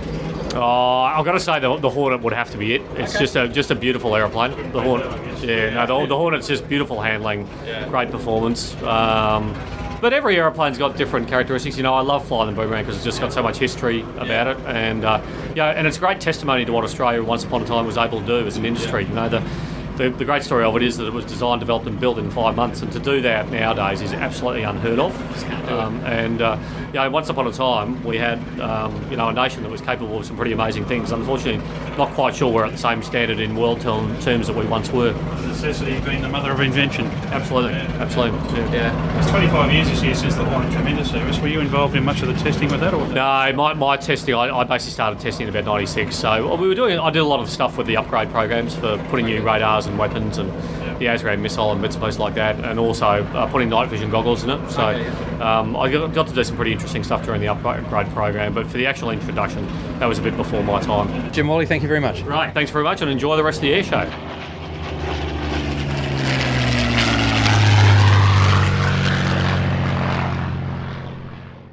Oh, 0.56 1.02
I've 1.02 1.26
got 1.26 1.34
to 1.34 1.40
say 1.40 1.60
the, 1.60 1.78
the 1.78 1.90
Hornet 1.90 2.22
would 2.22 2.34
have 2.34 2.50
to 2.52 2.58
be 2.58 2.74
it. 2.76 2.82
It's 2.96 3.18
just 3.18 3.36
a 3.36 3.48
just 3.48 3.72
a 3.72 3.76
beautiful 3.76 4.16
aeroplane. 4.16 4.52
The 4.72 4.82
Hornet, 4.82 5.08
yeah, 5.44 5.86
no, 5.86 6.02
the, 6.02 6.08
the 6.08 6.18
Hornet's 6.18 6.48
just 6.48 6.68
beautiful 6.68 7.00
handling, 7.02 7.48
great 7.90 8.10
performance. 8.12 8.76
Um, 8.84 9.56
but 10.02 10.14
every 10.14 10.38
aeroplane's 10.38 10.78
got 10.78 10.96
different 10.96 11.28
characteristics. 11.28 11.76
You 11.76 11.84
know, 11.84 11.94
I 11.94 12.02
love 12.02 12.26
flying 12.28 12.54
the 12.54 12.62
Boomerang 12.62 12.84
because 12.84 12.96
it's 12.96 13.06
just 13.06 13.20
got 13.20 13.34
so 13.34 13.44
much 13.44 13.58
history 13.58 14.02
about 14.18 14.48
it, 14.48 14.58
and 14.66 15.04
uh, 15.04 15.22
yeah, 15.56 15.68
and 15.70 15.86
it's 15.86 15.98
great 15.98 16.22
testimony 16.22 16.66
to 16.66 16.72
what 16.72 16.84
Australia 16.84 17.22
once 17.24 17.44
upon 17.44 17.62
a 17.62 17.66
time 17.66 17.86
was 17.86 17.98
able 17.98 18.22
to 18.22 18.26
do 18.26 18.48
as 18.48 18.58
an 18.58 18.66
industry. 18.66 19.04
You 19.06 19.14
know, 19.14 19.30
the, 19.30 19.44
the 20.00 20.10
the 20.10 20.26
great 20.26 20.44
story 20.44 20.64
of 20.64 20.76
it 20.76 20.82
is 20.82 20.98
that 20.98 21.06
it 21.06 21.14
was 21.14 21.26
designed, 21.26 21.60
developed, 21.60 21.86
and 21.86 22.00
built 22.00 22.18
in 22.18 22.32
five 22.32 22.56
months, 22.56 22.82
and 22.82 22.92
to 22.94 23.00
do 23.00 23.22
that 23.22 23.50
nowadays 23.52 24.02
is 24.02 24.14
absolutely 24.14 24.64
unheard 24.64 24.98
of. 24.98 25.14
Um, 25.70 26.00
and 26.06 26.42
uh, 26.42 26.58
you 26.88 26.94
know, 26.94 27.10
once 27.12 27.30
upon 27.30 27.46
a 27.46 27.52
time, 27.52 28.04
we 28.04 28.18
had 28.18 28.40
um, 28.60 29.12
you 29.12 29.18
know 29.18 29.28
a 29.28 29.34
nation 29.34 29.62
that 29.64 29.70
was 29.70 29.82
capable 29.82 30.18
of 30.18 30.26
some 30.26 30.38
pretty 30.38 30.54
amazing 30.54 30.86
things. 30.86 31.12
Unfortunately, 31.12 31.62
not 31.98 32.10
quite 32.14 32.34
sure 32.34 32.52
we're 32.52 32.66
at 32.66 32.72
the 32.72 32.78
same 32.78 33.04
standard 33.04 33.40
in 33.40 33.56
world 33.56 33.82
term- 33.82 34.20
terms 34.22 34.48
that 34.48 34.56
we 34.56 34.66
once 34.66 34.90
were. 34.90 35.12
Necessity 35.48 36.00
being 36.00 36.22
the 36.22 36.30
mother 36.30 36.52
of 36.52 36.62
invention. 36.62 37.06
Absolutely, 37.32 37.74
absolutely. 37.74 38.40
Yeah. 38.72 39.20
It's 39.20 39.30
25 39.30 39.74
years 39.74 39.90
this 39.90 40.02
year 40.02 40.16
since 40.16 40.36
the 40.36 40.46
Hornet 40.46 40.72
came 40.72 40.88
into 40.88 41.04
service. 41.04 41.38
Were 41.40 41.50
you 41.50 41.60
involved 41.60 41.96
in 41.98 42.06
much 42.06 42.22
of 42.22 42.30
the 42.30 42.36
testing 42.36 42.70
with 42.70 42.80
that? 42.80 42.94
Or 42.94 43.06
No, 43.08 43.52
my, 43.54 43.74
my 43.74 43.98
testing, 43.98 44.36
I, 44.36 44.50
I 44.50 44.64
basically 44.64 44.94
started 44.94 45.20
testing 45.20 45.48
in 45.48 45.54
about 45.54 45.66
96. 45.66 46.16
So 46.16 46.56
we 46.56 46.68
were 46.68 46.76
doing, 46.76 46.98
I 46.98 47.10
did 47.10 47.20
a 47.20 47.26
lot 47.26 47.42
of 47.42 47.50
stuff 47.50 47.78
with 47.78 47.88
the 47.88 47.98
upgrade 47.98 48.30
programs 48.32 48.76
for 48.76 48.98
putting 49.10 49.26
new 49.26 49.42
radars 49.42 49.88
and 49.90 50.00
weapons 50.00 50.38
and 50.38 50.50
the 51.00 51.06
ASRAAM 51.06 51.40
missile 51.40 51.72
and 51.72 51.82
bits 51.82 51.96
and 51.96 52.04
pieces 52.04 52.20
like 52.20 52.36
that, 52.36 52.64
and 52.64 52.80
also 52.80 53.06
uh, 53.06 53.50
putting 53.50 53.70
night 53.70 53.90
vision 53.90 54.10
goggles 54.10 54.44
in 54.44 54.50
it. 54.50 54.70
So 54.70 54.88
um, 55.42 55.76
I 55.76 55.90
got, 55.92 56.14
got 56.14 56.28
to 56.28 56.34
do 56.34 56.44
some 56.44 56.56
pretty 56.56 56.72
interesting 56.74 57.04
stuff 57.04 57.26
during 57.26 57.42
the 57.42 57.48
upgrade 57.48 58.08
program, 58.10 58.54
but 58.54 58.68
for 58.68 58.78
the 58.78 58.86
actual 58.86 59.12
introduction, 59.12 59.66
that 60.00 60.06
was 60.06 60.20
a 60.20 60.22
bit 60.22 60.36
before 60.38 60.64
my 60.64 60.82
time. 60.82 61.32
Jim 61.32 61.48
Whalley, 61.48 61.66
thank 61.66 61.82
you 61.82 61.88
very 61.88 62.00
much. 62.00 62.22
Right, 62.22 62.54
thanks 62.54 62.72
very 62.72 62.84
much 62.84 63.02
and 63.02 63.10
enjoy 63.10 63.36
the 63.38 63.44
rest 63.44 63.58
of 63.58 63.62
the 63.64 63.74
air 63.74 63.84
show. 63.84 64.10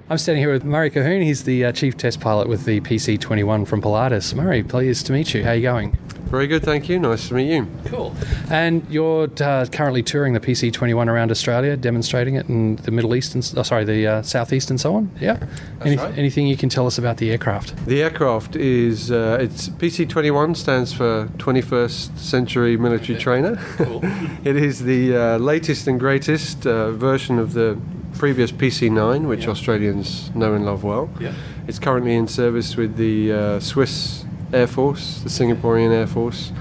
I'm 0.09 0.19
standing 0.19 0.41
here 0.41 0.53
with 0.53 0.65
Murray 0.65 0.89
Cahoon. 0.89 1.25
He's 1.25 1.43
the 1.43 1.65
uh, 1.65 1.73
chief 1.73 1.97
test 1.97 2.21
pilot 2.21 2.49
with 2.49 2.65
the 2.65 2.81
PC-21 2.81 3.67
from 3.67 3.83
Pilatus. 3.83 4.35
Murray, 4.35 4.63
pleased 4.63 5.07
to 5.07 5.13
meet 5.13 5.35
you. 5.35 5.43
How 5.43 5.51
are 5.51 5.55
you 5.57 5.63
going? 5.63 5.99
Very 6.27 6.49
good, 6.49 6.63
thank 6.63 6.89
you. 6.89 6.99
Nice 6.99 7.29
to 7.29 7.35
meet 7.35 7.55
you. 7.55 7.69
Cool. 7.85 8.15
And 8.51 8.85
you're 8.91 9.29
uh, 9.41 9.67
currently 9.71 10.03
touring 10.03 10.33
the 10.33 10.41
PC-21 10.41 11.07
around 11.07 11.31
Australia, 11.31 11.77
demonstrating 11.77 12.35
it 12.35 12.49
in 12.49 12.77
the 12.77 12.91
Middle 12.91 13.15
East 13.15 13.35
and 13.35 13.53
oh, 13.57 13.63
sorry, 13.63 13.85
the 13.85 14.07
uh, 14.07 14.23
Southeast 14.23 14.71
and 14.71 14.81
so 14.81 14.97
on. 14.97 15.11
Yeah. 15.21 15.39
Any- 15.83 15.97
right. 15.97 16.19
Anything 16.19 16.49
you 16.49 16.57
can 16.57 16.69
tell 16.69 16.87
us 16.87 16.99
about 16.99 17.19
the 17.19 17.31
aircraft? 17.31 17.77
The 17.87 18.03
aircraft 18.03 18.57
is 18.57 19.11
uh, 19.13 19.39
it's 19.41 19.69
PC21 19.69 20.57
stands 20.57 20.93
for 20.93 21.27
21st 21.39 22.19
Century 22.19 22.77
Military 22.77 23.19
Trainer. 23.19 23.57
Cool. 23.77 24.01
it 24.45 24.57
is 24.57 24.83
the 24.83 25.17
uh, 25.17 25.39
latest 25.39 25.87
and 25.87 26.01
greatest 26.01 26.67
uh, 26.67 26.91
version 26.91 27.39
of 27.39 27.53
the 27.53 27.79
previous 28.19 28.51
PC9, 28.51 29.29
which 29.29 29.47
Australians 29.47 30.35
know 30.35 30.55
and 30.55 30.65
love 30.65 30.83
well. 30.83 31.09
Yeah. 31.21 31.35
It's 31.69 31.79
currently 31.79 32.15
in 32.15 32.27
service 32.27 32.77
with 32.77 32.97
the 32.97 33.33
uh, 33.33 33.61
Swiss 33.61 34.25
Air 34.53 34.67
Force, 34.67 35.21
the 35.23 35.29
Singaporean 35.29 35.91
Air 35.93 36.07
Force, 36.07 36.53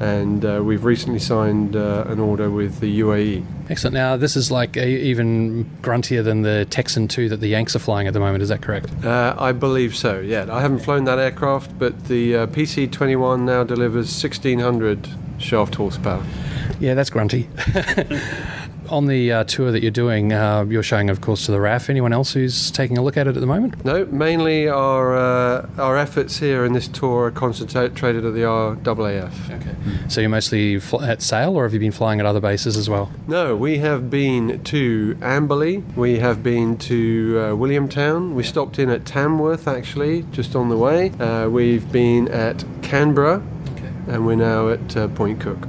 and 0.00 0.44
uh, 0.44 0.60
we've 0.64 0.84
recently 0.84 1.18
signed 1.18 1.76
uh, 1.76 2.04
an 2.06 2.20
order 2.20 2.50
with 2.50 2.80
the. 2.80 2.92
UAE. 3.00 3.44
Excellent. 3.68 3.94
Now, 3.94 4.16
this 4.16 4.36
is 4.36 4.50
like 4.50 4.76
a, 4.76 4.86
even 4.86 5.64
gruntier 5.80 6.22
than 6.22 6.42
the 6.42 6.66
Texan 6.68 7.08
2 7.08 7.28
that 7.30 7.40
the 7.40 7.48
Yanks 7.48 7.74
are 7.74 7.78
flying 7.78 8.06
at 8.06 8.12
the 8.12 8.20
moment. 8.20 8.42
Is 8.42 8.48
that 8.48 8.60
correct? 8.62 8.90
Uh, 9.04 9.34
I 9.38 9.52
believe 9.52 9.96
so, 9.96 10.20
yeah. 10.20 10.46
I 10.50 10.60
haven't 10.60 10.80
flown 10.80 11.04
that 11.04 11.18
aircraft, 11.18 11.78
but 11.78 12.04
the 12.04 12.36
uh, 12.36 12.46
PC 12.48 12.90
21 12.90 13.44
now 13.46 13.64
delivers 13.64 14.06
1600 14.22 15.08
shaft 15.38 15.74
horsepower. 15.76 16.24
Yeah, 16.80 16.94
that's 16.94 17.10
grunty. 17.10 17.48
On 18.88 19.06
the 19.06 19.32
uh, 19.32 19.44
tour 19.44 19.70
that 19.72 19.80
you're 19.80 19.90
doing, 19.90 20.32
uh, 20.32 20.66
you're 20.68 20.82
showing, 20.82 21.08
of 21.08 21.20
course, 21.20 21.46
to 21.46 21.52
the 21.52 21.58
RAAF. 21.58 21.88
Anyone 21.88 22.12
else 22.12 22.32
who's 22.32 22.70
taking 22.70 22.98
a 22.98 23.02
look 23.02 23.16
at 23.16 23.26
it 23.26 23.36
at 23.36 23.40
the 23.40 23.46
moment? 23.46 23.82
No, 23.84 24.04
mainly 24.06 24.68
our 24.68 25.16
uh, 25.16 25.68
our 25.78 25.96
efforts 25.96 26.38
here 26.38 26.64
in 26.64 26.72
this 26.72 26.88
tour 26.88 27.26
are 27.26 27.30
concentrated 27.30 28.24
at 28.24 28.34
the 28.34 28.40
RAAF. 28.40 29.50
Okay. 29.50 29.74
So 30.08 30.20
you're 30.20 30.28
mostly 30.28 30.78
fl- 30.78 31.02
at 31.02 31.22
Sale, 31.22 31.56
or 31.56 31.62
have 31.64 31.72
you 31.72 31.80
been 31.80 31.92
flying 31.92 32.20
at 32.20 32.26
other 32.26 32.40
bases 32.40 32.76
as 32.76 32.90
well? 32.90 33.10
No, 33.26 33.56
we 33.56 33.78
have 33.78 34.10
been 34.10 34.62
to 34.64 35.16
Amberley, 35.20 35.82
we 35.96 36.18
have 36.18 36.42
been 36.42 36.76
to 36.78 37.38
uh, 37.38 37.42
Williamtown, 37.56 38.34
we 38.34 38.42
stopped 38.42 38.78
in 38.78 38.90
at 38.90 39.06
Tamworth 39.06 39.66
actually, 39.68 40.22
just 40.32 40.54
on 40.54 40.68
the 40.68 40.76
way. 40.76 41.10
Uh, 41.12 41.48
we've 41.48 41.90
been 41.92 42.28
at 42.28 42.64
Canberra, 42.82 43.42
and 44.08 44.26
we're 44.26 44.36
now 44.36 44.68
at 44.68 44.96
uh, 44.96 45.08
Point 45.08 45.40
Cook. 45.40 45.66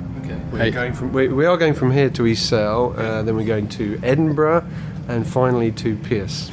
We're 0.54 0.60
Hey. 0.60 0.70
going 0.72 0.94
from, 0.94 1.12
we, 1.14 1.30
we 1.30 1.46
are 1.48 1.58
going 1.58 1.74
from 1.74 1.90
here 1.92 2.12
to 2.12 2.28
East 2.28 2.48
Sale, 2.48 2.94
uh, 2.96 3.24
then 3.24 3.36
we're 3.36 3.44
going 3.44 3.68
to 3.70 4.00
Edinburgh, 4.04 4.64
and 5.08 5.26
finally 5.26 5.72
to 5.72 5.96
Pearce. 5.98 6.52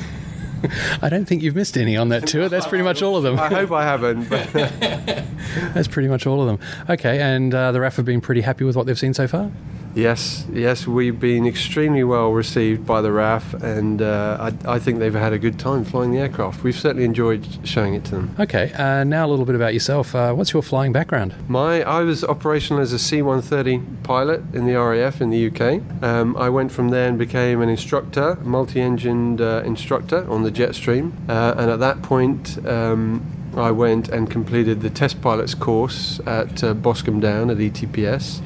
I 1.02 1.10
don't 1.10 1.26
think 1.26 1.42
you've 1.42 1.54
missed 1.54 1.76
any 1.76 1.98
on 1.98 2.08
that 2.08 2.26
tour. 2.26 2.48
That's 2.48 2.66
pretty 2.66 2.82
much 2.82 3.02
all 3.02 3.18
of 3.18 3.22
them. 3.22 3.38
I 3.38 3.48
hope 3.48 3.70
I 3.72 3.82
haven't. 3.84 4.28
That's 5.74 5.88
pretty 5.88 6.08
much 6.08 6.26
all 6.26 6.40
of 6.40 6.46
them. 6.46 6.58
Okay, 6.88 7.20
and 7.20 7.54
uh, 7.54 7.72
the 7.72 7.78
RAAF 7.78 7.96
have 7.96 8.06
been 8.06 8.22
pretty 8.22 8.40
happy 8.40 8.64
with 8.64 8.74
what 8.74 8.86
they've 8.86 8.98
seen 8.98 9.12
so 9.12 9.26
far? 9.28 9.50
Yes, 9.94 10.46
yes, 10.52 10.86
we've 10.86 11.18
been 11.18 11.46
extremely 11.46 12.04
well 12.04 12.30
received 12.30 12.86
by 12.86 13.00
the 13.00 13.08
RAAF, 13.08 13.60
and 13.60 14.00
uh, 14.00 14.52
I, 14.64 14.74
I 14.74 14.78
think 14.78 15.00
they've 15.00 15.12
had 15.12 15.32
a 15.32 15.38
good 15.38 15.58
time 15.58 15.84
flying 15.84 16.12
the 16.12 16.18
aircraft. 16.18 16.62
We've 16.62 16.78
certainly 16.78 17.04
enjoyed 17.04 17.44
showing 17.66 17.94
it 17.94 18.04
to 18.04 18.12
them. 18.12 18.36
Okay, 18.38 18.72
uh, 18.74 19.02
now 19.02 19.26
a 19.26 19.28
little 19.28 19.44
bit 19.44 19.56
about 19.56 19.74
yourself. 19.74 20.14
Uh, 20.14 20.32
what's 20.32 20.52
your 20.52 20.62
flying 20.62 20.92
background? 20.92 21.34
My, 21.48 21.82
I 21.82 22.02
was 22.02 22.22
operational 22.22 22.80
as 22.80 22.92
a 22.92 22.98
C-130 23.00 24.04
pilot 24.04 24.42
in 24.54 24.66
the 24.66 24.74
RAF 24.74 25.20
in 25.20 25.30
the 25.30 25.48
UK. 25.48 25.82
Um, 26.04 26.36
I 26.36 26.48
went 26.48 26.70
from 26.70 26.90
there 26.90 27.08
and 27.08 27.18
became 27.18 27.60
an 27.60 27.68
instructor, 27.68 28.36
multi-engined 28.42 29.40
uh, 29.40 29.62
instructor 29.64 30.24
on 30.30 30.44
the 30.44 30.52
Jetstream, 30.52 31.12
uh, 31.28 31.54
and 31.58 31.70
at 31.70 31.80
that 31.80 32.02
point. 32.02 32.64
Um, 32.66 33.36
I 33.56 33.72
went 33.72 34.08
and 34.10 34.30
completed 34.30 34.80
the 34.80 34.90
test 34.90 35.20
pilot's 35.20 35.56
course 35.56 36.20
at 36.24 36.62
uh, 36.62 36.72
Boscombe 36.72 37.18
Down 37.18 37.50
at 37.50 37.56
ETPS. 37.56 38.40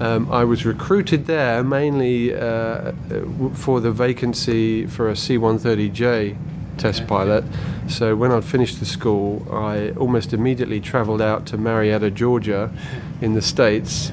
Um, 0.00 0.30
I 0.30 0.44
was 0.44 0.66
recruited 0.66 1.26
there 1.26 1.64
mainly 1.64 2.34
uh, 2.34 2.92
for 3.54 3.80
the 3.80 3.90
vacancy 3.90 4.86
for 4.86 5.08
a 5.08 5.16
C 5.16 5.38
130J 5.38 6.36
test 6.76 7.06
pilot. 7.06 7.44
So 7.88 8.14
when 8.14 8.30
I'd 8.30 8.44
finished 8.44 8.78
the 8.78 8.84
school, 8.84 9.46
I 9.50 9.90
almost 9.92 10.32
immediately 10.32 10.80
travelled 10.80 11.22
out 11.22 11.46
to 11.46 11.56
Marietta, 11.56 12.10
Georgia, 12.10 12.70
in 13.20 13.32
the 13.32 13.40
States, 13.40 14.10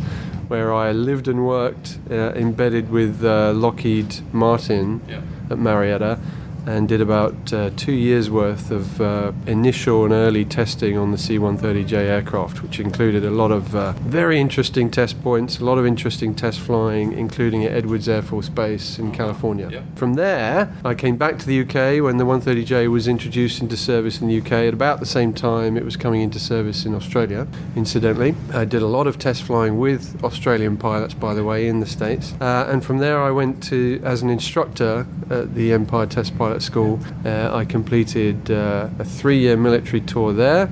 where 0.48 0.74
I 0.74 0.92
lived 0.92 1.28
and 1.28 1.46
worked 1.46 1.98
uh, 2.10 2.32
embedded 2.34 2.90
with 2.90 3.24
uh, 3.24 3.52
Lockheed 3.54 4.22
Martin 4.34 5.02
at 5.50 5.58
Marietta. 5.58 6.20
And 6.66 6.88
did 6.88 7.02
about 7.02 7.52
uh, 7.52 7.72
two 7.76 7.92
years 7.92 8.30
worth 8.30 8.72
of 8.72 9.02
uh, 9.02 9.32
initial 9.48 10.06
and 10.06 10.14
early 10.14 10.46
testing 10.46 10.98
on 10.98 11.12
the 11.12 11.18
C 11.18 11.38
130J 11.38 11.94
aircraft, 11.94 12.64
which 12.64 12.80
included 12.80 13.26
a 13.26 13.30
lot 13.30 13.52
of 13.52 13.76
uh, 13.76 13.92
very 13.94 14.40
interesting 14.40 14.90
test 14.90 15.22
points, 15.22 15.60
a 15.60 15.66
lot 15.66 15.78
of 15.78 15.86
interesting 15.86 16.34
test 16.34 16.60
flying, 16.60 17.12
including 17.14 17.66
at 17.66 17.74
Edwards 17.74 18.08
Air 18.08 18.22
Force 18.22 18.50
Base 18.50 18.98
in 18.98 19.12
California. 19.12 19.84
From 19.96 20.14
there, 20.14 20.74
I 20.86 20.94
came 20.96 21.18
back 21.18 21.38
to 21.40 21.46
the 21.46 21.62
UK 21.62 22.04
when 22.04 22.18
the 22.18 22.26
130J 22.26 22.90
was 22.90 23.08
introduced 23.08 23.62
into 23.62 23.76
service 23.76 24.22
in 24.22 24.28
the 24.28 24.40
UK 24.40 24.52
at 24.52 24.74
about 24.74 25.00
the 25.00 25.06
same 25.06 25.34
time 25.34 25.78
it 25.78 25.84
was 25.84 25.98
coming 25.98 26.22
into 26.22 26.40
service 26.40 26.86
in 26.86 26.96
Australia, 26.96 27.48
incidentally. 27.76 28.36
I 28.54 28.66
did 28.66 28.82
a 28.82 28.88
lot 28.88 29.08
of 29.08 29.20
test 29.20 29.44
flying 29.44 29.80
with 29.80 30.24
Australian 30.24 30.78
pilots, 30.78 31.14
by 31.14 31.34
the 31.34 31.44
way, 31.44 31.68
in 31.68 31.80
the 31.80 31.86
States. 31.86 32.34
Uh, 32.40 32.68
and 32.70 32.84
from 32.84 33.00
there, 33.00 33.22
I 33.22 33.32
went 33.32 33.64
to, 33.64 34.02
as 34.04 34.22
an 34.22 34.30
instructor 34.30 35.06
at 35.30 35.56
the 35.56 35.74
Empire 35.74 36.06
Test 36.06 36.38
Pilot 36.38 36.53
School, 36.62 37.00
uh, 37.26 37.56
I 37.56 37.66
completed 37.66 38.52
uh, 38.52 38.90
a 39.00 39.06
three 39.06 39.40
year 39.40 39.58
military 39.58 40.02
tour 40.02 40.34
there. 40.34 40.70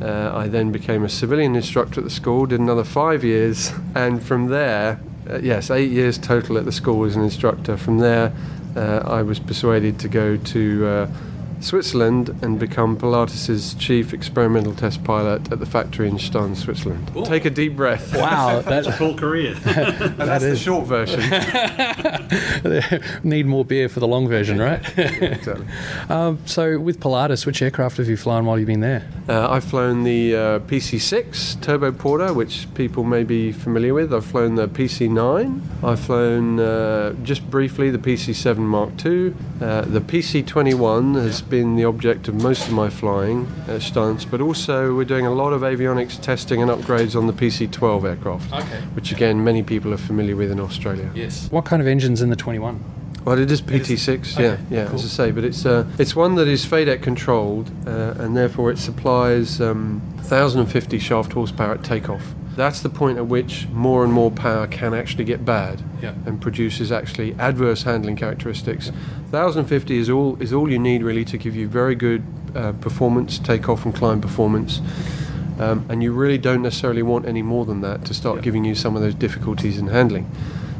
Uh, 0.00 0.30
I 0.32 0.48
then 0.48 0.70
became 0.70 1.04
a 1.04 1.08
civilian 1.08 1.56
instructor 1.56 2.00
at 2.00 2.04
the 2.04 2.10
school, 2.10 2.46
did 2.46 2.60
another 2.60 2.84
five 2.84 3.24
years, 3.24 3.72
and 3.94 4.22
from 4.22 4.46
there, 4.46 5.00
uh, 5.28 5.38
yes, 5.38 5.70
eight 5.70 5.90
years 5.90 6.18
total 6.18 6.56
at 6.56 6.64
the 6.64 6.72
school 6.72 7.04
as 7.04 7.16
an 7.16 7.22
instructor. 7.22 7.76
From 7.76 7.98
there, 7.98 8.32
uh, 8.76 9.02
I 9.04 9.22
was 9.22 9.40
persuaded 9.40 9.98
to 10.00 10.08
go 10.08 10.36
to 10.36 10.86
uh, 10.86 11.10
Switzerland 11.60 12.30
and 12.42 12.58
become 12.58 12.96
Pilatus's 12.96 13.74
chief 13.74 14.12
experimental 14.12 14.74
test 14.74 15.02
pilot 15.04 15.52
at 15.52 15.58
the 15.58 15.66
factory 15.66 16.08
in 16.08 16.18
Stans, 16.18 16.60
Switzerland. 16.60 17.10
Take 17.26 17.44
a 17.44 17.50
deep 17.50 17.76
breath. 17.76 18.16
Wow, 18.16 18.60
That's 18.66 18.86
a 18.86 18.92
full 18.92 19.14
career. 19.14 19.54
and 19.64 20.18
that's 20.18 20.44
the 20.44 20.56
short 20.56 20.86
version. 20.86 21.20
Need 23.22 23.46
more 23.46 23.64
beer 23.64 23.88
for 23.88 24.00
the 24.00 24.08
long 24.08 24.28
version, 24.28 24.58
right? 24.58 24.80
exactly. 24.98 25.66
um, 26.08 26.38
so, 26.46 26.78
with 26.78 27.00
Pilatus, 27.00 27.46
which 27.46 27.62
aircraft 27.62 27.96
have 27.98 28.08
you 28.08 28.16
flown 28.16 28.46
while 28.46 28.58
you've 28.58 28.66
been 28.66 28.80
there? 28.80 29.08
Uh, 29.28 29.50
I've 29.50 29.64
flown 29.64 30.04
the 30.04 30.34
uh, 30.34 30.58
PC6 30.60 31.60
Turbo 31.60 31.92
Porter, 31.92 32.32
which 32.32 32.66
people 32.74 33.04
may 33.04 33.24
be 33.24 33.52
familiar 33.52 33.94
with. 33.94 34.12
I've 34.12 34.24
flown 34.26 34.54
the 34.54 34.68
PC9. 34.68 35.60
I've 35.82 36.00
flown 36.00 36.60
uh, 36.60 37.12
just 37.22 37.48
briefly 37.50 37.90
the 37.90 37.98
PC7 37.98 38.58
Mark 38.58 38.90
II. 39.04 39.34
Uh, 39.60 39.82
the 39.82 40.00
PC21 40.00 41.14
has 41.16 41.42
been 41.50 41.76
the 41.76 41.84
object 41.84 42.28
of 42.28 42.34
most 42.42 42.66
of 42.68 42.72
my 42.72 42.88
flying 42.90 43.46
uh, 43.68 43.78
stunts, 43.78 44.24
but 44.24 44.40
also 44.40 44.94
we're 44.94 45.04
doing 45.04 45.26
a 45.26 45.32
lot 45.32 45.52
of 45.52 45.62
avionics 45.62 46.20
testing 46.20 46.60
and 46.62 46.70
upgrades 46.70 47.16
on 47.16 47.26
the 47.26 47.32
PC12 47.32 48.04
aircraft, 48.04 48.52
Okay. 48.52 48.80
which 48.94 49.12
again 49.12 49.42
many 49.44 49.62
people 49.62 49.92
are 49.92 49.98
familiar 49.98 50.36
with 50.36 50.50
in 50.50 50.60
Australia. 50.60 51.10
Yes. 51.14 51.48
What 51.50 51.64
kind 51.64 51.80
of 51.82 51.88
engines 51.88 52.20
in 52.22 52.30
the 52.30 52.36
21? 52.36 52.82
Well, 53.24 53.38
it 53.38 53.50
is 53.50 53.60
PT6, 53.60 54.38
yeah, 54.38 54.46
okay, 54.52 54.62
yeah. 54.70 54.86
cool. 54.86 54.94
As 54.94 55.04
I 55.04 55.08
say, 55.08 55.30
but 55.32 55.44
it's 55.44 55.66
uh, 55.66 55.84
it's 55.98 56.16
one 56.16 56.36
that 56.36 56.48
is 56.48 56.64
FADEC 56.64 57.02
controlled, 57.02 57.70
uh, 57.86 58.14
and 58.18 58.34
therefore 58.36 58.70
it 58.70 58.78
supplies 58.78 59.60
um, 59.60 60.00
1,050 60.16 60.98
shaft 60.98 61.32
horsepower 61.32 61.74
at 61.74 61.84
takeoff. 61.84 62.22
That's 62.58 62.80
the 62.80 62.88
point 62.88 63.18
at 63.18 63.26
which 63.28 63.68
more 63.72 64.02
and 64.02 64.12
more 64.12 64.32
power 64.32 64.66
can 64.66 64.92
actually 64.92 65.22
get 65.22 65.44
bad, 65.44 65.80
Yeah. 66.02 66.14
and 66.26 66.40
produces 66.40 66.90
actually 66.90 67.36
adverse 67.38 67.84
handling 67.84 68.16
characteristics. 68.16 68.90
1,050 69.30 69.96
is 69.96 70.10
all 70.10 70.36
is 70.42 70.52
all 70.52 70.68
you 70.68 70.78
need 70.80 71.04
really 71.04 71.24
to 71.26 71.38
give 71.38 71.54
you 71.54 71.68
very 71.68 71.94
good 71.94 72.22
uh, 72.56 72.72
performance, 72.72 73.38
takeoff 73.38 73.84
and 73.84 73.94
climb 73.94 74.20
performance. 74.20 74.80
Um, 75.60 75.84
and 75.88 76.02
you 76.02 76.12
really 76.12 76.36
don't 76.38 76.62
necessarily 76.62 77.02
want 77.02 77.26
any 77.26 77.42
more 77.42 77.64
than 77.64 77.80
that 77.82 78.04
to 78.06 78.12
start 78.14 78.42
giving 78.42 78.64
you 78.64 78.74
some 78.74 78.96
of 78.96 79.02
those 79.02 79.14
difficulties 79.14 79.78
in 79.78 79.86
handling. 79.86 80.26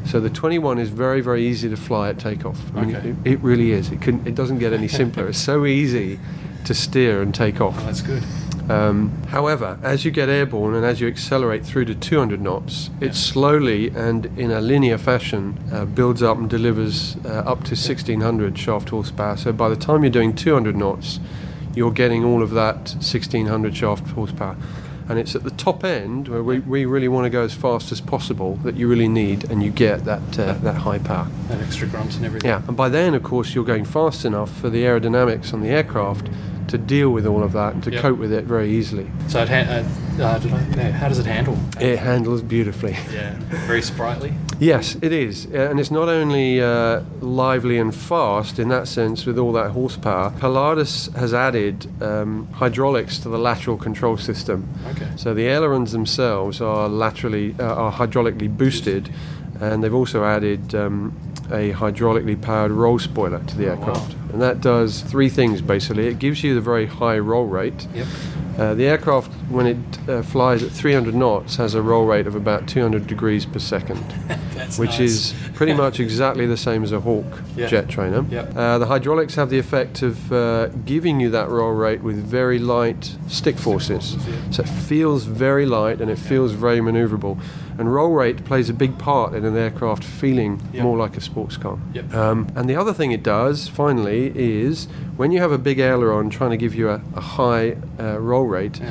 So 0.05 0.19
the 0.19 0.29
21 0.29 0.79
is 0.79 0.89
very, 0.89 1.21
very 1.21 1.45
easy 1.47 1.69
to 1.69 1.77
fly 1.77 2.09
at 2.09 2.19
takeoff. 2.19 2.59
I 2.75 2.81
mean, 2.83 2.95
Okay. 2.97 3.09
it, 3.09 3.15
it 3.33 3.39
really 3.39 3.71
is. 3.71 3.89
It, 3.89 4.01
couldn't, 4.01 4.27
it 4.27 4.35
doesn't 4.35 4.59
get 4.59 4.73
any 4.73 4.87
simpler. 4.89 5.27
it's 5.29 5.37
so 5.53 5.65
easy 5.65 6.19
to 6.65 6.73
steer 6.73 7.21
and 7.21 7.33
take 7.33 7.61
off. 7.61 7.77
Oh, 7.79 7.85
that's 7.85 8.01
good. 8.01 8.23
Um, 8.69 9.23
however, 9.29 9.79
as 9.81 10.05
you 10.05 10.11
get 10.11 10.29
airborne 10.29 10.75
and 10.75 10.85
as 10.85 11.01
you 11.01 11.07
accelerate 11.07 11.65
through 11.65 11.85
to 11.85 11.95
200 11.95 12.39
knots, 12.39 12.91
it 13.01 13.15
slowly 13.15 13.89
and 13.89 14.27
in 14.37 14.51
a 14.51 14.61
linear 14.61 14.99
fashion 14.99 15.57
uh, 15.73 15.85
builds 15.85 16.21
up 16.21 16.37
and 16.37 16.47
delivers 16.47 17.17
uh, 17.25 17.29
up 17.39 17.63
to 17.63 17.71
1600 17.71 18.57
shaft 18.57 18.89
horsepower. 18.89 19.37
So 19.37 19.51
by 19.51 19.69
the 19.69 19.75
time 19.75 20.03
you're 20.03 20.11
doing 20.11 20.35
200 20.35 20.75
knots, 20.75 21.19
you're 21.73 21.91
getting 21.91 22.23
all 22.23 22.43
of 22.43 22.51
that 22.51 22.93
1600 22.99 23.75
shaft 23.75 24.07
horsepower. 24.09 24.55
And 25.07 25.17
it's 25.17 25.33
at 25.33 25.43
the 25.43 25.49
top 25.49 25.83
end 25.83 26.27
where 26.27 26.43
we, 26.43 26.59
we 26.59 26.85
really 26.85 27.07
want 27.07 27.25
to 27.25 27.31
go 27.31 27.41
as 27.41 27.55
fast 27.55 27.91
as 27.91 27.99
possible 27.99 28.57
that 28.57 28.75
you 28.75 28.87
really 28.87 29.07
need 29.07 29.49
and 29.49 29.63
you 29.63 29.71
get 29.71 30.05
that, 30.05 30.37
uh, 30.37 30.53
that 30.53 30.75
high 30.75 30.99
power. 30.99 31.27
That 31.47 31.59
extra 31.61 31.87
grunt 31.87 32.15
and 32.17 32.25
everything. 32.25 32.47
Yeah, 32.47 32.61
and 32.67 32.77
by 32.77 32.89
then, 32.89 33.15
of 33.15 33.23
course, 33.23 33.55
you're 33.55 33.65
going 33.65 33.85
fast 33.85 34.23
enough 34.23 34.55
for 34.55 34.69
the 34.69 34.83
aerodynamics 34.83 35.51
on 35.51 35.61
the 35.61 35.69
aircraft 35.69 36.29
to 36.69 36.77
deal 36.77 37.09
with 37.09 37.25
all 37.25 37.43
of 37.43 37.51
that 37.53 37.73
and 37.73 37.83
to 37.83 37.91
Yep. 37.91 38.01
cope 38.01 38.17
with 38.19 38.31
it 38.31 38.45
very 38.45 38.69
easily. 38.71 39.07
So, 39.27 39.41
it 39.41 39.49
ha- 39.49 39.55
uh, 40.19 40.23
uh, 40.23 40.39
did 40.39 40.53
I, 40.53 40.61
no, 40.75 40.91
how 40.91 41.07
does 41.09 41.19
it 41.19 41.25
handle? 41.25 41.57
It 41.79 41.99
handles 41.99 42.41
beautifully. 42.41 42.95
Yeah, 43.13 43.33
very 43.67 43.81
sprightly. 43.81 44.33
Yes, 44.59 44.97
it 45.01 45.11
is. 45.11 45.47
Uh, 45.53 45.69
And 45.69 45.79
it's 45.79 45.89
not 45.91 46.09
only 46.09 46.61
uh, 46.61 47.01
lively 47.21 47.77
and 47.79 47.93
fast 47.95 48.59
in 48.59 48.69
that 48.69 48.87
sense 48.87 49.25
with 49.25 49.37
all 49.39 49.51
that 49.53 49.71
horsepower, 49.71 50.31
Pilatus 50.39 51.09
has 51.15 51.33
added 51.33 51.87
um, 52.01 52.47
hydraulics 52.53 53.17
to 53.19 53.29
the 53.29 53.37
lateral 53.37 53.77
control 53.77 54.17
system. 54.17 54.67
Okay. 54.91 55.07
So 55.15 55.33
the 55.33 55.47
ailerons 55.47 55.91
themselves 55.91 56.61
are 56.61 56.87
laterally, 56.89 57.55
uh, 57.59 57.63
are 57.63 57.91
hydraulically 57.91 58.49
boosted, 58.55 59.09
and 59.61 59.83
they've 59.83 59.93
also 59.93 60.23
added 60.23 60.75
um, 60.75 61.13
a 61.51 61.73
hydraulically 61.73 62.39
powered 62.41 62.71
roll 62.71 62.99
spoiler 62.99 63.39
to 63.43 63.57
the 63.57 63.67
aircraft. 63.67 64.13
And 64.31 64.41
that 64.41 64.61
does 64.61 65.01
three 65.01 65.29
things 65.29 65.61
basically. 65.61 66.07
It 66.07 66.19
gives 66.19 66.43
you 66.43 66.53
the 66.55 66.61
very 66.61 66.85
high 66.85 67.17
roll 67.19 67.45
rate. 67.45 67.87
Yep. 67.93 68.07
Uh, 68.57 68.73
the 68.73 68.85
aircraft, 68.85 69.31
when 69.49 69.65
it 69.65 70.09
uh, 70.09 70.21
flies 70.21 70.61
at 70.61 70.69
300 70.69 71.15
knots, 71.15 71.55
has 71.55 71.75
a 71.75 71.81
roll 71.81 72.05
rate 72.05 72.27
of 72.27 72.35
about 72.35 72.67
200 72.67 73.07
degrees 73.07 73.45
per 73.45 73.57
second, 73.57 74.03
That's 74.53 74.77
which 74.77 74.99
is 74.99 75.33
pretty 75.53 75.73
much 75.73 75.99
exactly 76.01 76.45
the 76.45 76.57
same 76.57 76.83
as 76.83 76.91
a 76.91 76.99
Hawk 76.99 77.25
Yeah. 77.55 77.67
jet 77.67 77.87
trainer. 77.87 78.25
Yep. 78.29 78.57
Uh, 78.57 78.77
the 78.77 78.85
hydraulics 78.87 79.35
have 79.35 79.49
the 79.49 79.57
effect 79.59 80.01
of 80.01 80.33
uh, 80.33 80.67
giving 80.85 81.21
you 81.21 81.29
that 81.29 81.47
roll 81.47 81.71
rate 81.71 82.01
with 82.03 82.17
very 82.17 82.59
light 82.59 83.15
stick 83.27 83.57
forces. 83.57 84.17
So 84.51 84.61
it 84.63 84.67
feels 84.69 85.23
very 85.23 85.65
light 85.65 86.01
and 86.01 86.11
it 86.11 86.19
feels 86.19 86.51
very 86.51 86.79
maneuverable. 86.79 87.39
And 87.79 87.93
roll 87.93 88.11
rate 88.11 88.43
plays 88.43 88.69
a 88.69 88.73
big 88.73 88.97
part 88.97 89.33
in 89.33 89.45
an 89.45 89.55
aircraft 89.55 90.03
feeling 90.03 90.61
Yep. 90.73 90.83
more 90.83 90.97
like 90.97 91.15
a 91.15 91.21
sports 91.21 91.55
car. 91.55 91.77
Yep. 91.93 92.13
Um, 92.13 92.47
and 92.53 92.69
the 92.69 92.75
other 92.75 92.93
thing 92.93 93.11
it 93.13 93.23
does, 93.23 93.69
finally, 93.69 94.33
is 94.35 94.89
when 95.15 95.31
you 95.31 95.39
have 95.39 95.53
a 95.53 95.57
big 95.57 95.79
aileron 95.79 96.29
trying 96.29 96.51
to 96.51 96.57
give 96.57 96.75
you 96.75 96.89
a, 96.89 97.01
a 97.15 97.21
high 97.21 97.77
uh, 97.97 98.19
roll 98.19 98.47
rate, 98.47 98.81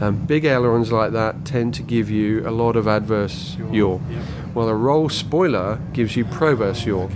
um, 0.00 0.26
big 0.26 0.44
ailerons 0.44 0.90
like 0.90 1.12
that 1.12 1.44
tend 1.44 1.72
to 1.74 1.82
give 1.84 2.10
you 2.10 2.42
a 2.44 2.50
lot 2.50 2.74
of 2.74 2.88
adverse 2.88 3.56
yaw. 3.70 4.00
Well, 4.54 4.68
a 4.68 4.74
roll 4.74 5.08
spoiler 5.08 5.78
gives 5.92 6.16
you 6.16 6.24
proverse 6.24 6.84
yaw. 6.84 7.08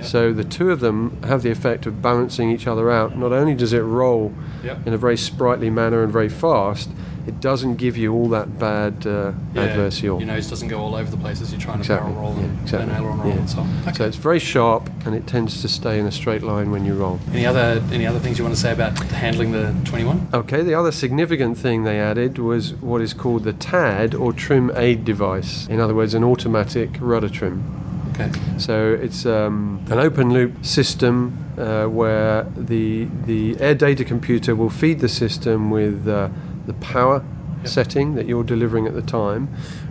So 0.00 0.32
the 0.32 0.42
two 0.42 0.70
of 0.72 0.80
them 0.80 1.22
have 1.22 1.42
the 1.42 1.50
effect 1.50 1.86
of 1.86 2.00
balancing 2.02 2.50
each 2.50 2.66
other 2.66 2.90
out. 2.90 3.16
Not 3.16 3.32
only 3.32 3.54
does 3.54 3.72
it 3.72 3.82
roll 3.82 4.32
Yep. 4.64 4.86
in 4.86 4.92
a 4.94 4.98
very 4.98 5.16
sprightly 5.16 5.70
manner 5.70 6.02
and 6.02 6.10
very 6.12 6.28
fast, 6.30 6.88
it 7.26 7.40
doesn't 7.40 7.76
give 7.76 7.96
you 7.96 8.12
all 8.12 8.28
that 8.30 8.58
bad 8.58 9.06
uh, 9.06 9.32
Yeah, 9.54 9.62
adverse 9.62 10.02
yaw. 10.02 10.18
Your 10.18 10.26
nose 10.26 10.48
doesn't 10.50 10.68
go 10.68 10.80
all 10.80 10.94
over 10.94 11.10
the 11.10 11.16
place 11.16 11.40
as 11.40 11.52
you're 11.52 11.60
trying 11.60 11.76
to 11.78 11.82
Exactly. 11.82 12.12
barrel 12.12 12.22
roll 12.22 12.34
yeah, 12.36 12.44
and 12.44 12.60
exactly. 12.62 12.82
and 12.82 12.92
aileron 12.92 13.18
roll 13.20 13.28
yeah. 13.28 13.38
and 13.38 13.50
so 13.50 13.60
on. 13.60 13.94
So 13.94 14.06
it's 14.06 14.16
very 14.16 14.38
sharp 14.38 14.90
and 15.06 15.14
it 15.14 15.26
tends 15.26 15.60
to 15.62 15.68
stay 15.68 15.98
in 15.98 16.06
a 16.06 16.12
straight 16.12 16.42
line 16.42 16.70
when 16.70 16.84
you 16.84 16.94
roll. 16.94 17.20
Any 17.32 17.46
other 17.46 17.82
any 17.92 18.06
other 18.06 18.18
things 18.18 18.38
you 18.38 18.44
want 18.44 18.54
to 18.56 18.60
say 18.60 18.72
about 18.72 18.98
handling 18.98 19.52
the 19.52 19.74
21? 19.84 20.28
Okay, 20.34 20.62
the 20.62 20.74
other 20.74 20.92
significant 20.92 21.58
thing 21.58 21.84
they 21.84 22.00
added 22.00 22.38
was 22.38 22.74
what 22.74 23.00
is 23.00 23.14
called 23.14 23.44
the 23.44 23.52
TAD 23.52 24.14
or 24.14 24.32
trim 24.32 24.70
aid 24.76 25.04
device. 25.04 25.66
In 25.68 25.80
other 25.80 25.94
words, 25.94 26.14
an 26.14 26.24
automatic 26.24 26.90
rudder 27.00 27.28
trim. 27.28 27.78
Okay. 28.12 28.30
So 28.58 28.92
it's 28.92 29.24
um, 29.24 29.82
an 29.90 29.98
open 29.98 30.32
loop 30.34 30.64
system 30.66 31.38
uh, 31.56 31.86
where 31.86 32.44
the 32.56 33.08
the 33.24 33.58
air 33.60 33.74
data 33.74 34.04
computer 34.04 34.54
will 34.54 34.68
feed 34.70 35.00
the 35.00 35.08
system 35.08 35.70
with 35.70 36.06
uh, 36.06 36.28
the 36.66 36.74
power 36.74 37.24
setting 37.64 38.14
that 38.14 38.26
you're 38.26 38.44
delivering 38.44 38.86
at 38.86 38.94
the 38.94 39.02
time, 39.02 39.48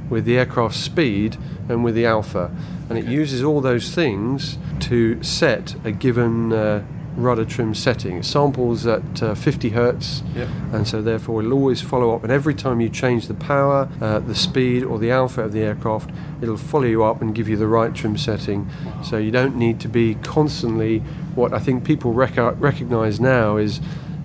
with 0.10 0.26
the 0.26 0.38
aircraft 0.38 0.76
speed 0.76 1.38
and 1.70 1.84
with 1.84 1.96
the 1.96 2.06
alpha, 2.06 2.52
and 2.90 2.98
it 2.98 3.06
uses 3.06 3.44
all 3.44 3.62
those 3.62 3.94
things 3.94 4.58
to 4.82 5.22
set 5.24 5.76
a 5.86 5.92
given. 5.92 6.54
Uh, 6.54 6.84
rudder 7.18 7.44
trim 7.44 7.76
setting. 7.76 8.16
It 8.16 8.24
samples 8.24 8.88
at 8.88 9.22
uh, 9.22 9.36
50 9.36 9.72
hertz. 9.72 10.24
Yep. 10.34 10.48
and 10.72 10.88
so 10.88 11.02
therefore 11.02 11.42
it'll 11.42 11.52
always 11.52 11.82
follow 11.82 12.16
up. 12.16 12.24
And 12.24 12.32
every 12.32 12.56
time 12.56 12.80
you 12.80 12.88
change 12.88 13.28
the 13.28 13.34
power 13.34 13.90
uh, 14.00 14.20
the 14.20 14.34
speed 14.34 14.84
or 14.84 14.98
the 14.98 15.12
alpha 15.12 15.42
of 15.42 15.52
the 15.52 15.60
aircraft 15.60 16.10
it'll 16.42 16.56
follow 16.56 16.86
you 16.86 17.04
up 17.04 17.22
and 17.22 17.36
give 17.36 17.50
you 17.50 17.58
the 17.58 17.68
right 17.68 17.94
trim 17.94 18.18
setting. 18.18 18.70
So 19.04 19.18
you 19.18 19.30
don't 19.30 19.58
need 19.58 19.82
to 19.82 19.90
be 19.90 20.16
constantly 20.16 21.00
what 21.36 21.54
i 21.54 21.60
think 21.60 21.84
people 21.84 22.14
rec- 22.14 22.38
recognize 22.60 23.20
now 23.20 23.58
is 23.58 23.80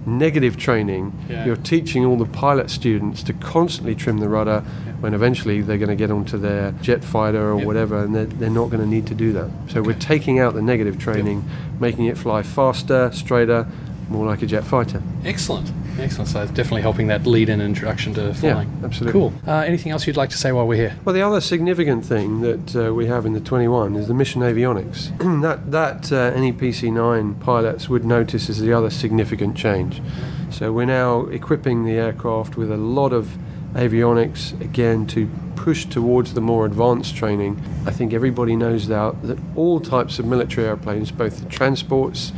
negative 0.06 0.56
training 0.56 1.12
Yeah. 1.28 1.44
you're 1.44 1.56
teaching 1.56 2.04
all 2.04 2.16
the 2.16 2.24
pilot 2.26 2.70
students 2.70 3.22
to 3.24 3.32
constantly 3.32 3.94
trim 3.94 4.18
the 4.18 4.28
rudder 4.28 4.60
when 5.00 5.12
eventually 5.14 5.60
they're 5.60 5.76
going 5.78 5.88
to 5.90 5.96
get 5.96 6.10
onto 6.10 6.38
their 6.38 6.72
jet 6.80 7.04
fighter 7.04 7.50
or 7.50 7.56
whatever 7.56 8.02
and 8.04 8.14
they're, 8.14 8.24
they're 8.24 8.48
not 8.50 8.70
going 8.70 8.80
to 8.80 8.86
need 8.88 9.06
to 9.08 9.14
do 9.14 9.32
that. 9.32 9.50
So 9.68 9.82
we're 9.82 9.98
taking 9.98 10.38
out 10.38 10.54
the 10.54 10.62
negative 10.62 10.98
training 10.98 11.44
making 11.80 12.06
it 12.06 12.16
fly 12.16 12.42
faster 12.42 13.10
straighter 13.12 13.66
more 14.08 14.26
like 14.26 14.42
a 14.42 14.46
jet 14.46 14.64
fighter 14.64 15.02
Excellent. 15.24 15.72
Excellent. 15.98 16.28
So 16.28 16.42
it's 16.42 16.52
definitely 16.52 16.82
helping 16.82 17.06
that 17.08 17.26
lead 17.26 17.48
in 17.48 17.60
introduction 17.60 18.14
to 18.14 18.34
flying. 18.34 18.68
Yeah, 18.68 18.84
absolutely. 18.84 19.12
Cool. 19.18 19.32
Uh, 19.46 19.60
anything 19.60 19.92
else 19.92 20.06
you'd 20.06 20.16
like 20.16 20.30
to 20.30 20.38
say 20.38 20.52
while 20.52 20.66
we're 20.66 20.76
here? 20.76 20.96
Well, 21.04 21.14
the 21.14 21.22
other 21.22 21.40
significant 21.40 22.04
thing 22.04 22.42
that 22.42 22.76
uh, 22.76 22.94
we 22.94 23.06
have 23.06 23.26
in 23.26 23.32
the 23.32 23.40
21 23.40 23.96
is 23.96 24.06
the 24.06 24.14
mission 24.14 24.42
avionics. 24.42 25.16
that 25.42 25.70
that 25.72 26.12
uh, 26.12 26.36
any 26.36 26.52
PC9 26.52 27.40
pilots 27.40 27.88
would 27.88 28.04
notice 28.04 28.48
is 28.48 28.60
the 28.60 28.72
other 28.72 28.90
significant 28.90 29.56
change. 29.56 30.02
So 30.50 30.72
we're 30.72 30.86
now 30.86 31.22
equipping 31.26 31.84
the 31.84 31.92
aircraft 31.92 32.56
with 32.56 32.70
a 32.70 32.76
lot 32.76 33.12
of 33.12 33.36
avionics 33.74 34.58
again 34.60 35.06
to 35.06 35.28
push 35.54 35.84
towards 35.86 36.34
the 36.34 36.40
more 36.40 36.64
advanced 36.66 37.16
training. 37.16 37.60
I 37.86 37.90
think 37.90 38.12
everybody 38.12 38.54
knows 38.56 38.88
now 38.88 39.12
that 39.22 39.38
all 39.56 39.80
types 39.80 40.18
of 40.18 40.24
military 40.26 40.66
airplanes, 40.66 41.10
both 41.10 41.40
the 41.40 41.48
transports, 41.48 42.32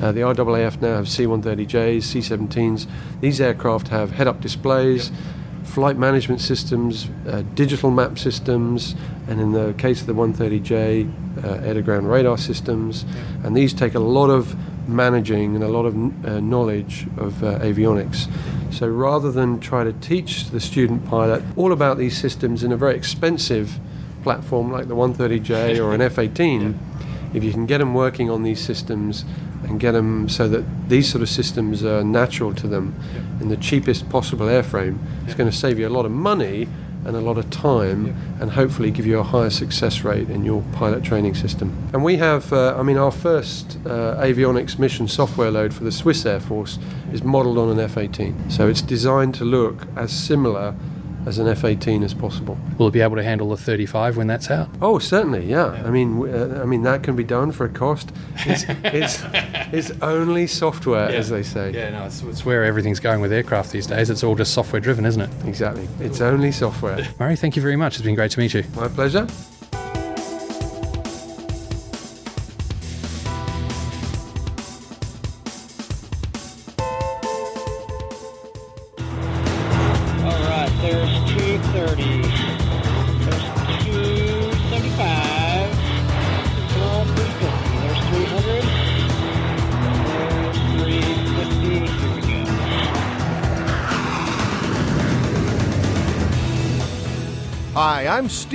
uh, 0.00 0.12
the 0.12 0.20
RAAF 0.20 0.80
now 0.80 0.96
have 0.96 1.08
C-130Js, 1.08 2.02
C-17s. 2.02 2.86
These 3.20 3.40
aircraft 3.40 3.88
have 3.88 4.12
head-up 4.12 4.40
displays 4.40 5.10
flight 5.64 5.96
management 5.96 6.40
systems, 6.40 7.08
uh, 7.26 7.42
digital 7.54 7.90
map 7.90 8.18
systems, 8.18 8.94
and 9.26 9.40
in 9.40 9.52
the 9.52 9.72
case 9.78 10.00
of 10.00 10.06
the 10.06 10.14
130J, 10.14 11.44
uh, 11.44 11.66
air 11.66 11.74
to 11.74 11.82
ground 11.82 12.10
radar 12.10 12.36
systems. 12.36 13.04
And 13.42 13.56
these 13.56 13.72
take 13.72 13.94
a 13.94 14.00
lot 14.00 14.28
of 14.28 14.54
managing 14.88 15.54
and 15.54 15.64
a 15.64 15.68
lot 15.68 15.86
of 15.86 15.94
uh, 16.26 16.40
knowledge 16.40 17.06
of 17.16 17.42
uh, 17.42 17.58
avionics. 17.60 18.30
So 18.72 18.88
rather 18.88 19.30
than 19.30 19.60
try 19.60 19.84
to 19.84 19.92
teach 19.94 20.50
the 20.50 20.60
student 20.60 21.06
pilot 21.06 21.42
all 21.56 21.72
about 21.72 21.98
these 21.98 22.18
systems 22.18 22.62
in 22.62 22.72
a 22.72 22.76
very 22.76 22.96
expensive 22.96 23.78
platform 24.22 24.70
like 24.70 24.88
the 24.88 24.96
130J 24.96 25.82
or 25.82 25.94
an 25.94 26.00
F 26.00 26.18
18, 26.18 26.78
if 27.34 27.42
you 27.42 27.50
can 27.50 27.64
get 27.66 27.78
them 27.78 27.94
working 27.94 28.28
on 28.28 28.42
these 28.42 28.60
systems 28.60 29.24
and 29.72 29.80
get 29.80 29.92
them 29.92 30.28
so 30.28 30.48
that 30.48 30.64
these 30.88 31.10
sort 31.10 31.22
of 31.22 31.28
systems 31.30 31.82
are 31.82 32.04
natural 32.04 32.54
to 32.54 32.68
them 32.68 32.94
in 33.40 33.48
the 33.48 33.56
cheapest 33.56 34.08
possible 34.10 34.46
airframe, 34.46 34.98
it's 35.24 35.34
going 35.34 35.50
to 35.50 35.56
save 35.56 35.78
you 35.78 35.88
a 35.88 35.90
lot 35.90 36.04
of 36.04 36.12
money 36.12 36.68
and 37.06 37.16
a 37.16 37.20
lot 37.20 37.38
of 37.38 37.48
time 37.50 38.14
and 38.38 38.52
hopefully 38.52 38.90
give 38.90 39.06
you 39.06 39.18
a 39.18 39.22
higher 39.22 39.48
success 39.48 40.04
rate 40.04 40.28
in 40.28 40.44
your 40.44 40.62
pilot 40.72 41.02
training 41.02 41.34
system. 41.34 41.88
And 41.94 42.04
we 42.04 42.18
have, 42.18 42.52
uh, 42.52 42.76
I 42.78 42.82
mean, 42.82 42.98
our 42.98 43.10
first 43.10 43.78
uh, 43.86 44.16
avionics 44.20 44.78
mission 44.78 45.08
software 45.08 45.50
load 45.50 45.72
for 45.72 45.84
the 45.84 45.90
Swiss 45.90 46.24
Air 46.26 46.38
Force 46.38 46.78
is 47.12 47.24
modeled 47.24 47.56
on 47.56 47.70
an 47.70 47.80
F 47.80 47.96
18. 47.96 48.50
So 48.50 48.68
it's 48.68 48.82
designed 48.82 49.34
to 49.36 49.44
look 49.44 49.86
as 49.96 50.12
similar 50.12 50.74
as 51.26 51.38
an 51.38 51.48
F 51.48 51.64
18 51.64 52.02
as 52.02 52.14
possible. 52.14 52.58
Will 52.78 52.88
it 52.88 52.92
be 52.92 53.00
able 53.00 53.16
to 53.16 53.22
handle 53.22 53.48
the 53.50 53.56
35 53.56 54.16
when 54.16 54.26
that's 54.26 54.50
out? 54.50 54.68
Oh, 54.80 54.98
certainly, 54.98 55.44
yeah. 55.44 55.66
I 55.84 55.90
mean, 55.90 56.28
uh, 56.28 56.60
I 56.62 56.66
mean 56.66 56.82
that 56.82 57.02
can 57.02 57.16
be 57.16 57.24
done 57.24 57.52
for 57.52 57.64
a 57.64 57.68
cost. 57.68 58.12
It's, 58.46 58.64
it's, 58.84 59.22
it's 59.72 59.90
only 60.02 60.46
software, 60.46 61.08
as 61.08 61.28
they 61.28 61.42
say. 61.42 61.72
Yeah, 61.72 61.90
no, 61.90 62.04
it's, 62.06 62.22
it's 62.22 62.44
where 62.44 62.64
everything's 62.64 63.00
going 63.00 63.20
with 63.20 63.32
aircraft 63.32 63.72
these 63.72 63.86
days. 63.86 64.10
It's 64.10 64.24
all 64.24 64.34
just 64.34 64.52
software 64.54 64.80
driven, 64.80 65.04
isn't 65.06 65.22
it? 65.22 65.30
Exactly. 65.46 65.88
It's 66.00 66.20
only 66.20 66.52
software. 66.52 67.06
Murray, 67.18 67.36
thank 67.36 67.56
you 67.56 67.62
very 67.62 67.76
much. 67.76 67.96
It's 67.96 68.04
been 68.04 68.14
great 68.14 68.30
to 68.32 68.40
meet 68.40 68.54
you. 68.54 68.64
My 68.74 68.88
pleasure. 68.88 69.26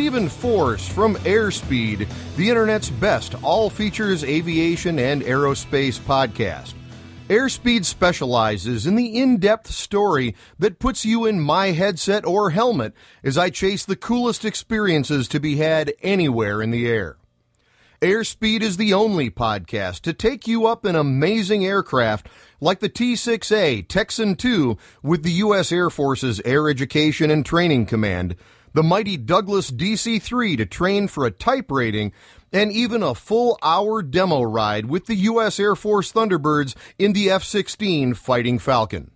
Stephen 0.08 0.30
Force 0.30 0.88
from 0.88 1.16
Airspeed, 1.18 2.08
the 2.38 2.48
internet's 2.48 2.90
best 2.90 3.36
all 3.44 3.70
features 3.70 4.24
aviation 4.24 5.00
and 5.00 5.22
aerospace 5.22 6.00
podcast. 6.00 6.76
Airspeed 7.28 7.84
specializes 7.84 8.88
in 8.88 8.96
the 8.96 9.20
in 9.20 9.38
depth 9.38 9.70
story 9.70 10.34
that 10.58 10.80
puts 10.80 11.04
you 11.04 11.26
in 11.26 11.42
my 11.42 11.72
headset 11.72 12.26
or 12.26 12.52
helmet 12.52 12.94
as 13.22 13.38
I 13.38 13.50
chase 13.50 13.84
the 13.84 13.98
coolest 13.98 14.46
experiences 14.46 15.28
to 15.28 15.42
be 15.42 15.58
had 15.58 15.92
anywhere 16.02 16.62
in 16.62 16.72
the 16.72 16.88
air. 16.88 17.18
Airspeed 18.02 18.62
is 18.62 18.78
the 18.78 18.94
only 18.94 19.30
podcast 19.30 20.04
to 20.04 20.14
take 20.14 20.48
you 20.48 20.68
up 20.68 20.86
in 20.86 20.96
amazing 20.96 21.66
aircraft 21.66 22.30
like 22.62 22.80
the 22.80 22.88
T 22.88 23.16
6A 23.16 23.86
Texan 23.90 24.38
II 24.42 24.78
with 25.04 25.24
the 25.24 25.32
U.S. 25.32 25.70
Air 25.74 25.90
Force's 25.90 26.40
Air 26.46 26.70
Education 26.70 27.30
and 27.30 27.46
Training 27.46 27.88
Command, 27.88 28.38
the 28.78 28.84
mighty 28.84 29.18
Douglas 29.18 29.72
DC 29.72 30.22
3 30.22 30.56
to 30.56 30.64
train 30.64 31.08
for 31.08 31.26
a 31.26 31.32
type 31.32 31.72
rating, 31.72 32.14
and 32.54 32.72
even 32.72 33.02
a 33.02 33.16
full 33.16 33.58
hour 33.64 34.04
demo 34.04 34.44
ride 34.44 34.86
with 34.86 35.08
the 35.08 35.16
U.S. 35.16 35.60
Air 35.60 35.76
Force 35.76 36.14
Thunderbirds 36.14 36.76
in 37.00 37.14
the 37.14 37.32
F 37.32 37.44
16 37.44 38.14
Fighting 38.14 38.60
Falcon. 38.60 39.10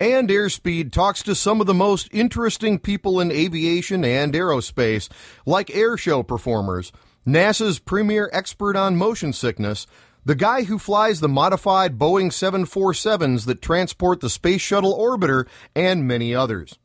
And 0.00 0.28
Airspeed 0.28 0.90
talks 0.90 1.22
to 1.22 1.36
some 1.36 1.60
of 1.60 1.68
the 1.68 1.72
most 1.72 2.08
interesting 2.10 2.80
people 2.80 3.20
in 3.20 3.30
aviation 3.30 4.04
and 4.04 4.34
aerospace, 4.34 5.08
like 5.46 5.68
airshow 5.68 6.26
performers, 6.26 6.90
NASA's 7.24 7.78
premier 7.78 8.28
expert 8.32 8.74
on 8.74 8.96
motion 8.96 9.32
sickness, 9.32 9.86
the 10.24 10.34
guy 10.34 10.64
who 10.64 10.76
flies 10.76 11.20
the 11.20 11.28
modified 11.28 11.98
Boeing 12.00 12.32
747s 12.32 13.46
that 13.46 13.62
transport 13.62 14.20
the 14.20 14.28
Space 14.28 14.60
Shuttle 14.60 14.98
Orbiter, 14.98 15.46
and 15.76 16.04
many 16.04 16.34
others. 16.34 16.80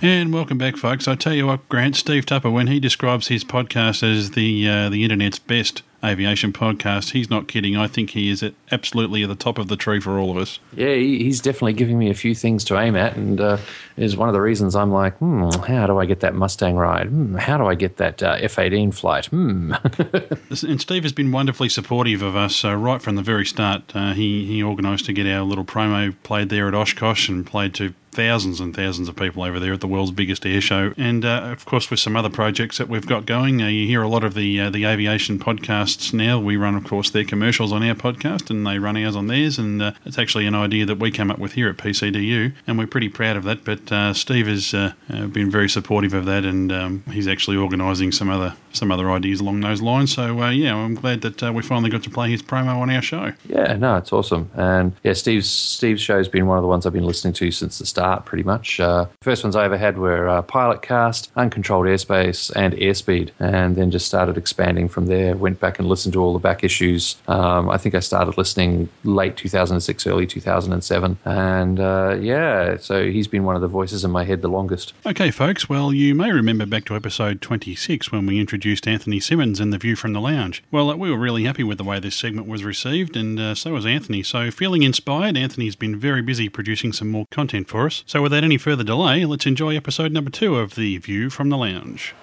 And 0.00 0.32
welcome 0.32 0.56
back, 0.56 0.78
folks. 0.78 1.06
I 1.06 1.14
tell 1.14 1.34
you 1.34 1.46
what, 1.46 1.68
Grant, 1.68 1.94
Steve 1.94 2.24
Tupper, 2.24 2.50
when 2.50 2.68
he 2.68 2.80
describes 2.80 3.28
his 3.28 3.44
podcast 3.44 4.02
as 4.02 4.30
the 4.30 4.66
uh, 4.66 4.88
the 4.88 5.04
internet's 5.04 5.38
best 5.38 5.82
aviation 6.04 6.52
podcast, 6.52 7.12
he's 7.12 7.30
not 7.30 7.48
kidding. 7.48 7.76
I 7.76 7.86
think 7.86 8.10
he 8.10 8.30
is 8.30 8.42
at 8.42 8.54
absolutely 8.70 9.22
at 9.22 9.28
the 9.28 9.34
top 9.34 9.58
of 9.58 9.68
the 9.68 9.76
tree 9.76 10.00
for 10.00 10.18
all 10.18 10.30
of 10.30 10.36
us. 10.36 10.58
Yeah, 10.74 10.94
he's 10.94 11.40
definitely 11.40 11.74
giving 11.74 11.98
me 11.98 12.10
a 12.10 12.14
few 12.14 12.34
things 12.34 12.64
to 12.64 12.78
aim 12.78 12.96
at, 12.96 13.16
and 13.16 13.40
uh, 13.40 13.58
is 13.96 14.16
one 14.16 14.28
of 14.28 14.32
the 14.32 14.40
reasons 14.40 14.74
I'm 14.74 14.90
like, 14.90 15.16
hmm, 15.18 15.50
how 15.66 15.86
do 15.86 15.98
I 15.98 16.06
get 16.06 16.20
that 16.20 16.34
Mustang 16.34 16.76
ride? 16.76 17.08
Hmm, 17.08 17.36
how 17.36 17.56
do 17.58 17.66
I 17.66 17.74
get 17.74 17.98
that 17.98 18.22
uh, 18.22 18.36
F-18 18.40 18.94
flight? 18.94 19.26
Hmm. 19.26 19.74
and 20.66 20.80
Steve 20.80 21.02
has 21.02 21.12
been 21.12 21.32
wonderfully 21.32 21.68
supportive 21.68 22.22
of 22.22 22.36
us 22.36 22.64
uh, 22.64 22.76
right 22.76 23.00
from 23.00 23.16
the 23.16 23.22
very 23.22 23.46
start. 23.46 23.94
Uh, 23.94 24.12
he 24.12 24.44
he 24.44 24.62
organised 24.62 25.06
to 25.06 25.12
get 25.12 25.26
our 25.26 25.42
little 25.42 25.64
promo 25.64 26.14
played 26.22 26.48
there 26.48 26.68
at 26.68 26.74
Oshkosh 26.74 27.28
and 27.28 27.46
played 27.46 27.74
to 27.74 27.94
thousands 28.12 28.60
and 28.60 28.76
thousands 28.76 29.08
of 29.08 29.16
people 29.16 29.42
over 29.42 29.58
there 29.58 29.72
at 29.72 29.80
the 29.80 29.88
world's 29.88 30.10
biggest 30.10 30.44
air 30.44 30.60
show. 30.60 30.92
And 30.96 31.24
uh, 31.24 31.48
of 31.50 31.64
course, 31.64 31.90
with 31.90 31.98
some 31.98 32.16
other 32.16 32.28
projects 32.28 32.78
that 32.78 32.88
we've 32.88 33.06
got 33.06 33.26
going, 33.26 33.62
uh, 33.62 33.68
you 33.68 33.86
hear 33.86 34.02
a 34.02 34.08
lot 34.08 34.22
of 34.22 34.34
the 34.34 34.60
uh, 34.60 34.70
the 34.70 34.84
aviation 34.84 35.38
podcasts 35.38 36.12
now. 36.12 36.38
We 36.38 36.56
run, 36.56 36.74
of 36.74 36.84
course, 36.84 37.10
their 37.10 37.24
commercials 37.24 37.72
on 37.72 37.82
our 37.82 37.94
podcast, 37.94 38.50
and 38.50 38.66
they 38.66 38.78
run 38.78 38.96
ours 38.96 39.16
on 39.16 39.26
theirs. 39.26 39.58
And 39.58 39.82
uh, 39.82 39.92
it's 40.04 40.18
actually 40.18 40.46
an 40.46 40.54
idea 40.54 40.84
that 40.86 40.98
we 40.98 41.10
came 41.10 41.30
up 41.30 41.38
with 41.38 41.54
here 41.54 41.68
at 41.68 41.78
PCDU, 41.78 42.52
and 42.66 42.78
we're 42.78 42.86
pretty 42.86 43.08
proud 43.08 43.36
of 43.36 43.44
that. 43.44 43.64
But 43.64 43.90
uh, 43.90 44.12
Steve 44.12 44.46
has 44.46 44.74
uh, 44.74 44.92
been 45.08 45.50
very 45.50 45.68
supportive 45.68 46.12
of 46.12 46.26
that, 46.26 46.44
and 46.44 46.70
um, 46.70 47.04
he's 47.10 47.26
actually 47.26 47.56
organising 47.56 48.12
some 48.12 48.28
other 48.28 48.54
some 48.72 48.90
other 48.90 49.10
ideas 49.10 49.40
along 49.40 49.60
those 49.60 49.82
lines. 49.82 50.14
So 50.14 50.48
yeah, 50.50 50.74
I'm 50.74 50.94
glad 50.94 51.22
that 51.22 51.52
we 51.52 51.62
finally 51.62 51.90
got 51.90 52.02
to 52.04 52.10
play 52.10 52.30
his 52.30 52.42
promo 52.42 52.76
on 52.76 52.90
our 52.90 53.02
show. 53.02 53.32
yeah, 53.46 53.74
no, 53.76 53.96
it's 53.96 54.12
awesome, 54.12 54.50
and 54.54 54.92
yeah, 55.02 55.14
Steve's 55.14 55.48
Steve's 55.48 56.02
show's 56.02 56.28
been 56.28 56.46
one 56.46 56.58
of 56.58 56.62
the 56.62 56.68
ones 56.68 56.84
I've 56.84 56.92
been 56.92 57.06
listening 57.06 57.34
to 57.34 57.50
since 57.50 57.78
the 57.78 57.86
start. 57.86 58.01
Start, 58.02 58.24
pretty 58.24 58.42
much. 58.42 58.80
Uh, 58.80 59.06
first 59.20 59.44
ones 59.44 59.54
I 59.54 59.64
ever 59.64 59.78
had 59.78 59.96
were 59.96 60.28
uh, 60.28 60.42
Pilot 60.42 60.82
Cast, 60.82 61.30
Uncontrolled 61.36 61.86
Airspace, 61.86 62.50
and 62.56 62.74
Airspeed, 62.74 63.30
and 63.38 63.76
then 63.76 63.92
just 63.92 64.06
started 64.06 64.36
expanding 64.36 64.88
from 64.88 65.06
there. 65.06 65.36
Went 65.36 65.60
back 65.60 65.78
and 65.78 65.86
listened 65.86 66.14
to 66.14 66.20
all 66.20 66.32
the 66.32 66.40
back 66.40 66.64
issues. 66.64 67.16
Um, 67.28 67.70
I 67.70 67.78
think 67.78 67.94
I 67.94 68.00
started 68.00 68.36
listening 68.36 68.88
late 69.04 69.36
2006, 69.36 70.04
early 70.08 70.26
2007, 70.26 71.16
and 71.24 71.78
uh, 71.78 72.16
yeah, 72.20 72.76
so 72.76 73.08
he's 73.08 73.28
been 73.28 73.44
one 73.44 73.54
of 73.54 73.62
the 73.62 73.68
voices 73.68 74.04
in 74.04 74.10
my 74.10 74.24
head 74.24 74.42
the 74.42 74.48
longest. 74.48 74.94
Okay, 75.06 75.30
folks, 75.30 75.68
well, 75.68 75.92
you 75.92 76.12
may 76.12 76.32
remember 76.32 76.66
back 76.66 76.84
to 76.86 76.96
episode 76.96 77.40
26 77.40 78.10
when 78.10 78.26
we 78.26 78.40
introduced 78.40 78.88
Anthony 78.88 79.20
Simmons 79.20 79.60
and 79.60 79.72
The 79.72 79.78
View 79.78 79.94
from 79.94 80.12
the 80.12 80.20
Lounge. 80.20 80.64
Well, 80.72 80.98
we 80.98 81.08
were 81.08 81.16
really 81.16 81.44
happy 81.44 81.62
with 81.62 81.78
the 81.78 81.84
way 81.84 82.00
this 82.00 82.16
segment 82.16 82.48
was 82.48 82.64
received, 82.64 83.16
and 83.16 83.38
uh, 83.38 83.54
so 83.54 83.72
was 83.72 83.86
Anthony. 83.86 84.24
So, 84.24 84.50
feeling 84.50 84.82
inspired, 84.82 85.36
Anthony's 85.36 85.76
been 85.76 85.96
very 85.96 86.22
busy 86.22 86.48
producing 86.48 86.92
some 86.92 87.08
more 87.08 87.26
content 87.30 87.68
for 87.68 87.86
us. 87.86 87.91
So, 88.06 88.22
without 88.22 88.44
any 88.44 88.58
further 88.58 88.84
delay, 88.84 89.24
let's 89.24 89.46
enjoy 89.46 89.76
episode 89.76 90.12
number 90.12 90.30
two 90.30 90.56
of 90.56 90.74
The 90.74 90.98
View 90.98 91.30
from 91.30 91.48
the 91.48 91.56
Lounge. 91.56 92.14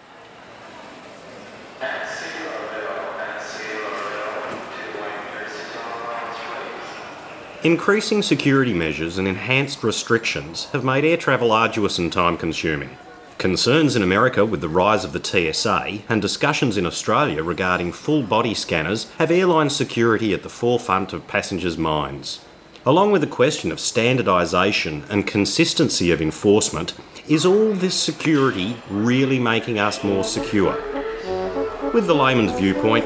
Increasing 7.62 8.22
security 8.22 8.74
measures 8.74 9.18
and 9.18 9.28
enhanced 9.28 9.84
restrictions 9.84 10.66
have 10.72 10.86
made 10.86 11.04
air 11.04 11.18
travel 11.18 11.52
arduous 11.52 12.00
and 12.00 12.12
time 12.12 12.38
consuming. 12.38 12.98
Concerns 13.38 13.98
in 13.98 14.02
America 14.02 14.46
with 14.46 14.62
the 14.62 14.70
rise 14.70 15.04
of 15.04 15.12
the 15.12 15.24
TSA 15.24 16.00
and 16.08 16.22
discussions 16.22 16.78
in 16.78 16.86
Australia 16.86 17.44
regarding 17.44 17.92
full 17.92 18.24
body 18.24 18.54
scanners 18.54 19.12
have 19.18 19.30
airline 19.30 19.70
security 19.70 20.34
at 20.34 20.44
the 20.44 20.50
forefront 20.50 21.12
of 21.12 21.28
passengers' 21.28 21.78
minds. 21.78 22.40
Along 22.90 23.12
with 23.12 23.22
the 23.22 23.28
question 23.28 23.72
of 23.72 23.78
standardisation 23.78 25.08
and 25.12 25.28
consistency 25.28 26.10
of 26.10 26.24
enforcement, 26.24 26.96
is 27.28 27.46
all 27.46 27.74
this 27.74 27.94
security 27.94 28.78
really 28.90 29.38
making 29.38 29.78
us 29.78 30.04
more 30.04 30.24
secure? 30.24 30.74
With 31.94 32.08
the 32.08 32.16
layman's 32.16 32.52
viewpoint, 32.54 33.06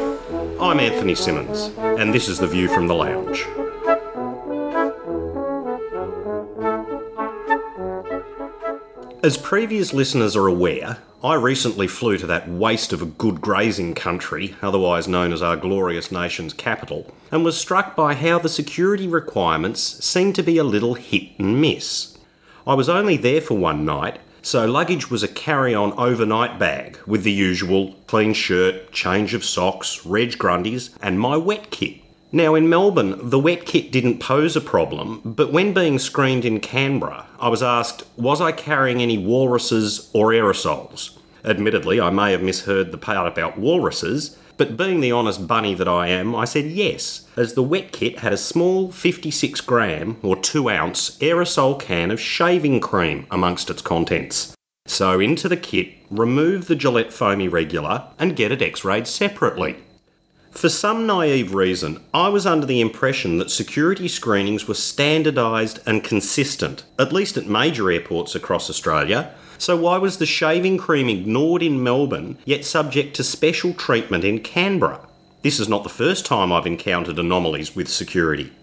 I'm 0.58 0.80
Anthony 0.80 1.16
Simmons, 1.16 1.74
and 1.78 2.14
this 2.14 2.30
is 2.30 2.40
The 2.40 2.48
View 2.48 2.70
from 2.70 2.88
the 2.88 2.96
Lounge. 2.96 3.46
As 9.22 9.38
previous 9.38 9.94
listeners 9.94 10.38
are 10.38 10.48
aware, 10.48 11.00
I 11.24 11.36
recently 11.36 11.88
flew 11.88 12.18
to 12.18 12.28
that 12.28 12.50
waste 12.50 12.92
of 12.92 13.02
a 13.02 13.06
good 13.06 13.40
grazing 13.40 13.96
country, 13.96 14.58
otherwise 14.62 15.08
known 15.08 15.32
as 15.32 15.42
our 15.42 15.56
glorious 15.56 16.12
nation's 16.12 16.52
capital, 16.52 17.16
and 17.32 17.46
was 17.46 17.58
struck 17.58 17.96
by 17.96 18.14
how 18.14 18.40
the 18.40 18.50
security 18.50 19.08
requirements 19.08 20.04
seemed 20.04 20.36
to 20.36 20.44
be 20.44 20.58
a 20.58 20.66
little 20.66 20.96
hit 20.96 21.30
and 21.40 21.62
miss. 21.62 22.18
I 22.68 22.74
was 22.74 22.90
only 22.90 23.16
there 23.16 23.40
for 23.40 23.58
one 23.58 23.86
night, 23.86 24.20
so 24.42 24.66
luggage 24.66 25.10
was 25.10 25.24
a 25.24 25.30
carry 25.30 25.74
on 25.74 25.94
overnight 25.94 26.60
bag 26.60 27.00
with 27.08 27.24
the 27.24 27.32
usual 27.32 27.96
clean 28.08 28.34
shirt, 28.34 28.92
change 28.92 29.34
of 29.34 29.46
socks, 29.46 30.06
reg 30.06 30.32
grundies, 30.34 30.94
and 31.02 31.22
my 31.22 31.38
wet 31.38 31.72
kit. 31.72 32.03
Now, 32.36 32.56
in 32.56 32.68
Melbourne, 32.68 33.30
the 33.30 33.38
wet 33.38 33.64
kit 33.68 33.92
didn't 33.92 34.18
pose 34.18 34.56
a 34.56 34.62
problem, 34.62 35.22
but 35.24 35.54
when 35.54 35.72
being 35.72 36.00
screened 36.00 36.46
in 36.46 36.60
Canberra, 36.60 37.28
I 37.40 37.48
was 37.48 37.62
asked, 37.62 38.02
was 38.18 38.42
I 38.42 38.52
carrying 38.52 39.04
any 39.04 39.20
walruses 39.20 40.10
or 40.14 40.30
aerosols? 40.30 41.16
Admittedly, 41.46 42.02
I 42.02 42.10
may 42.10 42.32
have 42.32 42.42
misheard 42.42 42.92
the 42.92 42.98
part 42.98 43.32
about 43.32 43.60
walruses, 43.60 44.36
but 44.58 44.76
being 44.76 45.00
the 45.00 45.12
honest 45.12 45.46
bunny 45.46 45.76
that 45.76 45.88
I 45.88 46.08
am, 46.08 46.36
I 46.36 46.46
said 46.46 46.66
yes, 46.66 47.28
as 47.38 47.54
the 47.54 47.62
wet 47.62 47.92
kit 47.92 48.18
had 48.20 48.34
a 48.34 48.38
small 48.38 48.92
56 48.92 49.62
gram 49.62 50.18
or 50.24 50.36
2 50.36 50.72
ounce 50.72 51.20
aerosol 51.20 51.80
can 51.80 52.10
of 52.10 52.20
shaving 52.20 52.80
cream 52.80 53.28
amongst 53.30 53.70
its 53.70 53.84
contents. 53.84 54.56
So 54.88 55.20
into 55.20 55.48
the 55.48 55.56
kit, 55.56 55.90
remove 56.10 56.66
the 56.66 56.76
Gillette 56.76 57.14
Foamy 57.14 57.48
Regular 57.48 58.08
and 58.18 58.36
get 58.36 58.52
it 58.52 58.64
x 58.64 58.84
rayed 58.84 59.06
separately. 59.06 59.76
For 60.54 60.70
some 60.70 61.08
naive 61.08 61.54
reason, 61.54 62.00
I 62.14 62.30
was 62.30 62.46
under 62.46 62.66
the 62.66 62.80
impression 62.80 63.38
that 63.40 63.50
security 63.50 64.08
screenings 64.08 64.68
were 64.68 64.76
standardised 64.76 65.80
and 65.86 66.04
consistent, 66.04 66.84
at 66.98 67.12
least 67.12 67.38
at 67.38 67.48
major 67.48 67.92
airports 67.92 68.36
across 68.36 68.70
Australia. 68.70 69.34
So, 69.58 69.76
why 69.76 69.98
was 69.98 70.20
the 70.20 70.28
shaving 70.28 70.78
cream 70.78 71.10
ignored 71.10 71.64
in 71.64 71.84
Melbourne, 71.84 72.38
yet 72.46 72.66
subject 72.66 73.16
to 73.16 73.24
special 73.24 73.74
treatment 73.74 74.24
in 74.24 74.40
Canberra? 74.40 75.08
This 75.42 75.60
is 75.60 75.68
not 75.68 75.84
the 75.84 75.90
first 75.90 76.26
time 76.26 76.54
I've 76.54 76.68
encountered 76.68 77.20
anomalies 77.20 77.76
with 77.76 77.90
security. 77.90 78.54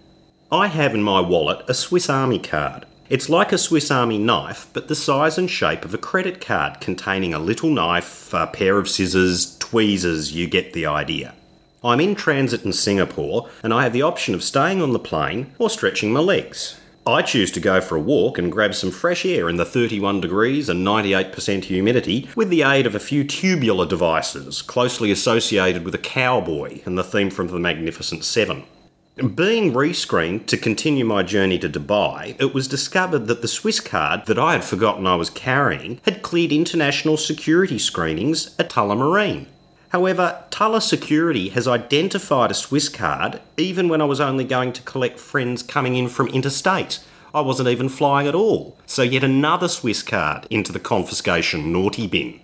I 0.51 0.69
have 0.69 0.95
in 0.95 1.03
my 1.03 1.21
wallet 1.21 1.65
a 1.69 1.75
Swiss 1.75 2.09
Army 2.09 2.39
card. 2.39 2.87
It's 3.09 3.29
like 3.29 3.53
a 3.53 3.59
Swiss 3.59 3.91
Army 3.91 4.19
knife, 4.19 4.69
but 4.73 4.87
the 4.87 4.95
size 4.95 5.37
and 5.37 5.51
shape 5.51 5.85
of 5.85 5.93
a 5.93 5.99
credit 5.99 6.41
card 6.41 6.81
containing 6.81 7.35
a 7.35 7.41
little 7.41 7.71
knife, 7.71 8.33
a 8.33 8.47
pair 8.47 8.79
of 8.79 8.89
scissors, 8.89 9.59
tweezers, 9.59 10.33
you 10.33 10.47
get 10.47 10.73
the 10.73 10.87
idea. 10.87 11.35
I'm 11.83 12.01
in 12.01 12.15
transit 12.15 12.65
in 12.65 12.75
Singapore 12.75 13.49
and 13.63 13.73
I 13.73 13.85
have 13.85 13.95
the 13.95 14.03
option 14.03 14.35
of 14.35 14.45
staying 14.45 14.83
on 14.83 14.93
the 14.93 14.99
plane 14.99 15.55
or 15.59 15.71
stretching 15.71 16.13
my 16.13 16.21
legs. 16.21 16.79
I 17.07 17.23
choose 17.23 17.51
to 17.53 17.61
go 17.61 17.81
for 17.81 17.97
a 17.97 18.01
walk 18.01 18.37
and 18.37 18.53
grab 18.53 18.75
some 18.75 18.91
fresh 18.91 19.25
air 19.25 19.49
in 19.49 19.57
the 19.57 19.65
31 19.65 20.21
degrees 20.21 20.69
and 20.69 20.87
98% 20.87 21.65
humidity 21.65 22.29
with 22.37 22.51
the 22.51 22.63
aid 22.63 22.87
of 22.87 22.95
a 22.95 23.01
few 23.01 23.25
tubular 23.25 23.87
devices 23.87 24.61
closely 24.61 25.11
associated 25.11 25.83
with 25.83 25.95
a 25.95 25.99
cowboy 25.99 26.83
and 26.85 26.99
the 26.99 27.05
theme 27.05 27.31
from 27.31 27.49
The 27.49 27.59
Magnificent 27.59 28.25
Seven. 28.25 28.65
Being 29.35 29.73
rescreened 29.73 30.47
to 30.47 30.59
continue 30.59 31.07
my 31.07 31.23
journey 31.23 31.59
to 31.61 31.69
Dubai, 31.69 32.37
it 32.39 32.53
was 32.53 32.69
discovered 32.69 33.27
that 33.27 33.41
the 33.41 33.49
Swiss 33.49 33.81
card 33.81 34.27
that 34.27 34.39
I 34.39 34.53
had 34.53 34.65
forgotten 34.65 35.07
I 35.07 35.15
was 35.15 35.31
carrying 35.31 36.01
had 36.05 36.23
cleared 36.23 36.53
international 36.53 37.17
security 37.17 37.79
screenings 37.79 38.55
at 38.59 38.69
Tullamarine. 38.69 39.47
However, 39.91 40.45
Tulla 40.51 40.81
Security 40.81 41.49
has 41.51 41.67
identified 41.67 42.51
a 42.51 42.55
Swiss 42.55 42.89
card 42.89 43.41
even 43.57 43.89
when 43.89 44.01
I 44.01 44.05
was 44.05 44.21
only 44.21 44.45
going 44.45 44.73
to 44.75 44.83
collect 44.83 45.19
friends 45.19 45.65
coming 45.65 45.97
in 45.97 46.09
from 46.09 46.29
interstate. 46.29 47.01
I 47.35 47.41
wasn't 47.41 47.69
even 47.69 47.89
flying 47.89 48.29
at 48.29 48.35
all, 48.35 48.77
so 48.87 49.03
yet 49.03 49.25
another 49.25 49.69
Swiss 49.69 50.03
card 50.03 50.47
into 50.49 50.73
the 50.73 50.81
confiscation 50.81 51.73
naughty 51.73 52.07
bin. 52.07 52.41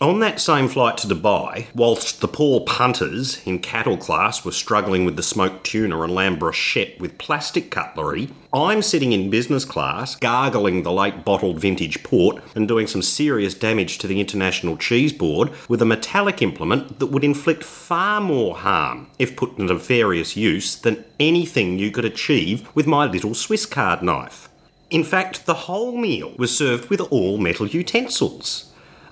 On 0.00 0.20
that 0.20 0.38
same 0.38 0.68
flight 0.68 0.96
to 0.98 1.08
Dubai, 1.08 1.66
whilst 1.74 2.20
the 2.20 2.28
poor 2.28 2.60
punters 2.60 3.44
in 3.44 3.58
cattle 3.58 3.96
class 3.96 4.44
were 4.44 4.52
struggling 4.52 5.04
with 5.04 5.16
the 5.16 5.24
smoked 5.24 5.64
tuna 5.64 6.02
and 6.02 6.14
lamb 6.14 6.38
brochette 6.38 7.00
with 7.00 7.18
plastic 7.18 7.72
cutlery, 7.72 8.28
I'm 8.52 8.80
sitting 8.80 9.10
in 9.10 9.28
business 9.28 9.64
class, 9.64 10.14
gargling 10.14 10.84
the 10.84 10.92
late 10.92 11.24
bottled 11.24 11.58
vintage 11.58 12.04
port 12.04 12.40
and 12.54 12.68
doing 12.68 12.86
some 12.86 13.02
serious 13.02 13.54
damage 13.54 13.98
to 13.98 14.06
the 14.06 14.20
international 14.20 14.76
cheese 14.76 15.12
board 15.12 15.50
with 15.68 15.82
a 15.82 15.84
metallic 15.84 16.42
implement 16.42 17.00
that 17.00 17.06
would 17.06 17.24
inflict 17.24 17.64
far 17.64 18.20
more 18.20 18.54
harm 18.54 19.08
if 19.18 19.34
put 19.34 19.58
into 19.58 19.74
nefarious 19.74 20.36
use 20.36 20.76
than 20.76 21.04
anything 21.18 21.76
you 21.76 21.90
could 21.90 22.04
achieve 22.04 22.68
with 22.72 22.86
my 22.86 23.04
little 23.04 23.34
Swiss 23.34 23.66
card 23.66 24.04
knife. 24.04 24.48
In 24.90 25.02
fact, 25.02 25.44
the 25.44 25.66
whole 25.66 25.96
meal 25.96 26.34
was 26.38 26.56
served 26.56 26.88
with 26.88 27.00
all 27.00 27.36
metal 27.36 27.66
utensils. 27.66 28.67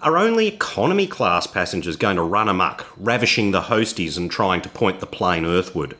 Are 0.06 0.18
only 0.18 0.46
economy 0.46 1.08
class 1.08 1.48
passengers 1.48 1.96
going 1.96 2.14
to 2.14 2.22
run 2.22 2.48
amok, 2.48 2.86
ravishing 2.96 3.50
the 3.50 3.62
hosties 3.62 4.16
and 4.16 4.30
trying 4.30 4.60
to 4.60 4.68
point 4.68 5.00
the 5.00 5.06
plane 5.06 5.44
earthward? 5.44 5.96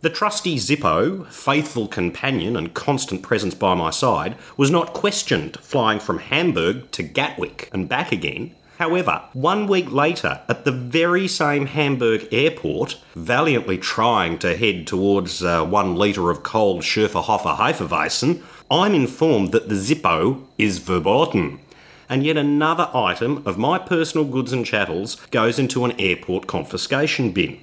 The 0.00 0.08
trusty 0.08 0.56
Zippo, 0.56 1.30
faithful 1.30 1.86
companion 1.86 2.56
and 2.56 2.72
constant 2.72 3.22
presence 3.22 3.54
by 3.54 3.74
my 3.74 3.90
side, 3.90 4.36
was 4.56 4.70
not 4.70 4.94
questioned 4.94 5.58
flying 5.60 6.00
from 6.00 6.20
Hamburg 6.20 6.90
to 6.92 7.02
Gatwick 7.02 7.68
and 7.74 7.90
back 7.90 8.10
again. 8.10 8.54
However, 8.78 9.24
one 9.34 9.66
week 9.66 9.92
later, 9.92 10.40
at 10.48 10.64
the 10.64 10.72
very 10.72 11.28
same 11.28 11.66
Hamburg 11.66 12.28
airport, 12.32 12.98
valiantly 13.14 13.76
trying 13.76 14.38
to 14.38 14.56
head 14.56 14.86
towards 14.86 15.44
uh, 15.44 15.62
one 15.62 15.94
litre 15.94 16.30
of 16.30 16.42
cold 16.42 16.84
Schöfferhofer 16.84 17.58
Hefeweizen, 17.58 18.42
I'm 18.70 18.94
informed 18.94 19.52
that 19.52 19.68
the 19.68 19.74
Zippo 19.74 20.42
is 20.56 20.78
verboten 20.78 21.60
and 22.08 22.24
yet 22.24 22.36
another 22.36 22.90
item 22.94 23.42
of 23.46 23.58
my 23.58 23.78
personal 23.78 24.26
goods 24.26 24.52
and 24.52 24.64
chattels 24.64 25.16
goes 25.30 25.58
into 25.58 25.84
an 25.84 25.92
airport 25.98 26.46
confiscation 26.46 27.32
bin. 27.32 27.62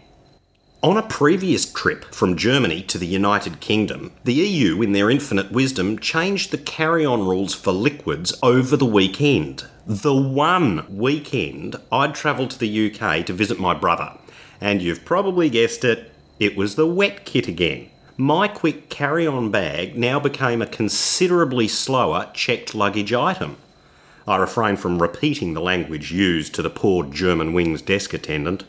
On 0.84 0.98
a 0.98 1.02
previous 1.02 1.72
trip 1.72 2.04
from 2.14 2.36
Germany 2.36 2.82
to 2.84 2.98
the 2.98 3.08
United 3.08 3.62
Kingdom, 3.62 4.12
the 4.26 4.34
EU, 4.34 4.82
in 4.82 4.92
their 4.92 5.10
infinite 5.10 5.50
wisdom, 5.50 5.98
changed 5.98 6.52
the 6.52 6.58
carry 6.58 7.06
on 7.06 7.26
rules 7.26 7.54
for 7.54 7.72
liquids 7.72 8.38
over 8.44 8.76
the 8.76 8.86
weekend. 8.86 9.66
The 9.88 10.14
one 10.14 10.86
weekend 10.90 11.78
I'd 11.90 12.14
travelled 12.14 12.52
to 12.52 12.60
the 12.60 12.92
UK 12.92 13.26
to 13.26 13.32
visit 13.32 13.62
my 13.62 13.74
brother. 13.74 14.18
And 14.60 14.82
you've 14.82 15.06
probably 15.06 15.50
guessed 15.50 15.86
it, 15.86 16.12
it 16.38 16.58
was 16.58 16.76
the 16.76 16.86
wet 16.88 17.24
kit 17.24 17.48
again. 17.48 17.90
My 18.18 18.50
quick 18.50 18.90
carry 18.90 19.26
on 19.26 19.52
bag 19.52 19.98
now 19.98 20.20
became 20.20 20.62
a 20.62 20.68
considerably 20.68 21.70
slower 21.70 22.30
checked 22.34 22.76
luggage 22.76 23.14
item. 23.14 23.56
I 24.28 24.38
refrain 24.38 24.78
from 24.78 25.02
repeating 25.02 25.54
the 25.54 25.62
language 25.62 26.12
used 26.12 26.56
to 26.56 26.62
the 26.62 26.70
poor 26.70 27.04
Germanwings 27.04 27.84
desk 27.84 28.14
attendant. 28.14 28.64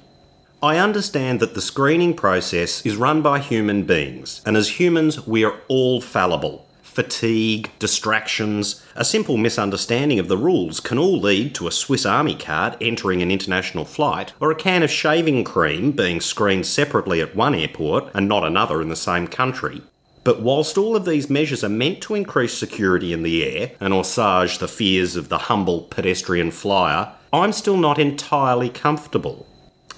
I 0.63 0.79
understand 0.79 1.41
that 1.41 1.55
the 1.55 1.61
screening 1.61 2.15
process 2.15 2.85
is 2.87 2.97
run 2.97 3.21
by 3.23 3.39
human 3.39 3.85
beings, 3.85 4.41
and 4.47 4.57
as 4.57 4.81
humans, 4.81 5.27
we 5.27 5.45
are 5.45 5.61
all 5.69 6.01
fallible. 6.01 6.67
fatigue, 6.95 7.71
distractions, 7.81 8.81
a 8.95 9.05
simple 9.05 9.37
misunderstanding 9.37 10.21
of 10.21 10.29
the 10.29 10.37
rules 10.39 10.79
can 10.79 10.97
all 10.97 11.19
lead 11.19 11.53
to 11.53 11.67
a 11.67 11.73
Swiss 11.73 12.07
Army 12.07 12.37
card 12.37 12.77
entering 12.81 13.21
an 13.21 13.33
international 13.33 13.85
flight 13.85 14.33
or 14.39 14.53
a 14.53 14.55
can 14.55 14.83
of 14.85 14.91
shaving 14.91 15.43
cream 15.43 15.91
being 15.91 16.21
screened 16.21 16.65
separately 16.67 17.21
at 17.21 17.35
one 17.35 17.55
airport 17.55 18.09
and 18.15 18.29
not 18.29 18.45
another 18.45 18.81
in 18.81 18.91
the 18.91 18.97
same 18.97 19.27
country. 19.27 19.83
But 20.25 20.41
whilst 20.41 20.79
all 20.79 20.97
of 20.97 21.05
these 21.05 21.29
measures 21.29 21.63
are 21.63 21.69
meant 21.69 22.01
to 22.03 22.15
increase 22.15 22.55
security 22.55 23.13
in 23.13 23.23
the 23.23 23.45
air 23.45 23.73
and 23.79 23.93
assuage 23.93 24.59
the 24.59 24.69
fears 24.69 25.17
of 25.17 25.29
the 25.29 25.39
humble 25.39 25.83
pedestrian 25.83 26.51
flyer, 26.51 27.13
I'm 27.33 27.53
still 27.53 27.77
not 27.77 27.99
entirely 27.99 28.71
comfortable. 28.71 29.47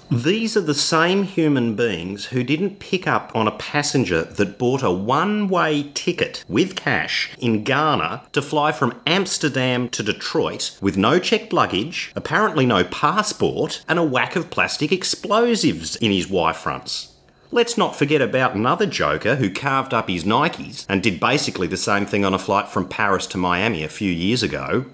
These 0.09 0.55
are 0.55 0.61
the 0.61 0.73
same 0.73 1.23
human 1.23 1.75
beings 1.75 2.27
who 2.27 2.41
didn't 2.41 2.79
pick 2.79 3.07
up 3.07 3.29
on 3.35 3.45
a 3.45 3.57
passenger 3.57 4.23
that 4.23 4.57
bought 4.57 4.81
a 4.81 4.89
one 4.89 5.49
way 5.49 5.91
ticket 5.93 6.45
with 6.47 6.77
cash 6.77 7.31
in 7.39 7.65
Ghana 7.65 8.23
to 8.31 8.41
fly 8.41 8.71
from 8.71 9.01
Amsterdam 9.05 9.89
to 9.89 10.03
Detroit 10.03 10.77
with 10.81 10.95
no 10.95 11.19
checked 11.19 11.51
luggage, 11.51 12.13
apparently 12.15 12.65
no 12.65 12.85
passport, 12.85 13.83
and 13.89 13.99
a 13.99 14.03
whack 14.03 14.37
of 14.37 14.49
plastic 14.49 14.93
explosives 14.93 15.97
in 15.97 16.11
his 16.11 16.29
Y 16.29 16.53
fronts. 16.53 17.16
Let's 17.49 17.77
not 17.77 17.95
forget 17.95 18.21
about 18.21 18.55
another 18.55 18.85
joker 18.85 19.35
who 19.35 19.49
carved 19.49 19.93
up 19.93 20.09
his 20.09 20.25
Nikes 20.25 20.85
and 20.89 21.01
did 21.01 21.19
basically 21.19 21.67
the 21.67 21.77
same 21.77 22.05
thing 22.05 22.25
on 22.25 22.33
a 22.33 22.39
flight 22.39 22.67
from 22.67 22.89
Paris 22.89 23.25
to 23.27 23.37
Miami 23.37 23.83
a 23.83 23.89
few 23.89 24.11
years 24.11 24.43
ago. 24.43 24.85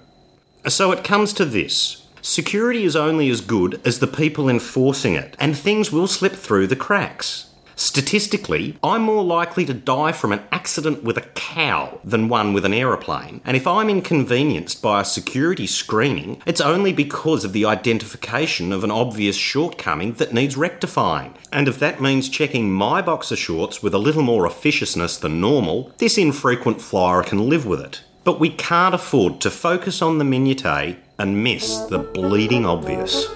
So 0.68 0.92
it 0.92 1.02
comes 1.02 1.32
to 1.34 1.44
this. 1.44 2.06
Security 2.22 2.84
is 2.84 2.94
only 2.94 3.28
as 3.28 3.40
good 3.40 3.80
as 3.84 3.98
the 3.98 4.06
people 4.06 4.48
enforcing 4.48 5.14
it, 5.14 5.36
and 5.40 5.58
things 5.58 5.90
will 5.90 6.06
slip 6.06 6.32
through 6.32 6.68
the 6.68 6.76
cracks. 6.76 7.50
Statistically, 7.76 8.76
I'm 8.82 9.02
more 9.02 9.24
likely 9.24 9.64
to 9.64 9.74
die 9.74 10.12
from 10.12 10.32
an 10.32 10.42
accident 10.52 11.02
with 11.02 11.16
a 11.16 11.28
cow 11.34 12.00
than 12.04 12.28
one 12.28 12.52
with 12.52 12.64
an 12.64 12.74
aeroplane. 12.74 13.40
And 13.44 13.56
if 13.56 13.66
I'm 13.66 13.88
inconvenienced 13.88 14.80
by 14.80 15.00
a 15.00 15.04
security 15.04 15.66
screening, 15.66 16.40
it's 16.46 16.60
only 16.60 16.92
because 16.92 17.44
of 17.44 17.52
the 17.52 17.64
identification 17.64 18.72
of 18.72 18.84
an 18.84 18.90
obvious 18.90 19.36
shortcoming 19.36 20.14
that 20.14 20.32
needs 20.32 20.56
rectifying. 20.56 21.34
And 21.52 21.68
if 21.68 21.78
that 21.80 22.00
means 22.00 22.28
checking 22.28 22.72
my 22.72 23.02
boxer 23.02 23.36
shorts 23.36 23.82
with 23.82 23.94
a 23.94 23.98
little 23.98 24.22
more 24.22 24.46
officiousness 24.46 25.18
than 25.18 25.40
normal, 25.40 25.92
this 25.98 26.18
infrequent 26.18 26.80
flyer 26.80 27.22
can 27.22 27.48
live 27.48 27.66
with 27.66 27.80
it. 27.80 28.02
But 28.24 28.40
we 28.40 28.50
can't 28.50 28.94
afford 28.94 29.40
to 29.42 29.50
focus 29.50 30.00
on 30.00 30.18
the 30.18 30.24
minutiae 30.24 30.96
and 31.18 31.44
miss 31.44 31.78
the 31.78 31.98
bleeding 31.98 32.64
obvious. 32.64 33.26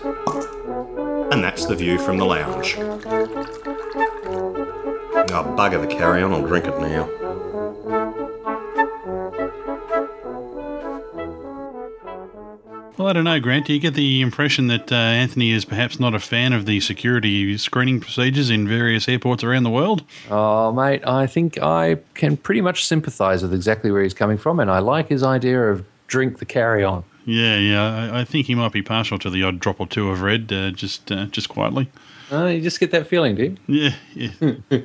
And 1.31 1.45
that's 1.45 1.67
the 1.67 1.77
view 1.77 1.99
from 1.99 2.17
the 2.17 2.25
lounge. 2.25 2.77
Oh, 5.31 5.45
bugger 5.57 5.81
the 5.81 5.87
carry 5.87 6.23
on, 6.23 6.33
I'll 6.33 6.47
drink 6.47 6.67
it 6.67 6.79
now. 6.81 7.09
Well, 12.97 13.07
I 13.07 13.13
don't 13.13 13.25
know, 13.25 13.39
Grant. 13.39 13.67
Do 13.67 13.73
you 13.73 13.79
get 13.79 13.95
the 13.95 14.21
impression 14.23 14.67
that 14.67 14.91
uh, 14.91 14.97
Anthony 14.97 15.53
is 15.53 15.65
perhaps 15.65 16.01
not 16.01 16.15
a 16.15 16.19
fan 16.19 16.53
of 16.53 16.67
the 16.67 16.81
security 16.81 17.57
screening 17.57 18.01
procedures 18.01 18.51
in 18.51 18.67
various 18.67 19.09
airports 19.09 19.45
around 19.45 19.63
the 19.63 19.71
world? 19.71 20.03
Oh, 20.29 20.73
mate, 20.73 21.07
I 21.07 21.29
think 21.29 21.59
I 21.63 21.99
can 22.15 22.37
pretty 22.37 22.61
much 22.61 22.85
sympathise 22.85 23.43
with 23.43 23.55
exactly 23.55 23.93
where 23.93 24.03
he's 24.03 24.15
coming 24.15 24.37
from, 24.37 24.59
and 24.59 24.69
I 24.69 24.81
like 24.81 25.09
his 25.11 25.23
idea 25.23 25.63
of 25.71 25.85
drink 26.09 26.39
the 26.39 26.45
carry 26.45 26.83
on. 26.83 27.05
Yeah, 27.25 27.57
yeah. 27.57 28.11
I, 28.13 28.21
I 28.21 28.25
think 28.25 28.47
he 28.47 28.57
might 28.57 28.73
be 28.73 28.83
partial 28.83 29.19
to 29.21 29.31
the 29.31 29.45
odd 29.45 29.61
drop 29.61 29.79
or 29.79 29.87
two 29.87 30.11
of 30.11 30.23
red, 30.23 30.53
uh, 30.53 30.71
just 30.71 31.13
uh, 31.13 31.27
just 31.27 31.49
quietly. 31.49 31.91
Uh, 32.31 32.47
you 32.47 32.61
just 32.61 32.79
get 32.79 32.91
that 32.91 33.07
feeling, 33.07 33.35
do 33.35 33.43
you? 33.45 33.57
Yeah, 33.67 33.95
yeah. 34.15 34.31
uh, 34.71 34.79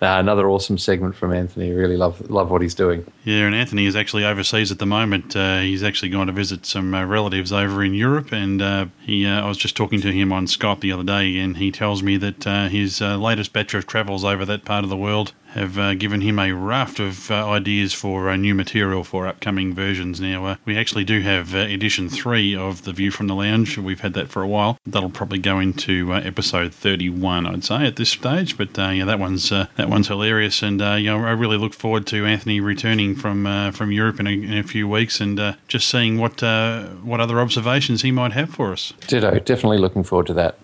another 0.00 0.48
awesome 0.48 0.78
segment 0.78 1.14
from 1.14 1.32
Anthony. 1.32 1.72
Really 1.72 1.96
love 1.96 2.30
love 2.30 2.50
what 2.50 2.62
he's 2.62 2.74
doing. 2.74 3.04
Yeah, 3.24 3.46
and 3.46 3.54
Anthony 3.54 3.86
is 3.86 3.94
actually 3.94 4.24
overseas 4.24 4.72
at 4.72 4.78
the 4.78 4.86
moment. 4.86 5.36
Uh, 5.36 5.60
he's 5.60 5.82
actually 5.82 6.08
gone 6.08 6.28
to 6.28 6.32
visit 6.32 6.64
some 6.64 6.94
uh, 6.94 7.04
relatives 7.04 7.52
over 7.52 7.84
in 7.84 7.94
Europe, 7.94 8.32
and 8.32 8.62
uh, 8.62 8.86
he. 9.00 9.26
Uh, 9.26 9.44
I 9.44 9.48
was 9.48 9.58
just 9.58 9.76
talking 9.76 10.00
to 10.00 10.12
him 10.12 10.32
on 10.32 10.46
Skype 10.46 10.80
the 10.80 10.92
other 10.92 11.04
day, 11.04 11.38
and 11.38 11.58
he 11.58 11.70
tells 11.70 12.02
me 12.02 12.16
that 12.16 12.46
uh, 12.46 12.68
his 12.68 13.00
latest 13.00 13.52
batch 13.52 13.74
of 13.74 13.86
travels 13.86 14.24
over 14.24 14.44
that 14.46 14.64
part 14.64 14.84
of 14.84 14.90
the 14.90 14.96
world 14.96 15.32
have 15.50 15.78
uh, 15.78 15.94
given 15.94 16.20
him 16.20 16.38
a 16.38 16.52
raft 16.52 17.00
of 17.00 17.30
uh, 17.30 17.48
ideas 17.48 17.92
for 17.92 18.28
uh, 18.28 18.36
new 18.36 18.54
material 18.54 19.04
for 19.04 19.26
upcoming 19.26 19.74
versions. 19.74 20.20
Now, 20.20 20.46
uh, 20.46 20.56
we 20.64 20.76
actually 20.76 21.04
do 21.04 21.20
have 21.20 21.54
uh, 21.54 21.58
edition 21.58 22.08
three 22.08 22.54
of 22.54 22.82
The 22.82 22.92
View 22.92 23.10
from 23.10 23.26
the 23.26 23.34
Lounge. 23.34 23.78
We've 23.78 24.00
had 24.00 24.14
that 24.14 24.28
for 24.28 24.42
a 24.42 24.48
while. 24.48 24.78
That'll 24.86 25.10
probably 25.10 25.38
go 25.38 25.58
into 25.58 26.12
uh, 26.12 26.20
episode 26.20 26.74
31, 26.74 27.46
I'd 27.46 27.64
say, 27.64 27.86
at 27.86 27.96
this 27.96 28.10
stage. 28.10 28.56
But 28.56 28.76
yeah, 28.76 29.04
that 29.04 29.18
one's 29.18 29.50
that 29.50 29.88
one's 29.88 30.08
hilarious, 30.08 30.62
and 30.62 30.80
you 30.80 31.10
know, 31.10 31.24
I 31.24 31.32
really 31.32 31.56
look 31.56 31.74
forward 31.74 32.06
to 32.08 32.26
Anthony 32.26 32.60
returning 32.60 33.14
from 33.14 33.72
from 33.72 33.92
Europe 33.92 34.20
in 34.20 34.26
a, 34.26 34.30
in 34.30 34.58
a, 34.58 34.62
few 34.62 34.88
weeks 34.88 35.20
and 35.20 35.56
just 35.66 35.88
seeing 35.88 36.18
what 36.18 36.42
what 37.02 37.20
other 37.20 37.40
observations 37.40 38.02
he 38.02 38.10
might 38.10 38.32
have 38.32 38.50
for 38.50 38.72
us. 38.72 38.92
Ditto. 39.06 39.38
Definitely 39.38 39.78
looking 39.78 40.04
forward 40.04 40.26
to 40.26 40.34
that. 40.34 40.58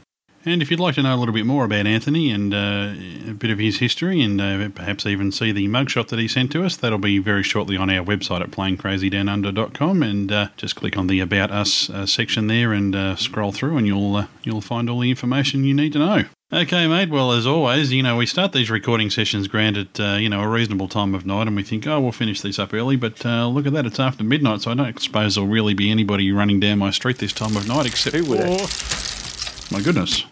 And 0.46 0.60
if 0.60 0.70
you'd 0.70 0.80
like 0.80 0.96
to 0.96 1.02
know 1.02 1.14
a 1.14 1.16
little 1.16 1.32
bit 1.32 1.46
more 1.46 1.64
about 1.64 1.86
Anthony 1.86 2.30
and 2.30 2.52
uh, 2.52 2.92
a 3.30 3.32
bit 3.32 3.50
of 3.50 3.58
his 3.58 3.78
history 3.78 4.20
and 4.20 4.40
uh, 4.40 4.68
perhaps 4.68 5.06
even 5.06 5.32
see 5.32 5.52
the 5.52 5.68
mugshot 5.68 6.08
that 6.08 6.18
he 6.18 6.28
sent 6.28 6.52
to 6.52 6.64
us, 6.64 6.76
that'll 6.76 6.98
be 6.98 7.18
very 7.18 7.42
shortly 7.42 7.78
on 7.78 7.88
our 7.88 8.04
website 8.04 8.42
at 8.42 8.50
planecrazydownunder.com 8.50 10.02
and 10.02 10.30
uh, 10.30 10.48
just 10.58 10.76
click 10.76 10.98
on 10.98 11.06
the 11.06 11.20
About 11.20 11.50
Us 11.50 11.88
uh, 11.88 12.04
section 12.04 12.46
there 12.46 12.74
and 12.74 12.94
uh, 12.94 13.16
scroll 13.16 13.52
through 13.52 13.78
and 13.78 13.86
you'll, 13.86 14.16
uh, 14.16 14.26
you'll 14.42 14.60
find 14.60 14.90
all 14.90 15.00
the 15.00 15.08
information 15.08 15.64
you 15.64 15.72
need 15.72 15.94
to 15.94 15.98
know. 15.98 16.24
Okay, 16.52 16.86
mate. 16.86 17.08
Well, 17.08 17.32
as 17.32 17.46
always, 17.46 17.90
you 17.90 18.02
know, 18.02 18.16
we 18.16 18.26
start 18.26 18.52
these 18.52 18.70
recording 18.70 19.08
sessions, 19.08 19.48
granted, 19.48 19.98
uh, 19.98 20.16
you 20.16 20.28
know, 20.28 20.42
a 20.42 20.46
reasonable 20.46 20.88
time 20.88 21.14
of 21.14 21.24
night, 21.24 21.46
and 21.46 21.56
we 21.56 21.62
think, 21.62 21.86
oh, 21.86 22.00
we'll 22.00 22.12
finish 22.12 22.42
these 22.42 22.58
up 22.58 22.72
early, 22.74 22.96
but 22.96 23.24
uh, 23.26 23.48
look 23.48 23.66
at 23.66 23.72
that, 23.72 23.86
it's 23.86 23.98
after 23.98 24.22
midnight, 24.22 24.60
so 24.60 24.70
I 24.70 24.74
don't 24.74 25.00
suppose 25.00 25.34
there'll 25.34 25.50
really 25.50 25.74
be 25.74 25.90
anybody 25.90 26.30
running 26.30 26.60
down 26.60 26.78
my 26.78 26.90
street 26.90 27.18
this 27.18 27.32
time 27.32 27.56
of 27.56 27.66
night, 27.66 27.86
except 27.86 28.14
Who 28.14 28.24
would 28.26 28.60
for... 28.60 29.74
My 29.74 29.80
goodness. 29.80 30.24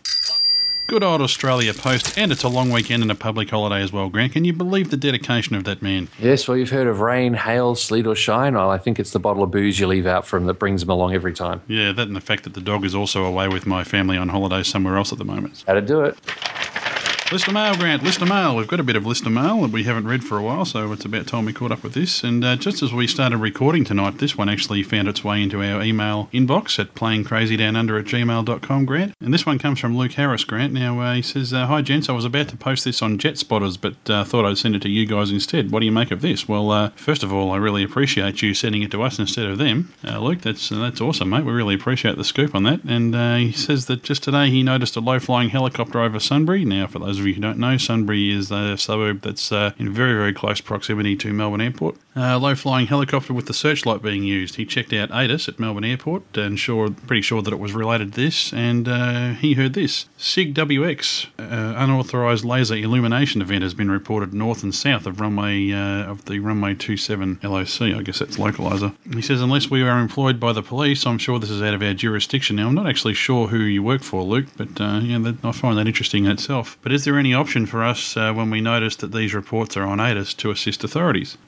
Good 0.93 1.02
old 1.02 1.23
Australia 1.23 1.73
Post, 1.73 2.19
and 2.19 2.31
it's 2.31 2.43
a 2.43 2.51
long 2.51 2.69
weekend 2.69 3.02
and 3.02 3.10
a 3.10 3.14
public 3.14 3.48
holiday 3.48 3.81
as 3.82 3.94
well, 3.94 4.10
Grant. 4.10 4.35
Can 4.35 4.44
you 4.44 4.52
believe 4.52 4.90
the 4.90 4.98
dedication 4.98 5.56
of 5.56 5.64
that 5.64 5.81
man? 5.81 6.09
Yes, 6.19 6.47
well, 6.47 6.55
you've 6.55 6.69
heard 6.69 6.86
of 6.86 7.01
rain, 7.01 7.32
hail, 7.32 7.74
sleet, 7.74 8.06
or 8.06 8.14
shine. 8.14 8.56
Well, 8.56 8.69
I 8.69 8.77
think 8.77 9.01
it's 9.01 9.12
the 9.12 9.19
bottle 9.19 9.43
of 9.43 9.51
booze 9.51 9.81
you 9.81 9.86
leave 9.86 10.06
out 10.06 10.27
for 10.27 10.36
him 10.36 10.44
that 10.44 10.59
brings 10.59 10.82
him 10.82 10.90
along 10.90 11.14
every 11.14 11.32
time. 11.32 11.62
Yeah, 11.66 11.93
that 11.93 12.09
and 12.09 12.14
the 12.14 12.20
fact 12.20 12.44
that 12.44 12.52
the 12.52 12.60
dog 12.60 12.85
is 12.85 12.94
also 12.94 13.24
away 13.24 13.48
with 13.48 13.64
my 13.64 13.85
family 13.85 14.19
on 14.19 14.28
holiday 14.28 14.62
somewhere 14.62 14.98
else 14.98 15.12
at 15.12 15.16
the 15.16 15.24
moment. 15.24 15.64
How 15.66 15.73
to 15.73 15.81
do 15.81 16.02
it. 16.02 16.19
Listener 17.33 17.55
mail, 17.55 17.75
Grant. 17.79 18.03
Listener 18.03 18.27
mail. 18.27 18.57
We've 18.57 18.69
got 18.69 18.79
a 18.79 18.83
bit 18.83 18.95
of 18.95 19.07
listener 19.07 19.31
mail 19.31 19.63
that 19.63 19.71
we 19.71 19.85
haven't 19.85 20.07
read 20.07 20.23
for 20.23 20.37
a 20.37 20.43
while, 20.43 20.67
so 20.67 20.93
it's 20.93 21.07
about 21.07 21.27
time 21.27 21.47
we 21.47 21.55
caught 21.55 21.73
up 21.73 21.83
with 21.83 21.95
this. 21.95 22.23
And 22.23 22.45
uh, 22.45 22.57
just 22.57 22.83
as 22.83 22.93
we 22.93 23.07
started 23.07 23.39
recording 23.39 23.85
tonight, 23.85 24.19
this 24.19 24.37
one 24.37 24.51
actually 24.51 24.83
found 24.83 25.09
its 25.09 25.25
way 25.25 25.43
into 25.43 25.63
our 25.63 25.83
email 25.83 26.29
inbox 26.35 26.79
at 26.79 26.95
planecrazydownunder 26.95 27.99
at 27.99 28.05
gmail.com, 28.05 28.85
Grant. 28.85 29.15
And 29.19 29.33
this 29.33 29.47
one 29.47 29.59
comes 29.59 29.81
from 29.81 29.97
Luke 29.97 30.13
Harris, 30.13 30.45
Grant. 30.45 30.75
Now, 30.75 31.01
uh, 31.01 31.15
he 31.15 31.23
says, 31.23 31.55
uh, 31.55 31.65
Hi, 31.69 31.81
gents. 31.81 32.11
I 32.11 32.13
was 32.13 32.27
about 32.27 32.49
to 32.49 32.57
post 32.59 32.85
this 32.85 33.01
on 33.01 33.17
Jet 33.17 33.39
Spotters, 33.39 33.79
but 33.79 34.11
uh, 34.11 34.25
thought 34.25 34.45
I'd 34.45 34.59
send 34.59 34.77
it 34.77 34.83
to 34.83 34.91
you 34.91 35.07
guys 35.07 35.31
instead. 35.31 35.71
What 35.73 35.81
do 35.81 35.87
you 35.87 35.93
make 35.93 36.11
of 36.11 36.21
this? 36.21 36.47
Well, 36.47 36.71
uh, 36.71 36.91
first 36.97 37.23
of 37.23 37.33
all, 37.33 37.51
I 37.51 37.57
really 37.57 37.83
appreciate 37.83 38.43
you 38.43 38.53
sending 38.53 38.83
it 38.83 38.91
to 38.91 39.03
us 39.03 39.19
instead 39.19 39.47
of 39.47 39.57
them. 39.57 39.95
Uh, 40.07 40.19
Luke, 40.19 40.43
that's, 40.43 40.69
that's 40.69 41.01
awesome, 41.01 41.31
mate. 41.31 41.47
We 41.47 41.53
really 41.53 41.77
appreciate 41.77 42.19
the 42.19 42.25
scoop 42.25 42.55
on 42.55 42.65
that. 42.65 42.85
And 42.85 43.15
he 43.41 43.53
says 43.53 43.87
that 43.87 44.03
just 44.03 44.23
today 44.23 44.51
he 44.51 44.63
noticed 44.63 44.97
a 44.97 45.01
low 45.01 45.19
flying 45.19 45.49
helicopter 45.49 45.99
over 45.99 46.21
Sunbury. 46.21 46.67
Now, 46.67 46.87
for 46.87 46.99
those 46.99 47.22
of 47.23 47.28
you 47.28 47.35
who 47.35 47.40
don't 47.40 47.59
know, 47.59 47.77
Sunbury 47.77 48.31
is 48.31 48.51
a 48.51 48.77
suburb 48.77 49.23
that's 49.23 49.51
uh, 49.51 49.73
in 49.78 49.93
very, 49.93 50.15
very 50.15 50.32
close 50.32 50.61
proximity 50.61 51.16
to 51.16 51.32
Melbourne 51.32 51.61
Airport. 51.61 51.97
Uh, 52.14 52.39
low 52.39 52.55
flying 52.55 52.86
helicopter 52.86 53.32
with 53.32 53.47
the 53.47 53.55
searchlight 53.55 54.02
being 54.02 54.22
used. 54.22 54.56
He 54.56 54.66
checked 54.66 54.93
out 54.93 55.10
ATIS 55.10 55.48
at 55.48 55.59
Melbourne 55.59 55.84
Airport 55.84 56.36
and 56.36 56.59
sure, 56.59 56.90
pretty 56.90 57.22
sure 57.22 57.40
that 57.40 57.52
it 57.52 57.59
was 57.59 57.72
related 57.72 58.12
to 58.12 58.20
this, 58.20 58.52
and 58.52 58.86
uh, 58.86 59.32
he 59.32 59.55
heard 59.55 59.72
this. 59.72 60.06
SIG 60.18 60.55
WX, 60.55 61.28
uh, 61.39 61.74
unauthorised 61.76 62.44
laser 62.44 62.76
illumination 62.76 63.40
event, 63.40 63.62
has 63.62 63.72
been 63.72 63.90
reported 63.90 64.34
north 64.34 64.62
and 64.62 64.74
south 64.74 65.06
of 65.06 65.20
runway 65.20 65.72
uh, 65.72 66.05
of 66.05 66.26
the 66.26 66.39
runway 66.39 66.74
27 66.74 67.40
LOC. 67.43 67.80
I 67.80 68.02
guess 68.02 68.18
that's 68.18 68.36
localizer. 68.36 68.94
He 69.14 69.22
says, 69.22 69.40
unless 69.40 69.70
we 69.70 69.82
are 69.82 69.98
employed 69.98 70.39
by 70.39 70.52
the 70.52 70.62
police, 70.62 71.06
I'm 71.06 71.18
sure 71.18 71.39
this 71.39 71.51
is 71.51 71.62
out 71.62 71.74
of 71.74 71.82
our 71.82 71.94
jurisdiction. 71.94 72.56
Now, 72.56 72.68
I'm 72.68 72.74
not 72.74 72.86
actually 72.86 73.14
sure 73.14 73.48
who 73.48 73.59
you 73.59 73.82
work 73.82 74.02
for, 74.02 74.22
Luke, 74.22 74.47
but 74.56 74.80
uh, 74.80 75.01
yeah, 75.02 75.18
that, 75.20 75.43
I 75.43 75.52
find 75.52 75.78
that 75.78 75.86
interesting 75.86 76.26
in 76.26 76.30
itself. 76.32 76.76
But 76.82 76.93
is 76.93 77.05
there 77.05 77.18
any 77.18 77.32
option 77.32 77.64
for 77.64 77.82
us 77.82 78.16
uh, 78.16 78.34
when 78.34 78.51
we 78.51 78.60
notice 78.60 78.97
that 78.97 79.12
these 79.12 79.34
reports 79.34 79.76
are 79.78 79.84
on 79.84 79.98
ATIS 79.98 80.34
to 80.34 80.51
assist 80.51 80.84
authorities? 80.84 81.39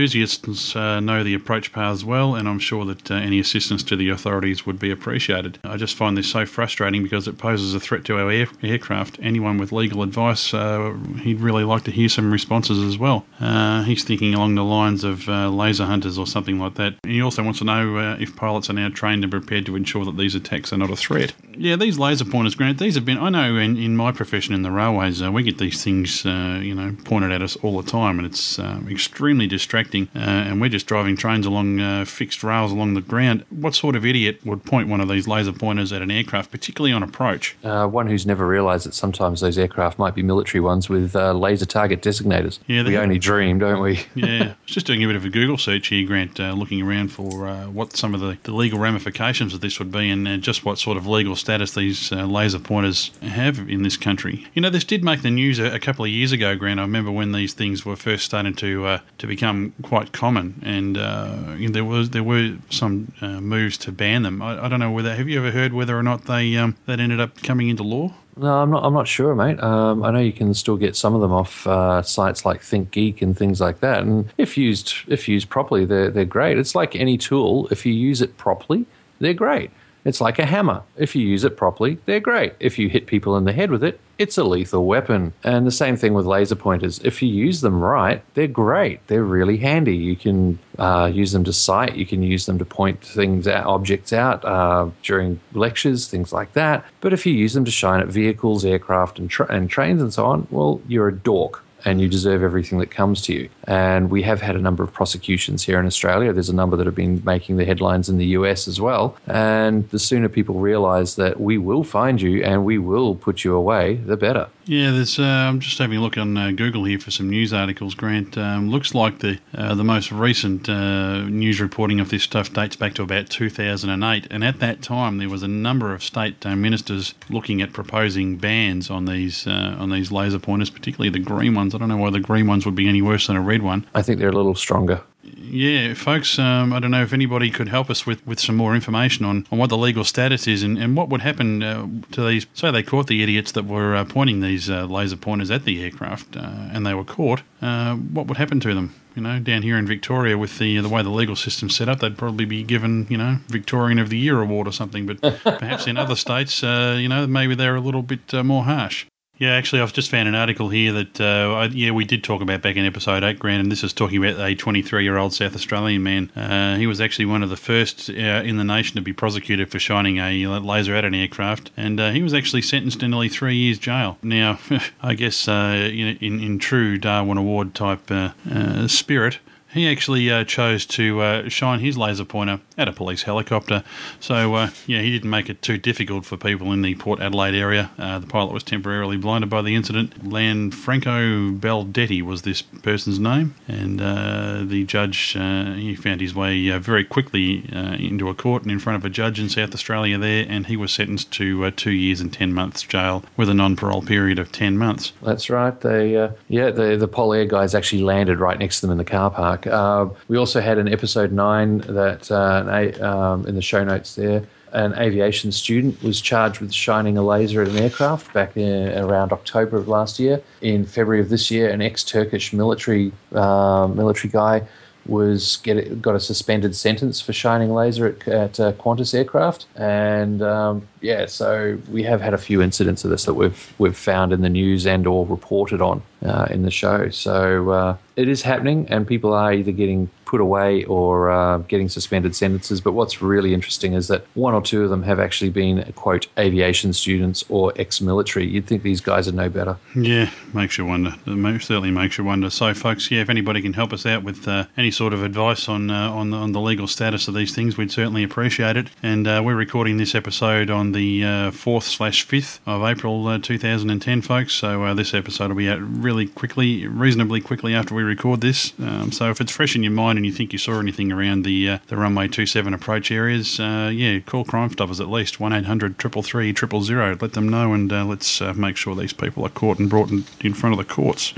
Enthusiasts 0.00 0.74
uh, 0.74 0.98
know 0.98 1.22
the 1.22 1.34
approach 1.34 1.74
paths 1.74 2.02
well, 2.02 2.34
and 2.34 2.48
I'm 2.48 2.58
sure 2.58 2.86
that 2.86 3.10
uh, 3.10 3.16
any 3.16 3.38
assistance 3.38 3.82
to 3.82 3.96
the 3.96 4.08
authorities 4.08 4.64
would 4.64 4.78
be 4.78 4.90
appreciated. 4.90 5.58
I 5.62 5.76
just 5.76 5.94
find 5.94 6.16
this 6.16 6.30
so 6.30 6.46
frustrating 6.46 7.02
because 7.02 7.28
it 7.28 7.36
poses 7.36 7.74
a 7.74 7.80
threat 7.80 8.06
to 8.06 8.16
our 8.16 8.30
air- 8.30 8.48
aircraft. 8.62 9.18
Anyone 9.20 9.58
with 9.58 9.72
legal 9.72 10.02
advice, 10.02 10.54
uh, 10.54 10.94
he'd 11.20 11.40
really 11.40 11.64
like 11.64 11.84
to 11.84 11.90
hear 11.90 12.08
some 12.08 12.32
responses 12.32 12.82
as 12.82 12.96
well. 12.96 13.26
Uh, 13.40 13.82
he's 13.82 14.02
thinking 14.02 14.32
along 14.32 14.54
the 14.54 14.64
lines 14.64 15.04
of 15.04 15.28
uh, 15.28 15.50
laser 15.50 15.84
hunters 15.84 16.16
or 16.16 16.26
something 16.26 16.58
like 16.58 16.76
that. 16.76 16.94
He 17.04 17.20
also 17.20 17.42
wants 17.42 17.58
to 17.58 17.66
know 17.66 17.98
uh, 17.98 18.16
if 18.18 18.34
pilots 18.36 18.70
are 18.70 18.74
now 18.74 18.88
trained 18.88 19.22
and 19.22 19.30
prepared 19.30 19.66
to 19.66 19.76
ensure 19.76 20.06
that 20.06 20.16
these 20.16 20.34
attacks 20.34 20.72
are 20.72 20.78
not 20.78 20.90
a 20.90 20.96
threat. 20.96 21.34
Yeah, 21.54 21.76
these 21.76 21.98
laser 21.98 22.24
pointers, 22.24 22.54
Grant, 22.54 22.78
these 22.78 22.94
have 22.94 23.04
been, 23.04 23.18
I 23.18 23.28
know 23.28 23.56
in, 23.58 23.76
in 23.76 23.96
my 23.96 24.12
profession 24.12 24.54
in 24.54 24.62
the 24.62 24.70
railways, 24.70 25.22
we 25.22 25.42
get 25.42 25.58
these 25.58 25.84
things, 25.84 26.24
you 26.24 26.74
know, 26.74 26.96
pointed 27.04 27.32
at 27.32 27.42
us 27.42 27.56
all 27.56 27.82
the 27.82 27.90
time, 27.90 28.18
and 28.18 28.26
it's 28.26 28.58
extremely 28.58 29.46
distracting 29.46 29.89
uh, 29.94 30.18
and 30.18 30.60
we're 30.60 30.68
just 30.68 30.86
driving 30.86 31.16
trains 31.16 31.46
along 31.46 31.80
uh, 31.80 32.04
fixed 32.04 32.42
rails 32.42 32.72
along 32.72 32.94
the 32.94 33.00
ground. 33.00 33.44
What 33.50 33.74
sort 33.74 33.96
of 33.96 34.04
idiot 34.04 34.44
would 34.44 34.64
point 34.64 34.88
one 34.88 35.00
of 35.00 35.08
these 35.08 35.26
laser 35.26 35.52
pointers 35.52 35.92
at 35.92 36.02
an 36.02 36.10
aircraft, 36.10 36.50
particularly 36.50 36.92
on 36.92 37.02
approach? 37.02 37.56
Uh, 37.64 37.86
one 37.86 38.06
who's 38.06 38.26
never 38.26 38.46
realised 38.46 38.86
that 38.86 38.94
sometimes 38.94 39.40
those 39.40 39.58
aircraft 39.58 39.98
might 39.98 40.14
be 40.14 40.22
military 40.22 40.60
ones 40.60 40.88
with 40.88 41.14
uh, 41.14 41.32
laser 41.32 41.66
target 41.66 42.02
designators. 42.02 42.58
Yeah, 42.66 42.82
we 42.84 42.96
only 42.96 43.18
dream, 43.18 43.58
don't 43.58 43.80
we? 43.80 44.04
yeah, 44.14 44.42
I 44.42 44.56
was 44.64 44.74
just 44.74 44.86
doing 44.86 45.02
a 45.02 45.06
bit 45.06 45.16
of 45.16 45.24
a 45.24 45.30
Google 45.30 45.58
search 45.58 45.88
here, 45.88 46.06
Grant, 46.06 46.40
uh, 46.40 46.52
looking 46.52 46.82
around 46.82 47.08
for 47.08 47.48
uh, 47.48 47.66
what 47.66 47.96
some 47.96 48.14
of 48.14 48.20
the, 48.20 48.38
the 48.42 48.52
legal 48.52 48.78
ramifications 48.78 49.54
of 49.54 49.60
this 49.60 49.78
would 49.78 49.92
be 49.92 50.10
and 50.10 50.42
just 50.42 50.64
what 50.64 50.78
sort 50.78 50.96
of 50.96 51.06
legal 51.06 51.36
status 51.36 51.74
these 51.74 52.12
laser 52.12 52.58
pointers 52.58 53.10
have 53.22 53.58
in 53.68 53.82
this 53.82 53.96
country. 53.96 54.46
You 54.54 54.62
know, 54.62 54.70
this 54.70 54.84
did 54.84 55.04
make 55.04 55.22
the 55.22 55.30
news 55.30 55.58
a, 55.58 55.74
a 55.74 55.78
couple 55.78 56.04
of 56.04 56.10
years 56.10 56.32
ago, 56.32 56.56
Grant. 56.56 56.80
I 56.80 56.82
remember 56.82 57.10
when 57.10 57.32
these 57.32 57.54
things 57.54 57.84
were 57.84 57.96
first 57.96 58.24
starting 58.24 58.54
to 58.54 58.86
uh, 58.86 58.98
to 59.18 59.26
become 59.26 59.72
quite 59.82 60.12
common, 60.12 60.60
and 60.64 60.96
uh, 60.96 61.54
you 61.56 61.68
know, 61.68 61.72
there 61.72 61.84
was 61.84 62.10
there 62.10 62.22
were 62.22 62.56
some 62.70 63.12
uh, 63.20 63.40
moves 63.40 63.76
to 63.78 63.92
ban 63.92 64.22
them. 64.22 64.42
I, 64.42 64.64
I 64.64 64.68
don't 64.68 64.80
know 64.80 64.90
whether 64.90 65.14
have 65.14 65.28
you 65.28 65.38
ever 65.38 65.50
heard 65.50 65.72
whether 65.72 65.98
or 65.98 66.02
not 66.02 66.24
they 66.24 66.56
um, 66.56 66.76
that 66.86 67.00
ended 67.00 67.20
up 67.20 67.42
coming 67.42 67.68
into 67.68 67.82
law? 67.82 68.12
No, 68.36 68.62
I'm 68.62 68.70
not. 68.70 68.84
I'm 68.84 68.94
not 68.94 69.08
sure, 69.08 69.34
mate. 69.34 69.60
Um, 69.62 70.02
I 70.02 70.10
know 70.10 70.20
you 70.20 70.32
can 70.32 70.54
still 70.54 70.76
get 70.76 70.96
some 70.96 71.14
of 71.14 71.20
them 71.20 71.32
off 71.32 71.66
uh, 71.66 72.02
sites 72.02 72.44
like 72.44 72.62
ThinkGeek 72.62 73.20
and 73.22 73.36
things 73.36 73.60
like 73.60 73.80
that. 73.80 74.02
And 74.02 74.32
if 74.38 74.56
used, 74.56 74.94
if 75.08 75.28
used 75.28 75.50
properly, 75.50 75.84
they're 75.84 76.10
they're 76.10 76.24
great. 76.24 76.58
It's 76.58 76.74
like 76.74 76.96
any 76.96 77.18
tool. 77.18 77.68
If 77.70 77.84
you 77.84 77.92
use 77.92 78.22
it 78.22 78.36
properly, 78.36 78.86
they're 79.18 79.34
great. 79.34 79.70
It's 80.04 80.20
like 80.20 80.38
a 80.38 80.46
hammer. 80.46 80.82
If 80.96 81.14
you 81.14 81.26
use 81.26 81.44
it 81.44 81.56
properly, 81.56 81.98
they're 82.06 82.20
great. 82.20 82.54
If 82.58 82.78
you 82.78 82.88
hit 82.88 83.06
people 83.06 83.36
in 83.36 83.44
the 83.44 83.52
head 83.52 83.70
with 83.70 83.84
it, 83.84 84.00
it's 84.18 84.38
a 84.38 84.44
lethal 84.44 84.86
weapon. 84.86 85.32
And 85.44 85.66
the 85.66 85.70
same 85.70 85.96
thing 85.96 86.14
with 86.14 86.26
laser 86.26 86.54
pointers. 86.54 86.98
If 87.00 87.22
you 87.22 87.28
use 87.28 87.60
them 87.60 87.80
right, 87.82 88.22
they're 88.34 88.46
great. 88.46 89.06
They're 89.06 89.24
really 89.24 89.58
handy. 89.58 89.96
You 89.96 90.16
can 90.16 90.58
uh, 90.78 91.10
use 91.12 91.32
them 91.32 91.44
to 91.44 91.52
sight. 91.52 91.96
You 91.96 92.06
can 92.06 92.22
use 92.22 92.46
them 92.46 92.58
to 92.58 92.64
point 92.64 93.00
things 93.02 93.46
out, 93.48 93.66
objects 93.66 94.12
out 94.12 94.44
uh, 94.44 94.90
during 95.02 95.40
lectures, 95.52 96.08
things 96.08 96.32
like 96.32 96.52
that. 96.52 96.84
But 97.00 97.12
if 97.12 97.24
you 97.24 97.32
use 97.32 97.54
them 97.54 97.64
to 97.64 97.70
shine 97.70 98.00
at 98.00 98.08
vehicles, 98.08 98.64
aircraft, 98.64 99.18
and, 99.18 99.30
tra- 99.30 99.50
and 99.50 99.70
trains 99.70 100.02
and 100.02 100.12
so 100.12 100.26
on, 100.26 100.46
well, 100.50 100.80
you're 100.86 101.08
a 101.08 101.14
dork 101.14 101.64
and 101.84 102.00
you 102.00 102.08
deserve 102.08 102.42
everything 102.42 102.78
that 102.78 102.90
comes 102.90 103.22
to 103.22 103.32
you. 103.32 103.48
And 103.64 104.10
we 104.10 104.22
have 104.22 104.40
had 104.40 104.56
a 104.56 104.60
number 104.60 104.82
of 104.82 104.92
prosecutions 104.92 105.64
here 105.64 105.78
in 105.78 105.86
Australia. 105.86 106.32
There's 106.32 106.48
a 106.48 106.54
number 106.54 106.76
that 106.76 106.86
have 106.86 106.94
been 106.94 107.22
making 107.24 107.56
the 107.56 107.64
headlines 107.64 108.08
in 108.08 108.18
the 108.18 108.26
US 108.26 108.68
as 108.68 108.80
well. 108.80 109.16
And 109.26 109.88
the 109.90 109.98
sooner 109.98 110.28
people 110.28 110.56
realize 110.56 111.16
that 111.16 111.40
we 111.40 111.58
will 111.58 111.84
find 111.84 112.20
you 112.20 112.42
and 112.42 112.64
we 112.64 112.78
will 112.78 113.14
put 113.14 113.44
you 113.44 113.54
away, 113.54 113.96
the 113.96 114.16
better. 114.16 114.48
Yeah, 114.70 114.92
there's. 114.92 115.18
Uh, 115.18 115.24
I'm 115.24 115.58
just 115.58 115.78
having 115.78 115.98
a 115.98 116.00
look 116.00 116.16
on 116.16 116.36
uh, 116.36 116.52
Google 116.52 116.84
here 116.84 117.00
for 117.00 117.10
some 117.10 117.28
news 117.28 117.52
articles. 117.52 117.96
Grant 117.96 118.38
um, 118.38 118.70
looks 118.70 118.94
like 118.94 119.18
the 119.18 119.40
uh, 119.52 119.74
the 119.74 119.82
most 119.82 120.12
recent 120.12 120.68
uh, 120.68 121.22
news 121.24 121.60
reporting 121.60 121.98
of 121.98 122.10
this 122.10 122.22
stuff 122.22 122.52
dates 122.52 122.76
back 122.76 122.94
to 122.94 123.02
about 123.02 123.28
2008, 123.30 124.28
and 124.30 124.44
at 124.44 124.60
that 124.60 124.80
time 124.80 125.18
there 125.18 125.28
was 125.28 125.42
a 125.42 125.48
number 125.48 125.92
of 125.92 126.04
state 126.04 126.46
uh, 126.46 126.54
ministers 126.54 127.14
looking 127.28 127.60
at 127.60 127.72
proposing 127.72 128.36
bans 128.36 128.90
on 128.90 129.06
these 129.06 129.44
uh, 129.44 129.74
on 129.76 129.90
these 129.90 130.12
laser 130.12 130.38
pointers, 130.38 130.70
particularly 130.70 131.10
the 131.10 131.18
green 131.18 131.56
ones. 131.56 131.69
I 131.74 131.78
don't 131.78 131.88
know 131.88 131.96
why 131.96 132.10
the 132.10 132.20
green 132.20 132.46
ones 132.46 132.64
would 132.66 132.74
be 132.74 132.88
any 132.88 133.02
worse 133.02 133.26
than 133.26 133.36
a 133.36 133.40
red 133.40 133.62
one. 133.62 133.86
I 133.94 134.02
think 134.02 134.18
they're 134.18 134.28
a 134.28 134.32
little 134.32 134.54
stronger. 134.54 135.02
Yeah, 135.22 135.94
folks, 135.94 136.38
um, 136.38 136.72
I 136.72 136.80
don't 136.80 136.90
know 136.90 137.02
if 137.02 137.12
anybody 137.12 137.50
could 137.50 137.68
help 137.68 137.90
us 137.90 138.06
with, 138.06 138.26
with 138.26 138.40
some 138.40 138.56
more 138.56 138.74
information 138.74 139.24
on, 139.24 139.46
on 139.50 139.58
what 139.58 139.68
the 139.68 139.76
legal 139.76 140.04
status 140.04 140.46
is 140.46 140.62
and, 140.62 140.78
and 140.78 140.96
what 140.96 141.08
would 141.08 141.20
happen 141.20 141.62
uh, 141.62 141.86
to 142.12 142.26
these. 142.26 142.46
Say 142.54 142.70
they 142.70 142.82
caught 142.82 143.06
the 143.08 143.22
idiots 143.22 143.52
that 143.52 143.64
were 143.64 143.94
uh, 143.94 144.04
pointing 144.04 144.40
these 144.40 144.70
uh, 144.70 144.84
laser 144.84 145.16
pointers 145.16 145.50
at 145.50 145.64
the 145.64 145.82
aircraft 145.82 146.36
uh, 146.36 146.68
and 146.72 146.86
they 146.86 146.94
were 146.94 147.04
caught. 147.04 147.42
Uh, 147.60 147.96
what 147.96 148.26
would 148.26 148.38
happen 148.38 148.60
to 148.60 148.74
them? 148.74 148.94
You 149.16 149.22
know, 149.22 149.40
down 149.40 149.62
here 149.62 149.76
in 149.76 149.86
Victoria, 149.86 150.38
with 150.38 150.58
the 150.58 150.78
the 150.78 150.88
way 150.88 151.02
the 151.02 151.10
legal 151.10 151.34
system's 151.34 151.74
set 151.74 151.88
up, 151.88 151.98
they'd 151.98 152.16
probably 152.16 152.44
be 152.44 152.62
given, 152.62 153.08
you 153.10 153.16
know, 153.16 153.38
Victorian 153.48 153.98
of 153.98 154.08
the 154.08 154.16
Year 154.16 154.40
award 154.40 154.68
or 154.68 154.72
something. 154.72 155.04
But 155.04 155.20
perhaps 155.42 155.88
in 155.88 155.96
other 155.96 156.14
states, 156.14 156.62
uh, 156.62 156.96
you 156.98 157.08
know, 157.08 157.26
maybe 157.26 157.56
they're 157.56 157.74
a 157.74 157.80
little 157.80 158.02
bit 158.02 158.32
uh, 158.32 158.44
more 158.44 158.62
harsh. 158.64 159.06
Yeah, 159.40 159.52
actually, 159.52 159.80
I've 159.80 159.94
just 159.94 160.10
found 160.10 160.28
an 160.28 160.34
article 160.34 160.68
here 160.68 160.92
that, 160.92 161.18
uh, 161.18 161.54
I, 161.54 161.64
yeah, 161.68 161.92
we 161.92 162.04
did 162.04 162.22
talk 162.22 162.42
about 162.42 162.60
back 162.60 162.76
in 162.76 162.84
episode 162.84 163.24
8, 163.24 163.38
Grant, 163.38 163.62
and 163.62 163.72
this 163.72 163.82
is 163.82 163.94
talking 163.94 164.22
about 164.22 164.38
a 164.38 164.54
23 164.54 165.02
year 165.02 165.16
old 165.16 165.32
South 165.32 165.54
Australian 165.54 166.02
man. 166.02 166.30
Uh, 166.36 166.76
he 166.76 166.86
was 166.86 167.00
actually 167.00 167.24
one 167.24 167.42
of 167.42 167.48
the 167.48 167.56
first 167.56 168.10
uh, 168.10 168.12
in 168.12 168.58
the 168.58 168.64
nation 168.64 168.96
to 168.96 169.00
be 169.00 169.14
prosecuted 169.14 169.70
for 169.70 169.78
shining 169.78 170.18
a 170.18 170.46
laser 170.58 170.94
at 170.94 171.06
an 171.06 171.14
aircraft, 171.14 171.70
and 171.74 171.98
uh, 171.98 172.10
he 172.10 172.22
was 172.22 172.34
actually 172.34 172.60
sentenced 172.60 173.00
to 173.00 173.08
nearly 173.08 173.30
three 173.30 173.56
years 173.56 173.78
jail. 173.78 174.18
Now, 174.22 174.58
I 175.00 175.14
guess 175.14 175.48
uh, 175.48 175.88
in, 175.90 176.18
in, 176.20 176.58
true 176.58 176.98
Darwin 176.98 177.38
Award 177.38 177.74
type 177.74 178.10
uh, 178.10 178.88
spirit, 178.88 179.38
he 179.72 179.88
actually 179.88 180.30
uh, 180.30 180.44
chose 180.44 180.84
to 180.86 181.20
uh, 181.20 181.48
shine 181.48 181.80
his 181.80 181.96
laser 181.96 182.24
pointer 182.24 182.60
at 182.76 182.88
a 182.88 182.92
police 182.92 183.22
helicopter. 183.22 183.84
So, 184.18 184.54
uh, 184.54 184.70
yeah, 184.86 185.00
he 185.00 185.10
didn't 185.10 185.30
make 185.30 185.48
it 185.48 185.62
too 185.62 185.78
difficult 185.78 186.24
for 186.24 186.36
people 186.36 186.72
in 186.72 186.82
the 186.82 186.94
Port 186.96 187.20
Adelaide 187.20 187.54
area. 187.54 187.90
Uh, 187.98 188.18
the 188.18 188.26
pilot 188.26 188.52
was 188.52 188.62
temporarily 188.62 189.16
blinded 189.16 189.50
by 189.50 189.62
the 189.62 189.74
incident. 189.74 190.22
Lanfranco 190.24 191.58
Baldetti 191.58 192.22
was 192.22 192.42
this 192.42 192.62
person's 192.62 193.18
name, 193.18 193.54
and 193.68 194.00
uh, 194.00 194.62
the 194.64 194.84
judge 194.84 195.36
uh, 195.36 195.72
he 195.74 195.94
found 195.94 196.20
his 196.20 196.34
way 196.34 196.70
very 196.78 197.04
quickly 197.04 197.64
into 197.70 198.28
a 198.28 198.34
court 198.34 198.62
and 198.62 198.72
in 198.72 198.78
front 198.78 198.96
of 198.96 199.04
a 199.04 199.10
judge 199.10 199.38
in 199.38 199.48
South 199.48 199.74
Australia 199.74 200.18
there, 200.18 200.46
and 200.48 200.66
he 200.66 200.76
was 200.76 200.92
sentenced 200.92 201.30
to 201.32 201.70
two 201.72 201.90
years 201.90 202.20
and 202.20 202.32
ten 202.32 202.52
months 202.52 202.82
jail 202.82 203.24
with 203.36 203.48
a 203.48 203.54
non-parole 203.54 204.02
period 204.02 204.38
of 204.38 204.50
ten 204.50 204.76
months. 204.76 205.12
That's 205.22 205.50
right. 205.50 205.78
They, 205.80 206.12
yeah, 206.48 206.70
the 206.70 206.96
the 206.96 207.08
Pol 207.08 207.32
Air 207.32 207.44
guys 207.44 207.74
actually 207.74 208.02
landed 208.02 208.38
right 208.38 208.58
next 208.58 208.80
to 208.80 208.86
them 208.86 208.92
in 208.92 208.98
the 208.98 209.04
car 209.04 209.30
park. 209.30 209.59
Uh, 209.66 210.08
we 210.28 210.36
also 210.36 210.60
had 210.60 210.78
an 210.78 210.88
episode 210.88 211.32
nine 211.32 211.78
that 211.78 212.30
uh, 212.30 213.04
um, 213.04 213.46
in 213.46 213.54
the 213.54 213.62
show 213.62 213.84
notes 213.84 214.14
there. 214.14 214.44
An 214.72 214.96
aviation 214.96 215.50
student 215.50 216.00
was 216.00 216.20
charged 216.20 216.60
with 216.60 216.72
shining 216.72 217.18
a 217.18 217.22
laser 217.22 217.60
at 217.62 217.68
an 217.68 217.76
aircraft 217.76 218.32
back 218.32 218.56
in, 218.56 218.96
around 218.96 219.32
October 219.32 219.76
of 219.76 219.88
last 219.88 220.20
year. 220.20 220.40
In 220.60 220.86
February 220.86 221.20
of 221.20 221.28
this 221.28 221.50
year, 221.50 221.70
an 221.70 221.82
ex-Turkish 221.82 222.52
military 222.52 223.12
uh, 223.32 223.88
military 223.88 224.30
guy 224.30 224.62
was 225.06 225.56
get 225.58 226.02
got 226.02 226.14
a 226.14 226.20
suspended 226.20 226.76
sentence 226.76 227.20
for 227.20 227.32
shining 227.32 227.72
laser 227.72 228.06
at, 228.06 228.28
at 228.28 228.60
uh, 228.60 228.72
Qantas 228.72 229.14
aircraft, 229.14 229.66
and 229.76 230.42
um, 230.42 230.86
yeah, 231.00 231.26
so 231.26 231.78
we 231.90 232.02
have 232.04 232.20
had 232.20 232.34
a 232.34 232.38
few 232.38 232.62
incidents 232.62 233.04
of 233.04 233.10
this 233.10 233.24
that 233.24 233.34
we've 233.34 233.72
we've 233.78 233.96
found 233.96 234.32
in 234.32 234.42
the 234.42 234.48
news 234.48 234.86
and 234.86 235.06
or 235.06 235.26
reported 235.26 235.80
on 235.80 236.02
uh, 236.24 236.46
in 236.50 236.62
the 236.62 236.70
show. 236.70 237.08
So 237.10 237.70
uh, 237.70 237.96
it 238.16 238.28
is 238.28 238.42
happening, 238.42 238.86
and 238.88 239.06
people 239.06 239.32
are 239.32 239.52
either 239.52 239.72
getting 239.72 240.10
put 240.30 240.40
away 240.40 240.84
or 240.84 241.28
uh, 241.28 241.58
getting 241.58 241.88
suspended 241.88 242.36
sentences. 242.36 242.80
But 242.80 242.92
what's 242.92 243.20
really 243.20 243.52
interesting 243.52 243.94
is 243.94 244.06
that 244.08 244.24
one 244.34 244.54
or 244.54 244.62
two 244.62 244.84
of 244.84 244.90
them 244.90 245.02
have 245.02 245.18
actually 245.18 245.50
been 245.50 245.82
quote 245.96 246.28
aviation 246.38 246.92
students 246.92 247.44
or 247.48 247.72
ex-military. 247.74 248.46
You'd 248.46 248.66
think 248.66 248.84
these 248.84 249.00
guys 249.00 249.26
would 249.26 249.34
know 249.34 249.48
better. 249.48 249.76
Yeah, 249.96 250.30
makes 250.54 250.78
you 250.78 250.86
wonder. 250.86 251.14
It 251.26 251.62
certainly 251.62 251.90
makes 251.90 252.16
you 252.16 252.22
wonder. 252.22 252.48
So, 252.48 252.72
folks, 252.74 253.10
yeah, 253.10 253.22
if 253.22 253.28
anybody 253.28 253.60
can 253.60 253.72
help 253.72 253.92
us 253.92 254.06
out 254.06 254.22
with 254.22 254.46
uh, 254.46 254.66
any 254.76 254.92
sort 254.92 255.12
of 255.12 255.24
advice 255.24 255.68
on 255.68 255.90
uh, 255.90 256.10
on, 256.12 256.30
the, 256.30 256.36
on 256.36 256.52
the 256.52 256.60
legal 256.60 256.86
status 256.86 257.26
of 257.26 257.34
these 257.34 257.52
things, 257.52 257.76
we'd 257.76 257.90
certainly 257.90 258.22
appreciate 258.22 258.76
it. 258.76 258.86
And 259.02 259.26
uh, 259.26 259.42
we're 259.44 259.56
recording 259.56 259.96
this 259.96 260.14
episode 260.14 260.70
on 260.70 260.92
the 260.92 261.24
uh, 261.24 261.50
fourth 261.50 261.84
slash 261.84 262.22
fifth 262.22 262.60
of 262.66 262.84
April 262.84 263.26
uh, 263.26 263.38
2010, 263.38 264.22
folks. 264.22 264.52
So 264.54 264.84
uh, 264.84 264.94
this 264.94 265.12
episode 265.12 265.48
will 265.48 265.56
be 265.56 265.68
out 265.68 265.80
really 265.80 266.28
quickly, 266.28 266.86
reasonably 266.86 267.40
quickly 267.40 267.74
after 267.74 267.96
we 267.96 268.04
record 268.04 268.42
this. 268.42 268.72
Um, 268.78 269.10
so 269.10 269.30
if 269.30 269.40
it's 269.40 269.50
fresh 269.50 269.74
in 269.74 269.82
your 269.82 269.92
mind 269.92 270.19
and 270.20 270.26
you 270.26 270.32
think 270.32 270.52
you 270.52 270.58
saw 270.58 270.78
anything 270.78 271.10
around 271.10 271.46
the 271.46 271.66
uh, 271.70 271.78
the 271.86 271.96
runway 271.96 272.28
27 272.28 272.74
approach 272.74 273.10
areas, 273.10 273.58
uh, 273.58 273.90
yeah, 273.90 274.20
call 274.20 274.44
Crime 274.44 274.70
Stoppers 274.70 275.00
at 275.00 275.08
least 275.08 275.40
one 275.40 275.54
800 275.54 275.96
333 275.98 276.80
000. 276.82 277.16
Let 277.18 277.32
them 277.32 277.48
know 277.48 277.72
and 277.72 277.90
uh, 277.90 278.04
let's 278.04 278.42
uh, 278.42 278.52
make 278.52 278.76
sure 278.76 278.94
these 278.94 279.14
people 279.14 279.46
are 279.46 279.50
caught 279.50 279.78
and 279.78 279.88
brought 279.88 280.10
in, 280.10 280.24
in 280.42 280.52
front 280.52 280.78
of 280.78 280.86
the 280.86 280.92
courts. 280.92 281.32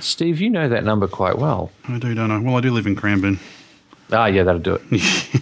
Steve, 0.00 0.40
you 0.40 0.50
know 0.50 0.68
that 0.68 0.82
number 0.82 1.06
quite 1.06 1.38
well. 1.38 1.70
I 1.88 1.98
do, 1.98 2.14
don't 2.14 2.32
I? 2.32 2.38
Well, 2.38 2.56
I 2.56 2.60
do 2.60 2.72
live 2.72 2.86
in 2.86 2.96
Cranbourne. 2.96 3.38
Ah, 4.10 4.26
yeah, 4.26 4.42
that'll 4.42 4.60
do 4.60 4.80
it. 4.90 5.40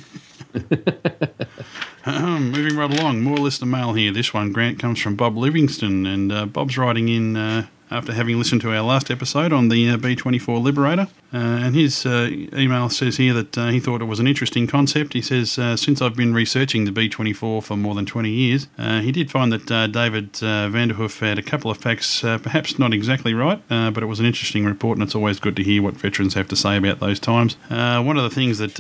Um, 2.07 2.51
moving 2.51 2.77
right 2.77 2.91
along, 2.91 3.23
more 3.23 3.39
listener 3.39 3.67
mail 3.67 3.95
here. 3.95 4.13
This 4.13 4.35
one, 4.35 4.53
Grant, 4.53 4.79
comes 4.79 5.01
from 5.01 5.17
Bob 5.17 5.39
Livingston, 5.39 6.05
and 6.05 6.31
uh, 6.31 6.45
Bob's 6.45 6.77
writing 6.77 7.09
in 7.09 7.35
uh, 7.35 7.67
after 7.91 8.13
having 8.13 8.37
listened 8.37 8.61
to 8.61 8.75
our 8.75 8.83
last 8.83 9.11
episode 9.11 9.55
on 9.55 9.71
the 9.71 9.89
uh, 9.89 9.97
B24 9.97 10.63
Liberator. 10.63 11.09
Uh, 11.35 11.59
and 11.65 11.75
his 11.75 12.07
uh, 12.07 12.31
email 12.53 12.89
says 12.89 13.17
here 13.17 13.35
that 13.35 13.59
uh, 13.59 13.67
he 13.69 13.81
thought 13.81 14.01
it 14.01 14.05
was 14.05 14.21
an 14.21 14.29
interesting 14.29 14.69
concept. 14.69 15.15
He 15.15 15.21
says, 15.21 15.59
uh, 15.59 15.77
Since 15.77 16.01
I've 16.01 16.15
been 16.15 16.33
researching 16.33 16.85
the 16.85 16.93
B24 16.93 17.65
for 17.65 17.77
more 17.77 17.97
than 17.97 18.07
20 18.07 18.31
years, 18.31 18.69
uh, 18.79 19.01
he 19.01 19.11
did 19.11 19.33
find 19.33 19.51
that 19.53 19.69
uh, 19.69 19.89
David 19.89 20.35
Vanderhoof 20.35 21.19
had 21.19 21.37
a 21.39 21.43
couple 21.43 21.73
of 21.73 21.79
facts, 21.79 22.21
perhaps 22.21 22.79
not 22.79 22.95
exactly 22.95 23.35
right, 23.35 23.61
but 23.69 24.01
it 24.03 24.07
was 24.07 24.21
an 24.21 24.27
interesting 24.27 24.65
report, 24.65 24.97
and 24.97 25.03
it's 25.03 25.17
always 25.17 25.41
good 25.41 25.57
to 25.57 25.65
hear 25.65 25.83
what 25.83 25.95
veterans 25.95 26.35
have 26.35 26.47
to 26.49 26.57
say 26.57 26.77
about 26.77 27.01
those 27.01 27.19
times. 27.19 27.57
One 27.69 28.17
of 28.17 28.23
the 28.23 28.31
things 28.31 28.59
that 28.59 28.77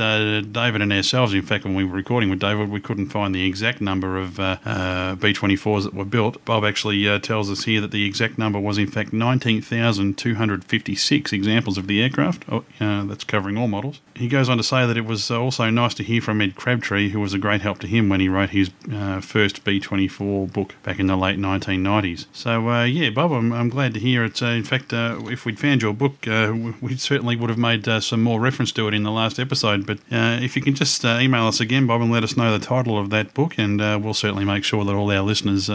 David 0.52 0.80
and 0.80 0.92
ourselves, 0.92 1.34
in 1.34 1.42
fact, 1.42 1.64
when 1.64 1.74
we 1.74 1.84
were 1.84 1.96
recording 1.96 2.30
with 2.30 2.38
David, 2.38 2.70
we 2.70 2.80
couldn't 2.80 3.08
find 3.08 3.34
the 3.34 3.44
exact 3.44 3.80
number 3.80 4.16
of 4.16 4.38
uh, 4.38 4.58
uh, 4.64 5.16
B24s 5.16 5.82
that 5.84 5.94
were 5.94 6.04
built. 6.04 6.44
Bob 6.44 6.64
actually 6.64 7.18
tells 7.20 7.50
us 7.50 7.64
here 7.64 7.80
that 7.80 7.90
the 7.90 8.06
exact 8.06 8.38
number 8.38 8.60
was, 8.60 8.78
in 8.78 8.86
fact, 8.86 9.12
19,256 9.12 11.32
examples 11.32 11.76
of 11.78 11.88
the 11.88 12.00
aircraft. 12.02 12.43
Uh, 12.48 13.04
that's 13.04 13.24
covering 13.24 13.56
all 13.56 13.68
models. 13.68 14.00
He 14.14 14.28
goes 14.28 14.48
on 14.48 14.56
to 14.56 14.62
say 14.62 14.86
that 14.86 14.96
it 14.96 15.04
was 15.04 15.30
uh, 15.30 15.40
also 15.40 15.70
nice 15.70 15.94
to 15.94 16.02
hear 16.02 16.20
from 16.20 16.40
Ed 16.40 16.54
Crabtree, 16.54 17.10
who 17.10 17.20
was 17.20 17.34
a 17.34 17.38
great 17.38 17.62
help 17.62 17.78
to 17.80 17.86
him 17.86 18.08
when 18.08 18.20
he 18.20 18.28
wrote 18.28 18.50
his 18.50 18.70
uh, 18.92 19.20
first 19.20 19.64
B24 19.64 20.52
book 20.52 20.74
back 20.82 20.98
in 20.98 21.06
the 21.06 21.16
late 21.16 21.38
1990s. 21.38 22.26
So, 22.32 22.68
uh, 22.70 22.84
yeah, 22.84 23.10
Bob, 23.10 23.32
I'm, 23.32 23.52
I'm, 23.52 23.68
glad 23.68 23.94
to 23.94 24.00
hear 24.00 24.24
it. 24.24 24.42
Uh, 24.42 24.46
in 24.46 24.64
fact, 24.64 24.92
uh, 24.92 25.20
if 25.24 25.44
we'd 25.44 25.58
found 25.58 25.82
your 25.82 25.94
book, 25.94 26.26
we 26.26 26.96
certainly 26.96 27.36
would 27.36 27.50
have 27.50 27.58
made 27.58 27.86
some 28.02 28.22
more 28.22 28.40
reference 28.40 28.72
to 28.72 28.88
it 28.88 28.94
in 28.94 29.02
the 29.02 29.10
last 29.10 29.38
episode. 29.38 29.86
But 29.86 29.98
if 30.10 30.56
you 30.56 30.62
can 30.62 30.74
just 30.74 31.04
email 31.04 31.46
us 31.46 31.60
again, 31.60 31.86
Bob, 31.86 32.02
and 32.02 32.12
let 32.12 32.24
us 32.24 32.36
know 32.36 32.56
the 32.56 32.64
title 32.64 32.98
of 32.98 33.10
that 33.10 33.34
book, 33.34 33.58
and 33.58 33.80
we'll 34.02 34.14
certainly 34.14 34.44
make 34.44 34.64
sure 34.64 34.84
that 34.84 34.94
all 34.94 35.10
our 35.10 35.22
listeners 35.22 35.68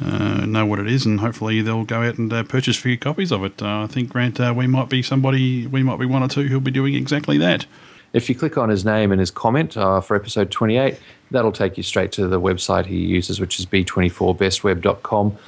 know 0.00 0.66
what 0.66 0.78
it 0.78 0.86
is, 0.86 1.06
and 1.06 1.20
hopefully 1.20 1.62
they'll 1.62 1.84
go 1.84 2.02
out 2.02 2.18
and 2.18 2.30
purchase 2.48 2.78
a 2.78 2.80
few 2.80 2.98
copies 2.98 3.30
of 3.30 3.44
it. 3.44 3.62
I 3.62 3.86
think, 3.86 4.10
Grant, 4.10 4.38
we 4.56 4.66
might 4.66 4.88
be 4.88 5.02
somebody, 5.02 5.66
we 5.66 5.82
might 5.82 5.98
be 5.98 6.06
one 6.06 6.22
or 6.22 6.28
two 6.28 6.44
who'll 6.44 6.60
be 6.60 6.70
doing 6.70 6.94
exactly 6.94 7.38
that. 7.38 7.66
If 8.12 8.28
you 8.28 8.34
click 8.34 8.58
on 8.58 8.68
his 8.68 8.84
name 8.84 9.12
and 9.12 9.20
his 9.20 9.30
comment 9.30 9.76
uh, 9.76 10.00
for 10.00 10.16
episode 10.16 10.50
28, 10.50 10.98
that'll 11.30 11.52
take 11.52 11.76
you 11.76 11.82
straight 11.82 12.10
to 12.12 12.26
the 12.26 12.40
website 12.40 12.86
he 12.86 12.98
uses, 12.98 13.40
which 13.40 13.60
is 13.60 13.66
b24bestweb.com. 13.66 15.38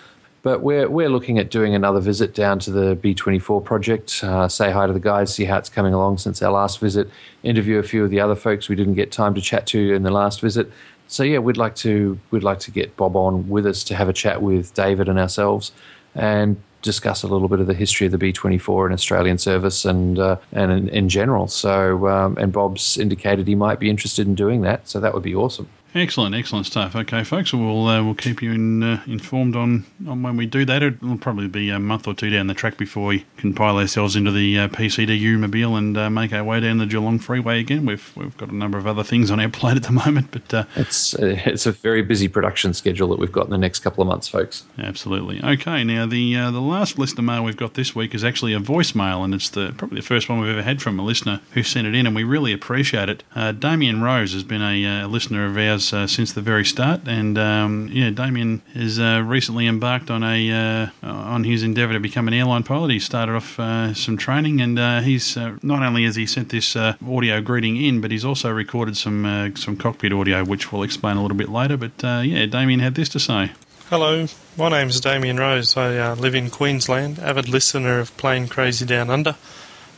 But 0.43 0.61
we're, 0.61 0.89
we're 0.89 1.09
looking 1.09 1.39
at 1.39 1.51
doing 1.51 1.75
another 1.75 2.01
visit 2.01 2.35
down 2.35 2.59
to 2.61 2.73
the 2.73 2.97
B24 2.97 3.65
project, 3.65 4.25
uh, 4.25 4.49
say 4.49 4.73
hi 4.73 4.89
to 4.89 4.93
the 4.93 5.01
guys, 5.01 5.33
see 5.33 5.45
how 5.45 5.57
it's 5.59 5.69
coming 5.69 5.95
along 5.95 6.19
since 6.19 6.43
our 6.43 6.51
last 6.51 6.81
visit, 6.81 7.09
interview 7.45 7.79
a 7.79 7.83
few 7.85 8.03
of 8.03 8.11
the 8.11 8.19
other 8.19 8.35
folks 8.35 8.69
we 8.69 8.75
didn't 8.75 8.95
get 8.95 9.13
time 9.13 9.35
to 9.35 9.41
chat 9.41 9.67
to 9.69 9.95
in 9.95 10.03
the 10.03 10.11
last 10.11 10.41
visit. 10.41 10.71
So 11.09 11.23
yeah, 11.23 11.39
we'd 11.39 11.57
like 11.57 11.75
to 11.77 12.19
we'd 12.31 12.43
like 12.43 12.59
to 12.61 12.71
get 12.71 12.97
Bob 12.97 13.17
on 13.17 13.49
with 13.49 13.67
us 13.67 13.85
to 13.85 13.95
have 13.95 14.09
a 14.09 14.13
chat 14.13 14.43
with 14.43 14.75
David 14.75 15.09
and 15.09 15.19
ourselves, 15.19 15.73
and 16.15 16.57
discuss 16.83 17.23
a 17.23 17.29
little 17.29 17.49
bit 17.49 17.61
of 17.61 17.67
the 17.67 17.75
history 17.75 18.07
of 18.07 18.13
the 18.13 18.19
B24 18.19 18.87
in 18.87 18.93
Australian 18.93 19.39
service 19.39 19.85
and 19.85 20.19
uh, 20.19 20.37
and 20.53 20.73
in, 20.73 20.89
in, 20.89 21.09
general. 21.09 21.49
So, 21.49 22.09
um, 22.09 22.37
and 22.39 22.53
Bob's 22.53 22.99
indicated 22.99 23.47
he 23.47 23.55
might 23.55 23.79
be 23.79 23.89
interested 23.89 24.27
in 24.27 24.35
doing 24.35 24.63
that. 24.63 24.89
So 24.89 25.01
that 25.01 25.15
would 25.15 25.23
be 25.23 25.35
awesome. 25.35 25.69
Excellent, 25.95 26.35
excellent 26.35 26.65
stuff. 26.65 26.97
Okay, 26.97 27.23
folks, 27.23 27.53
we'll 27.53 27.87
uh, 27.87 28.03
we'll 28.03 28.15
keep 28.15 28.41
you 28.41 28.53
in, 28.53 28.83
uh, 28.83 29.03
informed 29.07 29.55
on, 29.55 29.85
on 30.09 30.23
when 30.23 30.39
we 30.39 30.47
do 30.47 30.65
that. 30.65 30.83
It'll 30.83 31.19
probably 31.19 31.49
be 31.49 31.69
a 31.69 31.79
month 31.79 32.07
or 32.09 32.15
two 32.15 32.31
down 32.31 32.47
the 32.47 32.55
track 32.55 32.79
before 32.79 33.09
we 33.09 33.27
can 33.37 33.53
pile 33.53 33.77
ourselves 33.77 34.17
into 34.17 34.31
the 34.31 34.59
uh, 34.59 34.69
PCDU 34.69 35.39
mobile 35.39 35.77
and 35.77 35.99
uh, 35.99 36.09
make 36.09 36.33
our 36.33 36.45
way 36.45 36.61
down 36.61 36.79
the 36.79 36.87
Geelong 36.87 37.19
Freeway 37.19 37.61
again. 37.61 37.85
We've 37.85 38.11
we've 38.17 38.35
got 38.39 38.49
a 38.49 38.55
number 38.55 38.79
of 38.79 38.87
other 38.87 39.05
things 39.05 39.31
on 39.31 39.39
our 39.39 39.49
plate 39.51 39.77
at 39.77 39.83
the 39.83 39.93
moment, 39.93 40.29
but 40.31 40.55
uh, 40.55 40.65
it's 40.77 41.15
uh, 41.15 41.37
it's 41.45 41.67
a 41.67 41.73
very 41.73 42.01
busy 42.01 42.27
production 42.27 42.73
schedule 42.73 43.09
that 43.09 43.19
we've 43.19 43.33
got 43.33 43.45
in 43.45 43.51
the 43.51 43.59
next 43.59 43.81
couple 43.81 44.01
of 44.01 44.09
months, 44.09 44.29
folks. 44.29 44.65
Absolutely. 44.79 45.43
Okay, 45.45 45.85
now 45.85 46.07
the 46.07 46.35
the 46.37 46.61
last 46.63 46.99
listener 46.99 47.23
mail 47.23 47.45
we've 47.45 47.57
got 47.57 47.75
this 47.75 47.95
week 47.95 48.15
is 48.15 48.25
actually 48.25 48.55
a 48.55 48.61
voicemail, 48.61 49.25
and 49.25 49.35
it's 49.35 49.51
the 49.51 49.75
probably 49.77 50.01
the 50.01 50.07
first 50.07 50.31
one 50.31 50.41
we've 50.41 50.53
ever 50.53 50.63
had 50.63 50.81
from 50.81 50.99
a 50.99 51.05
listener 51.05 51.43
who 51.51 51.63
sent 51.63 51.87
it 51.87 51.95
in, 51.95 52.07
and 52.07 52.17
we 52.17 52.25
really 52.25 52.55
appreciate 52.55 53.11
it. 53.11 53.23
Damien 53.61 54.01
Rose 54.01 54.33
has 54.33 54.43
been 54.43 54.63
a, 54.63 55.03
listener 55.13 55.45
of 55.45 55.59
ours 55.59 55.82
since 55.89 56.33
the 56.33 56.41
very 56.41 56.65
start. 56.65 57.01
And 57.07 57.39
um, 57.39 57.89
yeah, 57.93 58.11
Damien 58.11 58.63
has 58.75 58.99
uh, 58.99 59.23
recently 59.25 59.67
embarked 59.67 60.11
on 60.11 60.23
a 60.23 60.51
uh, 60.51 60.87
on 61.03 61.45
his 61.45 61.63
endeavour 61.63 61.93
to 61.93 62.01
become 62.01 62.29
an 62.29 62.35
airline 62.35 62.63
pilot. 62.63 62.91
He 62.91 62.99
started 62.99 63.35
off 63.35 63.59
uh, 63.59 63.95
some 63.95 64.17
training, 64.17 64.61
and 64.61 64.79
uh, 64.79 65.01
he's 65.01 65.37
uh, 65.37 65.57
not 65.63 65.83
only 65.83 66.05
has 66.05 66.17
he 66.17 66.27
sent 66.27 66.49
this 66.51 66.77
uh, 66.77 66.95
audio 67.07 67.41
greeting 67.41 67.77
in, 67.77 68.01
but 68.01 68.11
he's 68.11 68.25
also 68.25 68.51
recorded 68.51 68.97
some 68.97 69.53
some 69.57 69.77
cockpit 69.77 70.13
audio, 70.13 70.45
which 70.45 70.73
we'll 70.73 70.83
explain 70.83 71.17
a 71.17 71.23
little 71.23 71.37
bit 71.37 71.49
later. 71.49 71.77
But 71.77 71.93
yeah, 72.03 72.47
Damien 72.47 72.81
had 72.81 72.95
this 72.95 73.09
to 73.11 73.21
say. 73.21 73.53
Hello, 73.89 74.27
my 74.57 74.71
name 74.71 74.89
is 74.89 75.01
Damien 75.01 75.39
Rose. 75.39 75.77
I 75.77 76.15
live 76.15 76.35
in 76.35 76.49
Queensland, 76.49 77.19
avid 77.19 77.49
listener 77.49 77.99
of 77.99 78.17
Plane 78.17 78.49
Crazy 78.49 78.87
Down 78.87 79.11
Under 79.11 79.37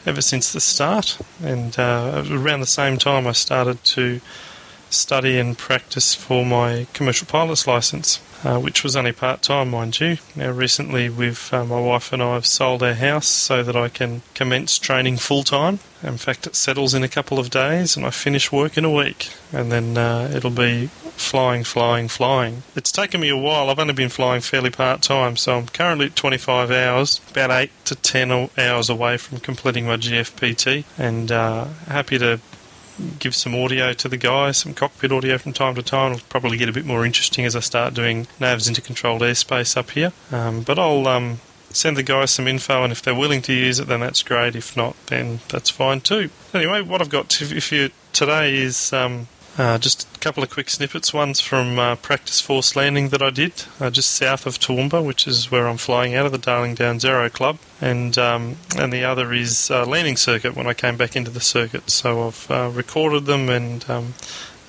ever 0.06 0.20
since 0.20 0.52
the 0.52 0.60
start. 0.60 1.18
And 1.42 1.78
uh, 1.78 2.24
around 2.30 2.60
the 2.60 2.66
same 2.66 2.98
time, 2.98 3.26
I 3.26 3.32
started 3.32 3.82
to 3.84 4.20
study 4.94 5.38
and 5.38 5.56
practice 5.56 6.14
for 6.14 6.44
my 6.44 6.86
commercial 6.92 7.26
pilot's 7.26 7.66
license, 7.66 8.20
uh, 8.44 8.58
which 8.58 8.82
was 8.82 8.96
only 8.96 9.12
part 9.12 9.42
time, 9.42 9.70
mind 9.70 10.00
you. 10.00 10.18
Now, 10.36 10.50
recently, 10.50 11.08
with 11.08 11.52
uh, 11.52 11.64
my 11.64 11.80
wife 11.80 12.12
and 12.12 12.22
I 12.22 12.34
have 12.34 12.46
sold 12.46 12.82
our 12.82 12.94
house 12.94 13.26
so 13.26 13.62
that 13.62 13.76
I 13.76 13.88
can 13.88 14.22
commence 14.34 14.78
training 14.78 15.16
full 15.18 15.42
time. 15.42 15.80
In 16.02 16.18
fact, 16.18 16.46
it 16.46 16.54
settles 16.54 16.94
in 16.94 17.02
a 17.02 17.08
couple 17.08 17.38
of 17.38 17.50
days, 17.50 17.96
and 17.96 18.04
I 18.04 18.10
finish 18.10 18.52
work 18.52 18.76
in 18.76 18.84
a 18.84 18.90
week, 18.90 19.30
and 19.52 19.72
then 19.72 19.96
uh, 19.96 20.30
it'll 20.34 20.50
be 20.50 20.88
flying, 21.16 21.64
flying, 21.64 22.08
flying. 22.08 22.62
It's 22.76 22.92
taken 22.92 23.20
me 23.20 23.28
a 23.30 23.36
while. 23.36 23.70
I've 23.70 23.78
only 23.78 23.94
been 23.94 24.08
flying 24.08 24.40
fairly 24.40 24.70
part 24.70 25.02
time, 25.02 25.36
so 25.36 25.56
I'm 25.56 25.66
currently 25.66 26.06
at 26.06 26.16
25 26.16 26.70
hours, 26.70 27.20
about 27.30 27.50
8 27.50 27.70
to 27.86 27.94
10 27.94 28.50
hours 28.58 28.90
away 28.90 29.16
from 29.16 29.38
completing 29.38 29.86
my 29.86 29.96
GFPT, 29.96 30.84
and 30.98 31.32
uh, 31.32 31.66
happy 31.86 32.18
to 32.18 32.40
give 33.18 33.34
some 33.34 33.54
audio 33.54 33.92
to 33.92 34.08
the 34.08 34.16
guys, 34.16 34.58
some 34.58 34.74
cockpit 34.74 35.12
audio 35.12 35.38
from 35.38 35.52
time 35.52 35.74
to 35.74 35.82
time. 35.82 36.12
It'll 36.12 36.26
probably 36.28 36.56
get 36.56 36.68
a 36.68 36.72
bit 36.72 36.84
more 36.84 37.04
interesting 37.04 37.44
as 37.44 37.56
I 37.56 37.60
start 37.60 37.94
doing 37.94 38.26
NAVs 38.40 38.68
into 38.68 38.80
controlled 38.80 39.22
airspace 39.22 39.76
up 39.76 39.90
here. 39.90 40.12
Um, 40.30 40.62
but 40.62 40.78
I'll 40.78 41.06
um, 41.06 41.40
send 41.70 41.96
the 41.96 42.02
guys 42.02 42.30
some 42.30 42.46
info, 42.46 42.82
and 42.82 42.92
if 42.92 43.02
they're 43.02 43.14
willing 43.14 43.42
to 43.42 43.52
use 43.52 43.78
it, 43.80 43.88
then 43.88 44.00
that's 44.00 44.22
great. 44.22 44.56
If 44.56 44.76
not, 44.76 44.96
then 45.06 45.40
that's 45.48 45.70
fine 45.70 46.00
too. 46.00 46.30
Anyway, 46.52 46.82
what 46.82 47.00
I've 47.00 47.10
got 47.10 47.28
to, 47.30 47.56
if 47.56 47.72
you 47.72 47.90
today 48.12 48.56
is 48.56 48.92
um, 48.92 49.28
uh, 49.56 49.78
just 49.78 50.08
a 50.16 50.18
couple 50.18 50.42
of 50.42 50.50
quick 50.50 50.68
snippets. 50.68 51.14
One's 51.14 51.40
from 51.40 51.78
uh, 51.78 51.96
practice 51.96 52.40
force 52.40 52.74
landing 52.74 53.10
that 53.10 53.22
I 53.22 53.30
did 53.30 53.64
uh, 53.80 53.90
just 53.90 54.10
south 54.10 54.46
of 54.46 54.58
Toowoomba, 54.58 55.04
which 55.04 55.26
is 55.26 55.50
where 55.50 55.68
I'm 55.68 55.76
flying 55.76 56.14
out 56.14 56.26
of 56.26 56.32
the 56.32 56.38
Darling 56.38 56.74
Downs 56.74 57.04
Aero 57.04 57.28
Club, 57.28 57.58
and 57.80 58.16
um, 58.18 58.56
and 58.76 58.92
the 58.92 59.04
other 59.04 59.32
is 59.32 59.70
uh, 59.70 59.86
landing 59.86 60.16
circuit 60.16 60.56
when 60.56 60.66
I 60.66 60.74
came 60.74 60.96
back 60.96 61.14
into 61.14 61.30
the 61.30 61.40
circuit. 61.40 61.90
So 61.90 62.28
I've 62.28 62.50
uh, 62.50 62.70
recorded 62.72 63.26
them 63.26 63.48
and. 63.48 63.88
Um, 63.88 64.14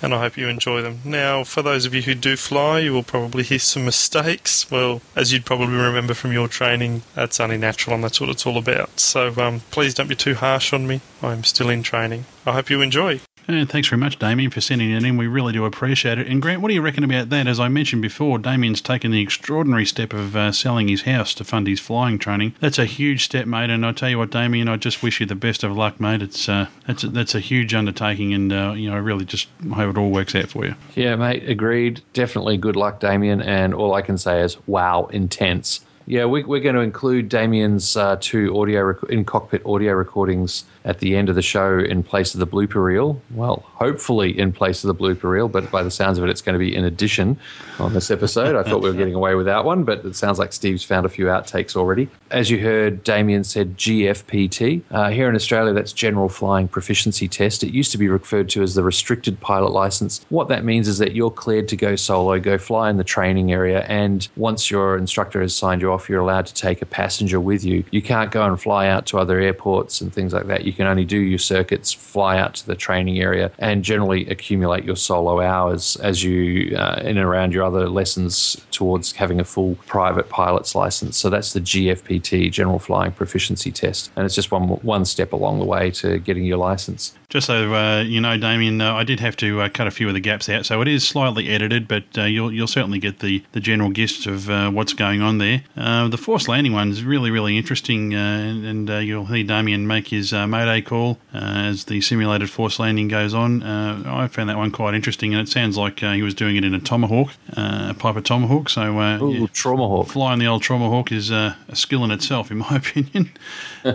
and 0.02 0.14
I 0.14 0.20
hope 0.20 0.38
you 0.38 0.50
enjoy 0.50 0.82
them. 0.82 1.00
Now, 1.06 1.44
for 1.44 1.62
those 1.62 1.86
of 1.86 1.94
you 1.94 2.02
who 2.02 2.14
do 2.14 2.36
fly, 2.36 2.80
you 2.80 2.94
will 2.94 3.02
probably 3.02 3.44
hear 3.44 3.60
some 3.60 3.86
mistakes. 3.86 4.70
Well, 4.70 5.02
as 5.16 5.32
you'd 5.32 5.46
probably 5.46 5.76
remember 5.78 6.14
from 6.14 6.34
your 6.34 6.48
training, 6.48 7.04
that's 7.16 7.40
only 7.40 7.58
natural 7.58 7.96
and 7.96 8.04
that's 8.04 8.20
what 8.20 8.30
it's 8.30 8.46
all 8.46 8.58
about. 8.58 9.00
So 9.00 9.34
um, 9.38 9.62
please 9.72 9.94
don't 9.94 10.10
be 10.10 10.16
too 10.16 10.36
harsh 10.36 10.74
on 10.74 10.86
me. 10.86 11.02
I'm 11.24 11.44
still 11.44 11.70
in 11.70 11.82
training. 11.82 12.26
I 12.46 12.52
hope 12.52 12.70
you 12.70 12.82
enjoy. 12.82 13.22
And 13.48 13.70
thanks 13.70 13.90
very 13.90 14.00
much, 14.00 14.18
Damien, 14.18 14.50
for 14.50 14.62
sending 14.62 14.92
it 14.92 15.04
in. 15.04 15.18
We 15.18 15.28
really 15.28 15.54
do 15.54 15.66
appreciate 15.66 16.18
it. 16.18 16.28
And 16.28 16.42
Grant, 16.42 16.62
what 16.62 16.70
do 16.70 16.74
you 16.74 16.82
reckon 16.82 17.04
about 17.04 17.30
that? 17.30 17.48
As 17.48 17.60
I 17.60 17.68
mentioned 17.68 18.02
before, 18.02 18.40
Damien's 18.40 18.82
taken 18.82 19.12
the 19.12 19.22
extraordinary 19.22 19.86
step 19.86 20.14
of 20.14 20.36
uh, 20.36 20.52
selling 20.52 20.88
his 20.88 21.04
house 21.04 21.34
to 21.36 21.44
fund 21.44 21.68
his 21.68 21.80
flying 21.80 22.18
training. 22.18 22.56
That's 22.60 22.80
a 22.80 22.86
huge 22.86 23.24
step, 23.24 23.46
mate. 23.46 23.70
And 23.70 23.86
I 23.86 23.92
tell 23.92 24.10
you 24.10 24.18
what, 24.18 24.32
Damien, 24.32 24.68
I 24.68 24.78
just 24.78 25.04
wish 25.04 25.20
you 25.20 25.26
the 25.26 25.36
best 25.36 25.64
of 25.64 25.76
luck, 25.76 26.00
mate. 26.00 26.22
It's 26.24 26.50
uh, 26.50 26.68
that's 26.88 27.04
a, 27.04 27.10
that's 27.10 27.36
a 27.36 27.40
huge 27.40 27.74
undertaking, 27.74 28.34
and 28.34 28.52
uh, 28.52 28.74
you 28.76 28.90
know, 28.90 28.96
I 28.96 29.00
really 29.00 29.26
just 29.26 29.48
hope 29.74 29.96
it 29.96 29.98
all 29.98 30.10
works 30.10 30.34
out 30.34 30.50
for 30.50 30.66
you. 30.66 30.76
Yeah, 30.96 31.16
mate. 31.16 31.48
Agreed. 31.48 32.02
Definitely 32.14 32.58
good 32.58 32.76
luck, 32.76 33.00
Damien. 33.00 33.42
And 33.42 33.74
all 33.74 33.94
I 33.94 34.02
can 34.02 34.18
say 34.18 34.42
is, 34.42 34.58
wow, 34.68 35.06
intense. 35.12 35.82
Yeah, 36.08 36.26
we, 36.26 36.42
are 36.42 36.60
going 36.60 36.76
to 36.76 36.82
include 36.82 37.30
Damien's 37.30 37.98
uh, 37.98 38.18
two 38.20 38.60
audio 38.60 38.84
rec- 38.84 39.10
in 39.10 39.26
cockpit 39.26 39.66
audio 39.66 39.94
recordings 39.94 40.64
at 40.86 41.00
the 41.00 41.16
end 41.16 41.28
of 41.30 41.36
the 41.36 41.42
show 41.42 41.80
in 41.80 42.04
place 42.04 42.34
of 42.34 42.40
the 42.40 42.48
blooper 42.48 42.84
reel. 42.84 43.20
Well, 43.32 43.66
hopefully 43.74 44.38
in 44.38 44.54
place 44.54 44.84
of 44.84 44.88
the 44.88 44.96
blooper 44.96 45.24
reel, 45.24 45.50
but 45.50 45.70
by 45.72 45.84
the 45.84 45.92
sounds 45.92 46.18
of 46.18 46.24
it, 46.24 46.30
it's 46.30 46.42
going 46.42 46.54
to 46.54 46.60
be 46.60 46.74
in 46.74 46.86
addition 46.86 47.38
on 47.80 47.94
this 47.94 48.12
episode. 48.12 48.56
I 48.56 48.64
thought 48.64 48.82
we 48.82 48.90
were 48.90 48.96
getting 48.96 49.16
away 49.16 49.36
with 49.36 49.48
that 49.48 49.66
one, 49.66 49.84
but 49.84 50.06
it 50.06 50.16
sounds 50.16 50.40
like 50.40 50.54
Steve's 50.54 50.84
found 50.84 51.06
a 51.06 51.10
few 51.10 51.26
outtakes 51.26 51.76
already. 51.76 52.08
As 52.32 52.50
you 52.50 52.60
heard, 52.60 53.04
Damien 53.04 53.44
said 53.44 53.78
GFPT. 53.78 54.84
Uh, 54.92 55.10
here 55.10 55.28
in 55.28 55.36
Australia, 55.36 55.74
that's 55.74 55.92
General 55.92 56.30
Flying 56.30 56.68
Proficiency 56.68 57.28
Test. 57.28 57.64
It 57.64 57.74
used 57.74 57.92
to 57.92 57.98
be 57.98 58.08
referred 58.08 58.50
to 58.50 58.62
as 58.62 58.76
the 58.76 58.84
Restricted 58.84 59.40
Pilot 59.40 59.72
License. 59.72 60.24
What 60.30 60.48
that 60.50 60.64
means 60.64 60.88
is 60.88 61.00
that 61.00 61.16
you're 61.16 61.32
cleared 61.32 61.68
to 61.70 61.76
go 61.76 61.96
solo, 61.96 62.40
go 62.40 62.58
fly 62.58 62.90
in 62.92 62.98
the 62.98 63.04
training 63.04 63.52
area, 63.52 63.82
and 63.88 64.28
once 64.36 64.70
your 64.70 64.98
instructor 64.98 65.42
has 65.42 65.56
signed 65.56 65.82
you 65.82 65.92
off, 65.92 66.08
you're 66.08 66.22
allowed 66.22 66.46
to 66.46 66.54
take 66.54 66.82
a 66.82 66.86
passenger 66.86 67.40
with 67.40 67.64
you. 67.64 67.84
You 67.92 68.02
can't 68.02 68.32
go 68.32 68.46
and 68.46 68.62
fly 68.62 68.88
out 68.88 69.08
to 69.08 69.18
other 69.18 69.40
airports 69.40 70.02
and 70.02 70.14
things 70.14 70.32
like 70.32 70.48
that. 70.48 70.64
You 70.64 70.75
can 70.76 70.88
only 70.88 71.06
do 71.06 71.18
your 71.18 71.40
circuits, 71.40 71.92
fly 71.92 72.38
out 72.38 72.56
to 72.56 72.68
the 72.68 72.76
training 72.76 73.20
area, 73.20 73.52
and 73.60 73.84
generally 73.84 74.28
accumulate 74.28 74.84
your 74.84 74.96
solo 74.96 75.42
hours 75.42 75.96
as 75.98 76.24
you 76.24 76.76
uh, 76.78 77.00
in 77.02 77.18
and 77.18 77.20
around 77.20 77.54
your 77.54 77.64
other 77.64 77.90
lessons 77.90 78.62
towards 78.72 79.14
having 79.14 79.40
a 79.40 79.44
full 79.44 79.76
private 79.88 80.30
pilot's 80.30 80.76
license. 80.76 81.18
So 81.18 81.30
that's 81.30 81.54
the 81.54 81.62
GFPT, 81.62 82.52
General 82.52 82.80
Flying 82.80 83.12
Proficiency 83.12 83.72
Test, 83.72 84.12
and 84.16 84.26
it's 84.26 84.36
just 84.36 84.52
one 84.52 84.68
one 84.68 85.06
step 85.06 85.34
along 85.34 85.60
the 85.60 85.66
way 85.66 85.92
to 85.92 86.20
getting 86.20 86.46
your 86.46 86.58
license. 86.58 87.16
Just 87.30 87.48
so 87.48 87.74
uh, 87.74 88.02
you 88.02 88.22
know, 88.22 88.38
Damien, 88.38 88.82
uh, 88.82 88.94
I 88.94 89.04
did 89.04 89.20
have 89.20 89.36
to 89.38 89.62
uh, 89.62 89.70
cut 89.70 89.88
a 89.88 89.92
few 89.92 90.08
of 90.08 90.14
the 90.14 90.20
gaps 90.20 90.48
out, 90.50 90.66
so 90.66 90.82
it 90.82 90.88
is 90.88 91.08
slightly 91.08 91.50
edited, 91.50 91.88
but 91.88 92.04
uh, 92.18 92.24
you'll 92.24 92.52
you'll 92.52 92.68
certainly 92.68 93.00
get 93.00 93.20
the, 93.20 93.44
the 93.52 93.60
general 93.60 93.92
gist 93.92 94.26
of 94.28 94.50
uh, 94.50 94.70
what's 94.70 94.94
going 94.94 95.22
on 95.22 95.38
there. 95.38 95.64
Uh, 95.76 96.08
the 96.08 96.18
forced 96.18 96.48
landing 96.48 96.74
one 96.74 96.92
is 96.92 97.04
really 97.04 97.32
really 97.32 97.58
interesting, 97.58 98.14
uh, 98.14 98.18
and, 98.18 98.66
and 98.66 98.90
uh, 98.90 98.98
you'll 98.98 99.26
hear 99.26 99.44
Damien 99.44 99.88
make 99.88 100.10
his 100.10 100.34
uh, 100.34 100.48
mayday 100.48 100.82
call 100.82 101.18
uh, 101.34 101.38
as 101.38 101.86
the 101.86 102.02
simulated 102.02 102.50
forced 102.50 102.80
landing 102.80 103.08
goes 103.08 103.34
on. 103.34 103.64
Uh, 103.64 104.04
I 104.06 104.28
found 104.28 104.50
that 104.50 104.58
one 104.58 104.72
quite 104.72 104.94
interesting, 104.94 105.34
and 105.34 105.48
it 105.48 105.52
sounds 105.52 105.78
like 105.78 106.02
uh, 106.04 106.14
he 106.14 106.22
was 106.22 106.34
doing 106.34 106.56
it 106.56 106.64
in 106.64 106.74
a 106.74 106.80
Tomahawk, 106.80 107.32
uh, 107.56 107.88
a 107.90 107.94
Piper 107.94 108.22
Tomahawk. 108.22 108.70
So, 108.70 109.00
uh, 109.00 109.20
Ooh, 109.22 109.48
Tomahawk. 109.48 110.08
Flying 110.08 110.40
the 110.40 110.48
old 110.48 110.64
Tomahawk 110.64 111.12
is 111.12 111.32
uh, 111.32 111.56
a 111.68 111.76
skill 111.76 112.04
in 112.04 112.12
itself, 112.12 112.52
in 112.52 112.58
my 112.58 112.70
opinion. 112.76 113.32
uh, 113.86 113.94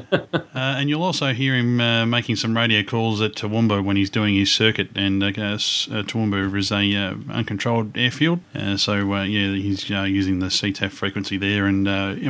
and 0.55 0.89
you'll 0.89 1.02
also 1.02 1.32
hear 1.32 1.55
him 1.55 1.81
uh, 1.81 2.07
making 2.07 2.36
some 2.36 2.57
radio 2.57 2.82
calls 2.82 3.19
at 3.22 3.34
Toowoomba 3.34 3.84
when 3.84 3.97
he's 3.97 4.10
doing 4.10 4.34
his 4.34 4.51
circuit. 4.51 4.88
And 4.94 5.22
uh, 5.22 5.32
Toowoomba 5.32 6.56
is 6.56 6.70
a 6.72 6.94
uh, 6.94 7.14
uncontrolled 7.30 7.97
airfield, 7.97 8.40
uh, 8.55 8.76
so 8.76 9.12
uh, 9.14 9.22
yeah, 9.24 9.52
he's 9.55 9.88
using 9.88 10.38
the 10.38 10.47
CTAF 10.47 10.90
frequency 10.90 11.36
there 11.36 11.66
and 11.66 11.84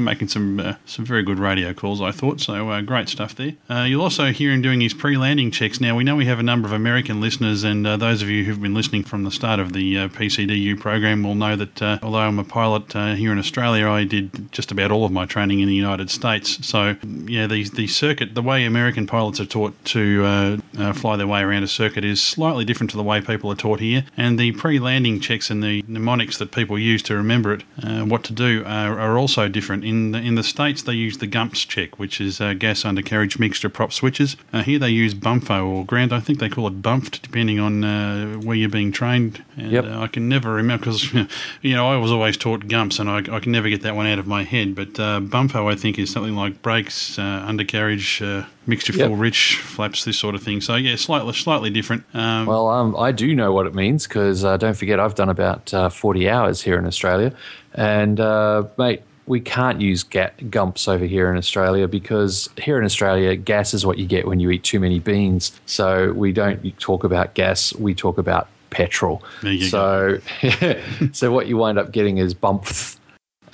making 0.04 0.28
some 0.28 0.76
some 0.86 1.04
very 1.04 1.22
good 1.22 1.38
radio 1.38 1.72
calls. 1.72 2.00
I 2.00 2.10
thought 2.10 2.40
so. 2.40 2.80
Great 2.82 3.08
stuff 3.08 3.34
there. 3.34 3.54
You'll 3.86 4.02
also 4.02 4.32
hear 4.32 4.52
him 4.52 4.62
doing 4.62 4.80
his 4.80 4.94
pre-landing 4.94 5.50
checks. 5.50 5.80
Now 5.80 5.96
we 5.96 6.04
know 6.04 6.16
we 6.16 6.26
have 6.26 6.38
a 6.38 6.42
number 6.42 6.66
of 6.66 6.72
American 6.72 7.20
listeners, 7.20 7.64
and 7.64 7.86
those 7.86 8.22
of 8.22 8.28
you 8.28 8.44
who've 8.44 8.60
been 8.60 8.74
listening 8.74 9.04
from 9.04 9.24
the 9.24 9.30
start 9.30 9.60
of 9.60 9.72
the 9.72 10.08
PCDU 10.08 10.78
program 10.78 11.22
will 11.22 11.34
know 11.34 11.56
that 11.56 11.82
although 12.02 12.18
I'm 12.18 12.38
a 12.38 12.44
pilot 12.44 12.92
here 12.92 13.32
in 13.32 13.38
Australia, 13.38 13.88
I 13.88 14.04
did 14.04 14.52
just 14.52 14.70
about 14.70 14.90
all 14.90 15.04
of 15.04 15.12
my 15.12 15.26
training 15.26 15.60
in 15.60 15.68
the 15.68 15.74
United 15.74 16.10
States. 16.10 16.66
So 16.66 16.96
yeah, 17.26 17.46
the 17.46 17.68
the 17.68 17.86
circuit, 17.86 18.34
the 18.34 18.42
way 18.42 18.64
American 18.64 19.06
pilots 19.06 19.40
are 19.40 19.46
taught 19.46 19.84
to 19.86 20.24
uh, 20.24 20.56
uh, 20.80 20.92
fly 20.92 21.16
their 21.16 21.26
way 21.26 21.40
around 21.42 21.62
a 21.62 21.68
circuit 21.68 22.04
is 22.04 22.20
slightly 22.22 22.64
different 22.64 22.90
to 22.90 22.96
the 22.96 23.02
way 23.02 23.20
people 23.20 23.50
are 23.52 23.56
taught 23.56 23.80
here, 23.80 24.04
and 24.16 24.38
the 24.38 24.52
pre-landing 24.52 25.20
checks 25.20 25.50
and 25.50 25.62
the 25.62 25.84
mnemonics 25.86 26.38
that 26.38 26.52
people 26.52 26.78
use 26.78 27.02
to 27.04 27.14
remember 27.14 27.52
it, 27.52 27.62
uh, 27.82 28.00
what 28.02 28.24
to 28.24 28.32
do, 28.32 28.62
are, 28.66 28.98
are 28.98 29.18
also 29.18 29.48
different. 29.48 29.84
In 29.84 30.12
the, 30.12 30.18
in 30.18 30.34
the 30.34 30.42
states, 30.42 30.82
they 30.82 30.92
use 30.94 31.18
the 31.18 31.26
GUMPS 31.26 31.64
check, 31.66 31.98
which 31.98 32.20
is 32.20 32.40
uh, 32.40 32.54
gas 32.54 32.84
undercarriage 32.84 33.38
mixture 33.38 33.68
prop 33.68 33.92
switches. 33.92 34.36
Uh, 34.52 34.62
here 34.62 34.78
they 34.78 34.90
use 34.90 35.14
BUMFO 35.14 35.66
or 35.66 35.84
Grant. 35.84 36.12
I 36.12 36.20
think 36.20 36.38
they 36.38 36.48
call 36.48 36.66
it 36.66 36.82
BUMFed, 36.82 37.22
depending 37.22 37.58
on 37.60 37.84
uh, 37.84 38.34
where 38.38 38.56
you're 38.56 38.68
being 38.68 38.92
trained. 38.92 39.44
And, 39.56 39.70
Yep. 39.72 39.84
uh, 39.84 40.00
I 40.00 40.06
can 40.08 40.28
never 40.28 40.52
remember 40.54 40.86
because 40.86 41.12
you 41.62 41.74
know 41.74 41.88
I 41.90 41.96
was 41.96 42.10
always 42.10 42.36
taught 42.36 42.66
GUMPS, 42.68 42.98
and 42.98 43.08
I, 43.10 43.18
I 43.36 43.40
can 43.40 43.52
never 43.52 43.68
get 43.68 43.82
that 43.82 43.94
one 43.96 44.06
out 44.06 44.18
of 44.18 44.26
my 44.26 44.44
head. 44.44 44.74
But 44.74 44.98
uh, 44.98 45.20
BUMFO, 45.20 45.70
I 45.70 45.76
think, 45.76 45.98
is 45.98 46.10
something 46.10 46.34
like 46.34 46.62
brakes, 46.62 47.18
uh, 47.18 47.22
undercarriage, 47.46 48.22
mixture 48.70 48.92
Yep. 48.94 49.08
full 49.08 49.16
rich, 49.16 49.56
flaps, 49.56 50.04
this 50.04 50.18
sort 50.18 50.34
of 50.34 50.42
thing. 50.42 50.60
So 50.62 50.76
yeah, 50.76 50.96
slightly 50.96 51.32
slightly 51.34 51.70
different. 51.70 52.04
Um, 52.14 52.46
Well, 52.46 52.68
um, 52.68 52.96
I 52.96 53.12
do 53.12 53.34
know 53.34 53.52
what 53.52 53.66
it 53.66 53.74
means 53.74 54.06
because 54.06 54.44
uh, 54.44 54.56
don't 54.56 54.76
forget 54.76 54.98
I've 54.98 55.14
done 55.14 55.28
about 55.28 55.72
uh, 55.74 55.88
40 55.90 56.28
hours 56.30 56.62
here 56.62 56.78
in 56.78 56.86
Australia. 56.86 57.32
And, 57.74 58.18
uh, 58.18 58.64
mate, 58.78 59.02
we 59.26 59.38
can't 59.40 59.80
use 59.80 60.02
ga- 60.02 60.32
gumps 60.50 60.88
over 60.88 61.04
here 61.04 61.30
in 61.30 61.36
Australia 61.36 61.86
because 61.86 62.48
here 62.56 62.78
in 62.78 62.84
Australia, 62.84 63.36
gas 63.36 63.74
is 63.74 63.86
what 63.86 63.96
you 63.98 64.06
get 64.06 64.26
when 64.26 64.40
you 64.40 64.50
eat 64.50 64.64
too 64.64 64.80
many 64.80 64.98
beans. 64.98 65.52
So 65.66 66.12
we 66.14 66.32
don't 66.32 66.58
talk 66.80 67.04
about 67.04 67.34
gas, 67.34 67.72
we 67.76 67.94
talk 67.94 68.18
about 68.18 68.48
petrol. 68.70 69.22
So, 69.68 70.18
so 71.12 71.30
what 71.32 71.46
you 71.46 71.56
wind 71.58 71.78
up 71.78 71.92
getting 71.92 72.18
is 72.18 72.34
bump, 72.34 72.66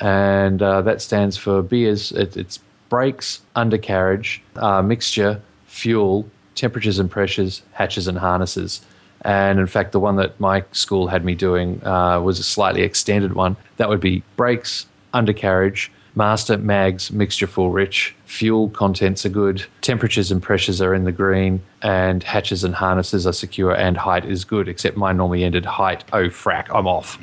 and 0.00 0.62
uh, 0.62 0.82
that 0.82 1.00
stands 1.02 1.36
for 1.36 1.62
beers. 1.62 2.12
it, 2.12 2.36
it's 2.36 2.58
brakes, 2.88 3.40
undercarriage, 3.54 4.42
uh, 4.56 4.82
mixture, 4.82 5.40
fuel, 5.66 6.28
temperatures 6.54 6.98
and 6.98 7.10
pressures, 7.10 7.62
hatches 7.72 8.06
and 8.08 8.18
harnesses. 8.18 8.80
And 9.22 9.58
in 9.58 9.66
fact, 9.66 9.92
the 9.92 10.00
one 10.00 10.16
that 10.16 10.38
my 10.38 10.64
school 10.72 11.08
had 11.08 11.24
me 11.24 11.34
doing 11.34 11.84
uh, 11.84 12.20
was 12.20 12.38
a 12.38 12.44
slightly 12.44 12.82
extended 12.82 13.34
one. 13.34 13.56
That 13.76 13.88
would 13.88 14.00
be 14.00 14.22
brakes, 14.36 14.86
undercarriage, 15.12 15.90
master, 16.14 16.56
mags, 16.58 17.12
mixture 17.12 17.46
full 17.46 17.70
rich, 17.70 18.14
fuel 18.24 18.70
contents 18.70 19.26
are 19.26 19.30
good, 19.30 19.64
temperatures 19.82 20.32
and 20.32 20.42
pressures 20.42 20.80
are 20.80 20.94
in 20.94 21.04
the 21.04 21.12
green, 21.12 21.62
and 21.82 22.22
hatches 22.22 22.64
and 22.64 22.74
harnesses 22.74 23.26
are 23.26 23.32
secure, 23.32 23.72
and 23.72 23.96
height 23.96 24.24
is 24.24 24.44
good, 24.44 24.68
except 24.68 24.96
mine 24.96 25.16
normally 25.18 25.44
ended 25.44 25.64
height. 25.66 26.04
Oh, 26.12 26.28
frack, 26.28 26.74
I'm 26.74 26.86
off. 26.86 27.18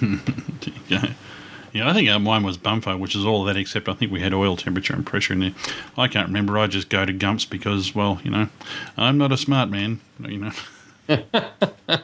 Yeah, 1.72 1.88
I 1.88 1.92
think 1.92 2.08
uh, 2.08 2.18
mine 2.18 2.42
was 2.42 2.56
Bumfo, 2.56 2.98
which 2.98 3.14
is 3.14 3.24
all 3.24 3.44
that, 3.44 3.56
except 3.56 3.88
I 3.88 3.94
think 3.94 4.10
we 4.10 4.20
had 4.20 4.32
oil 4.32 4.56
temperature 4.56 4.94
and 4.94 5.04
pressure 5.04 5.34
in 5.34 5.40
there. 5.40 5.52
I 5.96 6.08
can't 6.08 6.28
remember. 6.28 6.58
I 6.58 6.66
just 6.66 6.88
go 6.88 7.04
to 7.04 7.12
Gumps 7.12 7.44
because, 7.44 7.94
well, 7.94 8.20
you 8.24 8.30
know, 8.30 8.48
I'm 8.96 9.18
not 9.18 9.32
a 9.32 9.36
smart 9.36 9.68
man, 9.68 10.00
you 10.20 10.38
know. 10.38 10.52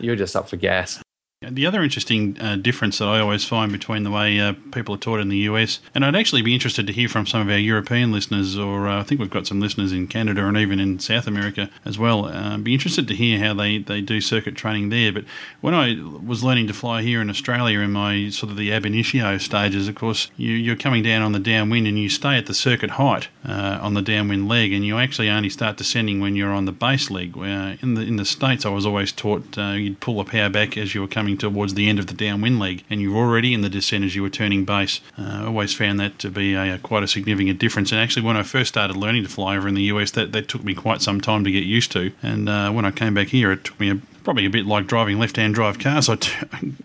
You're 0.00 0.16
just 0.16 0.36
up 0.36 0.48
for 0.48 0.56
gas. 0.56 1.02
The 1.48 1.64
other 1.64 1.82
interesting 1.82 2.36
uh, 2.38 2.56
difference 2.56 2.98
that 2.98 3.08
I 3.08 3.18
always 3.18 3.46
find 3.46 3.72
between 3.72 4.02
the 4.02 4.10
way 4.10 4.38
uh, 4.38 4.52
people 4.72 4.96
are 4.96 4.98
taught 4.98 5.20
in 5.20 5.30
the 5.30 5.38
US, 5.38 5.80
and 5.94 6.04
I'd 6.04 6.14
actually 6.14 6.42
be 6.42 6.52
interested 6.52 6.86
to 6.86 6.92
hear 6.92 7.08
from 7.08 7.26
some 7.26 7.40
of 7.40 7.48
our 7.48 7.56
European 7.56 8.12
listeners, 8.12 8.58
or 8.58 8.86
uh, 8.86 9.00
I 9.00 9.04
think 9.04 9.22
we've 9.22 9.30
got 9.30 9.46
some 9.46 9.58
listeners 9.58 9.90
in 9.90 10.06
Canada 10.06 10.44
and 10.44 10.58
even 10.58 10.78
in 10.78 10.98
South 10.98 11.26
America 11.26 11.70
as 11.82 11.98
well. 11.98 12.26
Uh, 12.26 12.58
be 12.58 12.74
interested 12.74 13.08
to 13.08 13.14
hear 13.14 13.38
how 13.38 13.54
they, 13.54 13.78
they 13.78 14.02
do 14.02 14.20
circuit 14.20 14.54
training 14.54 14.90
there. 14.90 15.14
But 15.14 15.24
when 15.62 15.72
I 15.72 15.96
was 16.22 16.44
learning 16.44 16.66
to 16.66 16.74
fly 16.74 17.00
here 17.00 17.22
in 17.22 17.30
Australia 17.30 17.78
in 17.78 17.92
my 17.92 18.28
sort 18.28 18.50
of 18.50 18.58
the 18.58 18.70
ab 18.70 18.84
initio 18.84 19.38
stages, 19.38 19.88
of 19.88 19.94
course, 19.94 20.30
you, 20.36 20.52
you're 20.52 20.76
coming 20.76 21.02
down 21.02 21.22
on 21.22 21.32
the 21.32 21.40
downwind 21.40 21.86
and 21.86 21.98
you 21.98 22.10
stay 22.10 22.36
at 22.36 22.44
the 22.44 22.54
circuit 22.54 22.90
height 22.90 23.28
uh, 23.48 23.78
on 23.80 23.94
the 23.94 24.02
downwind 24.02 24.46
leg, 24.46 24.74
and 24.74 24.84
you 24.84 24.98
actually 24.98 25.30
only 25.30 25.48
start 25.48 25.78
descending 25.78 26.20
when 26.20 26.36
you're 26.36 26.52
on 26.52 26.66
the 26.66 26.72
base 26.72 27.10
leg. 27.10 27.34
Where 27.34 27.78
in 27.80 27.94
the 27.94 28.02
in 28.02 28.16
the 28.16 28.26
states, 28.26 28.66
I 28.66 28.68
was 28.68 28.84
always 28.84 29.10
taught 29.10 29.56
uh, 29.56 29.70
you'd 29.70 30.00
pull 30.00 30.22
the 30.22 30.30
power 30.30 30.50
back 30.50 30.76
as 30.76 30.94
you 30.94 31.00
were 31.00 31.08
coming 31.08 31.30
towards 31.40 31.74
the 31.74 31.88
end 31.88 31.98
of 31.98 32.06
the 32.06 32.14
downwind 32.14 32.58
leg, 32.58 32.84
and 32.88 33.00
you're 33.00 33.16
already 33.16 33.52
in 33.52 33.62
the 33.62 33.68
descent 33.68 34.04
as 34.04 34.14
you 34.14 34.22
were 34.22 34.30
turning 34.30 34.64
base. 34.64 35.00
Uh, 35.18 35.44
always 35.46 35.74
found 35.74 35.98
that 35.98 36.18
to 36.20 36.30
be 36.30 36.54
a, 36.54 36.78
quite 36.78 37.02
a 37.02 37.08
significant 37.08 37.58
difference. 37.58 37.90
And 37.90 38.00
actually, 38.00 38.24
when 38.24 38.36
I 38.36 38.42
first 38.42 38.68
started 38.68 38.96
learning 38.96 39.24
to 39.24 39.28
fly 39.28 39.56
over 39.56 39.68
in 39.68 39.74
the 39.74 39.82
US, 39.84 40.10
that, 40.12 40.32
that 40.32 40.48
took 40.48 40.62
me 40.62 40.74
quite 40.74 41.02
some 41.02 41.20
time 41.20 41.44
to 41.44 41.50
get 41.50 41.64
used 41.64 41.90
to. 41.92 42.12
And 42.22 42.48
uh, 42.48 42.70
when 42.70 42.84
I 42.84 42.90
came 42.90 43.14
back 43.14 43.28
here, 43.28 43.50
it 43.50 43.64
took 43.64 43.80
me 43.80 43.90
a 43.90 44.00
probably 44.24 44.44
a 44.46 44.50
bit 44.50 44.66
like 44.66 44.86
driving 44.86 45.18
left-hand 45.18 45.54
drive 45.54 45.78
cars. 45.78 46.08
I, 46.08 46.16
t- 46.16 46.32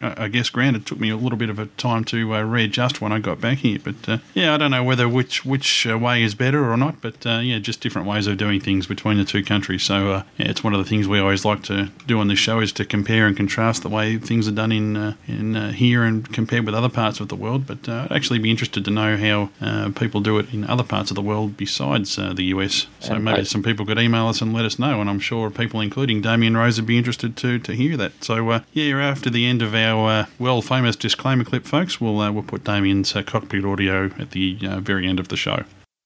I 0.01 0.27
guess, 0.27 0.49
granted, 0.49 0.83
it 0.83 0.85
took 0.85 0.99
me 0.99 1.09
a 1.09 1.17
little 1.17 1.37
bit 1.37 1.49
of 1.49 1.59
a 1.59 1.65
time 1.77 2.03
to 2.05 2.33
uh, 2.35 2.41
readjust 2.43 3.01
when 3.01 3.11
I 3.11 3.19
got 3.19 3.39
back 3.41 3.59
here. 3.59 3.79
But 3.83 3.95
uh, 4.07 4.17
yeah, 4.33 4.53
I 4.53 4.57
don't 4.57 4.71
know 4.71 4.83
whether 4.83 5.07
which 5.09 5.45
which 5.45 5.85
uh, 5.87 5.97
way 5.97 6.23
is 6.23 6.35
better 6.35 6.69
or 6.71 6.77
not. 6.77 7.01
But 7.01 7.25
uh, 7.25 7.39
yeah, 7.39 7.59
just 7.59 7.81
different 7.81 8.07
ways 8.07 8.27
of 8.27 8.37
doing 8.37 8.59
things 8.59 8.87
between 8.87 9.17
the 9.17 9.25
two 9.25 9.43
countries. 9.43 9.83
So 9.83 10.11
uh, 10.11 10.23
yeah, 10.37 10.47
it's 10.49 10.63
one 10.63 10.73
of 10.73 10.83
the 10.83 10.89
things 10.89 11.07
we 11.07 11.19
always 11.19 11.45
like 11.45 11.63
to 11.63 11.91
do 12.07 12.19
on 12.19 12.27
this 12.27 12.39
show 12.39 12.59
is 12.59 12.71
to 12.73 12.85
compare 12.85 13.27
and 13.27 13.35
contrast 13.35 13.83
the 13.83 13.89
way 13.89 14.17
things 14.17 14.47
are 14.47 14.51
done 14.51 14.71
in 14.71 14.95
uh, 14.97 15.13
in 15.27 15.55
uh, 15.55 15.71
here 15.71 16.03
and 16.03 16.31
compared 16.33 16.65
with 16.65 16.75
other 16.75 16.89
parts 16.89 17.19
of 17.19 17.27
the 17.29 17.35
world. 17.35 17.67
But 17.67 17.87
uh, 17.89 18.07
I'd 18.09 18.15
actually 18.15 18.39
be 18.39 18.51
interested 18.51 18.85
to 18.85 18.91
know 18.91 19.17
how 19.17 19.49
uh, 19.61 19.89
people 19.91 20.21
do 20.21 20.37
it 20.39 20.53
in 20.53 20.65
other 20.65 20.83
parts 20.83 21.11
of 21.11 21.15
the 21.15 21.21
world 21.21 21.57
besides 21.57 22.17
uh, 22.17 22.33
the 22.33 22.43
US. 22.45 22.87
So 22.99 23.13
And 23.15 23.23
maybe 23.25 23.39
I- 23.41 23.43
some 23.43 23.63
people 23.63 23.85
could 23.85 23.99
email 23.99 24.27
us 24.27 24.41
and 24.41 24.53
let 24.53 24.65
us 24.65 24.79
know. 24.79 25.01
And 25.01 25.09
I'm 25.09 25.19
sure 25.19 25.49
people, 25.49 25.79
including 25.81 26.21
Damien 26.21 26.55
Rose, 26.57 26.77
would 26.77 26.87
be 26.87 26.97
interested 26.97 27.24
to 27.29 27.59
to 27.59 27.73
hear 27.73 27.97
that. 27.97 28.23
So 28.23 28.49
uh, 28.49 28.59
yeah, 28.73 28.95
after 28.97 29.29
the 29.29 29.45
end 29.45 29.61
of 29.61 29.73
our 29.73 30.09
uh, 30.09 30.25
well 30.39 30.61
famous 30.61 30.95
disclaimer 30.95 31.43
clip, 31.43 31.65
folks, 31.65 31.99
we'll 31.99 32.19
uh, 32.19 32.31
we'll 32.31 32.43
put 32.43 32.63
Damien's 32.63 33.15
uh, 33.15 33.23
cockpit 33.23 33.65
audio 33.65 34.11
at 34.19 34.31
the 34.31 34.57
uh, 34.63 34.79
very 34.79 35.07
end 35.07 35.19
of 35.19 35.27
the 35.29 35.37
show. 35.37 35.63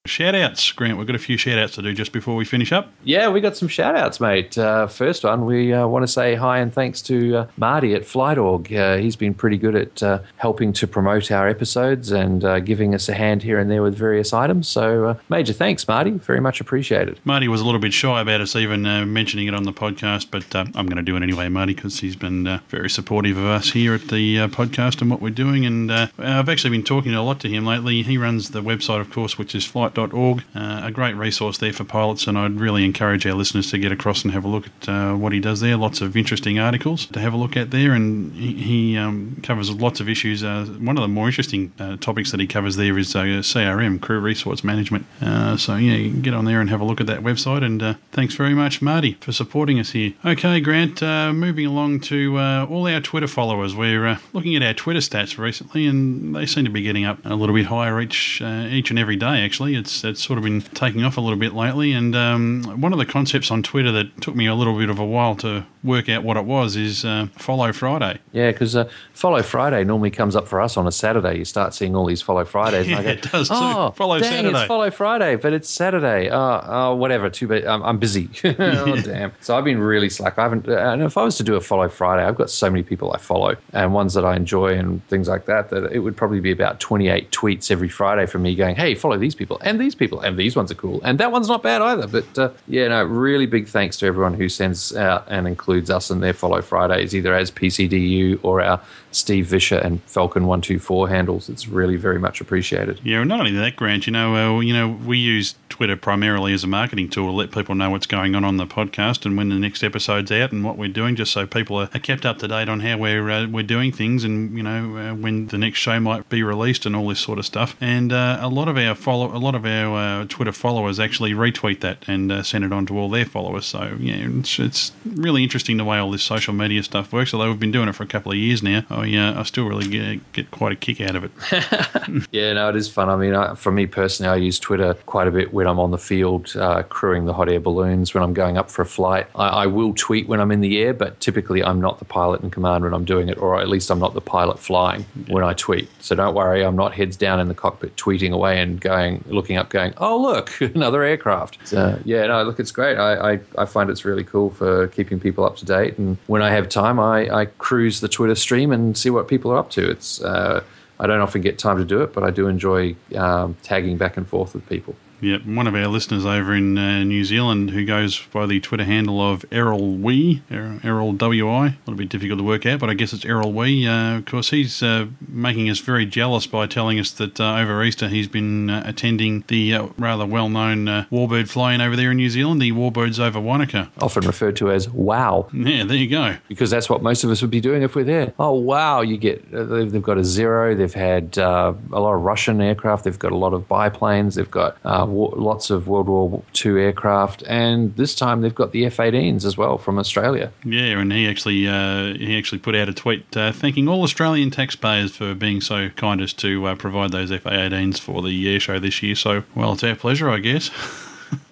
Shout 0.10 0.36
outs, 0.36 0.72
Grant. 0.72 0.98
We've 0.98 1.08
got 1.08 1.16
a 1.16 1.20
few 1.20 1.38
shout 1.38 1.60
outs 1.60 1.76
to 1.76 1.82
do 1.82 1.94
just 1.94 2.12
before 2.12 2.36
we 2.36 2.44
finish 2.44 2.72
up. 2.72 2.92
Yeah, 3.04 3.30
we 3.30 3.42
got 3.42 3.56
some 3.56 3.68
shout 3.68 3.96
outs, 3.96 4.20
mate. 4.20 4.58
Uh, 4.58 4.88
first 4.88 5.24
one, 5.24 5.46
we 5.46 5.72
uh, 5.72 5.88
want 5.88 6.04
to 6.04 6.08
say 6.08 6.36
hi 6.36 6.60
and 6.60 6.74
thanks 6.74 7.02
to 7.04 7.38
uh, 7.38 7.48
Marty 7.58 7.94
at 7.94 8.02
FlightOrg. 8.02 8.76
Uh, 8.76 8.98
he's 8.98 9.16
been 9.16 9.34
pretty 9.34 9.58
good 9.58 9.76
at 9.76 10.04
uh, 10.04 10.20
helping 10.38 10.74
to 10.74 10.88
promote 10.88 11.32
our 11.32 11.48
episodes 11.48 12.12
and 12.12 12.44
uh, 12.44 12.60
giving 12.60 12.96
us 12.96 13.08
a 13.08 13.14
hand 13.14 13.44
here 13.44 13.60
and 13.60 13.70
there 13.70 13.84
with 13.84 13.96
various 13.96 14.34
items. 14.34 14.68
So, 14.68 15.06
uh, 15.06 15.16
major 15.30 15.54
thanks, 15.54 15.88
Marty. 15.88 16.12
Very 16.12 16.40
much 16.40 16.60
appreciated. 16.60 17.20
Marty 17.24 17.48
was 17.48 17.62
a 17.62 17.66
little 17.66 17.80
bit 17.80 17.94
shy 17.94 18.22
about 18.22 18.42
us 18.42 18.56
even 18.56 18.86
uh, 18.86 19.06
mentioning 19.06 19.48
it 19.48 19.54
on 19.54 19.64
the 19.64 19.74
podcast, 19.74 20.32
but 20.32 20.56
uh, 20.56 20.66
I'm 20.76 20.88
going 20.88 20.98
to 20.98 21.04
do 21.04 21.16
it 21.16 21.24
anyway, 21.24 21.50
Marty, 21.50 21.76
because 21.76 22.00
he's 22.00 22.16
been 22.16 22.48
uh, 22.48 22.60
very 22.70 22.90
supportive 22.90 23.38
of 23.38 23.46
us 23.46 23.72
here 23.72 23.94
at 23.94 24.08
the 24.08 24.40
uh, 24.40 24.48
podcast 24.48 25.02
and 25.02 25.12
what 25.12 25.22
we're 25.22 25.30
doing. 25.30 25.66
And 25.66 25.92
uh, 25.92 26.08
I've 26.18 26.50
actually 26.50 26.72
been 26.72 26.84
talking 26.84 27.14
a 27.14 27.24
lot 27.24 27.40
to 27.42 27.48
him 27.48 27.66
lately. 27.66 28.02
He 28.02 28.18
runs 28.18 28.52
the 28.52 28.62
website, 28.62 29.02
of 29.02 29.12
course, 29.12 29.38
which 29.38 29.54
is 29.54 29.66
uh, 30.04 30.82
a 30.84 30.92
great 30.92 31.16
resource 31.16 31.58
there 31.58 31.74
for 31.74 31.84
pilots. 31.84 32.28
And 32.28 32.38
I'd 32.38 32.60
really 32.60 32.86
encourage 32.86 33.26
our 33.26 33.34
listeners 33.34 33.70
to 33.72 33.78
get 33.78 33.92
across 33.92 34.24
and 34.24 34.34
have 34.34 34.46
a 34.46 34.48
look 34.48 34.68
at 34.68 34.90
uh, 34.90 35.14
what 35.16 35.32
he 35.32 35.40
does 35.40 35.60
there. 35.60 35.78
Lots 35.78 36.02
of 36.02 36.16
interesting 36.16 36.60
articles 36.60 37.06
to 37.08 37.20
have 37.20 37.34
a 37.34 37.38
look 37.38 37.58
at 37.58 37.72
there. 37.72 37.94
And 37.94 38.34
he, 38.34 38.54
he 38.54 38.98
um, 38.98 39.40
covers 39.44 39.72
lots 39.72 40.00
of 40.00 40.10
issues. 40.10 40.44
Uh, 40.44 40.66
one 40.80 40.98
of 40.98 41.02
the 41.02 41.08
more 41.08 41.28
interesting 41.28 41.72
uh, 41.80 41.98
topics 41.98 42.32
that 42.32 42.40
he 42.40 42.48
covers 42.48 42.76
there 42.76 42.98
is 42.98 43.16
uh, 43.16 43.20
CRM, 43.20 44.02
Crew 44.02 44.20
Resource 44.20 44.64
Management. 44.64 45.06
Uh, 45.22 45.58
so, 45.58 45.76
yeah, 45.76 46.08
get 46.22 46.34
on 46.34 46.46
there 46.46 46.62
and 46.62 46.70
have 46.70 46.82
a 46.82 46.86
look 46.86 47.02
at 47.02 47.08
that 47.08 47.20
website. 47.20 47.64
And 47.64 47.98
thanks 48.12 48.36
very 48.36 48.54
much, 48.54 48.82
Marty, 48.82 49.14
for 49.22 49.32
supporting 49.32 49.80
us 49.80 49.92
here. 49.92 50.14
Okay, 50.26 50.60
Grant, 50.60 51.02
moving 51.02 51.66
along 51.66 52.02
to 52.02 52.38
all 52.38 52.88
our 52.88 53.02
Twitter 53.02 53.28
followers. 53.28 53.76
We're 53.76 54.20
looking 54.34 54.56
at 54.56 54.64
our 54.64 54.74
Twitter 54.74 55.00
stats 55.00 55.38
recently, 55.38 55.86
and 55.86 56.36
they 56.36 56.46
seem 56.46 56.66
to 56.66 56.72
be 56.72 56.82
getting 56.82 57.06
up 57.06 57.20
a 57.26 57.36
little 57.36 57.56
bit 57.56 57.68
higher 57.68 58.00
each 58.00 58.42
each 58.42 58.90
and 58.90 59.00
every 59.00 59.16
day, 59.16 59.44
actually, 59.44 59.79
It's 59.80 60.04
it's 60.04 60.24
sort 60.24 60.38
of 60.38 60.44
been 60.44 60.62
taking 60.62 61.04
off 61.04 61.18
a 61.18 61.22
little 61.22 61.40
bit 61.40 61.54
lately. 61.54 61.94
And 61.94 62.16
um, 62.16 62.64
one 62.80 62.94
of 62.94 63.00
the 63.00 63.06
concepts 63.06 63.50
on 63.50 63.64
Twitter 63.64 63.92
that 63.94 64.22
took 64.22 64.36
me 64.36 64.46
a 64.46 64.56
little 64.56 64.78
bit 64.78 64.90
of 64.90 65.00
a 65.00 65.06
while 65.06 65.36
to 65.38 65.66
work 65.84 66.10
out 66.10 66.24
what 66.24 66.38
it 66.38 66.46
was 66.46 66.76
is 66.76 67.06
uh, 67.06 67.28
Follow 67.38 67.72
Friday. 67.72 68.20
Yeah, 68.32 68.52
because 68.52 68.76
uh, 68.76 68.90
Follow 69.14 69.42
Friday 69.42 69.84
normally 69.84 70.12
comes 70.12 70.36
up 70.36 70.48
for 70.48 70.62
us 70.62 70.78
on 70.78 70.88
a 70.88 70.92
Saturday. 70.92 71.38
You 71.38 71.46
start 71.46 71.74
seeing 71.74 71.96
all 71.96 72.06
these 72.06 72.22
Follow 72.22 72.46
Fridays. 72.46 72.88
Yeah, 72.90 73.04
go, 73.04 73.10
it 73.10 73.22
does 73.22 73.50
too. 73.50 73.56
Oh, 73.56 73.92
Follow 73.92 74.20
dang, 74.20 74.32
Saturday." 74.32 74.58
It's 74.58 74.68
Follow 74.68 74.90
Friday, 74.90 75.36
but 75.36 75.54
it's 75.54 75.70
Saturday. 75.70 76.30
Oh, 76.30 76.62
oh 76.66 76.96
whatever. 76.96 77.30
Too 77.30 77.48
bad. 77.48 77.66
I'm, 77.66 77.84
I'm 77.84 77.98
busy. 78.00 78.30
oh, 78.44 78.96
damn. 79.04 79.32
So 79.42 79.56
I've 79.56 79.64
been 79.64 79.80
really 79.80 80.10
slack. 80.10 80.40
I 80.40 80.44
haven't. 80.44 80.68
And 80.68 81.04
if 81.04 81.18
I 81.18 81.24
was 81.24 81.38
to 81.38 81.44
do 81.44 81.56
a 81.56 81.62
Follow 81.62 81.88
Friday, 81.88 82.24
I've 82.24 82.36
got 82.36 82.50
so 82.50 82.70
many 82.70 82.84
people 82.84 83.14
I 83.14 83.18
follow 83.18 83.56
and 83.74 83.94
ones 83.94 84.16
that 84.16 84.26
I 84.26 84.36
enjoy 84.36 84.76
and 84.76 85.06
things 85.08 85.28
like 85.28 85.46
that 85.46 85.70
that 85.70 85.92
it 85.92 86.00
would 86.00 86.18
probably 86.18 86.40
be 86.40 86.52
about 86.52 86.80
28 86.80 87.32
tweets 87.32 87.70
every 87.70 87.90
Friday 87.90 88.26
from 88.26 88.42
me 88.42 88.56
going, 88.56 88.76
"Hey, 88.76 88.96
follow 88.96 89.18
these 89.18 89.36
people 89.36 89.60
and 89.70 89.80
these 89.80 89.96
people 89.96 90.20
and 90.20 90.38
these 90.38 90.56
ones 90.56 90.72
are 90.72 90.76
cool 90.76 91.00
and 91.04 91.20
that 91.20 91.32
one's 91.32 91.48
not 91.48 91.64
bad 91.64 91.82
either." 91.82 92.08
But 92.08 92.38
uh, 92.38 92.50
yeah, 92.68 92.88
no, 92.88 93.04
really 93.04 93.46
big 93.46 93.68
thanks 93.68 93.98
to 93.98 94.06
everyone 94.06 94.34
who 94.34 94.50
sends 94.50 94.96
out 94.96 95.26
and 95.28 95.48
includes 95.48 95.90
us 95.90 96.10
in 96.10 96.20
their 96.20 96.34
Follow 96.34 96.62
Fridays, 96.62 97.16
either 97.16 97.34
as 97.34 97.52
PCDU 97.52 98.40
or 98.44 98.62
our 98.62 98.82
Steve 99.12 99.48
Visscher 99.48 99.84
and 99.84 100.02
Falcon 100.04 100.46
One 100.46 100.62
Two 100.62 100.80
Four 100.80 101.10
handles. 101.10 101.50
It's 101.50 101.68
really 101.68 101.96
very 101.96 102.20
much 102.20 102.42
appreciated. 102.42 103.00
Yeah, 103.04 103.20
and 103.20 103.30
not 103.30 103.40
only 103.40 103.52
that, 103.54 103.76
Grant. 103.76 104.08
You 104.08 104.14
know, 104.14 104.36
uh, 104.36 104.60
you 104.60 104.74
know, 104.74 104.90
we 104.90 105.18
use 105.18 105.56
Twitter 105.70 105.96
primarily 105.96 106.54
as 106.54 106.64
a 106.64 106.68
marketing 106.68 107.10
tool 107.10 107.28
to 107.28 107.32
let 107.32 107.52
people 107.52 107.76
know 107.76 107.90
what's 107.90 108.06
going 108.06 108.36
on 108.36 108.44
on 108.44 108.58
the 108.58 108.66
podcast 108.66 109.26
and 109.26 109.38
when 109.38 109.50
the 109.50 109.56
next 109.56 109.84
episode's 109.84 110.32
out 110.32 110.52
and 110.52 110.64
what 110.64 110.78
we're 110.78 110.90
doing, 110.90 111.16
just 111.16 111.32
so 111.32 111.46
people 111.48 111.78
are, 111.78 111.88
kept 111.88 112.26
up 112.26 112.40
to 112.40 112.48
date 112.48 112.70
on 112.70 112.80
how 112.82 112.98
we're 112.98 113.30
uh, 113.30 113.48
we're 113.48 113.64
doing 113.64 113.92
things 113.92 114.24
and 114.24 114.56
you 114.56 114.64
know 114.64 114.98
uh, 114.98 115.14
when 115.14 115.48
the 115.48 115.58
next 115.58 115.80
show 115.80 116.00
might 116.00 116.28
be 116.30 116.44
released 116.44 116.86
and 116.86 116.96
all 116.96 117.08
this 117.08 117.20
sort 117.20 117.40
of 117.40 117.46
stuff. 117.46 117.76
And 117.82 118.14
uh, 118.14 118.40
a 118.42 118.48
lot 118.48 118.68
of 118.68 118.78
our 118.78 118.96
follow, 118.96 119.36
a 119.36 119.40
lot 119.40 119.56
of 119.56 119.59
our 119.66 120.22
uh, 120.22 120.26
Twitter 120.28 120.52
followers 120.52 121.00
actually 121.00 121.34
retweet 121.34 121.82
that 121.82 122.04
and 122.08 122.32
uh, 122.32 122.44
send 122.44 122.64
it 122.64 122.74
on 122.74 122.86
to 122.88 122.98
all 122.98 123.10
their 123.10 123.26
followers. 123.26 123.66
So 123.66 123.98
yeah, 124.00 124.28
it's, 124.40 124.60
it's 124.60 124.92
really 125.06 125.44
interesting 125.44 125.78
the 125.78 125.86
way 125.86 125.98
all 125.98 126.12
this 126.12 126.24
social 126.24 126.54
media 126.54 126.84
stuff 126.84 127.12
works. 127.14 127.34
Although 127.34 127.50
we've 127.50 127.60
been 127.60 127.72
doing 127.72 127.90
it 127.90 127.96
for 127.96 128.04
a 128.04 128.08
couple 128.08 128.32
of 128.32 128.38
years 128.38 128.64
now, 128.64 128.84
I 128.90 129.16
uh, 129.16 129.40
I 129.40 129.44
still 129.44 129.66
really 129.66 129.88
get, 129.88 130.34
get 130.34 130.52
quite 130.52 130.72
a 130.72 130.76
kick 130.76 131.02
out 131.02 131.16
of 131.16 131.24
it. 131.24 131.32
Yeah, 132.32 132.54
no, 132.54 132.70
it 132.70 132.76
is 132.76 132.90
fun. 132.90 133.10
I 133.10 133.16
mean, 133.16 133.34
I, 133.34 133.56
for 133.56 133.72
me 133.72 133.86
personally, 133.86 134.32
I 134.32 134.36
use 134.36 134.60
Twitter 134.60 134.94
quite 135.06 135.28
a 135.28 135.32
bit 135.32 135.54
when 135.54 135.68
I'm 135.68 135.80
on 135.80 135.92
the 135.92 135.98
field 135.98 136.56
uh, 136.56 136.84
crewing 136.84 137.26
the 137.26 137.34
hot 137.34 137.50
air 137.50 137.60
balloons, 137.60 138.14
when 138.14 138.24
I'm 138.24 138.34
going 138.34 138.58
up 138.58 138.70
for 138.70 138.82
a 138.82 138.86
flight. 138.86 139.28
I, 139.36 139.48
I 139.48 139.66
will 139.68 139.94
tweet 139.94 140.28
when 140.28 140.40
I'm 140.40 140.52
in 140.52 140.62
the 140.62 140.80
air, 140.82 140.94
but 140.94 141.20
typically 141.20 141.64
I'm 141.64 141.82
not 141.82 142.00
the 142.00 142.06
pilot 142.06 142.42
in 142.42 142.50
command 142.50 142.84
when 142.84 142.94
I'm 142.94 143.06
doing 143.06 143.30
it, 143.30 143.38
or 143.38 143.60
at 143.60 143.70
least 143.70 143.90
I'm 143.90 144.00
not 144.00 144.14
the 144.14 144.22
pilot 144.22 144.60
flying 144.60 145.06
when 145.28 145.44
I 145.44 145.54
tweet. 145.54 145.90
So 146.00 146.16
don't 146.16 146.36
worry, 146.36 146.64
I'm 146.64 146.76
not 146.76 146.94
heads 146.94 147.18
down 147.18 147.40
in 147.40 147.48
the 147.48 147.56
cockpit 147.56 147.96
tweeting 147.96 148.32
away 148.32 148.60
and 148.60 148.80
going, 148.80 149.24
looking 149.28 149.49
up, 149.58 149.70
going, 149.70 149.94
oh, 149.98 150.22
look, 150.22 150.60
another 150.62 151.04
aircraft. 151.04 151.58
So, 151.68 152.00
yeah, 152.06 152.28
no, 152.28 152.44
look, 152.44 152.60
it's 152.60 152.72
great. 152.72 152.98
I, 152.98 153.34
I, 153.34 153.40
I 153.58 153.66
find 153.66 153.90
it's 153.90 154.06
really 154.06 154.24
cool 154.24 154.50
for 154.50 154.88
keeping 154.90 155.20
people 155.20 155.44
up 155.44 155.58
to 155.58 155.66
date. 155.66 155.98
And 155.98 156.18
when 156.28 156.42
I 156.42 156.52
have 156.52 156.70
time, 156.70 157.00
I, 157.00 157.30
I 157.30 157.46
cruise 157.46 158.02
the 158.02 158.10
Twitter 158.10 158.36
stream 158.36 158.72
and 158.72 158.98
see 158.98 159.10
what 159.10 159.28
people 159.28 159.52
are 159.52 159.58
up 159.58 159.70
to. 159.72 159.90
It's, 159.90 160.22
uh, 160.22 160.64
I 161.00 161.08
don't 161.08 161.22
often 161.22 161.42
get 161.42 161.58
time 161.58 161.78
to 161.78 161.86
do 161.86 162.02
it, 162.02 162.14
but 162.14 162.24
I 162.24 162.32
do 162.32 162.48
enjoy 162.48 162.96
um, 163.16 163.56
tagging 163.64 163.98
back 163.98 164.18
and 164.18 164.28
forth 164.28 164.54
with 164.54 164.68
people. 164.68 164.96
Yep, 165.22 165.46
one 165.46 165.68
of 165.68 165.76
our 165.76 165.88
listeners 165.88 166.26
over 166.26 166.54
in 166.54 166.78
uh, 166.78 167.04
New 167.04 167.24
Zealand 167.26 167.72
who 167.72 167.86
goes 167.86 168.20
by 168.32 168.46
the 168.46 168.60
Twitter 168.60 168.84
handle 168.86 169.22
of 169.22 169.46
Errol 169.52 169.96
Wee, 169.96 170.42
Er- 170.52 170.80
Errol 170.84 171.14
WI. 171.14 171.68
A 171.68 171.76
little 171.86 171.96
bit 171.96 172.10
difficult 172.10 172.40
to 172.40 172.44
work 172.44 172.66
out, 172.66 172.80
but 172.80 172.90
I 172.90 172.94
guess 172.94 173.14
it's 173.14 173.26
Errol 173.26 173.52
Wee. 173.52 173.88
Uh, 173.88 174.18
of 174.18 174.26
course, 174.26 174.50
he's 174.52 174.82
uh, 174.82 175.08
making 175.28 175.70
us 175.70 175.80
very 175.80 176.06
jealous 176.06 176.48
by 176.48 176.68
telling 176.68 177.00
us 177.00 177.12
that 177.12 177.40
uh, 177.40 177.56
over 177.58 177.84
Easter 177.84 178.08
he's 178.08 178.28
been 178.28 178.70
uh, 178.70 178.84
attending 178.86 179.44
the 179.48 179.74
uh, 179.74 179.88
rather 179.98 180.26
well 180.26 180.50
known 180.50 180.88
uh, 180.88 181.06
Warbird 181.12 181.50
flying 181.50 181.82
over 181.82 181.96
there 181.96 182.12
in 182.12 182.18
New 182.18 182.30
Zealand, 182.30 182.62
the 182.62 182.72
Warbirds 182.72 183.20
over 183.20 183.40
Wanaka. 183.40 183.90
Often 184.02 184.26
referred 184.28 184.56
to 184.58 184.72
as 184.72 184.90
wow. 184.90 185.48
Yeah, 185.54 185.84
there 185.84 185.98
you 185.98 186.08
go. 186.10 186.38
Because 186.48 186.70
that's 186.70 186.90
what 186.90 187.02
most 187.04 187.24
of 187.24 187.30
us 187.30 187.42
would 187.42 187.52
be 187.52 187.62
doing 187.62 187.82
if 187.84 187.96
we're 187.96 188.04
there. 188.04 188.34
Oh, 188.40 188.54
wow. 188.54 189.02
You 189.02 189.18
get, 189.18 189.44
uh, 189.54 189.64
they've 189.64 190.02
got 190.02 190.18
a 190.18 190.24
zero. 190.24 190.76
They've 190.76 190.94
had 190.94 191.38
uh, 191.38 191.74
a 191.92 192.00
lot 192.00 192.14
of 192.14 192.22
Russian 192.22 192.62
aircraft. 192.62 193.04
They've 193.04 193.20
got 193.20 193.32
a 193.32 193.38
lot 193.38 193.54
of 193.54 193.68
biplanes. 193.68 194.36
They've 194.36 194.50
got 194.50 194.78
lots 195.10 195.70
of 195.70 195.88
World 195.88 196.08
War 196.08 196.44
II 196.66 196.82
aircraft. 196.82 197.44
And 197.48 197.96
this 197.96 198.16
time 198.16 198.42
they've 198.42 198.54
got 198.54 198.72
the 198.72 198.86
F 198.86 198.98
18s 198.98 199.46
as 199.46 199.58
well 199.58 199.78
from 199.78 200.00
Australia. 200.00 200.52
Yeah, 200.64 201.00
and 201.00 201.12
he 201.12 201.28
actually 201.28 201.68
uh, 201.68 202.14
he 202.14 202.38
actually 202.38 202.60
put 202.60 202.76
out 202.76 202.90
a 202.90 202.94
tweet 202.94 203.36
uh, 203.36 203.52
thanking 203.52 203.88
all 203.88 204.04
Australian 204.04 204.52
taxpayers 204.52 205.16
for 205.16 205.34
being 205.34 205.62
so 205.62 205.90
kind 205.90 206.22
as 206.22 206.34
to 206.34 206.66
uh, 206.68 206.76
provide 206.76 207.12
those 207.12 207.30
FA-18s 207.30 208.00
for 208.00 208.22
the 208.22 208.54
air 208.54 208.60
show 208.60 208.80
this 208.80 209.02
year. 209.04 209.16
So, 209.16 209.44
well, 209.56 209.74
it's 209.74 209.84
our 209.84 209.96
pleasure, 209.96 210.30
I 210.30 210.40
guess. 210.40 210.70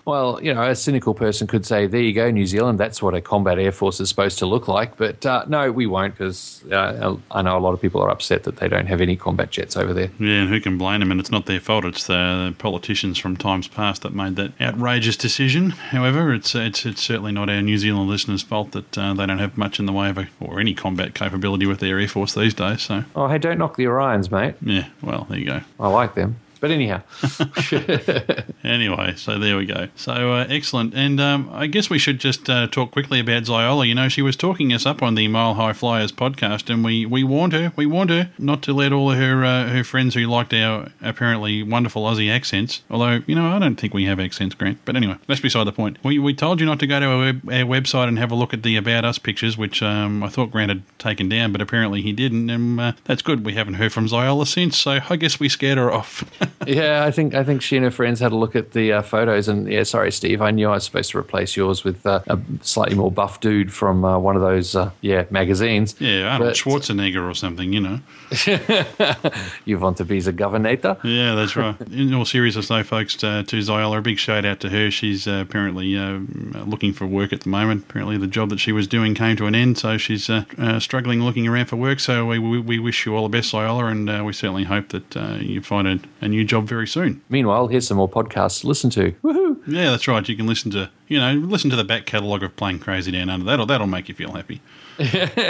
Well, 0.07 0.41
you 0.41 0.53
know, 0.53 0.63
a 0.63 0.73
cynical 0.73 1.13
person 1.13 1.47
could 1.47 1.65
say, 1.65 1.85
there 1.85 1.99
you 1.99 2.13
go, 2.13 2.31
New 2.31 2.47
Zealand, 2.47 2.79
that's 2.79 3.01
what 3.03 3.13
a 3.13 3.19
combat 3.19 3.59
air 3.59 3.73
force 3.73 3.99
is 3.99 4.07
supposed 4.07 4.39
to 4.39 4.45
look 4.45 4.69
like. 4.69 4.95
But 4.95 5.25
uh, 5.25 5.43
no, 5.49 5.69
we 5.69 5.85
won't 5.85 6.13
because 6.13 6.63
uh, 6.71 7.17
I 7.29 7.41
know 7.41 7.57
a 7.57 7.59
lot 7.59 7.73
of 7.73 7.81
people 7.81 8.01
are 8.01 8.09
upset 8.09 8.43
that 8.43 8.55
they 8.55 8.69
don't 8.69 8.85
have 8.87 9.01
any 9.01 9.17
combat 9.17 9.51
jets 9.51 9.75
over 9.75 9.93
there. 9.93 10.09
Yeah, 10.17 10.35
and 10.43 10.49
who 10.49 10.61
can 10.61 10.77
blame 10.77 11.01
them? 11.01 11.11
And 11.11 11.19
it's 11.19 11.29
not 11.29 11.45
their 11.45 11.59
fault. 11.59 11.83
It's 11.83 12.07
the 12.07 12.55
politicians 12.57 13.17
from 13.17 13.35
times 13.35 13.67
past 13.67 14.03
that 14.03 14.13
made 14.15 14.37
that 14.37 14.53
outrageous 14.61 15.17
decision. 15.17 15.71
However, 15.71 16.33
it's 16.33 16.55
it's, 16.55 16.85
it's 16.85 17.03
certainly 17.03 17.33
not 17.33 17.49
our 17.49 17.61
New 17.61 17.77
Zealand 17.77 18.09
listeners' 18.09 18.43
fault 18.43 18.71
that 18.71 18.97
uh, 18.97 19.13
they 19.13 19.25
don't 19.25 19.39
have 19.39 19.57
much 19.57 19.77
in 19.77 19.87
the 19.87 19.93
way 19.93 20.09
of 20.09 20.17
a, 20.17 20.29
or 20.39 20.61
any 20.61 20.73
combat 20.73 21.15
capability 21.15 21.65
with 21.65 21.79
their 21.81 21.99
air 21.99 22.07
force 22.07 22.33
these 22.33 22.53
days. 22.53 22.81
So 22.83 23.03
Oh, 23.13 23.27
hey, 23.27 23.39
don't 23.39 23.57
knock 23.57 23.75
the 23.75 23.83
Orions, 23.83 24.31
mate. 24.31 24.55
yeah, 24.61 24.87
well, 25.01 25.27
there 25.29 25.37
you 25.37 25.45
go. 25.45 25.61
I 25.81 25.89
like 25.89 26.15
them. 26.15 26.37
But 26.59 26.71
anyhow, 26.71 27.01
Anyway, 28.63 29.13
so 29.15 29.39
there 29.39 29.57
we 29.57 29.65
go. 29.65 29.87
So 29.95 30.33
uh, 30.33 30.45
excellent, 30.49 30.93
and 30.93 31.19
um, 31.19 31.49
I 31.53 31.67
guess 31.67 31.89
we 31.89 31.99
should 31.99 32.19
just 32.19 32.49
uh, 32.49 32.67
talk 32.67 32.91
quickly 32.91 33.19
about 33.19 33.43
Ziola. 33.43 33.87
You 33.87 33.95
know, 33.95 34.09
she 34.09 34.21
was 34.21 34.35
talking 34.35 34.73
us 34.73 34.85
up 34.85 35.01
on 35.01 35.15
the 35.15 35.27
Mile 35.27 35.53
High 35.53 35.73
Flyers 35.73 36.11
podcast, 36.11 36.69
and 36.69 36.83
we, 36.83 37.05
we 37.05 37.23
warned 37.23 37.53
her, 37.53 37.71
we 37.75 37.85
warned 37.85 38.09
her 38.09 38.29
not 38.37 38.61
to 38.63 38.73
let 38.73 38.91
all 38.91 39.11
of 39.11 39.17
her 39.17 39.45
uh, 39.45 39.69
her 39.69 39.83
friends 39.83 40.15
who 40.15 40.25
liked 40.25 40.53
our 40.53 40.89
apparently 41.01 41.63
wonderful 41.63 42.03
Aussie 42.03 42.31
accents. 42.31 42.81
Although 42.89 43.21
you 43.25 43.35
know, 43.35 43.47
I 43.47 43.59
don't 43.59 43.75
think 43.75 43.93
we 43.93 44.05
have 44.05 44.19
accents, 44.19 44.55
Grant. 44.55 44.79
But 44.85 44.95
anyway, 44.95 45.15
that's 45.27 45.41
beside 45.41 45.65
the 45.65 45.71
point. 45.71 45.97
We, 46.03 46.19
we 46.19 46.33
told 46.33 46.59
you 46.59 46.65
not 46.65 46.79
to 46.79 46.87
go 46.87 46.99
to 46.99 47.05
our, 47.05 47.17
web, 47.19 47.41
our 47.47 47.63
website 47.63 48.07
and 48.07 48.19
have 48.19 48.31
a 48.31 48.35
look 48.35 48.53
at 48.53 48.63
the 48.63 48.75
About 48.75 49.05
Us 49.05 49.19
pictures, 49.19 49.57
which 49.57 49.81
um, 49.81 50.23
I 50.23 50.29
thought 50.29 50.51
Grant 50.51 50.69
had 50.69 50.83
taken 50.99 51.29
down, 51.29 51.51
but 51.51 51.61
apparently 51.61 52.01
he 52.01 52.11
didn't, 52.11 52.49
and 52.49 52.79
uh, 52.79 52.91
that's 53.05 53.21
good. 53.21 53.45
We 53.45 53.53
haven't 53.53 53.75
heard 53.75 53.93
from 53.93 54.07
Ziola 54.07 54.47
since, 54.47 54.77
so 54.77 54.99
I 55.09 55.15
guess 55.15 55.39
we 55.39 55.49
scared 55.49 55.77
her 55.77 55.91
off. 55.91 56.23
yeah, 56.65 57.03
I 57.05 57.11
think 57.11 57.33
I 57.33 57.43
think 57.43 57.61
she 57.61 57.75
and 57.75 57.83
her 57.85 57.91
friends 57.91 58.19
had 58.19 58.31
a 58.31 58.35
look 58.35 58.55
at 58.55 58.71
the 58.71 58.93
uh, 58.93 59.01
photos, 59.01 59.47
and 59.47 59.67
yeah, 59.71 59.83
sorry, 59.83 60.11
Steve, 60.11 60.41
I 60.41 60.51
knew 60.51 60.67
I 60.69 60.73
was 60.73 60.83
supposed 60.85 61.11
to 61.11 61.17
replace 61.17 61.55
yours 61.55 61.83
with 61.83 62.05
uh, 62.05 62.21
a 62.27 62.39
slightly 62.61 62.95
more 62.95 63.11
buff 63.11 63.39
dude 63.39 63.73
from 63.73 64.03
uh, 64.05 64.17
one 64.19 64.35
of 64.35 64.41
those 64.41 64.75
uh, 64.75 64.91
yeah 65.01 65.25
magazines. 65.29 65.95
Yeah, 65.99 66.27
Arnold 66.33 66.49
But- 66.49 66.55
Schwarzenegger 66.57 67.29
or 67.29 67.33
something, 67.33 67.73
you 67.73 67.79
know. 67.79 67.99
you 69.65 69.79
want 69.79 69.97
to 69.97 70.05
be 70.05 70.19
the 70.19 70.33
governor? 70.33 70.67
Yeah, 71.03 71.35
that's 71.35 71.55
right. 71.55 71.79
In 71.91 72.13
all 72.13 72.25
seriousness, 72.25 72.67
though, 72.67 72.83
folks, 72.83 73.23
uh, 73.23 73.43
to 73.47 73.57
Ziola, 73.57 73.99
a 73.99 74.01
big 74.01 74.19
shout 74.19 74.43
out 74.43 74.59
to 74.61 74.69
her. 74.69 74.91
She's 74.91 75.27
uh, 75.27 75.43
apparently 75.47 75.97
uh, 75.97 76.19
looking 76.65 76.93
for 76.93 77.05
work 77.05 77.31
at 77.31 77.41
the 77.41 77.49
moment. 77.49 77.85
Apparently, 77.89 78.17
the 78.17 78.27
job 78.27 78.49
that 78.49 78.59
she 78.59 78.71
was 78.71 78.87
doing 78.87 79.15
came 79.15 79.37
to 79.37 79.45
an 79.45 79.55
end, 79.55 79.77
so 79.77 79.97
she's 79.97 80.29
uh, 80.29 80.43
uh, 80.57 80.79
struggling 80.79 81.21
looking 81.23 81.47
around 81.47 81.67
for 81.67 81.77
work. 81.77 81.99
So 81.99 82.25
we, 82.25 82.39
we, 82.39 82.59
we 82.59 82.79
wish 82.79 83.05
you 83.05 83.15
all 83.15 83.23
the 83.23 83.29
best, 83.37 83.53
Ziola, 83.53 83.89
and 83.91 84.09
uh, 84.09 84.23
we 84.25 84.33
certainly 84.33 84.63
hope 84.65 84.89
that 84.89 85.15
uh, 85.15 85.37
you 85.39 85.61
find 85.61 85.87
a, 85.87 85.99
a 86.25 86.27
new 86.27 86.36
job 86.45 86.67
very 86.67 86.87
soon. 86.87 87.21
Meanwhile, 87.29 87.67
here's 87.67 87.87
some 87.87 87.97
more 87.97 88.09
podcasts 88.09 88.61
to 88.61 88.67
listen 88.67 88.89
to. 88.91 89.11
Woohoo! 89.23 89.61
Yeah, 89.67 89.91
that's 89.91 90.07
right. 90.07 90.27
You 90.27 90.35
can 90.35 90.47
listen 90.47 90.71
to 90.71 90.89
you 91.07 91.19
know 91.19 91.33
listen 91.33 91.69
to 91.69 91.75
the 91.75 91.83
back 91.83 92.05
catalogue 92.05 92.43
of 92.43 92.55
Plane 92.55 92.79
Crazy 92.79 93.11
Down 93.11 93.29
Under. 93.29 93.45
That'll 93.45 93.65
that'll 93.65 93.87
make 93.87 94.09
you 94.09 94.15
feel 94.15 94.31
happy. 94.31 94.61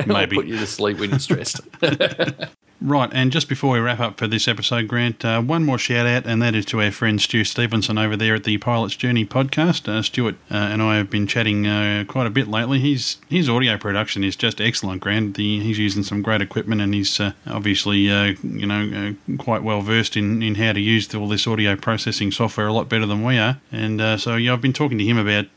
Maybe 0.07 0.35
put 0.35 0.47
you 0.47 0.57
to 0.57 0.67
sleep 0.67 0.99
when 0.99 1.11
you're 1.11 1.19
stressed. 1.19 1.61
Right, 2.79 3.09
and 3.11 3.31
just 3.31 3.49
before 3.49 3.71
we 3.71 3.79
wrap 3.79 3.99
up 3.99 4.19
for 4.19 4.27
this 4.27 4.47
episode, 4.47 4.87
Grant, 4.87 5.25
uh, 5.25 5.41
one 5.41 5.65
more 5.65 5.79
shout 5.79 6.05
out, 6.05 6.27
and 6.27 6.39
that 6.43 6.53
is 6.53 6.63
to 6.65 6.79
our 6.79 6.91
friend 6.91 7.19
Stu 7.19 7.43
Stevenson 7.43 7.97
over 7.97 8.15
there 8.15 8.35
at 8.35 8.43
the 8.43 8.59
Pilot's 8.59 8.95
Journey 8.95 9.25
podcast. 9.25 9.89
Uh, 9.89 10.03
Stuart 10.03 10.35
uh, 10.51 10.57
and 10.57 10.83
I 10.83 10.97
have 10.97 11.09
been 11.09 11.25
chatting 11.25 11.65
uh, 11.65 12.03
quite 12.07 12.27
a 12.27 12.29
bit 12.29 12.47
lately. 12.47 12.79
His 12.79 13.17
his 13.29 13.49
audio 13.49 13.79
production 13.79 14.23
is 14.23 14.35
just 14.35 14.61
excellent, 14.61 15.01
Grant. 15.01 15.37
The, 15.37 15.59
he's 15.59 15.79
using 15.79 16.03
some 16.03 16.21
great 16.21 16.39
equipment, 16.39 16.79
and 16.79 16.93
he's 16.93 17.19
uh, 17.19 17.31
obviously 17.47 18.11
uh, 18.11 18.35
you 18.43 18.67
know 18.67 19.15
quite 19.39 19.63
well 19.63 19.81
versed 19.81 20.15
in, 20.15 20.43
in 20.43 20.53
how 20.53 20.73
to 20.73 20.79
use 20.79 21.13
all 21.15 21.27
this 21.27 21.47
audio 21.47 21.75
processing 21.75 22.31
software 22.31 22.67
a 22.67 22.73
lot 22.73 22.89
better 22.89 23.07
than 23.07 23.23
we 23.23 23.39
are. 23.39 23.59
And 23.71 24.21
so 24.21 24.35
yeah, 24.35 24.53
I've 24.53 24.61
been 24.61 24.71
talking 24.71 24.99
to 24.99 25.03
him 25.03 25.17
about 25.17 25.47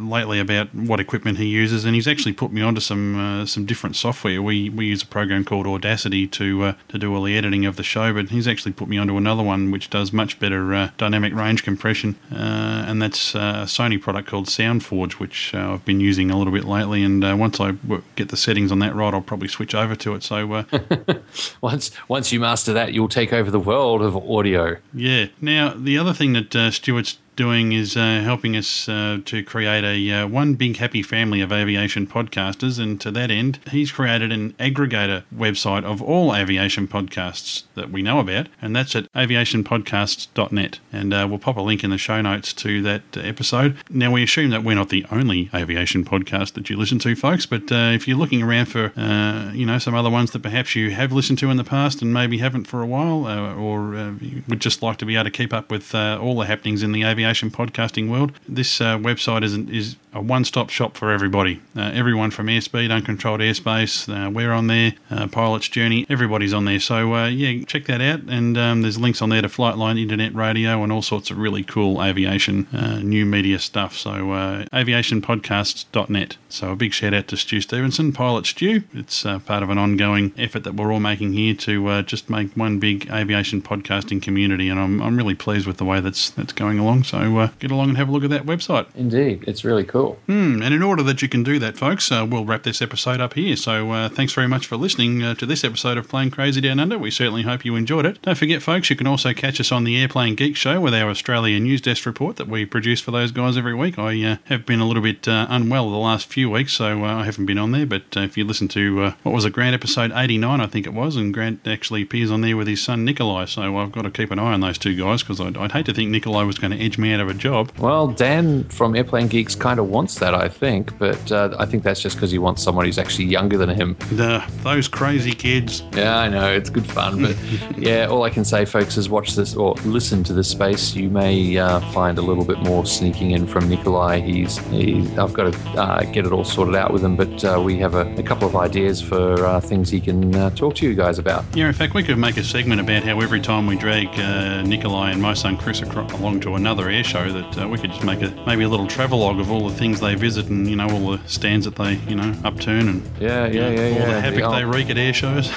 lately 0.00 0.38
about 0.38 0.72
what 0.72 1.00
equipment 1.00 1.38
he 1.38 1.46
uses, 1.46 1.84
and 1.84 1.96
he's 1.96 2.06
actually 2.06 2.34
put 2.34 2.52
me 2.52 2.62
onto 2.62 2.80
some 2.80 3.44
some 3.44 3.66
different 3.66 3.96
software. 3.96 4.40
We 4.40 4.70
we 4.70 4.86
use 4.86 5.02
a 5.02 5.06
program 5.06 5.44
called 5.44 5.66
Audacity 5.66 6.28
to 6.28 6.43
to 6.44 6.62
uh, 6.64 6.74
to 6.88 6.98
do 6.98 7.14
all 7.14 7.22
the 7.22 7.36
editing 7.36 7.64
of 7.66 7.76
the 7.76 7.82
show, 7.82 8.12
but 8.12 8.30
he's 8.30 8.46
actually 8.46 8.72
put 8.72 8.88
me 8.88 8.98
onto 8.98 9.16
another 9.16 9.42
one 9.42 9.70
which 9.70 9.90
does 9.90 10.12
much 10.12 10.38
better 10.38 10.74
uh, 10.74 10.90
dynamic 10.98 11.34
range 11.34 11.62
compression, 11.62 12.16
uh, 12.32 12.84
and 12.86 13.00
that's 13.00 13.34
uh, 13.34 13.62
a 13.62 13.66
Sony 13.66 14.00
product 14.00 14.28
called 14.28 14.46
SoundForge, 14.46 15.14
which 15.14 15.54
uh, 15.54 15.74
I've 15.74 15.84
been 15.84 16.00
using 16.00 16.30
a 16.30 16.38
little 16.38 16.52
bit 16.52 16.64
lately. 16.64 17.02
And 17.02 17.24
uh, 17.24 17.36
once 17.38 17.60
I 17.60 17.72
w- 17.72 18.02
get 18.16 18.28
the 18.28 18.36
settings 18.36 18.70
on 18.70 18.78
that 18.80 18.94
right, 18.94 19.12
I'll 19.14 19.20
probably 19.20 19.48
switch 19.48 19.74
over 19.74 19.94
to 19.96 20.14
it. 20.14 20.22
So 20.22 20.52
uh, 20.52 20.64
once 21.60 21.90
once 22.08 22.32
you 22.32 22.40
master 22.40 22.72
that, 22.72 22.92
you'll 22.92 23.08
take 23.08 23.32
over 23.32 23.50
the 23.50 23.60
world 23.60 24.02
of 24.02 24.16
audio. 24.16 24.76
Yeah. 24.92 25.26
Now, 25.40 25.74
the 25.74 25.98
other 25.98 26.12
thing 26.12 26.34
that 26.34 26.54
uh, 26.54 26.70
Stuart's 26.70 27.18
doing 27.36 27.72
is 27.72 27.96
uh, 27.96 28.20
helping 28.22 28.56
us 28.56 28.88
uh, 28.88 29.18
to 29.24 29.42
create 29.42 29.84
a 29.84 30.22
uh, 30.22 30.26
one 30.26 30.54
big 30.54 30.76
happy 30.76 31.02
family 31.02 31.40
of 31.40 31.52
aviation 31.52 32.06
podcasters, 32.06 32.78
and 32.78 33.00
to 33.00 33.10
that 33.10 33.30
end, 33.30 33.58
he's 33.70 33.92
created 33.92 34.32
an 34.32 34.52
aggregator 34.54 35.24
website 35.34 35.84
of 35.84 36.00
all 36.02 36.34
aviation 36.34 36.86
podcasts 36.86 37.64
that 37.74 37.90
we 37.90 38.02
know 38.02 38.20
about, 38.20 38.48
and 38.62 38.74
that's 38.74 38.94
at 38.94 39.12
aviationpodcasts.net. 39.12 40.78
And 40.92 41.12
uh, 41.12 41.26
we'll 41.28 41.38
pop 41.38 41.56
a 41.56 41.60
link 41.60 41.84
in 41.84 41.90
the 41.90 41.98
show 41.98 42.20
notes 42.20 42.52
to 42.54 42.82
that 42.82 43.02
episode. 43.16 43.76
Now, 43.90 44.12
we 44.12 44.22
assume 44.22 44.50
that 44.50 44.64
we're 44.64 44.76
not 44.76 44.90
the 44.90 45.06
only 45.10 45.50
aviation 45.52 46.04
podcast 46.04 46.54
that 46.54 46.70
you 46.70 46.76
listen 46.76 46.98
to, 47.00 47.16
folks, 47.16 47.46
but 47.46 47.70
uh, 47.72 47.92
if 47.92 48.06
you're 48.06 48.18
looking 48.18 48.42
around 48.42 48.66
for 48.66 48.92
uh, 48.96 49.50
you 49.52 49.66
know 49.66 49.78
some 49.78 49.94
other 49.94 50.10
ones 50.10 50.30
that 50.32 50.42
perhaps 50.42 50.74
you 50.74 50.90
have 50.90 51.12
listened 51.12 51.38
to 51.38 51.50
in 51.50 51.56
the 51.56 51.64
past 51.64 52.02
and 52.02 52.12
maybe 52.12 52.38
haven't 52.38 52.64
for 52.64 52.80
a 52.80 52.86
while, 52.86 53.26
or 53.58 54.14
would 54.48 54.60
just 54.60 54.82
like 54.82 54.98
to 54.98 55.06
be 55.06 55.14
able 55.14 55.24
to 55.24 55.30
keep 55.30 55.52
up 55.52 55.70
with 55.70 55.94
all 55.94 56.38
the 56.38 56.46
happenings 56.46 56.82
in 56.82 56.92
the 56.92 57.02
aviation 57.02 57.23
podcasting 57.50 58.10
world, 58.10 58.32
this 58.48 58.80
uh, 58.80 58.98
website 58.98 59.42
is 59.44 59.56
is 59.56 59.96
a 60.14 60.20
one-stop 60.20 60.70
shop 60.70 60.96
for 60.96 61.10
everybody. 61.10 61.60
Uh, 61.76 61.90
everyone 61.92 62.30
from 62.30 62.46
airspeed, 62.46 62.92
uncontrolled 62.92 63.40
airspace, 63.40 64.08
uh, 64.08 64.30
we're 64.30 64.52
on 64.52 64.68
there, 64.68 64.94
uh, 65.10 65.26
pilot's 65.26 65.68
journey, 65.68 66.06
everybody's 66.08 66.54
on 66.54 66.64
there. 66.64 66.78
So 66.78 67.14
uh, 67.14 67.26
yeah, 67.26 67.64
check 67.64 67.86
that 67.86 68.00
out. 68.00 68.20
And 68.28 68.56
um, 68.56 68.82
there's 68.82 68.98
links 68.98 69.20
on 69.20 69.30
there 69.30 69.42
to 69.42 69.48
Flightline, 69.48 70.00
internet 70.00 70.34
radio, 70.34 70.82
and 70.84 70.92
all 70.92 71.02
sorts 71.02 71.30
of 71.30 71.38
really 71.38 71.64
cool 71.64 72.02
aviation 72.02 72.68
uh, 72.72 73.00
new 73.00 73.26
media 73.26 73.58
stuff. 73.58 73.96
So 73.96 74.30
uh, 74.30 74.64
aviationpodcasts.net. 74.66 76.36
So 76.48 76.70
a 76.70 76.76
big 76.76 76.92
shout 76.92 77.12
out 77.12 77.26
to 77.28 77.36
Stu 77.36 77.60
Stevenson, 77.60 78.12
Pilot 78.12 78.46
Stu. 78.46 78.84
It's 78.92 79.26
uh, 79.26 79.40
part 79.40 79.64
of 79.64 79.70
an 79.70 79.78
ongoing 79.78 80.32
effort 80.38 80.62
that 80.62 80.74
we're 80.74 80.92
all 80.92 81.00
making 81.00 81.32
here 81.32 81.54
to 81.54 82.02
just 82.02 82.30
make 82.30 82.52
one 82.52 82.78
big 82.78 83.10
aviation 83.10 83.60
podcasting 83.60 84.22
community, 84.22 84.68
and 84.68 84.78
I'm, 84.78 85.02
I'm 85.02 85.16
really 85.16 85.34
pleased 85.34 85.66
with 85.66 85.78
the 85.78 85.84
way 85.84 85.98
that's 86.00 86.30
that's 86.30 86.52
going 86.52 86.78
along. 86.78 87.04
So 87.04 87.50
get 87.58 87.72
along 87.72 87.88
and 87.88 87.98
have 87.98 88.08
a 88.08 88.12
look 88.12 88.22
at 88.22 88.30
that 88.30 88.46
website. 88.46 88.86
Indeed, 88.94 89.44
it's 89.48 89.64
really 89.64 89.84
cool. 89.84 90.03
Hmm, 90.12 90.62
and 90.62 90.74
in 90.74 90.82
order 90.82 91.02
that 91.02 91.22
you 91.22 91.28
can 91.28 91.42
do 91.42 91.58
that, 91.58 91.76
folks, 91.76 92.10
uh, 92.10 92.26
we'll 92.28 92.44
wrap 92.44 92.62
this 92.62 92.80
episode 92.80 93.20
up 93.20 93.34
here. 93.34 93.56
So 93.56 93.90
uh, 93.90 94.08
thanks 94.08 94.32
very 94.32 94.48
much 94.48 94.66
for 94.66 94.76
listening 94.76 95.22
uh, 95.22 95.34
to 95.34 95.46
this 95.46 95.64
episode 95.64 95.98
of 95.98 96.08
Plane 96.08 96.30
Crazy 96.30 96.60
Down 96.60 96.80
Under. 96.80 96.98
We 96.98 97.10
certainly 97.10 97.42
hope 97.42 97.64
you 97.64 97.76
enjoyed 97.76 98.06
it. 98.06 98.20
Don't 98.22 98.38
forget, 98.38 98.62
folks, 98.62 98.90
you 98.90 98.96
can 98.96 99.06
also 99.06 99.32
catch 99.32 99.60
us 99.60 99.72
on 99.72 99.84
the 99.84 99.96
Airplane 100.00 100.34
Geek 100.34 100.56
Show 100.56 100.80
with 100.80 100.94
our 100.94 101.10
Australian 101.10 101.64
News 101.64 101.80
Desk 101.80 102.04
report 102.06 102.36
that 102.36 102.48
we 102.48 102.64
produce 102.64 103.00
for 103.00 103.10
those 103.10 103.32
guys 103.32 103.56
every 103.56 103.74
week. 103.74 103.98
I 103.98 104.22
uh, 104.24 104.36
have 104.44 104.66
been 104.66 104.80
a 104.80 104.86
little 104.86 105.02
bit 105.02 105.26
uh, 105.26 105.46
unwell 105.48 105.90
the 105.90 105.96
last 105.96 106.26
few 106.26 106.50
weeks, 106.50 106.72
so 106.72 107.04
uh, 107.04 107.14
I 107.16 107.24
haven't 107.24 107.46
been 107.46 107.58
on 107.58 107.72
there. 107.72 107.86
But 107.86 108.16
uh, 108.16 108.20
if 108.20 108.36
you 108.36 108.44
listen 108.44 108.68
to 108.68 109.02
uh, 109.02 109.14
what 109.22 109.32
was 109.32 109.44
a 109.44 109.50
Grant 109.50 109.74
episode 109.74 110.12
89, 110.14 110.60
I 110.60 110.66
think 110.66 110.86
it 110.86 110.92
was, 110.92 111.16
and 111.16 111.32
Grant 111.32 111.66
actually 111.66 112.02
appears 112.02 112.30
on 112.30 112.40
there 112.40 112.56
with 112.56 112.66
his 112.66 112.82
son 112.82 113.04
Nikolai, 113.04 113.46
so 113.46 113.76
I've 113.76 113.92
got 113.92 114.02
to 114.02 114.10
keep 114.10 114.30
an 114.30 114.38
eye 114.38 114.52
on 114.52 114.60
those 114.60 114.78
two 114.78 114.96
guys 114.96 115.22
because 115.22 115.40
I'd, 115.40 115.56
I'd 115.56 115.72
hate 115.72 115.86
to 115.86 115.94
think 115.94 116.10
Nikolai 116.10 116.44
was 116.44 116.58
going 116.58 116.72
to 116.72 116.78
edge 116.78 116.98
me 116.98 117.12
out 117.12 117.20
of 117.20 117.28
a 117.28 117.34
job. 117.34 117.72
Well, 117.78 118.08
Dan 118.08 118.64
from 118.68 118.94
Airplane 118.94 119.28
Geeks 119.28 119.54
kind 119.54 119.78
of 119.78 119.88
wants 119.94 120.16
that, 120.16 120.34
I 120.34 120.48
think, 120.48 120.98
but 120.98 121.30
uh, 121.30 121.54
I 121.58 121.66
think 121.66 121.84
that's 121.84 122.00
just 122.00 122.16
because 122.16 122.32
he 122.32 122.38
wants 122.38 122.62
someone 122.62 122.84
who's 122.84 122.98
actually 122.98 123.26
younger 123.26 123.56
than 123.56 123.68
him. 123.68 123.96
The, 124.10 124.44
those 124.64 124.88
crazy 124.88 125.32
kids. 125.32 125.84
Yeah, 125.94 126.18
I 126.18 126.28
know 126.28 126.52
it's 126.52 126.68
good 126.68 126.86
fun, 126.86 127.22
but 127.22 127.36
yeah, 127.78 128.06
all 128.06 128.24
I 128.24 128.30
can 128.30 128.44
say, 128.44 128.64
folks, 128.64 128.96
is 128.96 129.08
watch 129.08 129.36
this 129.36 129.54
or 129.54 129.74
listen 129.84 130.24
to 130.24 130.32
this 130.32 130.48
space. 130.48 130.94
You 130.96 131.08
may 131.08 131.56
uh, 131.56 131.78
find 131.92 132.18
a 132.18 132.22
little 132.22 132.44
bit 132.44 132.58
more 132.58 132.84
sneaking 132.84 133.30
in 133.30 133.46
from 133.46 133.68
Nikolai. 133.68 134.20
He's, 134.20 134.58
he, 134.68 135.08
I've 135.16 135.32
got 135.32 135.52
to 135.52 135.58
uh, 135.80 136.02
get 136.12 136.26
it 136.26 136.32
all 136.32 136.44
sorted 136.44 136.74
out 136.74 136.92
with 136.92 137.04
him, 137.04 137.14
but 137.14 137.44
uh, 137.44 137.62
we 137.64 137.76
have 137.78 137.94
a, 137.94 138.12
a 138.16 138.22
couple 138.22 138.48
of 138.48 138.56
ideas 138.56 139.00
for 139.00 139.46
uh, 139.46 139.60
things 139.60 139.90
he 139.90 140.00
can 140.00 140.34
uh, 140.34 140.50
talk 140.50 140.74
to 140.76 140.88
you 140.88 140.94
guys 140.94 141.20
about. 141.20 141.44
Yeah, 141.54 141.68
in 141.68 141.72
fact, 141.72 141.94
we 141.94 142.02
could 142.02 142.18
make 142.18 142.36
a 142.36 142.42
segment 142.42 142.80
about 142.80 143.04
how 143.04 143.20
every 143.20 143.40
time 143.40 143.68
we 143.68 143.76
drag 143.76 144.08
uh, 144.18 144.62
Nikolai 144.62 145.12
and 145.12 145.22
my 145.22 145.34
son 145.34 145.56
Chris 145.56 145.82
along 145.82 146.40
to 146.40 146.54
another 146.54 146.88
air 146.88 147.04
show, 147.04 147.30
that 147.30 147.58
uh, 147.58 147.68
we 147.68 147.78
could 147.78 147.90
just 147.90 148.04
make 148.04 148.22
a 148.22 148.30
maybe 148.44 148.64
a 148.64 148.68
little 148.68 148.86
travelogue 148.86 149.38
of 149.38 149.50
all 149.52 149.68
the 149.68 149.74
things 149.74 149.83
they 149.92 150.14
visit 150.14 150.46
and 150.48 150.66
you 150.68 150.74
know 150.76 150.88
all 150.90 151.10
the 151.16 151.20
stands 151.28 151.64
that 151.66 151.76
they 151.76 151.94
you 152.08 152.14
know 152.16 152.34
upturn 152.44 152.88
and 152.88 153.02
Yeah, 153.20 153.46
yeah, 153.46 153.46
you 153.46 153.60
know, 153.60 153.70
yeah, 153.70 153.82
all 153.92 153.98
yeah. 154.00 154.06
the 154.14 154.20
havoc 154.20 154.42
The 154.42 154.50
they 154.50 154.64
old- 154.64 154.74
wreak 154.74 154.90
at 154.90 154.96
air 154.98 155.12
shows. 155.12 155.50